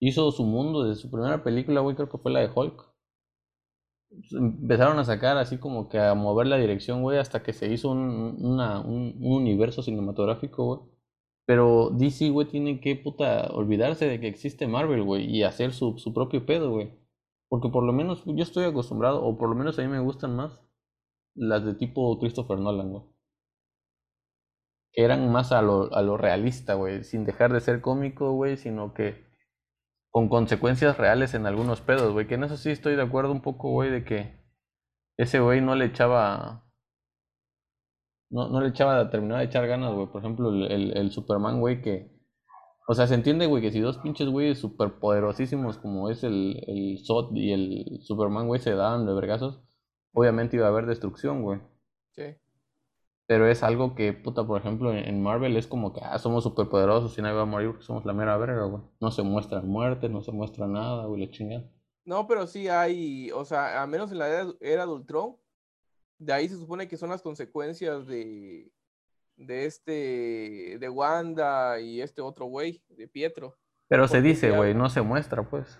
hizo 0.00 0.30
su 0.32 0.44
mundo 0.44 0.84
desde 0.84 1.00
su 1.02 1.10
primera 1.10 1.42
película, 1.42 1.80
güey, 1.80 1.96
creo 1.96 2.08
que 2.08 2.18
fue 2.18 2.32
la 2.32 2.40
de 2.40 2.50
Hulk. 2.54 2.92
Empezaron 4.32 4.98
a 4.98 5.04
sacar 5.04 5.36
así 5.38 5.58
como 5.58 5.88
que 5.88 5.98
a 5.98 6.14
mover 6.14 6.46
la 6.46 6.56
dirección, 6.56 7.02
güey, 7.02 7.18
hasta 7.18 7.42
que 7.42 7.52
se 7.52 7.72
hizo 7.72 7.90
un, 7.90 8.36
una, 8.44 8.80
un, 8.80 9.16
universo 9.20 9.82
cinematográfico, 9.82 10.64
güey. 10.64 10.93
Pero 11.46 11.90
DC, 11.90 12.30
güey, 12.30 12.48
tiene 12.48 12.80
que, 12.80 12.96
puta, 12.96 13.48
olvidarse 13.52 14.06
de 14.06 14.20
que 14.20 14.28
existe 14.28 14.66
Marvel, 14.66 15.02
güey, 15.02 15.24
y 15.26 15.42
hacer 15.42 15.72
su, 15.72 15.98
su 15.98 16.14
propio 16.14 16.46
pedo, 16.46 16.70
güey. 16.70 16.92
Porque 17.48 17.68
por 17.68 17.84
lo 17.84 17.92
menos 17.92 18.24
yo 18.26 18.42
estoy 18.42 18.64
acostumbrado, 18.64 19.24
o 19.24 19.36
por 19.38 19.48
lo 19.48 19.54
menos 19.54 19.78
a 19.78 19.82
mí 19.82 19.88
me 19.88 20.00
gustan 20.00 20.34
más 20.36 20.62
las 21.34 21.64
de 21.64 21.74
tipo 21.74 22.18
Christopher 22.18 22.58
Nolan, 22.58 22.90
güey. 22.90 23.04
Que 24.92 25.04
eran 25.04 25.30
más 25.30 25.52
a 25.52 25.60
lo, 25.60 25.94
a 25.94 26.02
lo 26.02 26.16
realista, 26.16 26.74
güey, 26.74 27.04
sin 27.04 27.24
dejar 27.24 27.52
de 27.52 27.60
ser 27.60 27.80
cómico, 27.80 28.32
güey, 28.32 28.56
sino 28.56 28.94
que 28.94 29.24
con 30.10 30.28
consecuencias 30.28 30.96
reales 30.96 31.34
en 31.34 31.46
algunos 31.46 31.80
pedos, 31.80 32.12
güey. 32.12 32.26
Que 32.26 32.34
en 32.36 32.44
eso 32.44 32.56
sí 32.56 32.70
estoy 32.70 32.96
de 32.96 33.02
acuerdo 33.02 33.32
un 33.32 33.42
poco, 33.42 33.70
güey, 33.70 33.90
de 33.90 34.04
que 34.04 34.40
ese 35.18 35.40
güey 35.40 35.60
no 35.60 35.74
le 35.74 35.86
echaba. 35.86 36.63
No, 38.34 38.48
no 38.48 38.60
le 38.60 38.70
echaba, 38.70 39.08
terminaba 39.10 39.40
de 39.40 39.46
echar 39.46 39.64
ganas, 39.68 39.94
güey. 39.94 40.08
Por 40.08 40.20
ejemplo, 40.20 40.48
el, 40.50 40.96
el, 40.96 41.12
Superman, 41.12 41.60
güey, 41.60 41.80
que. 41.80 42.10
O 42.88 42.94
sea, 42.94 43.06
se 43.06 43.14
entiende, 43.14 43.46
güey, 43.46 43.62
que 43.62 43.70
si 43.70 43.78
dos 43.78 43.98
pinches 43.98 44.28
güeyes 44.28 44.58
super 44.58 44.98
poderosísimos 44.98 45.78
como 45.78 46.10
es 46.10 46.24
el, 46.24 46.60
el 46.66 46.98
Zod 47.06 47.32
y 47.36 47.52
el 47.52 48.00
Superman, 48.02 48.48
güey, 48.48 48.60
se 48.60 48.74
daban 48.74 49.06
de 49.06 49.14
vergazos, 49.14 49.62
obviamente 50.12 50.56
iba 50.56 50.66
a 50.66 50.70
haber 50.70 50.86
destrucción, 50.86 51.42
güey. 51.44 51.60
Sí. 52.10 52.34
Pero 53.26 53.46
es 53.48 53.62
algo 53.62 53.94
que, 53.94 54.12
puta, 54.12 54.44
por 54.44 54.60
ejemplo, 54.60 54.92
en 54.92 55.22
Marvel 55.22 55.56
es 55.56 55.68
como 55.68 55.92
que, 55.92 56.00
ah, 56.02 56.18
somos 56.18 56.42
superpoderosos 56.42 57.16
y 57.16 57.22
nadie 57.22 57.36
va 57.36 57.42
a 57.42 57.46
morir 57.46 57.68
porque 57.68 57.84
somos 57.84 58.04
la 58.04 58.14
mera 58.14 58.36
verga, 58.36 58.64
güey. 58.64 58.82
No 59.00 59.12
se 59.12 59.22
muestra 59.22 59.62
muerte, 59.62 60.08
no 60.08 60.22
se 60.22 60.32
muestra 60.32 60.66
nada, 60.66 61.06
güey, 61.06 61.20
le 61.20 61.30
chingan. 61.30 61.70
No, 62.04 62.26
pero 62.26 62.48
sí 62.48 62.68
hay, 62.68 63.30
o 63.30 63.44
sea, 63.44 63.80
al 63.80 63.88
menos 63.88 64.10
en 64.10 64.18
la 64.18 64.28
era, 64.28 64.46
era 64.60 64.86
de 64.86 64.92
Ultron, 64.92 65.36
de 66.18 66.32
ahí 66.32 66.48
se 66.48 66.56
supone 66.56 66.88
que 66.88 66.96
son 66.96 67.10
las 67.10 67.22
consecuencias 67.22 68.06
de, 68.06 68.70
de 69.36 69.66
este, 69.66 70.78
de 70.78 70.88
Wanda 70.88 71.80
y 71.80 72.00
este 72.00 72.22
otro 72.22 72.46
güey, 72.46 72.82
de 72.88 73.08
Pietro. 73.08 73.56
Pero 73.88 74.08
se 74.08 74.22
dice, 74.22 74.50
güey, 74.50 74.74
no 74.74 74.88
se 74.88 75.02
muestra, 75.02 75.42
pues. 75.48 75.78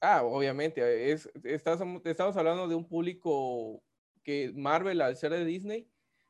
Ah, 0.00 0.22
obviamente, 0.22 1.10
es, 1.10 1.30
estamos 1.44 2.36
hablando 2.36 2.68
de 2.68 2.74
un 2.74 2.86
público 2.86 3.82
que 4.22 4.52
Marvel, 4.54 5.00
al 5.00 5.16
ser 5.16 5.32
de 5.32 5.44
Disney, 5.44 5.88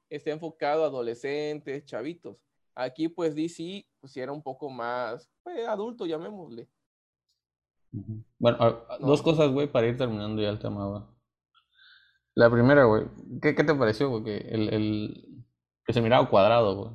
está 0.08 0.30
enfocado 0.30 0.84
a 0.84 0.86
adolescentes, 0.86 1.84
chavitos. 1.84 2.36
Aquí 2.74 3.08
pues 3.08 3.34
DC 3.34 3.86
pues 4.00 4.16
era 4.16 4.32
un 4.32 4.42
poco 4.42 4.68
más 4.68 5.30
pues, 5.42 5.66
adulto, 5.66 6.04
llamémosle. 6.06 6.68
Bueno, 8.38 8.84
dos 9.00 9.22
cosas, 9.22 9.50
güey, 9.50 9.66
para 9.66 9.86
ir 9.86 9.96
terminando 9.96 10.42
ya 10.42 10.50
el 10.50 10.58
tema. 10.58 11.08
La 12.36 12.50
primera, 12.50 12.84
güey, 12.84 13.04
¿qué, 13.40 13.54
te 13.54 13.74
pareció, 13.74 14.10
güey? 14.10 14.22
Que, 14.22 14.36
el, 14.36 15.44
que 15.86 15.92
se 15.94 16.02
miraba 16.02 16.28
cuadrado, 16.28 16.76
güey. 16.76 16.90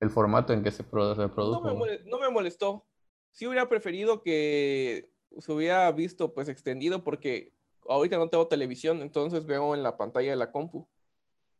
El 0.00 0.10
formato 0.10 0.52
en 0.52 0.64
que 0.64 0.72
se, 0.72 0.82
reprodujo. 0.82 1.64
No 1.64 1.76
me, 1.76 2.00
no 2.04 2.18
me 2.18 2.28
molestó. 2.28 2.84
Sí 3.30 3.46
hubiera 3.46 3.68
preferido 3.68 4.20
que 4.20 5.12
se 5.38 5.52
hubiera 5.52 5.90
visto 5.92 6.34
pues 6.34 6.48
extendido 6.48 7.04
porque 7.04 7.54
ahorita 7.88 8.18
no 8.18 8.28
tengo 8.28 8.48
televisión, 8.48 9.00
entonces 9.00 9.46
veo 9.46 9.76
en 9.76 9.84
la 9.84 9.96
pantalla 9.96 10.30
de 10.30 10.36
la 10.36 10.50
compu 10.50 10.88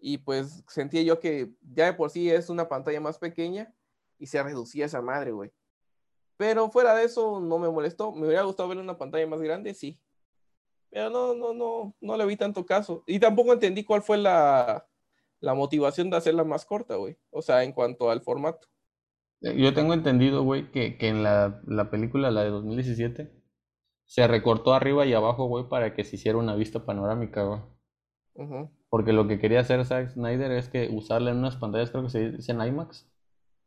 y 0.01 0.19
pues 0.19 0.65
sentía 0.67 1.03
yo 1.03 1.21
que 1.21 1.53
ya 1.73 1.87
de 1.87 1.93
por 1.93 2.11
sí 2.11 2.31
es 2.31 2.49
una 2.49 2.69
pantalla 2.69 3.01
más 3.01 3.19
pequeña 3.19 3.73
y 4.19 4.27
se 4.27 4.43
reducía 4.43 4.87
esa 4.87 5.03
madre, 5.03 5.31
güey. 5.31 5.53
Pero 6.37 6.69
fuera 6.69 6.97
de 6.97 7.05
eso 7.05 7.41
no 7.41 7.59
me 7.59 7.71
molestó. 7.71 8.13
Me 8.13 8.27
hubiera 8.27 8.43
gustado 8.43 8.69
ver 8.69 8.79
una 8.79 8.99
pantalla 8.99 9.27
más 9.29 9.41
grande, 9.41 9.73
sí. 9.75 10.01
Pero 10.91 11.11
no, 11.11 11.35
no, 11.35 11.53
no, 11.53 11.95
no 12.01 12.17
le 12.17 12.27
vi 12.27 12.37
tanto 12.37 12.65
caso. 12.65 13.05
Y 13.07 13.19
tampoco 13.19 13.53
entendí 13.53 13.85
cuál 13.85 14.03
fue 14.03 14.19
la, 14.19 14.87
la 15.41 15.55
motivación 15.55 16.11
de 16.11 16.17
hacerla 16.17 16.45
más 16.45 16.65
corta, 16.65 16.97
güey. 16.97 17.17
O 17.31 17.43
sea, 17.43 17.65
en 17.65 17.73
cuanto 17.73 18.11
al 18.11 18.21
formato. 18.23 18.69
Eh, 19.43 19.55
yo 19.57 19.73
tengo 19.75 19.95
entendido, 19.95 20.43
güey, 20.43 20.71
que, 20.71 20.97
que 20.99 21.09
en 21.09 21.23
la, 21.23 21.61
la, 21.67 21.91
película, 21.91 22.31
la 22.31 22.43
de 22.45 22.51
2017, 22.51 23.31
se 24.05 24.27
recortó 24.27 24.75
arriba 24.75 25.07
y 25.07 25.13
abajo, 25.13 25.47
güey, 25.47 25.69
para 25.69 25.95
que 25.95 26.05
se 26.05 26.17
hiciera 26.17 26.39
una 26.39 26.57
vista 26.57 26.85
panorámica, 26.85 27.45
güey. 27.45 27.61
Porque 28.89 29.13
lo 29.13 29.27
que 29.27 29.39
quería 29.39 29.61
hacer 29.61 29.85
Zack 29.85 30.11
Snyder 30.11 30.53
es 30.53 30.69
que 30.69 30.89
usarle 30.93 31.33
en 31.33 31.39
unas 31.39 31.57
pantallas, 31.57 31.91
creo 31.91 32.05
que 32.05 32.11
se 32.11 32.31
dicen 32.31 32.61
IMAX. 32.61 33.11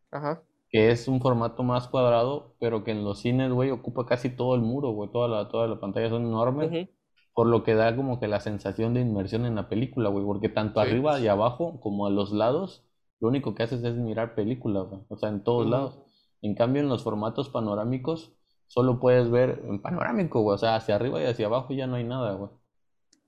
Ajá. 0.10 0.42
Que 0.70 0.92
es 0.92 1.10
un 1.10 1.20
formato 1.20 1.64
más 1.64 1.90
cuadrado, 1.90 2.56
pero 2.60 2.84
que 2.84 2.92
en 2.92 3.04
los 3.04 3.20
cines, 3.20 3.52
güey, 3.52 3.70
ocupa 3.70 4.06
casi 4.06 4.30
todo 4.30 4.56
el 4.56 4.62
muro, 4.62 4.92
güey. 4.92 5.12
Toda 5.12 5.28
la, 5.28 5.50
toda 5.50 5.68
la 5.68 5.80
pantalla 5.80 6.10
son 6.10 6.26
enormes. 6.26 6.90
Por 7.34 7.48
lo 7.48 7.64
que 7.64 7.76
da 7.76 7.96
como 7.96 8.20
que 8.20 8.28
la 8.28 8.40
sensación 8.40 8.94
de 8.94 9.02
inmersión 9.02 9.46
en 9.46 9.56
la 9.56 9.70
película, 9.70 10.10
güey. 10.10 10.26
Porque 10.26 10.50
tanto 10.50 10.80
arriba 10.80 11.20
y 11.20 11.28
abajo 11.28 11.80
como 11.80 12.06
a 12.06 12.10
los 12.10 12.32
lados, 12.32 12.86
lo 13.20 13.30
único 13.30 13.56
que 13.56 13.64
haces 13.64 13.84
es 13.84 13.96
mirar 13.96 14.36
película, 14.36 14.82
güey. 14.82 15.02
O 15.08 15.18
sea, 15.18 15.30
en 15.30 15.44
todos 15.44 15.68
lados. 15.68 16.00
En 16.42 16.56
cambio, 16.56 16.82
en 16.82 16.90
los 16.90 17.04
formatos 17.04 17.50
panorámicos, 17.50 18.34
solo 18.68 19.00
puedes 19.00 19.30
ver 19.30 19.62
en 19.66 19.82
panorámico, 19.82 20.42
güey. 20.42 20.56
O 20.56 20.58
sea, 20.58 20.76
hacia 20.76 20.96
arriba 20.96 21.22
y 21.22 21.26
hacia 21.26 21.46
abajo 21.46 21.74
ya 21.74 21.88
no 21.88 21.96
hay 21.96 22.04
nada, 22.04 22.34
güey. 22.34 22.50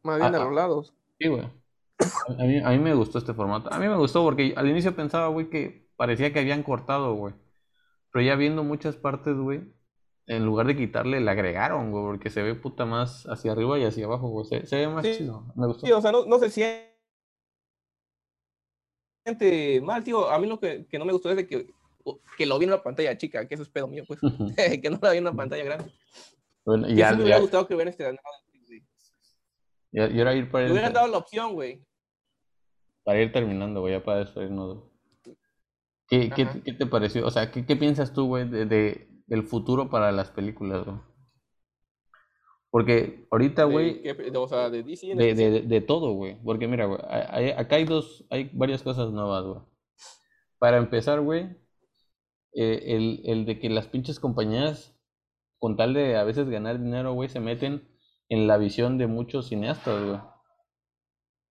Más 0.03 0.19
bien 0.19 0.35
a, 0.35 0.39
los 0.43 0.53
lados. 0.53 0.93
Sí, 1.19 1.27
güey. 1.29 1.43
A 2.37 2.43
mí, 2.43 2.57
a 2.59 2.69
mí 2.71 2.79
me 2.79 2.93
gustó 2.93 3.19
este 3.19 3.33
formato. 3.33 3.71
A 3.71 3.79
mí 3.79 3.87
me 3.87 3.95
gustó 3.95 4.23
porque 4.23 4.53
al 4.57 4.67
inicio 4.67 4.95
pensaba, 4.95 5.27
güey, 5.27 5.49
que 5.49 5.87
parecía 5.95 6.33
que 6.33 6.39
habían 6.39 6.63
cortado, 6.63 7.13
güey. 7.13 7.33
Pero 8.11 8.25
ya 8.25 8.35
viendo 8.35 8.63
muchas 8.63 8.95
partes, 8.95 9.35
güey, 9.35 9.73
en 10.27 10.45
lugar 10.45 10.67
de 10.67 10.77
quitarle, 10.77 11.19
le 11.19 11.29
agregaron, 11.29 11.91
güey, 11.91 12.03
porque 12.03 12.29
se 12.29 12.41
ve 12.41 12.55
puta 12.55 12.85
más 12.85 13.25
hacia 13.25 13.51
arriba 13.51 13.77
y 13.77 13.83
hacia 13.83 14.05
abajo, 14.05 14.29
güey. 14.29 14.45
Se, 14.45 14.75
ve 14.75 14.87
más 14.87 15.03
chido. 15.03 15.45
Me 15.55 15.67
gustó. 15.67 15.85
Sí, 15.85 15.91
o 15.91 16.01
sea, 16.01 16.11
no, 16.11 16.25
no 16.25 16.39
se 16.39 16.49
siente 16.49 16.91
mal, 19.81 20.03
tío. 20.03 20.29
A 20.29 20.39
mí 20.39 20.47
lo 20.47 20.59
que, 20.59 20.85
que 20.87 20.97
no 20.97 21.05
me 21.05 21.13
gustó 21.13 21.29
es 21.29 21.35
de 21.35 21.47
que, 21.47 21.67
que 22.37 22.45
lo 22.45 22.57
vi 22.57 22.65
en 22.65 22.71
la 22.71 22.83
pantalla 22.83 23.17
chica, 23.17 23.47
que 23.47 23.55
eso 23.55 23.63
es 23.63 23.69
pedo 23.69 23.87
mío, 23.87 24.03
pues. 24.07 24.19
que 24.81 24.89
no 24.89 24.99
lo 25.01 25.11
vi 25.11 25.17
en 25.17 25.23
una 25.23 25.35
pantalla 25.35 25.63
grande. 25.63 25.91
Bueno, 26.65 26.89
y 26.89 26.95
ya, 26.95 27.13
me 27.13 27.23
hubiera 27.23 27.39
gustado 27.39 27.67
que 27.67 27.75
hubiera 27.75 27.89
este 27.91 28.05
y, 29.93 29.99
ahora 29.99 30.33
ir 30.33 30.49
para 30.49 30.65
Te 30.65 30.71
hubieran 30.71 30.91
dado 30.91 31.07
la 31.07 31.19
opción, 31.19 31.53
güey. 31.53 31.85
Para 33.03 33.21
ir 33.21 33.31
terminando, 33.31 33.81
güey, 33.81 33.93
ya 33.93 34.03
para 34.03 34.19
despedirnos. 34.19 34.85
¿Qué, 36.07 36.31
¿qué, 36.31 36.47
¿Qué, 36.65 36.73
te 36.73 36.85
pareció? 36.87 37.25
O 37.27 37.29
sea, 37.29 37.51
¿qué, 37.51 37.63
qué 37.63 37.75
piensas 37.75 38.11
tú, 38.11 38.25
güey, 38.25 38.49
de, 38.49 38.65
de, 38.65 39.07
del 39.27 39.43
futuro 39.43 39.89
para 39.89 40.11
las 40.11 40.29
películas, 40.31 40.85
güey? 40.85 40.97
Porque 42.69 43.27
ahorita, 43.29 43.65
güey. 43.65 44.01
O 44.35 44.47
sea, 44.47 44.69
de 44.69 44.81
DC. 44.83 45.15
De, 45.15 45.35
de, 45.35 45.61
de, 45.61 45.81
todo, 45.81 46.13
güey. 46.13 46.41
Porque 46.43 46.67
mira, 46.67 46.85
güey, 46.85 46.99
acá 47.51 47.75
hay 47.75 47.85
dos, 47.85 48.25
hay 48.31 48.49
varias 48.53 48.81
cosas 48.81 49.11
nuevas, 49.11 49.45
güey. 49.45 49.59
Para 50.57 50.77
empezar, 50.77 51.21
güey, 51.21 51.55
eh, 52.53 52.95
el, 52.95 53.21
el 53.25 53.45
de 53.45 53.59
que 53.59 53.69
las 53.69 53.87
pinches 53.87 54.19
compañías, 54.19 54.97
con 55.59 55.77
tal 55.77 55.93
de 55.93 56.17
a 56.17 56.23
veces 56.23 56.49
ganar 56.49 56.79
dinero, 56.79 57.13
güey, 57.13 57.29
se 57.29 57.39
meten 57.39 57.87
en 58.29 58.47
la 58.47 58.57
visión 58.57 58.97
de 58.97 59.07
muchos 59.07 59.49
cineastas, 59.49 60.03
güey. 60.03 60.19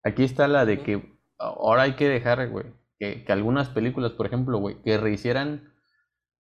Aquí 0.05 0.25
está 0.25 0.49
la 0.49 0.65
de 0.65 0.83
que 0.83 1.19
ahora 1.39 1.83
hay 1.83 1.95
que 1.95 2.09
dejar, 2.09 2.49
güey, 2.51 2.67
que, 2.99 3.25
algunas 3.29 3.69
películas, 3.69 4.13
por 4.13 4.27
ejemplo, 4.27 4.59
güey, 4.59 4.83
que 4.83 4.99
rehicieran 4.99 5.72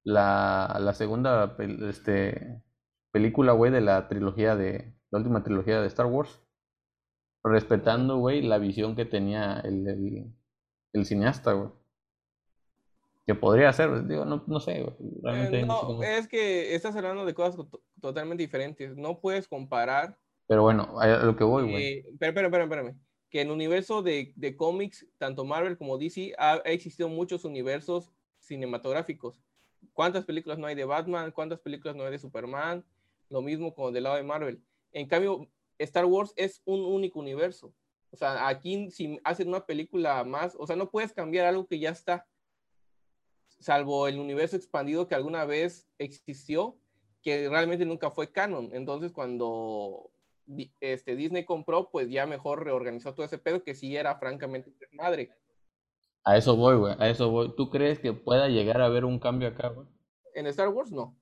la, 0.04 0.78
la 0.80 0.94
segunda 0.94 1.56
este, 1.88 2.62
película, 3.10 3.52
güey, 3.52 3.70
de 3.70 3.80
la 3.80 4.08
trilogía 4.08 4.56
de, 4.56 4.94
la 5.10 5.18
última 5.18 5.42
trilogía 5.42 5.80
de 5.80 5.88
Star 5.88 6.06
Wars, 6.06 6.40
respetando, 7.44 8.18
güey, 8.18 8.42
la 8.42 8.58
visión 8.58 8.96
que 8.96 9.04
tenía 9.04 9.60
el, 9.60 10.32
el, 10.92 11.06
cineasta, 11.06 11.52
güey. 11.52 11.70
Que 13.26 13.34
podría 13.34 13.72
ser, 13.72 14.06
digo, 14.08 14.24
no, 14.24 14.44
no 14.46 14.60
sé, 14.60 14.82
güey. 14.82 14.96
Realmente 15.22 15.60
eh, 15.60 15.66
no, 15.66 16.02
es 16.02 16.26
que 16.26 16.74
estás 16.74 16.96
hablando 16.96 17.24
de 17.24 17.34
cosas 17.34 17.64
totalmente 18.00 18.42
diferentes. 18.42 18.96
No 18.96 19.20
puedes 19.20 19.46
comparar 19.46 20.18
pero 20.52 20.62
bueno, 20.62 21.00
a 21.00 21.06
lo 21.06 21.34
que 21.36 21.44
voy, 21.44 21.70
güey. 21.70 21.84
Eh, 21.84 22.04
pero, 22.18 22.34
pero, 22.34 22.50
pero, 22.50 22.64
espérame. 22.64 22.98
Que 23.30 23.40
en 23.40 23.46
el 23.46 23.54
universo 23.54 24.02
de, 24.02 24.34
de 24.36 24.56
cómics, 24.56 25.06
tanto 25.16 25.46
Marvel 25.46 25.78
como 25.78 25.96
DC, 25.96 26.34
ha, 26.36 26.56
existido 26.64 27.08
muchos 27.08 27.46
universos 27.46 28.12
cinematográficos. 28.38 29.40
¿Cuántas 29.92 30.24
películas 30.24 30.58
no 30.58 30.66
hay 30.66 30.74
de 30.74 30.84
Batman? 30.84 31.32
¿Cuántas 31.32 31.60
películas 31.60 31.96
no 31.96 32.04
hay 32.04 32.12
de 32.12 32.18
Superman? 32.18 32.84
Lo 33.28 33.42
mismo 33.42 33.74
como 33.74 33.92
del 33.92 34.04
lado 34.04 34.16
de 34.16 34.22
Marvel. 34.22 34.62
En 34.92 35.06
cambio, 35.06 35.48
Star 35.78 36.04
Wars 36.04 36.32
es 36.36 36.62
un 36.64 36.80
único 36.80 37.18
universo. 37.18 37.74
O 38.10 38.16
sea, 38.16 38.46
aquí 38.46 38.90
si 38.90 39.18
hacen 39.24 39.48
una 39.48 39.64
película 39.64 40.22
más, 40.24 40.54
o 40.58 40.66
sea, 40.66 40.76
no 40.76 40.90
puedes 40.90 41.12
cambiar 41.12 41.46
algo 41.46 41.66
que 41.66 41.78
ya 41.78 41.90
está, 41.90 42.26
salvo 43.58 44.08
el 44.08 44.18
universo 44.18 44.56
expandido 44.56 45.08
que 45.08 45.14
alguna 45.14 45.44
vez 45.44 45.88
existió, 45.98 46.76
que 47.22 47.48
realmente 47.48 47.86
nunca 47.86 48.10
fue 48.10 48.30
canon. 48.30 48.70
Entonces, 48.72 49.12
cuando 49.12 50.10
este, 50.80 51.16
Disney 51.16 51.44
compró, 51.44 51.90
pues 51.90 52.10
ya 52.10 52.26
mejor 52.26 52.64
reorganizó 52.64 53.14
todo 53.14 53.24
ese 53.24 53.38
pedo 53.38 53.62
que 53.62 53.74
sí 53.74 53.96
era 53.96 54.16
francamente 54.16 54.72
madre. 54.90 55.30
A 56.24 56.36
eso 56.36 56.56
voy, 56.56 56.76
güey, 56.76 56.94
a 56.98 57.08
eso 57.08 57.30
voy. 57.30 57.52
¿Tú 57.56 57.68
crees 57.70 57.98
que 57.98 58.12
pueda 58.12 58.48
llegar 58.48 58.80
a 58.80 58.86
haber 58.86 59.04
un 59.04 59.18
cambio 59.18 59.48
acá, 59.48 59.68
güey? 59.68 59.86
En 60.34 60.46
Star 60.46 60.68
Wars 60.68 60.92
no. 60.92 61.16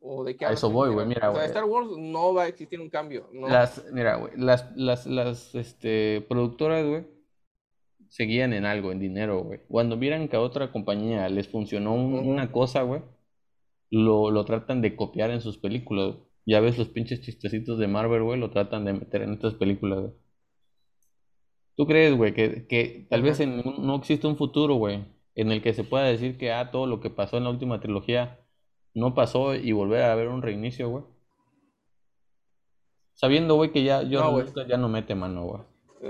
¿O 0.00 0.22
de 0.24 0.36
qué 0.36 0.44
A 0.46 0.52
eso 0.52 0.70
voy, 0.70 0.90
güey, 0.92 1.06
mira, 1.06 1.30
O 1.30 1.32
sea, 1.32 1.40
güey. 1.40 1.46
Star 1.46 1.64
Wars 1.64 1.88
no 1.96 2.34
va 2.34 2.42
a 2.42 2.48
existir 2.48 2.80
un 2.80 2.90
cambio. 2.90 3.28
No. 3.32 3.48
Las, 3.48 3.84
mira, 3.92 4.16
güey, 4.16 4.32
las, 4.36 4.70
las, 4.76 5.06
las 5.06 5.54
este, 5.54 6.24
productoras, 6.28 6.86
güey, 6.86 7.06
seguían 8.08 8.52
en 8.52 8.64
algo, 8.66 8.92
en 8.92 9.00
dinero, 9.00 9.42
güey. 9.44 9.60
Cuando 9.68 9.96
miran 9.96 10.28
que 10.28 10.36
a 10.36 10.40
otra 10.40 10.70
compañía 10.72 11.28
les 11.28 11.48
funcionó 11.48 11.94
un- 11.94 12.14
una 12.28 12.52
cosa, 12.52 12.82
güey, 12.82 13.02
lo, 13.90 14.30
lo 14.30 14.44
tratan 14.44 14.82
de 14.82 14.94
copiar 14.96 15.30
en 15.30 15.40
sus 15.40 15.56
películas. 15.58 16.14
güey. 16.16 16.24
Ya 16.46 16.60
ves 16.60 16.76
los 16.76 16.88
pinches 16.88 17.22
chistecitos 17.22 17.78
de 17.78 17.88
Marvel, 17.88 18.22
güey, 18.22 18.38
lo 18.38 18.50
tratan 18.50 18.84
de 18.84 18.92
meter 18.92 19.22
en 19.22 19.32
estas 19.34 19.54
películas, 19.54 20.00
güey. 20.00 20.12
¿Tú 21.76 21.86
crees, 21.86 22.16
güey, 22.16 22.32
que, 22.34 22.66
que 22.66 23.06
tal 23.10 23.22
vez 23.22 23.40
en 23.40 23.62
no 23.78 23.96
existe 23.96 24.26
un 24.26 24.36
futuro, 24.36 24.74
güey, 24.76 25.04
en 25.34 25.50
el 25.50 25.60
que 25.62 25.74
se 25.74 25.84
pueda 25.84 26.04
decir 26.04 26.38
que, 26.38 26.52
ah, 26.52 26.70
todo 26.70 26.86
lo 26.86 27.00
que 27.00 27.10
pasó 27.10 27.36
en 27.36 27.44
la 27.44 27.50
última 27.50 27.80
trilogía 27.80 28.40
no 28.94 29.14
pasó 29.14 29.54
y 29.54 29.72
volver 29.72 30.02
a 30.02 30.12
haber 30.12 30.28
un 30.28 30.42
reinicio, 30.42 30.88
güey? 30.88 31.04
Sabiendo, 33.14 33.56
güey, 33.56 33.72
que 33.72 33.82
ya 33.82 34.00
George 34.06 34.16
No, 34.16 34.32
güey. 34.32 34.68
Ya 34.68 34.76
no 34.76 34.88
mete 34.88 35.14
mano, 35.14 35.44
güey. 35.44 35.62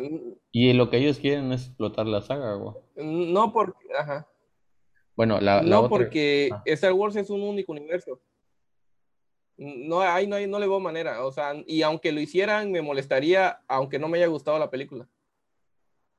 Mm, 0.03 0.35
Y 0.53 0.73
lo 0.73 0.91
que 0.91 0.99
ellos 0.99 1.19
quieren 1.19 1.53
es 1.53 1.67
explotar 1.67 2.07
la 2.07 2.21
saga, 2.23 2.55
güey. 2.55 2.75
No 2.97 3.53
porque, 3.53 3.85
ajá. 3.99 4.29
Bueno, 5.17 5.41
la, 5.41 5.63
la 5.63 5.63
no 5.63 5.79
otra... 5.81 5.89
porque 5.91 6.51
Ah. 6.53 6.63
Star 6.67 6.93
Wars 6.93 7.17
es 7.17 7.31
un 7.31 7.43
único 7.43 7.73
universo. 7.73 8.21
No 9.57 10.01
hay, 10.01 10.27
no 10.27 10.37
hay, 10.37 10.47
no 10.47 10.59
le 10.59 10.67
veo 10.67 10.81
manera. 10.81 11.25
O 11.25 11.31
sea, 11.31 11.55
y 11.67 11.83
aunque 11.83 12.11
lo 12.11 12.21
hicieran, 12.21 12.73
me 12.73 12.83
molestaría, 12.83 13.61
aunque 13.69 13.99
no 13.99 14.09
me 14.09 14.19
haya 14.19 14.27
gustado 14.27 14.59
la 14.59 14.71
película. 14.71 15.09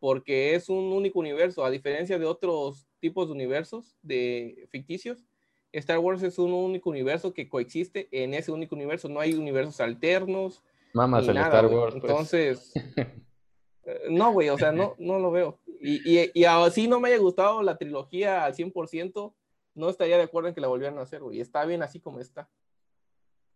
Porque 0.05 0.53
es 0.53 0.69
un 0.69 0.93
único 0.93 1.17
universo, 1.17 1.65
a 1.65 1.71
diferencia 1.71 2.19
de 2.19 2.27
otros 2.27 2.85
tipos 2.99 3.25
de 3.25 3.33
universos 3.33 3.97
de 4.03 4.67
ficticios. 4.69 5.25
Star 5.71 5.97
Wars 5.97 6.21
es 6.21 6.37
un 6.37 6.53
único 6.53 6.91
universo 6.91 7.33
que 7.33 7.49
coexiste 7.49 8.07
en 8.11 8.35
ese 8.35 8.51
único 8.51 8.75
universo. 8.75 9.09
No 9.09 9.19
hay 9.19 9.33
universos 9.33 9.79
alternos. 9.79 10.61
Mamas 10.93 11.27
el 11.27 11.33
nada, 11.33 11.47
Star. 11.47 11.65
Wars, 11.65 11.95
pues. 11.99 12.03
Entonces, 12.03 12.71
eh, 12.95 14.01
no, 14.11 14.31
güey, 14.31 14.49
o 14.49 14.59
sea, 14.59 14.71
no, 14.71 14.93
no 14.99 15.17
lo 15.17 15.31
veo. 15.31 15.59
Y, 15.81 16.07
y, 16.07 16.29
y 16.35 16.43
así 16.43 16.87
no 16.87 16.99
me 16.99 17.07
haya 17.07 17.17
gustado 17.17 17.63
la 17.63 17.75
trilogía 17.75 18.45
al 18.45 18.53
100%, 18.53 19.33
no 19.73 19.89
estaría 19.89 20.17
de 20.17 20.23
acuerdo 20.23 20.49
en 20.49 20.53
que 20.53 20.61
la 20.61 20.67
volvieran 20.67 20.99
a 20.99 21.01
hacer, 21.01 21.23
güey. 21.23 21.39
Está 21.39 21.65
bien 21.65 21.81
así 21.81 21.99
como 21.99 22.19
está. 22.19 22.47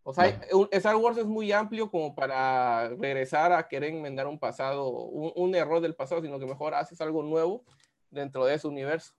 O 0.02 0.14
sea, 0.14 0.40
un- 0.52 0.68
Star 0.72 0.96
Wars 0.96 1.18
es 1.18 1.26
muy 1.26 1.52
amplio 1.52 1.90
como 1.90 2.14
para 2.14 2.88
regresar 2.98 3.52
a 3.52 3.68
querer 3.68 3.92
enmendar 3.94 4.26
un 4.26 4.38
pasado, 4.38 4.88
un, 4.90 5.32
un 5.36 5.54
error 5.54 5.80
del 5.80 5.94
pasado, 5.94 6.22
sino 6.22 6.38
que 6.38 6.46
mejor 6.46 6.74
haces 6.74 7.00
algo 7.00 7.22
nuevo 7.22 7.64
dentro 8.10 8.44
de 8.46 8.54
ese 8.54 8.66
universo. 8.66 9.12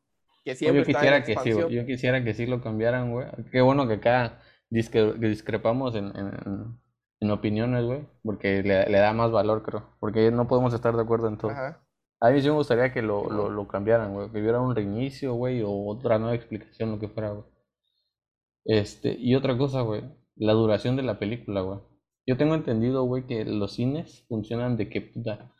Que 0.43 0.55
siempre 0.55 0.83
Yo 0.83 0.89
está 0.91 1.15
en 1.15 1.23
quisiera 1.23 1.43
que 1.43 1.51
sí. 1.69 1.75
Yo 1.75 1.85
quisiera 1.85 2.23
que 2.23 2.33
sí 2.33 2.45
lo 2.47 2.61
cambiaran, 2.61 3.11
güey. 3.11 3.27
Qué 3.51 3.61
bueno 3.61 3.87
que 3.87 3.93
acá 3.95 4.39
discre- 4.71 5.13
discrepamos 5.19 5.93
en, 5.95 6.05
en, 6.17 6.79
en 7.19 7.31
opiniones, 7.31 7.85
güey. 7.85 8.07
Porque 8.23 8.63
le, 8.63 8.87
le 8.89 8.97
da 8.97 9.13
más 9.13 9.31
valor, 9.31 9.61
creo. 9.61 9.95
Porque 9.99 10.31
no 10.31 10.47
podemos 10.47 10.73
estar 10.73 10.95
de 10.95 11.01
acuerdo 11.03 11.27
en 11.27 11.37
todo. 11.37 11.51
Ajá. 11.51 11.83
A 12.19 12.31
mí 12.31 12.41
sí 12.41 12.47
me 12.49 12.55
gustaría 12.55 12.91
que 12.91 13.01
lo 13.03 13.67
cambiaran, 13.67 14.13
güey. 14.13 14.31
Que 14.31 14.41
hubiera 14.41 14.59
un 14.59 14.75
reinicio, 14.75 15.35
güey, 15.35 15.61
o 15.61 15.71
otra 15.85 16.17
nueva 16.17 16.35
explicación, 16.35 16.91
lo 16.91 16.99
que 16.99 17.07
fuera, 17.07 17.29
güey. 17.31 17.45
Este, 18.65 19.15
y 19.17 19.35
otra 19.35 19.57
cosa, 19.57 19.81
güey. 19.81 20.03
La 20.35 20.53
duración 20.53 20.95
de 20.95 21.03
la 21.03 21.19
película, 21.19 21.61
güey. 21.61 21.79
Yo 22.25 22.37
tengo 22.37 22.55
entendido, 22.55 23.03
güey, 23.03 23.25
que 23.25 23.45
los 23.45 23.73
cines 23.73 24.25
funcionan 24.27 24.77
de 24.77 24.89
que, 24.89 25.01
puta, 25.01 25.51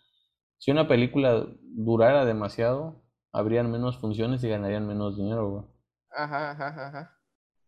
si 0.58 0.72
una 0.72 0.88
película 0.88 1.48
durara 1.62 2.26
demasiado, 2.26 3.04
habrían 3.32 3.72
menos 3.72 3.98
funciones 3.98 4.44
y 4.44 4.50
ganarían 4.50 4.88
menos 4.88 5.18
dinero, 5.18 5.50
güey. 5.50 5.64
Ajá, 6.12 6.52
ajá, 6.52 6.88
ajá. 6.88 7.18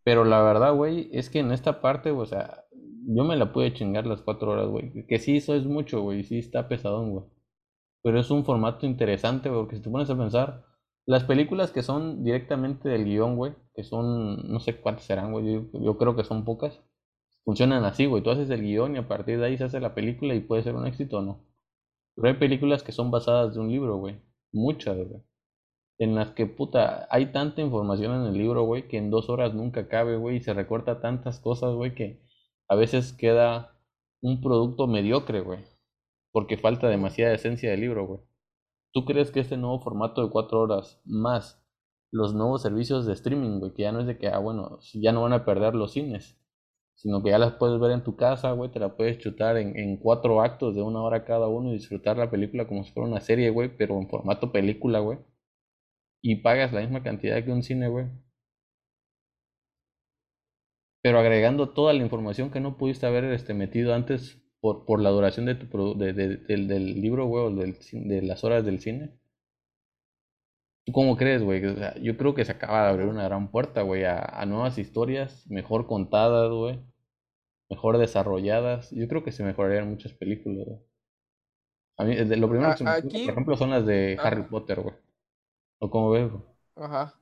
Pero 0.04 0.24
la 0.24 0.42
verdad, 0.42 0.74
güey, 0.74 1.08
es 1.12 1.30
que 1.30 1.40
en 1.40 1.50
esta 1.50 1.80
parte, 1.80 2.10
o 2.10 2.26
sea, 2.26 2.64
yo 3.06 3.24
me 3.24 3.36
la 3.36 3.52
pude 3.52 3.72
chingar 3.72 4.06
las 4.06 4.22
cuatro 4.22 4.52
horas, 4.52 4.68
güey. 4.68 5.06
Que 5.06 5.18
sí, 5.18 5.38
eso 5.38 5.54
es 5.54 5.64
mucho, 5.64 6.02
güey, 6.02 6.24
sí 6.24 6.38
está 6.38 6.68
pesadón, 6.68 7.10
güey. 7.12 7.24
Pero 8.02 8.20
es 8.20 8.30
un 8.30 8.44
formato 8.44 8.86
interesante, 8.86 9.48
güey, 9.48 9.62
porque 9.62 9.76
si 9.76 9.82
te 9.82 9.90
pones 9.90 10.10
a 10.10 10.16
pensar, 10.16 10.64
las 11.06 11.24
películas 11.24 11.72
que 11.72 11.82
son 11.82 12.22
directamente 12.22 12.88
del 12.88 13.04
guion, 13.04 13.36
güey, 13.36 13.54
que 13.74 13.82
son, 13.82 14.48
no 14.48 14.60
sé 14.60 14.80
cuántas 14.80 15.04
serán, 15.04 15.32
güey, 15.32 15.52
yo, 15.52 15.80
yo 15.80 15.98
creo 15.98 16.14
que 16.16 16.24
son 16.24 16.44
pocas, 16.44 16.80
funcionan 17.44 17.84
así, 17.84 18.06
güey. 18.06 18.22
Tú 18.22 18.30
haces 18.30 18.50
el 18.50 18.62
guion 18.62 18.96
y 18.96 18.98
a 18.98 19.08
partir 19.08 19.38
de 19.38 19.46
ahí 19.46 19.58
se 19.58 19.64
hace 19.64 19.80
la 19.80 19.94
película 19.94 20.34
y 20.34 20.40
puede 20.40 20.62
ser 20.62 20.74
un 20.74 20.86
éxito 20.86 21.18
o 21.18 21.22
no. 21.22 21.40
Pero 22.16 22.28
hay 22.28 22.34
películas 22.34 22.82
que 22.82 22.92
son 22.92 23.10
basadas 23.10 23.54
de 23.54 23.60
un 23.60 23.70
libro, 23.70 23.96
güey. 23.98 24.20
Muchas, 24.52 24.96
güey. 24.96 25.22
En 25.98 26.14
las 26.14 26.32
que, 26.32 26.46
puta, 26.46 27.06
hay 27.10 27.26
tanta 27.32 27.60
información 27.60 28.20
en 28.20 28.26
el 28.28 28.38
libro, 28.38 28.64
güey, 28.64 28.88
que 28.88 28.98
en 28.98 29.10
dos 29.10 29.28
horas 29.30 29.54
nunca 29.54 29.88
cabe, 29.88 30.16
güey, 30.16 30.36
y 30.38 30.40
se 30.40 30.54
recorta 30.54 31.00
tantas 31.00 31.40
cosas, 31.40 31.74
güey, 31.74 31.94
que 31.94 32.20
a 32.68 32.74
veces 32.74 33.12
queda 33.12 33.78
un 34.20 34.40
producto 34.40 34.86
mediocre, 34.86 35.40
güey. 35.40 35.60
Porque 36.32 36.56
falta 36.56 36.88
demasiada 36.88 37.34
esencia 37.34 37.70
del 37.70 37.80
libro, 37.80 38.06
güey. 38.06 38.20
¿Tú 38.92 39.04
crees 39.04 39.30
que 39.30 39.40
este 39.40 39.56
nuevo 39.56 39.80
formato 39.80 40.22
de 40.24 40.30
cuatro 40.30 40.60
horas 40.60 41.00
más 41.04 41.64
los 42.10 42.32
nuevos 42.32 42.62
servicios 42.62 43.06
de 43.06 43.12
streaming, 43.12 43.58
güey, 43.58 43.74
que 43.74 43.82
ya 43.82 43.92
no 43.92 44.00
es 44.00 44.06
de 44.06 44.18
que, 44.18 44.28
ah, 44.28 44.38
bueno, 44.38 44.78
ya 44.94 45.10
no 45.12 45.22
van 45.22 45.32
a 45.32 45.44
perder 45.44 45.74
los 45.74 45.92
cines, 45.92 46.38
sino 46.96 47.22
que 47.22 47.30
ya 47.30 47.38
las 47.38 47.54
puedes 47.54 47.80
ver 47.80 47.92
en 47.92 48.02
tu 48.04 48.16
casa, 48.16 48.52
güey, 48.52 48.70
te 48.70 48.80
la 48.80 48.96
puedes 48.96 49.18
chutar 49.18 49.56
en, 49.58 49.78
en 49.78 49.96
cuatro 49.98 50.40
actos 50.42 50.74
de 50.74 50.82
una 50.82 51.02
hora 51.02 51.24
cada 51.24 51.46
uno 51.48 51.70
y 51.70 51.74
disfrutar 51.74 52.16
la 52.16 52.30
película 52.30 52.66
como 52.66 52.84
si 52.84 52.92
fuera 52.92 53.08
una 53.08 53.20
serie, 53.20 53.50
güey, 53.50 53.76
pero 53.76 53.98
en 53.98 54.08
formato 54.08 54.52
película, 54.52 54.98
güey. 55.00 55.18
Y 56.22 56.34
pagas 56.42 56.72
la 56.72 56.80
misma 56.80 57.04
cantidad 57.04 57.44
que 57.44 57.52
un 57.52 57.62
cine, 57.62 57.86
güey. 57.86 58.06
Pero 61.02 61.20
agregando 61.20 61.68
toda 61.68 61.92
la 61.92 62.02
información 62.02 62.50
que 62.50 62.58
no 62.58 62.76
pudiste 62.76 63.06
haber 63.06 63.22
este, 63.26 63.54
metido 63.54 63.94
antes 63.94 64.42
por, 64.60 64.84
por 64.84 65.00
la 65.00 65.10
duración 65.10 65.46
de 65.46 65.54
tu 65.54 65.96
de- 65.96 66.12
de- 66.12 66.36
del, 66.38 66.66
del 66.66 67.00
libro, 67.00 67.26
güey, 67.26 67.44
o 67.44 67.50
del, 67.54 67.78
de 67.92 68.22
las 68.22 68.42
horas 68.42 68.64
del 68.64 68.80
cine. 68.80 69.12
¿Tú 70.84 70.92
cómo 70.92 71.16
crees, 71.16 71.42
güey? 71.42 71.64
O 71.64 71.74
sea, 71.76 71.94
yo 71.96 72.16
creo 72.16 72.34
que 72.34 72.44
se 72.44 72.52
acaba 72.52 72.82
de 72.84 72.88
abrir 72.90 73.06
una 73.06 73.24
gran 73.24 73.50
puerta, 73.50 73.82
güey, 73.82 74.04
a, 74.04 74.18
a 74.20 74.44
nuevas 74.46 74.76
historias, 74.78 75.46
mejor 75.48 75.86
contadas, 75.86 76.50
güey, 76.52 76.78
mejor 77.70 77.96
desarrolladas. 77.98 78.90
Yo 78.90 79.08
creo 79.08 79.24
que 79.24 79.32
se 79.32 79.44
mejorarían 79.44 79.88
muchas 79.88 80.12
películas, 80.12 80.66
güey. 80.66 80.80
A 81.96 82.04
mí, 82.04 82.16
de- 82.16 82.36
lo 82.36 82.48
primero 82.48 82.72
que 82.72 82.78
se 82.78 82.84
me 82.84 82.90
ocurre, 82.98 83.10
por 83.24 83.30
ejemplo, 83.32 83.56
son 83.56 83.70
las 83.70 83.86
de 83.86 84.18
Harry. 84.20 84.42
Potter, 84.42 84.80
güey. 84.80 84.94
¿O 85.78 85.88
cómo 85.90 86.10
ves, 86.10 86.30
güey? 86.30 86.42
Ajá. 86.76 87.14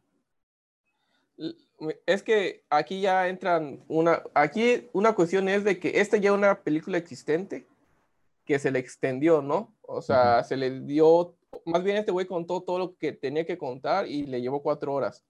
Es 2.06 2.22
que 2.22 2.64
aquí 2.70 3.00
ya 3.00 3.28
entran 3.28 3.84
una, 3.88 4.22
aquí 4.34 4.88
una 4.92 5.14
cuestión 5.14 5.48
es 5.48 5.64
de 5.64 5.78
que 5.80 6.00
esta 6.00 6.16
ya 6.16 6.30
es 6.30 6.36
una 6.36 6.62
película 6.62 6.96
existente 6.98 7.66
que 8.44 8.58
se 8.58 8.70
le 8.70 8.78
extendió, 8.78 9.42
¿no? 9.42 9.74
O 9.82 10.00
sea, 10.00 10.44
se 10.44 10.56
le 10.56 10.80
dio, 10.80 11.36
más 11.64 11.82
bien 11.82 11.96
este 11.96 12.12
güey 12.12 12.26
contó 12.26 12.62
todo 12.62 12.78
lo 12.78 12.96
que 12.96 13.12
tenía 13.12 13.44
que 13.44 13.58
contar 13.58 14.06
y 14.06 14.26
le 14.26 14.40
llevó 14.40 14.62
cuatro 14.62 14.92
horas. 14.92 15.24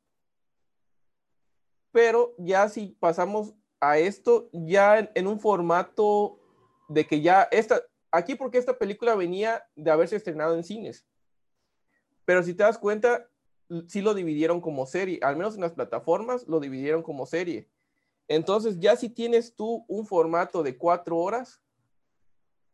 Pero 1.91 2.35
ya 2.39 2.69
si 2.69 2.97
pasamos 2.99 3.55
a 3.81 3.99
esto, 3.99 4.49
ya 4.53 5.11
en, 5.15 5.27
un 5.27 5.41
formato 5.41 6.39
de 6.89 7.07
que 7.07 7.21
ya 7.21 7.49
esta, 7.51 7.83
aquí 8.11 8.35
porque 8.35 8.59
esta 8.59 8.79
película 8.79 9.15
venía 9.15 9.65
de 9.77 9.91
haberse 9.91 10.17
estrenado 10.17 10.55
en 10.55 10.65
cines. 10.65 11.07
Pero 12.25 12.43
si 12.43 12.55
te 12.55 12.63
das 12.63 12.79
cuenta, 12.79 13.29
sí 13.89 14.01
lo 14.01 14.15
dividieron 14.15 14.61
como 14.61 14.87
serie, 14.87 15.19
al 15.23 15.37
menos 15.37 15.57
en 15.57 15.63
las 15.63 15.73
plataformas 15.73 16.47
lo 16.47 16.61
dividieron 16.61 17.03
como 17.03 17.27
serie. 17.27 17.69
Entonces, 18.29 18.79
ya 18.79 18.97
si 18.97 19.11
tienes 19.11 19.55
tú 19.57 19.85
un 19.89 20.07
formato 20.07 20.63
de 20.63 20.79
cuatro 20.79 21.19
horas, 21.19 21.61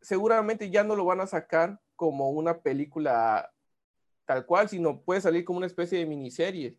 seguramente 0.01 0.69
ya 0.69 0.83
no 0.83 0.95
lo 0.95 1.05
van 1.05 1.19
a 1.19 1.27
sacar 1.27 1.81
como 1.99 2.29
una 2.29 2.61
película 2.61 3.53
tal 4.23 4.45
cual, 4.45 4.69
sino 4.69 5.01
puede 5.01 5.19
salir 5.19 5.43
como 5.43 5.57
una 5.57 5.67
especie 5.67 5.99
de 5.99 6.05
miniserie. 6.05 6.77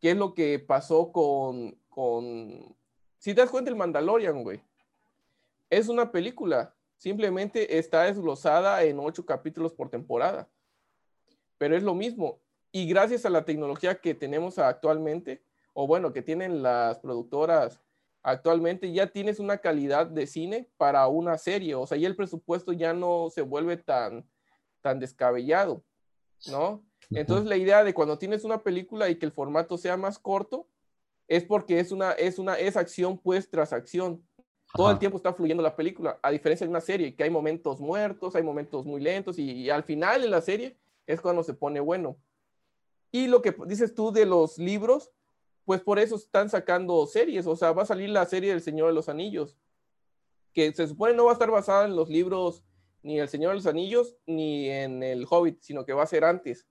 ¿Qué 0.00 0.12
es 0.12 0.16
lo 0.16 0.34
que 0.34 0.60
pasó 0.60 1.10
con, 1.10 1.76
con... 1.88 2.76
Si 3.18 3.34
te 3.34 3.40
das 3.40 3.50
cuenta, 3.50 3.70
el 3.70 3.76
Mandalorian, 3.76 4.44
güey, 4.44 4.62
es 5.68 5.88
una 5.88 6.12
película, 6.12 6.76
simplemente 6.96 7.76
está 7.76 8.04
desglosada 8.04 8.84
en 8.84 9.00
ocho 9.00 9.26
capítulos 9.26 9.72
por 9.72 9.90
temporada. 9.90 10.48
Pero 11.58 11.76
es 11.76 11.82
lo 11.82 11.96
mismo, 11.96 12.38
y 12.70 12.86
gracias 12.86 13.26
a 13.26 13.30
la 13.30 13.44
tecnología 13.44 14.00
que 14.00 14.14
tenemos 14.14 14.60
actualmente, 14.60 15.42
o 15.72 15.88
bueno, 15.88 16.12
que 16.12 16.22
tienen 16.22 16.62
las 16.62 17.00
productoras 17.00 17.80
actualmente, 18.24 18.90
ya 18.90 19.06
tienes 19.06 19.38
una 19.38 19.58
calidad 19.58 20.06
de 20.06 20.26
cine 20.26 20.68
para 20.78 21.06
una 21.06 21.36
serie, 21.38 21.74
o 21.74 21.86
sea, 21.86 21.98
ya 21.98 22.08
el 22.08 22.16
presupuesto 22.16 22.72
ya 22.72 22.94
no 22.94 23.28
se 23.30 23.42
vuelve 23.42 23.76
tan, 23.76 24.28
tan 24.80 24.98
descabellado, 24.98 25.84
¿no? 26.48 26.82
Entonces 27.10 27.46
la 27.46 27.56
idea 27.56 27.84
de 27.84 27.92
cuando 27.92 28.18
tienes 28.18 28.44
una 28.44 28.62
película 28.62 29.10
y 29.10 29.16
que 29.16 29.26
el 29.26 29.32
formato 29.32 29.76
sea 29.76 29.98
más 29.98 30.18
corto, 30.18 30.66
es 31.28 31.44
porque 31.44 31.78
es 31.78 31.92
una, 31.92 32.12
es 32.12 32.38
una, 32.38 32.54
es 32.54 32.76
acción 32.76 33.18
pues 33.18 33.48
tras 33.48 33.72
acción. 33.72 34.26
Todo 34.74 34.90
el 34.90 34.98
tiempo 34.98 35.18
está 35.18 35.32
fluyendo 35.32 35.62
la 35.62 35.76
película, 35.76 36.18
a 36.22 36.30
diferencia 36.30 36.66
de 36.66 36.70
una 36.70 36.80
serie, 36.80 37.14
que 37.14 37.24
hay 37.24 37.30
momentos 37.30 37.78
muertos, 37.78 38.34
hay 38.34 38.42
momentos 38.42 38.86
muy 38.86 39.00
lentos, 39.00 39.38
y, 39.38 39.52
y 39.52 39.70
al 39.70 39.84
final 39.84 40.22
de 40.22 40.28
la 40.28 40.40
serie 40.40 40.78
es 41.06 41.20
cuando 41.20 41.44
se 41.44 41.54
pone 41.54 41.78
bueno. 41.78 42.16
Y 43.12 43.28
lo 43.28 43.42
que 43.42 43.54
dices 43.66 43.94
tú 43.94 44.10
de 44.10 44.26
los 44.26 44.58
libros, 44.58 45.12
pues 45.64 45.80
por 45.80 45.98
eso 45.98 46.16
están 46.16 46.50
sacando 46.50 47.06
series, 47.06 47.46
o 47.46 47.56
sea, 47.56 47.72
va 47.72 47.82
a 47.82 47.86
salir 47.86 48.10
la 48.10 48.26
serie 48.26 48.50
del 48.50 48.60
Señor 48.60 48.88
de 48.88 48.94
los 48.94 49.08
Anillos, 49.08 49.56
que 50.52 50.72
se 50.72 50.86
supone 50.86 51.14
no 51.14 51.24
va 51.24 51.30
a 51.30 51.34
estar 51.34 51.50
basada 51.50 51.86
en 51.86 51.96
los 51.96 52.08
libros 52.08 52.62
ni 53.02 53.18
El 53.18 53.28
Señor 53.28 53.50
de 53.50 53.56
los 53.56 53.66
Anillos 53.66 54.16
ni 54.26 54.70
en 54.70 55.02
El 55.02 55.26
Hobbit, 55.28 55.60
sino 55.60 55.84
que 55.84 55.92
va 55.92 56.02
a 56.02 56.06
ser 56.06 56.24
antes. 56.24 56.66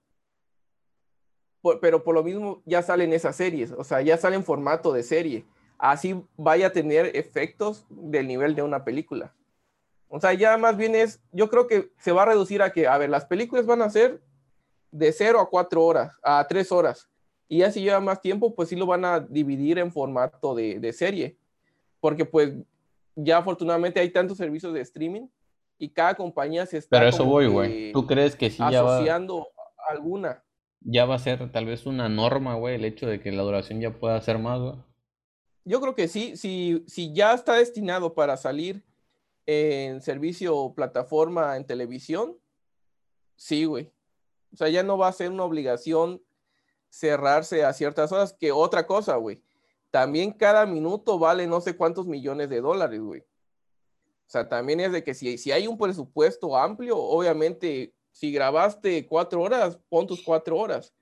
pero 1.80 2.04
por 2.04 2.14
lo 2.14 2.22
mismo 2.22 2.62
ya 2.66 2.82
salen 2.82 3.12
esas 3.12 3.36
series, 3.36 3.72
o 3.72 3.84
sea, 3.84 4.02
ya 4.02 4.16
sale 4.16 4.36
en 4.36 4.44
formato 4.44 4.92
de 4.92 5.02
serie. 5.02 5.44
Así 5.78 6.22
vaya 6.36 6.68
a 6.68 6.72
tener 6.72 7.16
efectos 7.16 7.86
del 7.88 8.28
nivel 8.28 8.54
de 8.54 8.62
una 8.62 8.84
película. 8.84 9.34
O 10.08 10.20
sea, 10.20 10.32
ya 10.32 10.56
más 10.56 10.76
bien 10.76 10.94
es, 10.94 11.20
yo 11.32 11.48
creo 11.50 11.66
que 11.66 11.90
se 11.98 12.12
va 12.12 12.22
a 12.22 12.26
reducir 12.26 12.62
a 12.62 12.72
que, 12.72 12.86
a 12.86 12.96
ver, 12.98 13.10
las 13.10 13.24
películas 13.24 13.66
van 13.66 13.82
a 13.82 13.90
ser 13.90 14.22
de 14.92 15.12
0 15.12 15.40
a 15.40 15.50
4 15.50 15.84
horas, 15.84 16.12
a 16.22 16.46
3 16.46 16.70
horas. 16.70 17.08
Y 17.48 17.58
ya 17.58 17.70
si 17.70 17.82
lleva 17.82 18.00
más 18.00 18.20
tiempo, 18.20 18.54
pues 18.54 18.68
sí 18.68 18.76
lo 18.76 18.86
van 18.86 19.04
a 19.04 19.20
dividir 19.20 19.78
en 19.78 19.92
formato 19.92 20.54
de, 20.54 20.80
de 20.80 20.92
serie. 20.92 21.36
Porque 22.00 22.24
pues 22.24 22.54
ya 23.16 23.38
afortunadamente 23.38 24.00
hay 24.00 24.10
tantos 24.10 24.36
servicios 24.38 24.72
de 24.72 24.80
streaming 24.80 25.28
y 25.78 25.90
cada 25.90 26.14
compañía 26.14 26.66
se 26.66 26.78
está 26.78 26.98
Pero 26.98 27.08
eso 27.08 27.24
voy, 27.24 27.46
güey. 27.46 27.92
¿Tú 27.92 28.06
crees 28.06 28.36
que 28.36 28.50
sí 28.50 28.58
ya 28.70 28.82
va 28.82 28.96
asociando 28.96 29.48
alguna? 29.88 30.42
Ya 30.80 31.04
va 31.06 31.14
a 31.14 31.18
ser 31.18 31.50
tal 31.50 31.66
vez 31.66 31.86
una 31.86 32.08
norma, 32.08 32.54
güey, 32.54 32.76
el 32.76 32.84
hecho 32.84 33.06
de 33.06 33.20
que 33.20 33.32
la 33.32 33.42
duración 33.42 33.80
ya 33.80 33.98
pueda 33.98 34.20
ser 34.20 34.38
más, 34.38 34.60
güey. 34.60 34.74
Yo 35.64 35.80
creo 35.80 35.94
que 35.94 36.08
sí, 36.08 36.36
si, 36.36 36.84
si 36.86 37.14
ya 37.14 37.32
está 37.32 37.54
destinado 37.54 38.14
para 38.14 38.36
salir 38.36 38.84
en 39.46 40.02
servicio 40.02 40.56
o 40.56 40.74
plataforma 40.74 41.56
en 41.56 41.66
televisión, 41.66 42.36
sí, 43.36 43.64
güey. 43.64 43.90
O 44.52 44.56
sea, 44.56 44.68
ya 44.68 44.82
no 44.82 44.98
va 44.98 45.08
a 45.08 45.12
ser 45.12 45.30
una 45.30 45.44
obligación 45.44 46.22
cerrarse 46.94 47.64
a 47.64 47.72
ciertas 47.72 48.12
horas 48.12 48.32
que 48.32 48.52
otra 48.52 48.86
cosa, 48.86 49.16
güey. 49.16 49.42
También 49.90 50.30
cada 50.32 50.64
minuto 50.64 51.18
vale 51.18 51.46
no 51.46 51.60
sé 51.60 51.76
cuántos 51.76 52.06
millones 52.06 52.48
de 52.48 52.60
dólares, 52.60 53.00
güey. 53.00 53.20
O 53.20 54.30
sea, 54.30 54.48
también 54.48 54.80
es 54.80 54.92
de 54.92 55.02
que 55.02 55.12
si, 55.12 55.36
si 55.36 55.50
hay 55.50 55.66
un 55.66 55.76
presupuesto 55.76 56.56
amplio, 56.56 56.96
obviamente, 56.96 57.92
si 58.12 58.32
grabaste 58.32 59.06
cuatro 59.06 59.42
horas, 59.42 59.78
pon 59.88 60.06
tus 60.06 60.22
cuatro 60.22 60.56
horas. 60.56 60.94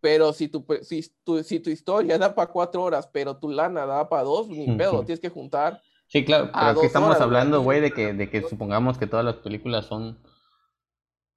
Pero 0.00 0.32
si 0.32 0.48
tu, 0.48 0.66
si 0.82 1.08
tu, 1.22 1.42
si 1.42 1.60
tu 1.60 1.70
historia 1.70 2.18
da 2.18 2.34
para 2.34 2.50
cuatro 2.50 2.82
horas, 2.82 3.06
pero 3.06 3.36
tu 3.36 3.48
lana 3.48 3.86
da 3.86 4.08
para 4.08 4.24
dos, 4.24 4.48
ni 4.48 4.76
pedo, 4.76 5.04
tienes 5.04 5.20
que 5.20 5.30
juntar. 5.30 5.80
Sí, 6.08 6.24
claro, 6.24 6.50
pero 6.52 6.66
aquí 6.66 6.86
estamos 6.86 7.20
hablando, 7.20 7.62
güey, 7.62 7.80
de 7.80 7.92
que, 7.92 8.12
de 8.12 8.28
que 8.28 8.42
supongamos 8.42 8.98
que 8.98 9.06
todas 9.06 9.24
las 9.24 9.36
películas 9.36 9.86
son 9.86 10.18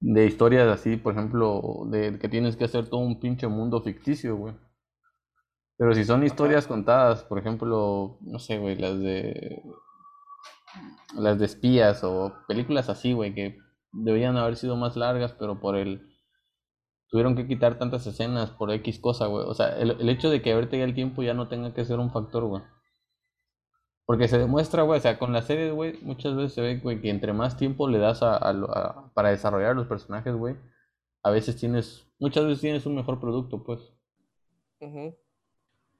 de 0.00 0.26
historias 0.26 0.68
así, 0.68 0.96
por 0.96 1.14
ejemplo, 1.14 1.84
de 1.90 2.18
que 2.18 2.28
tienes 2.28 2.56
que 2.56 2.64
hacer 2.64 2.88
todo 2.88 3.00
un 3.00 3.20
pinche 3.20 3.48
mundo 3.48 3.82
ficticio, 3.82 4.36
güey. 4.36 4.54
Pero 5.76 5.94
si 5.94 6.04
son 6.04 6.24
historias 6.24 6.66
contadas, 6.66 7.22
por 7.24 7.38
ejemplo, 7.38 8.18
no 8.20 8.38
sé, 8.38 8.58
güey, 8.58 8.76
las 8.76 8.98
de 8.98 9.62
las 11.16 11.38
de 11.38 11.46
espías 11.46 12.04
o 12.04 12.34
películas 12.46 12.88
así, 12.88 13.12
güey, 13.12 13.34
que 13.34 13.58
deberían 13.92 14.36
haber 14.36 14.56
sido 14.56 14.76
más 14.76 14.96
largas, 14.96 15.32
pero 15.32 15.60
por 15.60 15.76
el 15.76 16.06
tuvieron 17.10 17.36
que 17.36 17.46
quitar 17.46 17.78
tantas 17.78 18.06
escenas 18.06 18.50
por 18.50 18.70
X 18.70 18.98
cosa, 19.00 19.26
güey. 19.26 19.44
O 19.46 19.54
sea, 19.54 19.78
el, 19.78 19.92
el 19.92 20.08
hecho 20.08 20.30
de 20.30 20.42
que 20.42 20.52
haberte 20.52 20.82
el 20.82 20.94
tiempo 20.94 21.22
ya 21.22 21.34
no 21.34 21.48
tenga 21.48 21.74
que 21.74 21.84
ser 21.84 21.98
un 21.98 22.10
factor, 22.10 22.44
güey. 22.44 22.62
Porque 24.08 24.26
se 24.26 24.38
demuestra, 24.38 24.84
güey, 24.84 24.98
o 24.98 25.02
sea, 25.02 25.18
con 25.18 25.34
la 25.34 25.42
serie, 25.42 25.70
güey, 25.70 25.98
muchas 26.00 26.34
veces 26.34 26.54
se 26.54 26.62
ve, 26.62 26.78
güey, 26.78 26.98
que 26.98 27.10
entre 27.10 27.34
más 27.34 27.58
tiempo 27.58 27.86
le 27.86 27.98
das 27.98 28.22
a, 28.22 29.10
para 29.12 29.28
desarrollar 29.28 29.76
los 29.76 29.86
personajes, 29.86 30.34
güey, 30.34 30.56
a 31.22 31.30
veces 31.30 31.56
tienes, 31.56 32.10
muchas 32.18 32.46
veces 32.46 32.62
tienes 32.62 32.86
un 32.86 32.94
mejor 32.94 33.20
producto, 33.20 33.62
pues. 33.62 33.92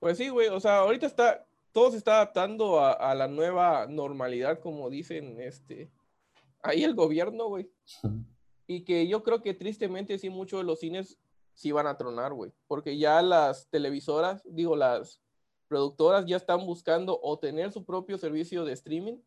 Pues 0.00 0.16
sí, 0.16 0.30
güey, 0.30 0.48
o 0.48 0.58
sea, 0.58 0.78
ahorita 0.78 1.04
está, 1.04 1.46
todo 1.70 1.90
se 1.90 1.98
está 1.98 2.14
adaptando 2.14 2.80
a, 2.80 3.14
la 3.14 3.28
nueva 3.28 3.86
normalidad, 3.86 4.58
como 4.58 4.88
dicen, 4.88 5.38
este, 5.42 5.92
ahí 6.62 6.84
el 6.84 6.94
gobierno, 6.94 7.48
güey. 7.48 7.70
y 8.66 8.86
que 8.86 9.06
yo 9.06 9.22
creo 9.22 9.42
que 9.42 9.52
tristemente 9.52 10.18
sí 10.18 10.30
muchos 10.30 10.60
de 10.60 10.64
los 10.64 10.80
cines 10.80 11.18
sí 11.52 11.72
van 11.72 11.86
a 11.86 11.98
tronar, 11.98 12.32
güey, 12.32 12.52
porque 12.68 12.96
ya 12.96 13.20
las 13.20 13.68
televisoras, 13.68 14.42
digo, 14.46 14.76
las 14.76 15.20
productoras 15.68 16.26
ya 16.26 16.36
están 16.36 16.64
buscando 16.66 17.18
o 17.22 17.38
tener 17.38 17.70
su 17.70 17.84
propio 17.84 18.18
servicio 18.18 18.64
de 18.64 18.72
streaming 18.72 19.18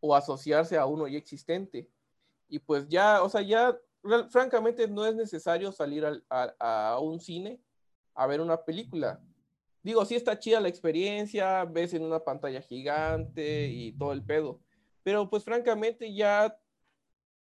o 0.00 0.14
asociarse 0.14 0.76
a 0.76 0.86
uno 0.86 1.08
ya 1.08 1.18
existente. 1.18 1.88
Y 2.48 2.58
pues 2.58 2.88
ya, 2.88 3.22
o 3.22 3.28
sea, 3.28 3.42
ya 3.42 3.78
francamente 4.30 4.88
no 4.88 5.04
es 5.06 5.14
necesario 5.14 5.72
salir 5.72 6.04
a, 6.28 6.98
un 7.00 7.20
cine 7.20 7.60
a 8.14 8.26
ver 8.26 8.40
una 8.40 8.64
película. 8.64 9.20
Digo, 9.82 10.04
sí 10.04 10.14
está 10.14 10.38
chida 10.38 10.60
la 10.60 10.68
experiencia, 10.68 11.64
ves 11.64 11.94
en 11.94 12.02
una 12.02 12.20
pantalla 12.20 12.60
gigante 12.60 13.68
y 13.68 13.92
todo 13.92 14.12
el 14.12 14.22
pedo. 14.22 14.60
Pero 15.02 15.30
pues 15.30 15.44
francamente 15.44 16.12
ya 16.14 16.58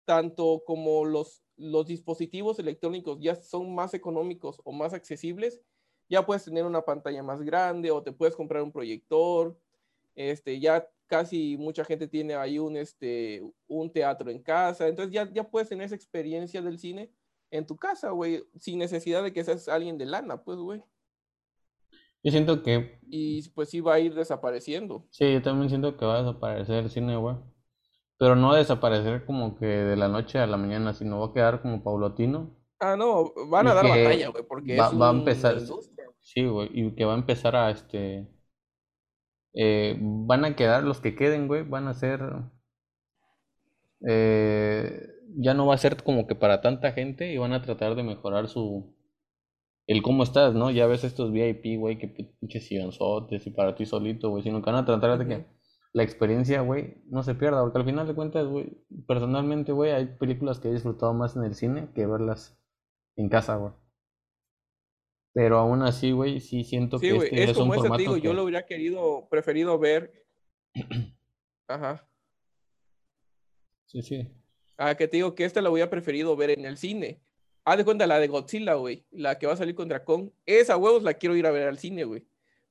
tanto 0.04 0.62
como 0.64 1.04
los, 1.04 1.42
los 1.56 1.86
dispositivos 1.86 2.58
electrónicos 2.58 3.18
ya 3.20 3.34
son 3.34 3.74
más 3.74 3.94
económicos 3.94 4.60
o 4.64 4.72
más 4.72 4.92
accesibles, 4.92 5.60
ya 6.10 6.26
puedes 6.26 6.44
tener 6.44 6.64
una 6.64 6.82
pantalla 6.82 7.22
más 7.22 7.40
grande 7.40 7.90
o 7.90 8.02
te 8.02 8.12
puedes 8.12 8.34
comprar 8.34 8.62
un 8.62 8.72
proyector. 8.72 9.56
Este, 10.16 10.58
ya 10.58 10.86
casi 11.06 11.56
mucha 11.56 11.84
gente 11.84 12.08
tiene 12.08 12.34
ahí 12.34 12.58
un, 12.58 12.76
este, 12.76 13.42
un 13.68 13.92
teatro 13.92 14.28
en 14.28 14.42
casa. 14.42 14.88
Entonces 14.88 15.14
ya, 15.14 15.32
ya 15.32 15.44
puedes 15.44 15.68
tener 15.68 15.86
esa 15.86 15.94
experiencia 15.94 16.60
del 16.60 16.78
cine 16.78 17.12
en 17.52 17.64
tu 17.64 17.76
casa, 17.76 18.10
güey, 18.10 18.44
sin 18.58 18.78
necesidad 18.78 19.22
de 19.22 19.32
que 19.32 19.44
seas 19.44 19.68
alguien 19.68 19.98
de 19.98 20.06
lana, 20.06 20.42
pues, 20.42 20.58
güey. 20.58 20.82
Yo 22.22 22.32
siento 22.32 22.62
que... 22.62 22.98
Y 23.08 23.48
pues 23.50 23.70
sí 23.70 23.80
va 23.80 23.94
a 23.94 24.00
ir 24.00 24.14
desapareciendo. 24.14 25.06
Sí, 25.10 25.32
yo 25.32 25.40
también 25.40 25.70
siento 25.70 25.96
que 25.96 26.04
va 26.04 26.16
a 26.18 26.22
desaparecer 26.22 26.84
el 26.84 26.90
cine, 26.90 27.16
güey. 27.16 27.36
Pero 28.18 28.36
no 28.36 28.54
desaparecer 28.54 29.24
como 29.24 29.56
que 29.56 29.64
de 29.64 29.96
la 29.96 30.08
noche 30.08 30.38
a 30.38 30.46
la 30.46 30.56
mañana, 30.56 30.92
sino 30.92 31.20
va 31.20 31.26
a 31.26 31.32
quedar 31.32 31.62
como 31.62 31.82
paulatino. 31.82 32.56
Ah, 32.78 32.96
no, 32.96 33.32
van 33.48 33.68
a 33.68 33.74
dar 33.74 33.86
batalla, 33.86 34.28
güey, 34.28 34.44
porque 34.46 34.76
va, 34.76 34.90
va 34.90 35.10
a 35.10 35.12
empezar, 35.12 35.58
Sí, 36.30 36.46
güey, 36.46 36.70
y 36.72 36.94
que 36.94 37.04
va 37.04 37.12
a 37.14 37.16
empezar 37.18 37.54
a, 37.56 37.70
este, 37.70 38.26
eh, 39.54 39.96
van 40.00 40.44
a 40.44 40.56
quedar, 40.56 40.82
los 40.84 41.00
que 41.00 41.14
queden, 41.14 41.46
güey, 41.48 41.62
van 41.62 41.86
a 41.88 41.94
ser, 41.94 42.20
eh, 44.08 45.08
ya 45.36 45.54
no 45.54 45.66
va 45.66 45.74
a 45.74 45.78
ser 45.78 46.02
como 46.02 46.26
que 46.26 46.34
para 46.34 46.60
tanta 46.60 46.92
gente 46.92 47.32
y 47.32 47.38
van 47.38 47.52
a 47.52 47.62
tratar 47.62 47.94
de 47.94 48.02
mejorar 48.02 48.48
su, 48.48 48.94
el 49.86 50.02
cómo 50.02 50.22
estás, 50.24 50.54
¿no? 50.54 50.70
Ya 50.70 50.86
ves 50.86 51.04
estos 51.04 51.32
VIP, 51.32 51.78
güey, 51.78 51.98
que 51.98 52.08
pinches 52.08 52.66
sillonzotes 52.66 53.46
y 53.46 53.50
para 53.50 53.74
ti 53.76 53.86
solito, 53.86 54.30
güey, 54.30 54.42
sino 54.42 54.62
que 54.62 54.70
van 54.70 54.82
a 54.82 54.86
tratar 54.86 55.18
de 55.18 55.26
que 55.28 55.46
la 55.92 56.02
experiencia, 56.04 56.62
güey, 56.62 56.96
no 57.08 57.22
se 57.22 57.34
pierda, 57.34 57.62
porque 57.62 57.78
al 57.80 57.84
final 57.86 58.06
de 58.08 58.14
cuentas, 58.14 58.46
güey, 58.48 58.78
personalmente, 59.08 59.72
güey, 59.72 59.92
hay 59.92 60.06
películas 60.06 60.60
que 60.60 60.68
he 60.68 60.72
disfrutado 60.72 61.14
más 61.14 61.36
en 61.36 61.44
el 61.44 61.54
cine 61.54 61.90
que 61.94 62.06
verlas 62.06 62.58
en 63.16 63.28
casa, 63.28 63.56
güey. 63.56 63.72
Pero 65.32 65.58
aún 65.58 65.82
así, 65.82 66.12
güey, 66.12 66.40
sí 66.40 66.64
siento 66.64 66.98
que 66.98 67.16
este 67.16 67.44
es, 67.44 67.56
como 67.56 67.72
un 67.72 67.96
digo, 67.96 68.16
yo 68.16 68.32
lo 68.32 68.44
hubiera 68.44 68.66
querido, 68.66 69.28
preferido 69.30 69.78
ver. 69.78 70.24
Ajá. 71.68 72.06
Sí, 73.86 74.02
sí. 74.02 74.28
Ah, 74.76 74.94
que 74.96 75.06
te 75.06 75.18
digo 75.18 75.34
que 75.34 75.44
esta 75.44 75.60
la 75.60 75.70
hubiera 75.70 75.90
preferido 75.90 76.34
ver 76.36 76.50
en 76.50 76.64
el 76.64 76.76
cine. 76.76 77.20
Haz 77.64 77.76
de 77.76 77.84
cuenta 77.84 78.06
la 78.06 78.18
de 78.18 78.28
Godzilla, 78.28 78.74
güey, 78.74 79.04
la 79.10 79.38
que 79.38 79.46
va 79.46 79.52
a 79.52 79.56
salir 79.56 79.74
contra 79.74 80.04
Kong. 80.04 80.30
Esa 80.46 80.76
huevos 80.76 81.02
la 81.02 81.14
quiero 81.14 81.36
ir 81.36 81.46
a 81.46 81.50
ver 81.50 81.68
al 81.68 81.78
cine, 81.78 82.04
güey. 82.04 82.26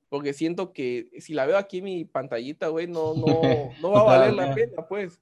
Porque 0.08 0.32
siento 0.32 0.72
que 0.72 1.08
si 1.18 1.32
la 1.32 1.46
veo 1.46 1.56
aquí 1.56 1.78
en 1.78 1.84
mi 1.84 2.04
pantallita, 2.04 2.68
güey, 2.68 2.88
no, 2.88 3.14
no, 3.14 3.24
no 3.80 3.92
va 3.92 4.00
a 4.00 4.04
valer 4.04 4.34
la 4.34 4.54
pena, 4.54 4.86
pues. 4.88 5.20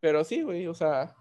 Pero 0.00 0.24
sí, 0.24 0.42
güey, 0.42 0.66
o 0.66 0.74
sea, 0.74 1.14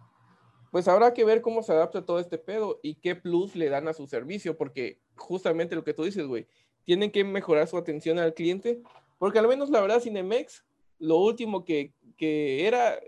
pues 0.75 0.89
habrá 0.89 1.13
que 1.13 1.23
ver 1.23 1.41
cómo 1.41 1.63
se 1.63 1.71
adapta 1.71 2.03
todo 2.03 2.19
este 2.19 2.37
pedo 2.37 2.81
y 2.83 2.95
qué 2.95 3.15
plus 3.15 3.55
le 3.55 3.69
dan 3.69 3.87
a 3.87 3.93
su 3.93 4.07
servicio, 4.07 4.57
porque 4.57 4.99
justamente 5.15 5.73
lo 5.73 5.85
que 5.85 5.93
tú 5.93 6.03
dices, 6.03 6.27
güey, 6.27 6.47
tienen 6.83 7.11
que 7.11 7.23
mejorar 7.23 7.65
su 7.69 7.77
atención 7.77 8.19
al 8.19 8.33
cliente, 8.33 8.81
porque 9.17 9.39
al 9.39 9.47
menos 9.47 9.69
la 9.69 9.79
verdad 9.79 10.01
Cinemex, 10.01 10.65
lo 10.99 11.15
último 11.19 11.63
que, 11.63 11.93
era, 12.19 12.99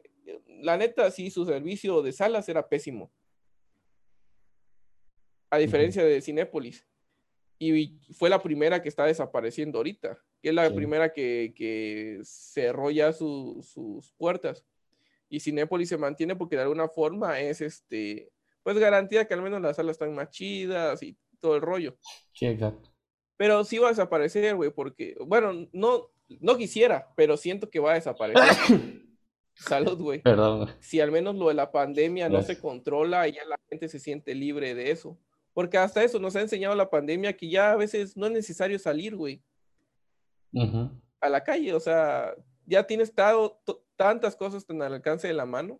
la 0.62 0.78
neta, 0.78 1.12
sí, 1.12 1.30
su 1.30 1.46
servicio 1.46 2.02
de 2.02 2.14
salas 2.14 2.48
era 2.48 2.70
pésimo. 2.70 3.12
A 5.50 5.58
diferencia 5.58 6.06
de 6.06 6.22
Cinépolis. 6.22 6.88
Y 7.60 8.00
fue 8.14 8.30
la 8.30 8.42
primera 8.42 8.82
que 8.82 8.88
está 8.88 9.04
desapareciendo 9.04 9.80
ahorita, 9.80 10.18
que 10.42 10.48
es 10.48 10.56
la 10.56 10.74
primera 10.74 11.12
que, 11.12 12.22
cerró 12.24 12.92
ya 12.92 13.12
sus 13.12 14.14
puertas 14.18 14.64
y 15.30 15.40
Cinépolis 15.40 15.90
se 15.90 15.98
mantiene 15.98 16.36
porque 16.36 16.56
de 16.56 16.64
alguna 16.64 16.88
forma 16.88 17.40
es 17.40 17.62
este, 17.62 18.32
pues 18.64 18.78
garantía 18.78 19.28
que 19.28 19.34
al 19.34 19.42
menos 19.42 19.62
las 19.62 19.76
salas 19.76 19.94
están 19.94 20.14
más 20.14 20.30
chidas 20.30 21.02
y 21.04 21.18
todo 21.40 21.56
el 21.56 21.62
rollo. 21.62 21.98
Sí, 22.34 22.46
exacto. 22.46 22.92
Pero 23.38 23.64
sí 23.64 23.78
va 23.78 23.88
a 23.88 23.92
desaparecer, 23.92 24.56
güey, 24.56 24.72
porque, 24.72 25.16
bueno, 25.26 25.68
no, 25.72 26.10
no 26.40 26.58
quisiera, 26.58 27.08
pero 27.16 27.38
siento 27.38 27.70
que 27.70 27.80
va 27.80 27.92
a 27.92 27.96
desaparecer. 27.96 28.44
Salud, 29.54 30.00
güey. 30.00 30.22
Perdón. 30.22 30.70
Si 30.80 31.00
al 31.00 31.12
menos 31.12 31.36
lo 31.36 31.48
de 31.48 31.56
la 31.56 31.72
pandemia 31.72 32.30
no 32.30 32.42
se 32.44 32.60
controla 32.60 33.28
y 33.28 33.34
ya 33.34 33.46
la 33.46 33.60
gente 33.70 33.90
se 33.90 34.00
siente 34.00 34.36
libre 34.36 34.76
de 34.76 34.92
eso. 34.92 35.18
Porque 35.54 35.78
hasta 35.78 36.04
eso 36.04 36.20
nos 36.20 36.36
ha 36.36 36.42
enseñado 36.42 36.76
la 36.76 36.90
pandemia 36.90 37.36
que 37.36 37.50
ya 37.50 37.72
a 37.72 37.76
veces 37.76 38.16
no 38.16 38.28
es 38.28 38.32
necesario 38.32 38.78
salir, 38.78 39.16
güey. 39.16 39.42
A 41.20 41.30
la 41.30 41.44
calle, 41.44 41.74
o 41.74 41.80
sea, 41.80 42.36
ya 42.68 42.86
tienes 42.86 43.14
tantas 43.96 44.36
cosas 44.36 44.66
tan 44.66 44.82
al 44.82 44.94
alcance 44.94 45.28
de 45.28 45.34
la 45.34 45.46
mano 45.46 45.80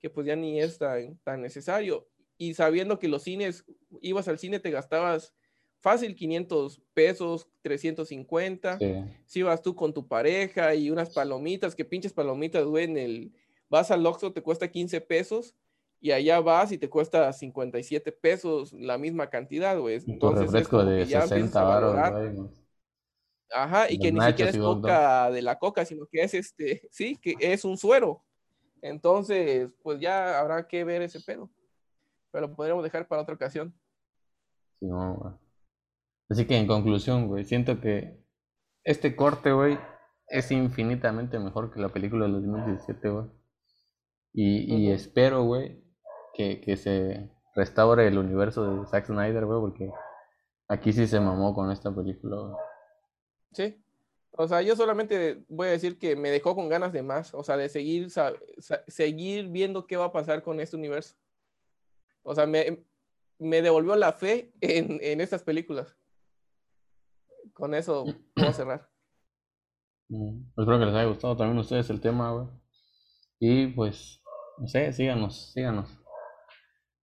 que 0.00 0.10
pues 0.10 0.26
ya 0.26 0.34
ni 0.34 0.60
es 0.60 0.78
tan, 0.78 1.40
necesario. 1.40 2.08
Y 2.36 2.54
sabiendo 2.54 2.98
que 2.98 3.06
los 3.06 3.22
cines, 3.22 3.64
ibas 4.00 4.26
al 4.26 4.38
cine, 4.38 4.58
te 4.58 4.72
gastabas 4.72 5.32
fácil 5.80 6.16
500 6.16 6.80
pesos, 6.92 7.48
350. 7.62 8.78
Si 9.26 9.38
ibas 9.38 9.62
tú 9.62 9.76
con 9.76 9.94
tu 9.94 10.08
pareja 10.08 10.74
y 10.74 10.90
unas 10.90 11.10
palomitas, 11.10 11.76
que 11.76 11.84
pinches 11.84 12.12
palomitas, 12.12 12.64
güey, 12.64 12.86
en 12.86 12.96
el... 12.98 13.32
Vas 13.68 13.90
al 13.90 14.04
Oxxo, 14.04 14.32
te 14.32 14.42
cuesta 14.42 14.68
15 14.68 15.00
pesos 15.02 15.54
y 16.00 16.10
allá 16.10 16.40
vas 16.40 16.72
y 16.72 16.78
te 16.78 16.90
cuesta 16.90 17.32
57 17.32 18.10
pesos 18.10 18.72
la 18.72 18.98
misma 18.98 19.30
cantidad, 19.30 19.78
güey. 19.78 20.00
Entonces, 20.06 20.46
refresco 20.46 20.84
de 20.84 21.06
60 21.06 21.62
baros, 21.62 22.50
Ajá, 23.54 23.90
y 23.90 23.98
que 23.98 24.12
ni 24.12 24.20
siquiera 24.20 24.50
es 24.50 24.58
coca 24.58 25.30
de 25.30 25.42
la 25.42 25.58
coca, 25.58 25.84
sino 25.84 26.06
que 26.06 26.22
es 26.22 26.34
este, 26.34 26.82
sí, 26.90 27.16
que 27.16 27.36
es 27.40 27.64
un 27.64 27.76
suero. 27.76 28.22
Entonces, 28.80 29.70
pues 29.82 30.00
ya 30.00 30.40
habrá 30.40 30.66
que 30.66 30.84
ver 30.84 31.02
ese 31.02 31.20
pedo. 31.20 31.50
Pero 32.30 32.54
podríamos 32.54 32.82
dejar 32.82 33.06
para 33.06 33.22
otra 33.22 33.34
ocasión. 33.34 33.74
Sí, 34.80 34.86
no, 34.86 35.38
Así 36.28 36.46
que 36.46 36.56
en 36.56 36.66
conclusión, 36.66 37.28
güey, 37.28 37.44
siento 37.44 37.80
que 37.80 38.18
este 38.84 39.14
corte, 39.14 39.52
güey, 39.52 39.78
es 40.28 40.50
infinitamente 40.50 41.38
mejor 41.38 41.72
que 41.72 41.80
la 41.80 41.90
película 41.90 42.26
de 42.26 42.32
2017, 42.32 43.10
güey. 43.10 43.26
Y, 44.32 44.74
y 44.74 44.90
espero, 44.90 45.44
güey, 45.44 45.84
que, 46.32 46.60
que 46.60 46.76
se 46.76 47.30
restaure 47.54 48.08
el 48.08 48.16
universo 48.18 48.64
de 48.64 48.86
Zack 48.86 49.06
Snyder, 49.06 49.44
güey, 49.44 49.60
porque 49.60 49.90
aquí 50.68 50.92
sí 50.92 51.06
se 51.06 51.20
mamó 51.20 51.54
con 51.54 51.70
esta 51.70 51.94
película, 51.94 52.36
güey. 52.36 52.71
Sí. 53.52 53.82
O 54.32 54.48
sea, 54.48 54.62
yo 54.62 54.74
solamente 54.76 55.44
voy 55.48 55.68
a 55.68 55.72
decir 55.72 55.98
que 55.98 56.16
me 56.16 56.30
dejó 56.30 56.54
con 56.54 56.68
ganas 56.68 56.92
de 56.92 57.02
más, 57.02 57.34
o 57.34 57.44
sea, 57.44 57.56
de 57.58 57.68
seguir, 57.68 58.08
seguir 58.88 59.48
viendo 59.48 59.86
qué 59.86 59.96
va 59.96 60.06
a 60.06 60.12
pasar 60.12 60.42
con 60.42 60.58
este 60.58 60.76
universo. 60.76 61.16
O 62.22 62.34
sea, 62.34 62.46
me, 62.46 62.84
me 63.38 63.60
devolvió 63.60 63.94
la 63.96 64.12
fe 64.12 64.52
en, 64.60 64.98
en, 65.02 65.20
estas 65.20 65.42
películas. 65.42 65.96
Con 67.52 67.74
eso 67.74 68.06
puedo 68.34 68.52
cerrar. 68.52 68.88
Mm, 70.08 70.44
espero 70.56 70.78
que 70.78 70.86
les 70.86 70.94
haya 70.94 71.08
gustado 71.08 71.36
también 71.36 71.58
a 71.58 71.62
ustedes 71.62 71.90
el 71.90 72.00
tema, 72.00 72.32
güey. 72.32 72.46
Y 73.38 73.66
pues, 73.68 74.22
no 74.56 74.66
sé, 74.66 74.92
síganos, 74.92 75.52
síganos. 75.52 75.90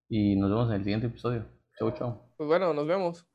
Y 0.08 0.36
nos 0.36 0.50
vemos 0.50 0.70
en 0.70 0.76
el 0.76 0.84
siguiente 0.84 1.08
episodio. 1.08 1.46
Chau, 1.78 1.92
chau. 1.92 2.22
Pues 2.38 2.48
bueno, 2.48 2.74
nos 2.74 2.88
vemos. 2.88 3.29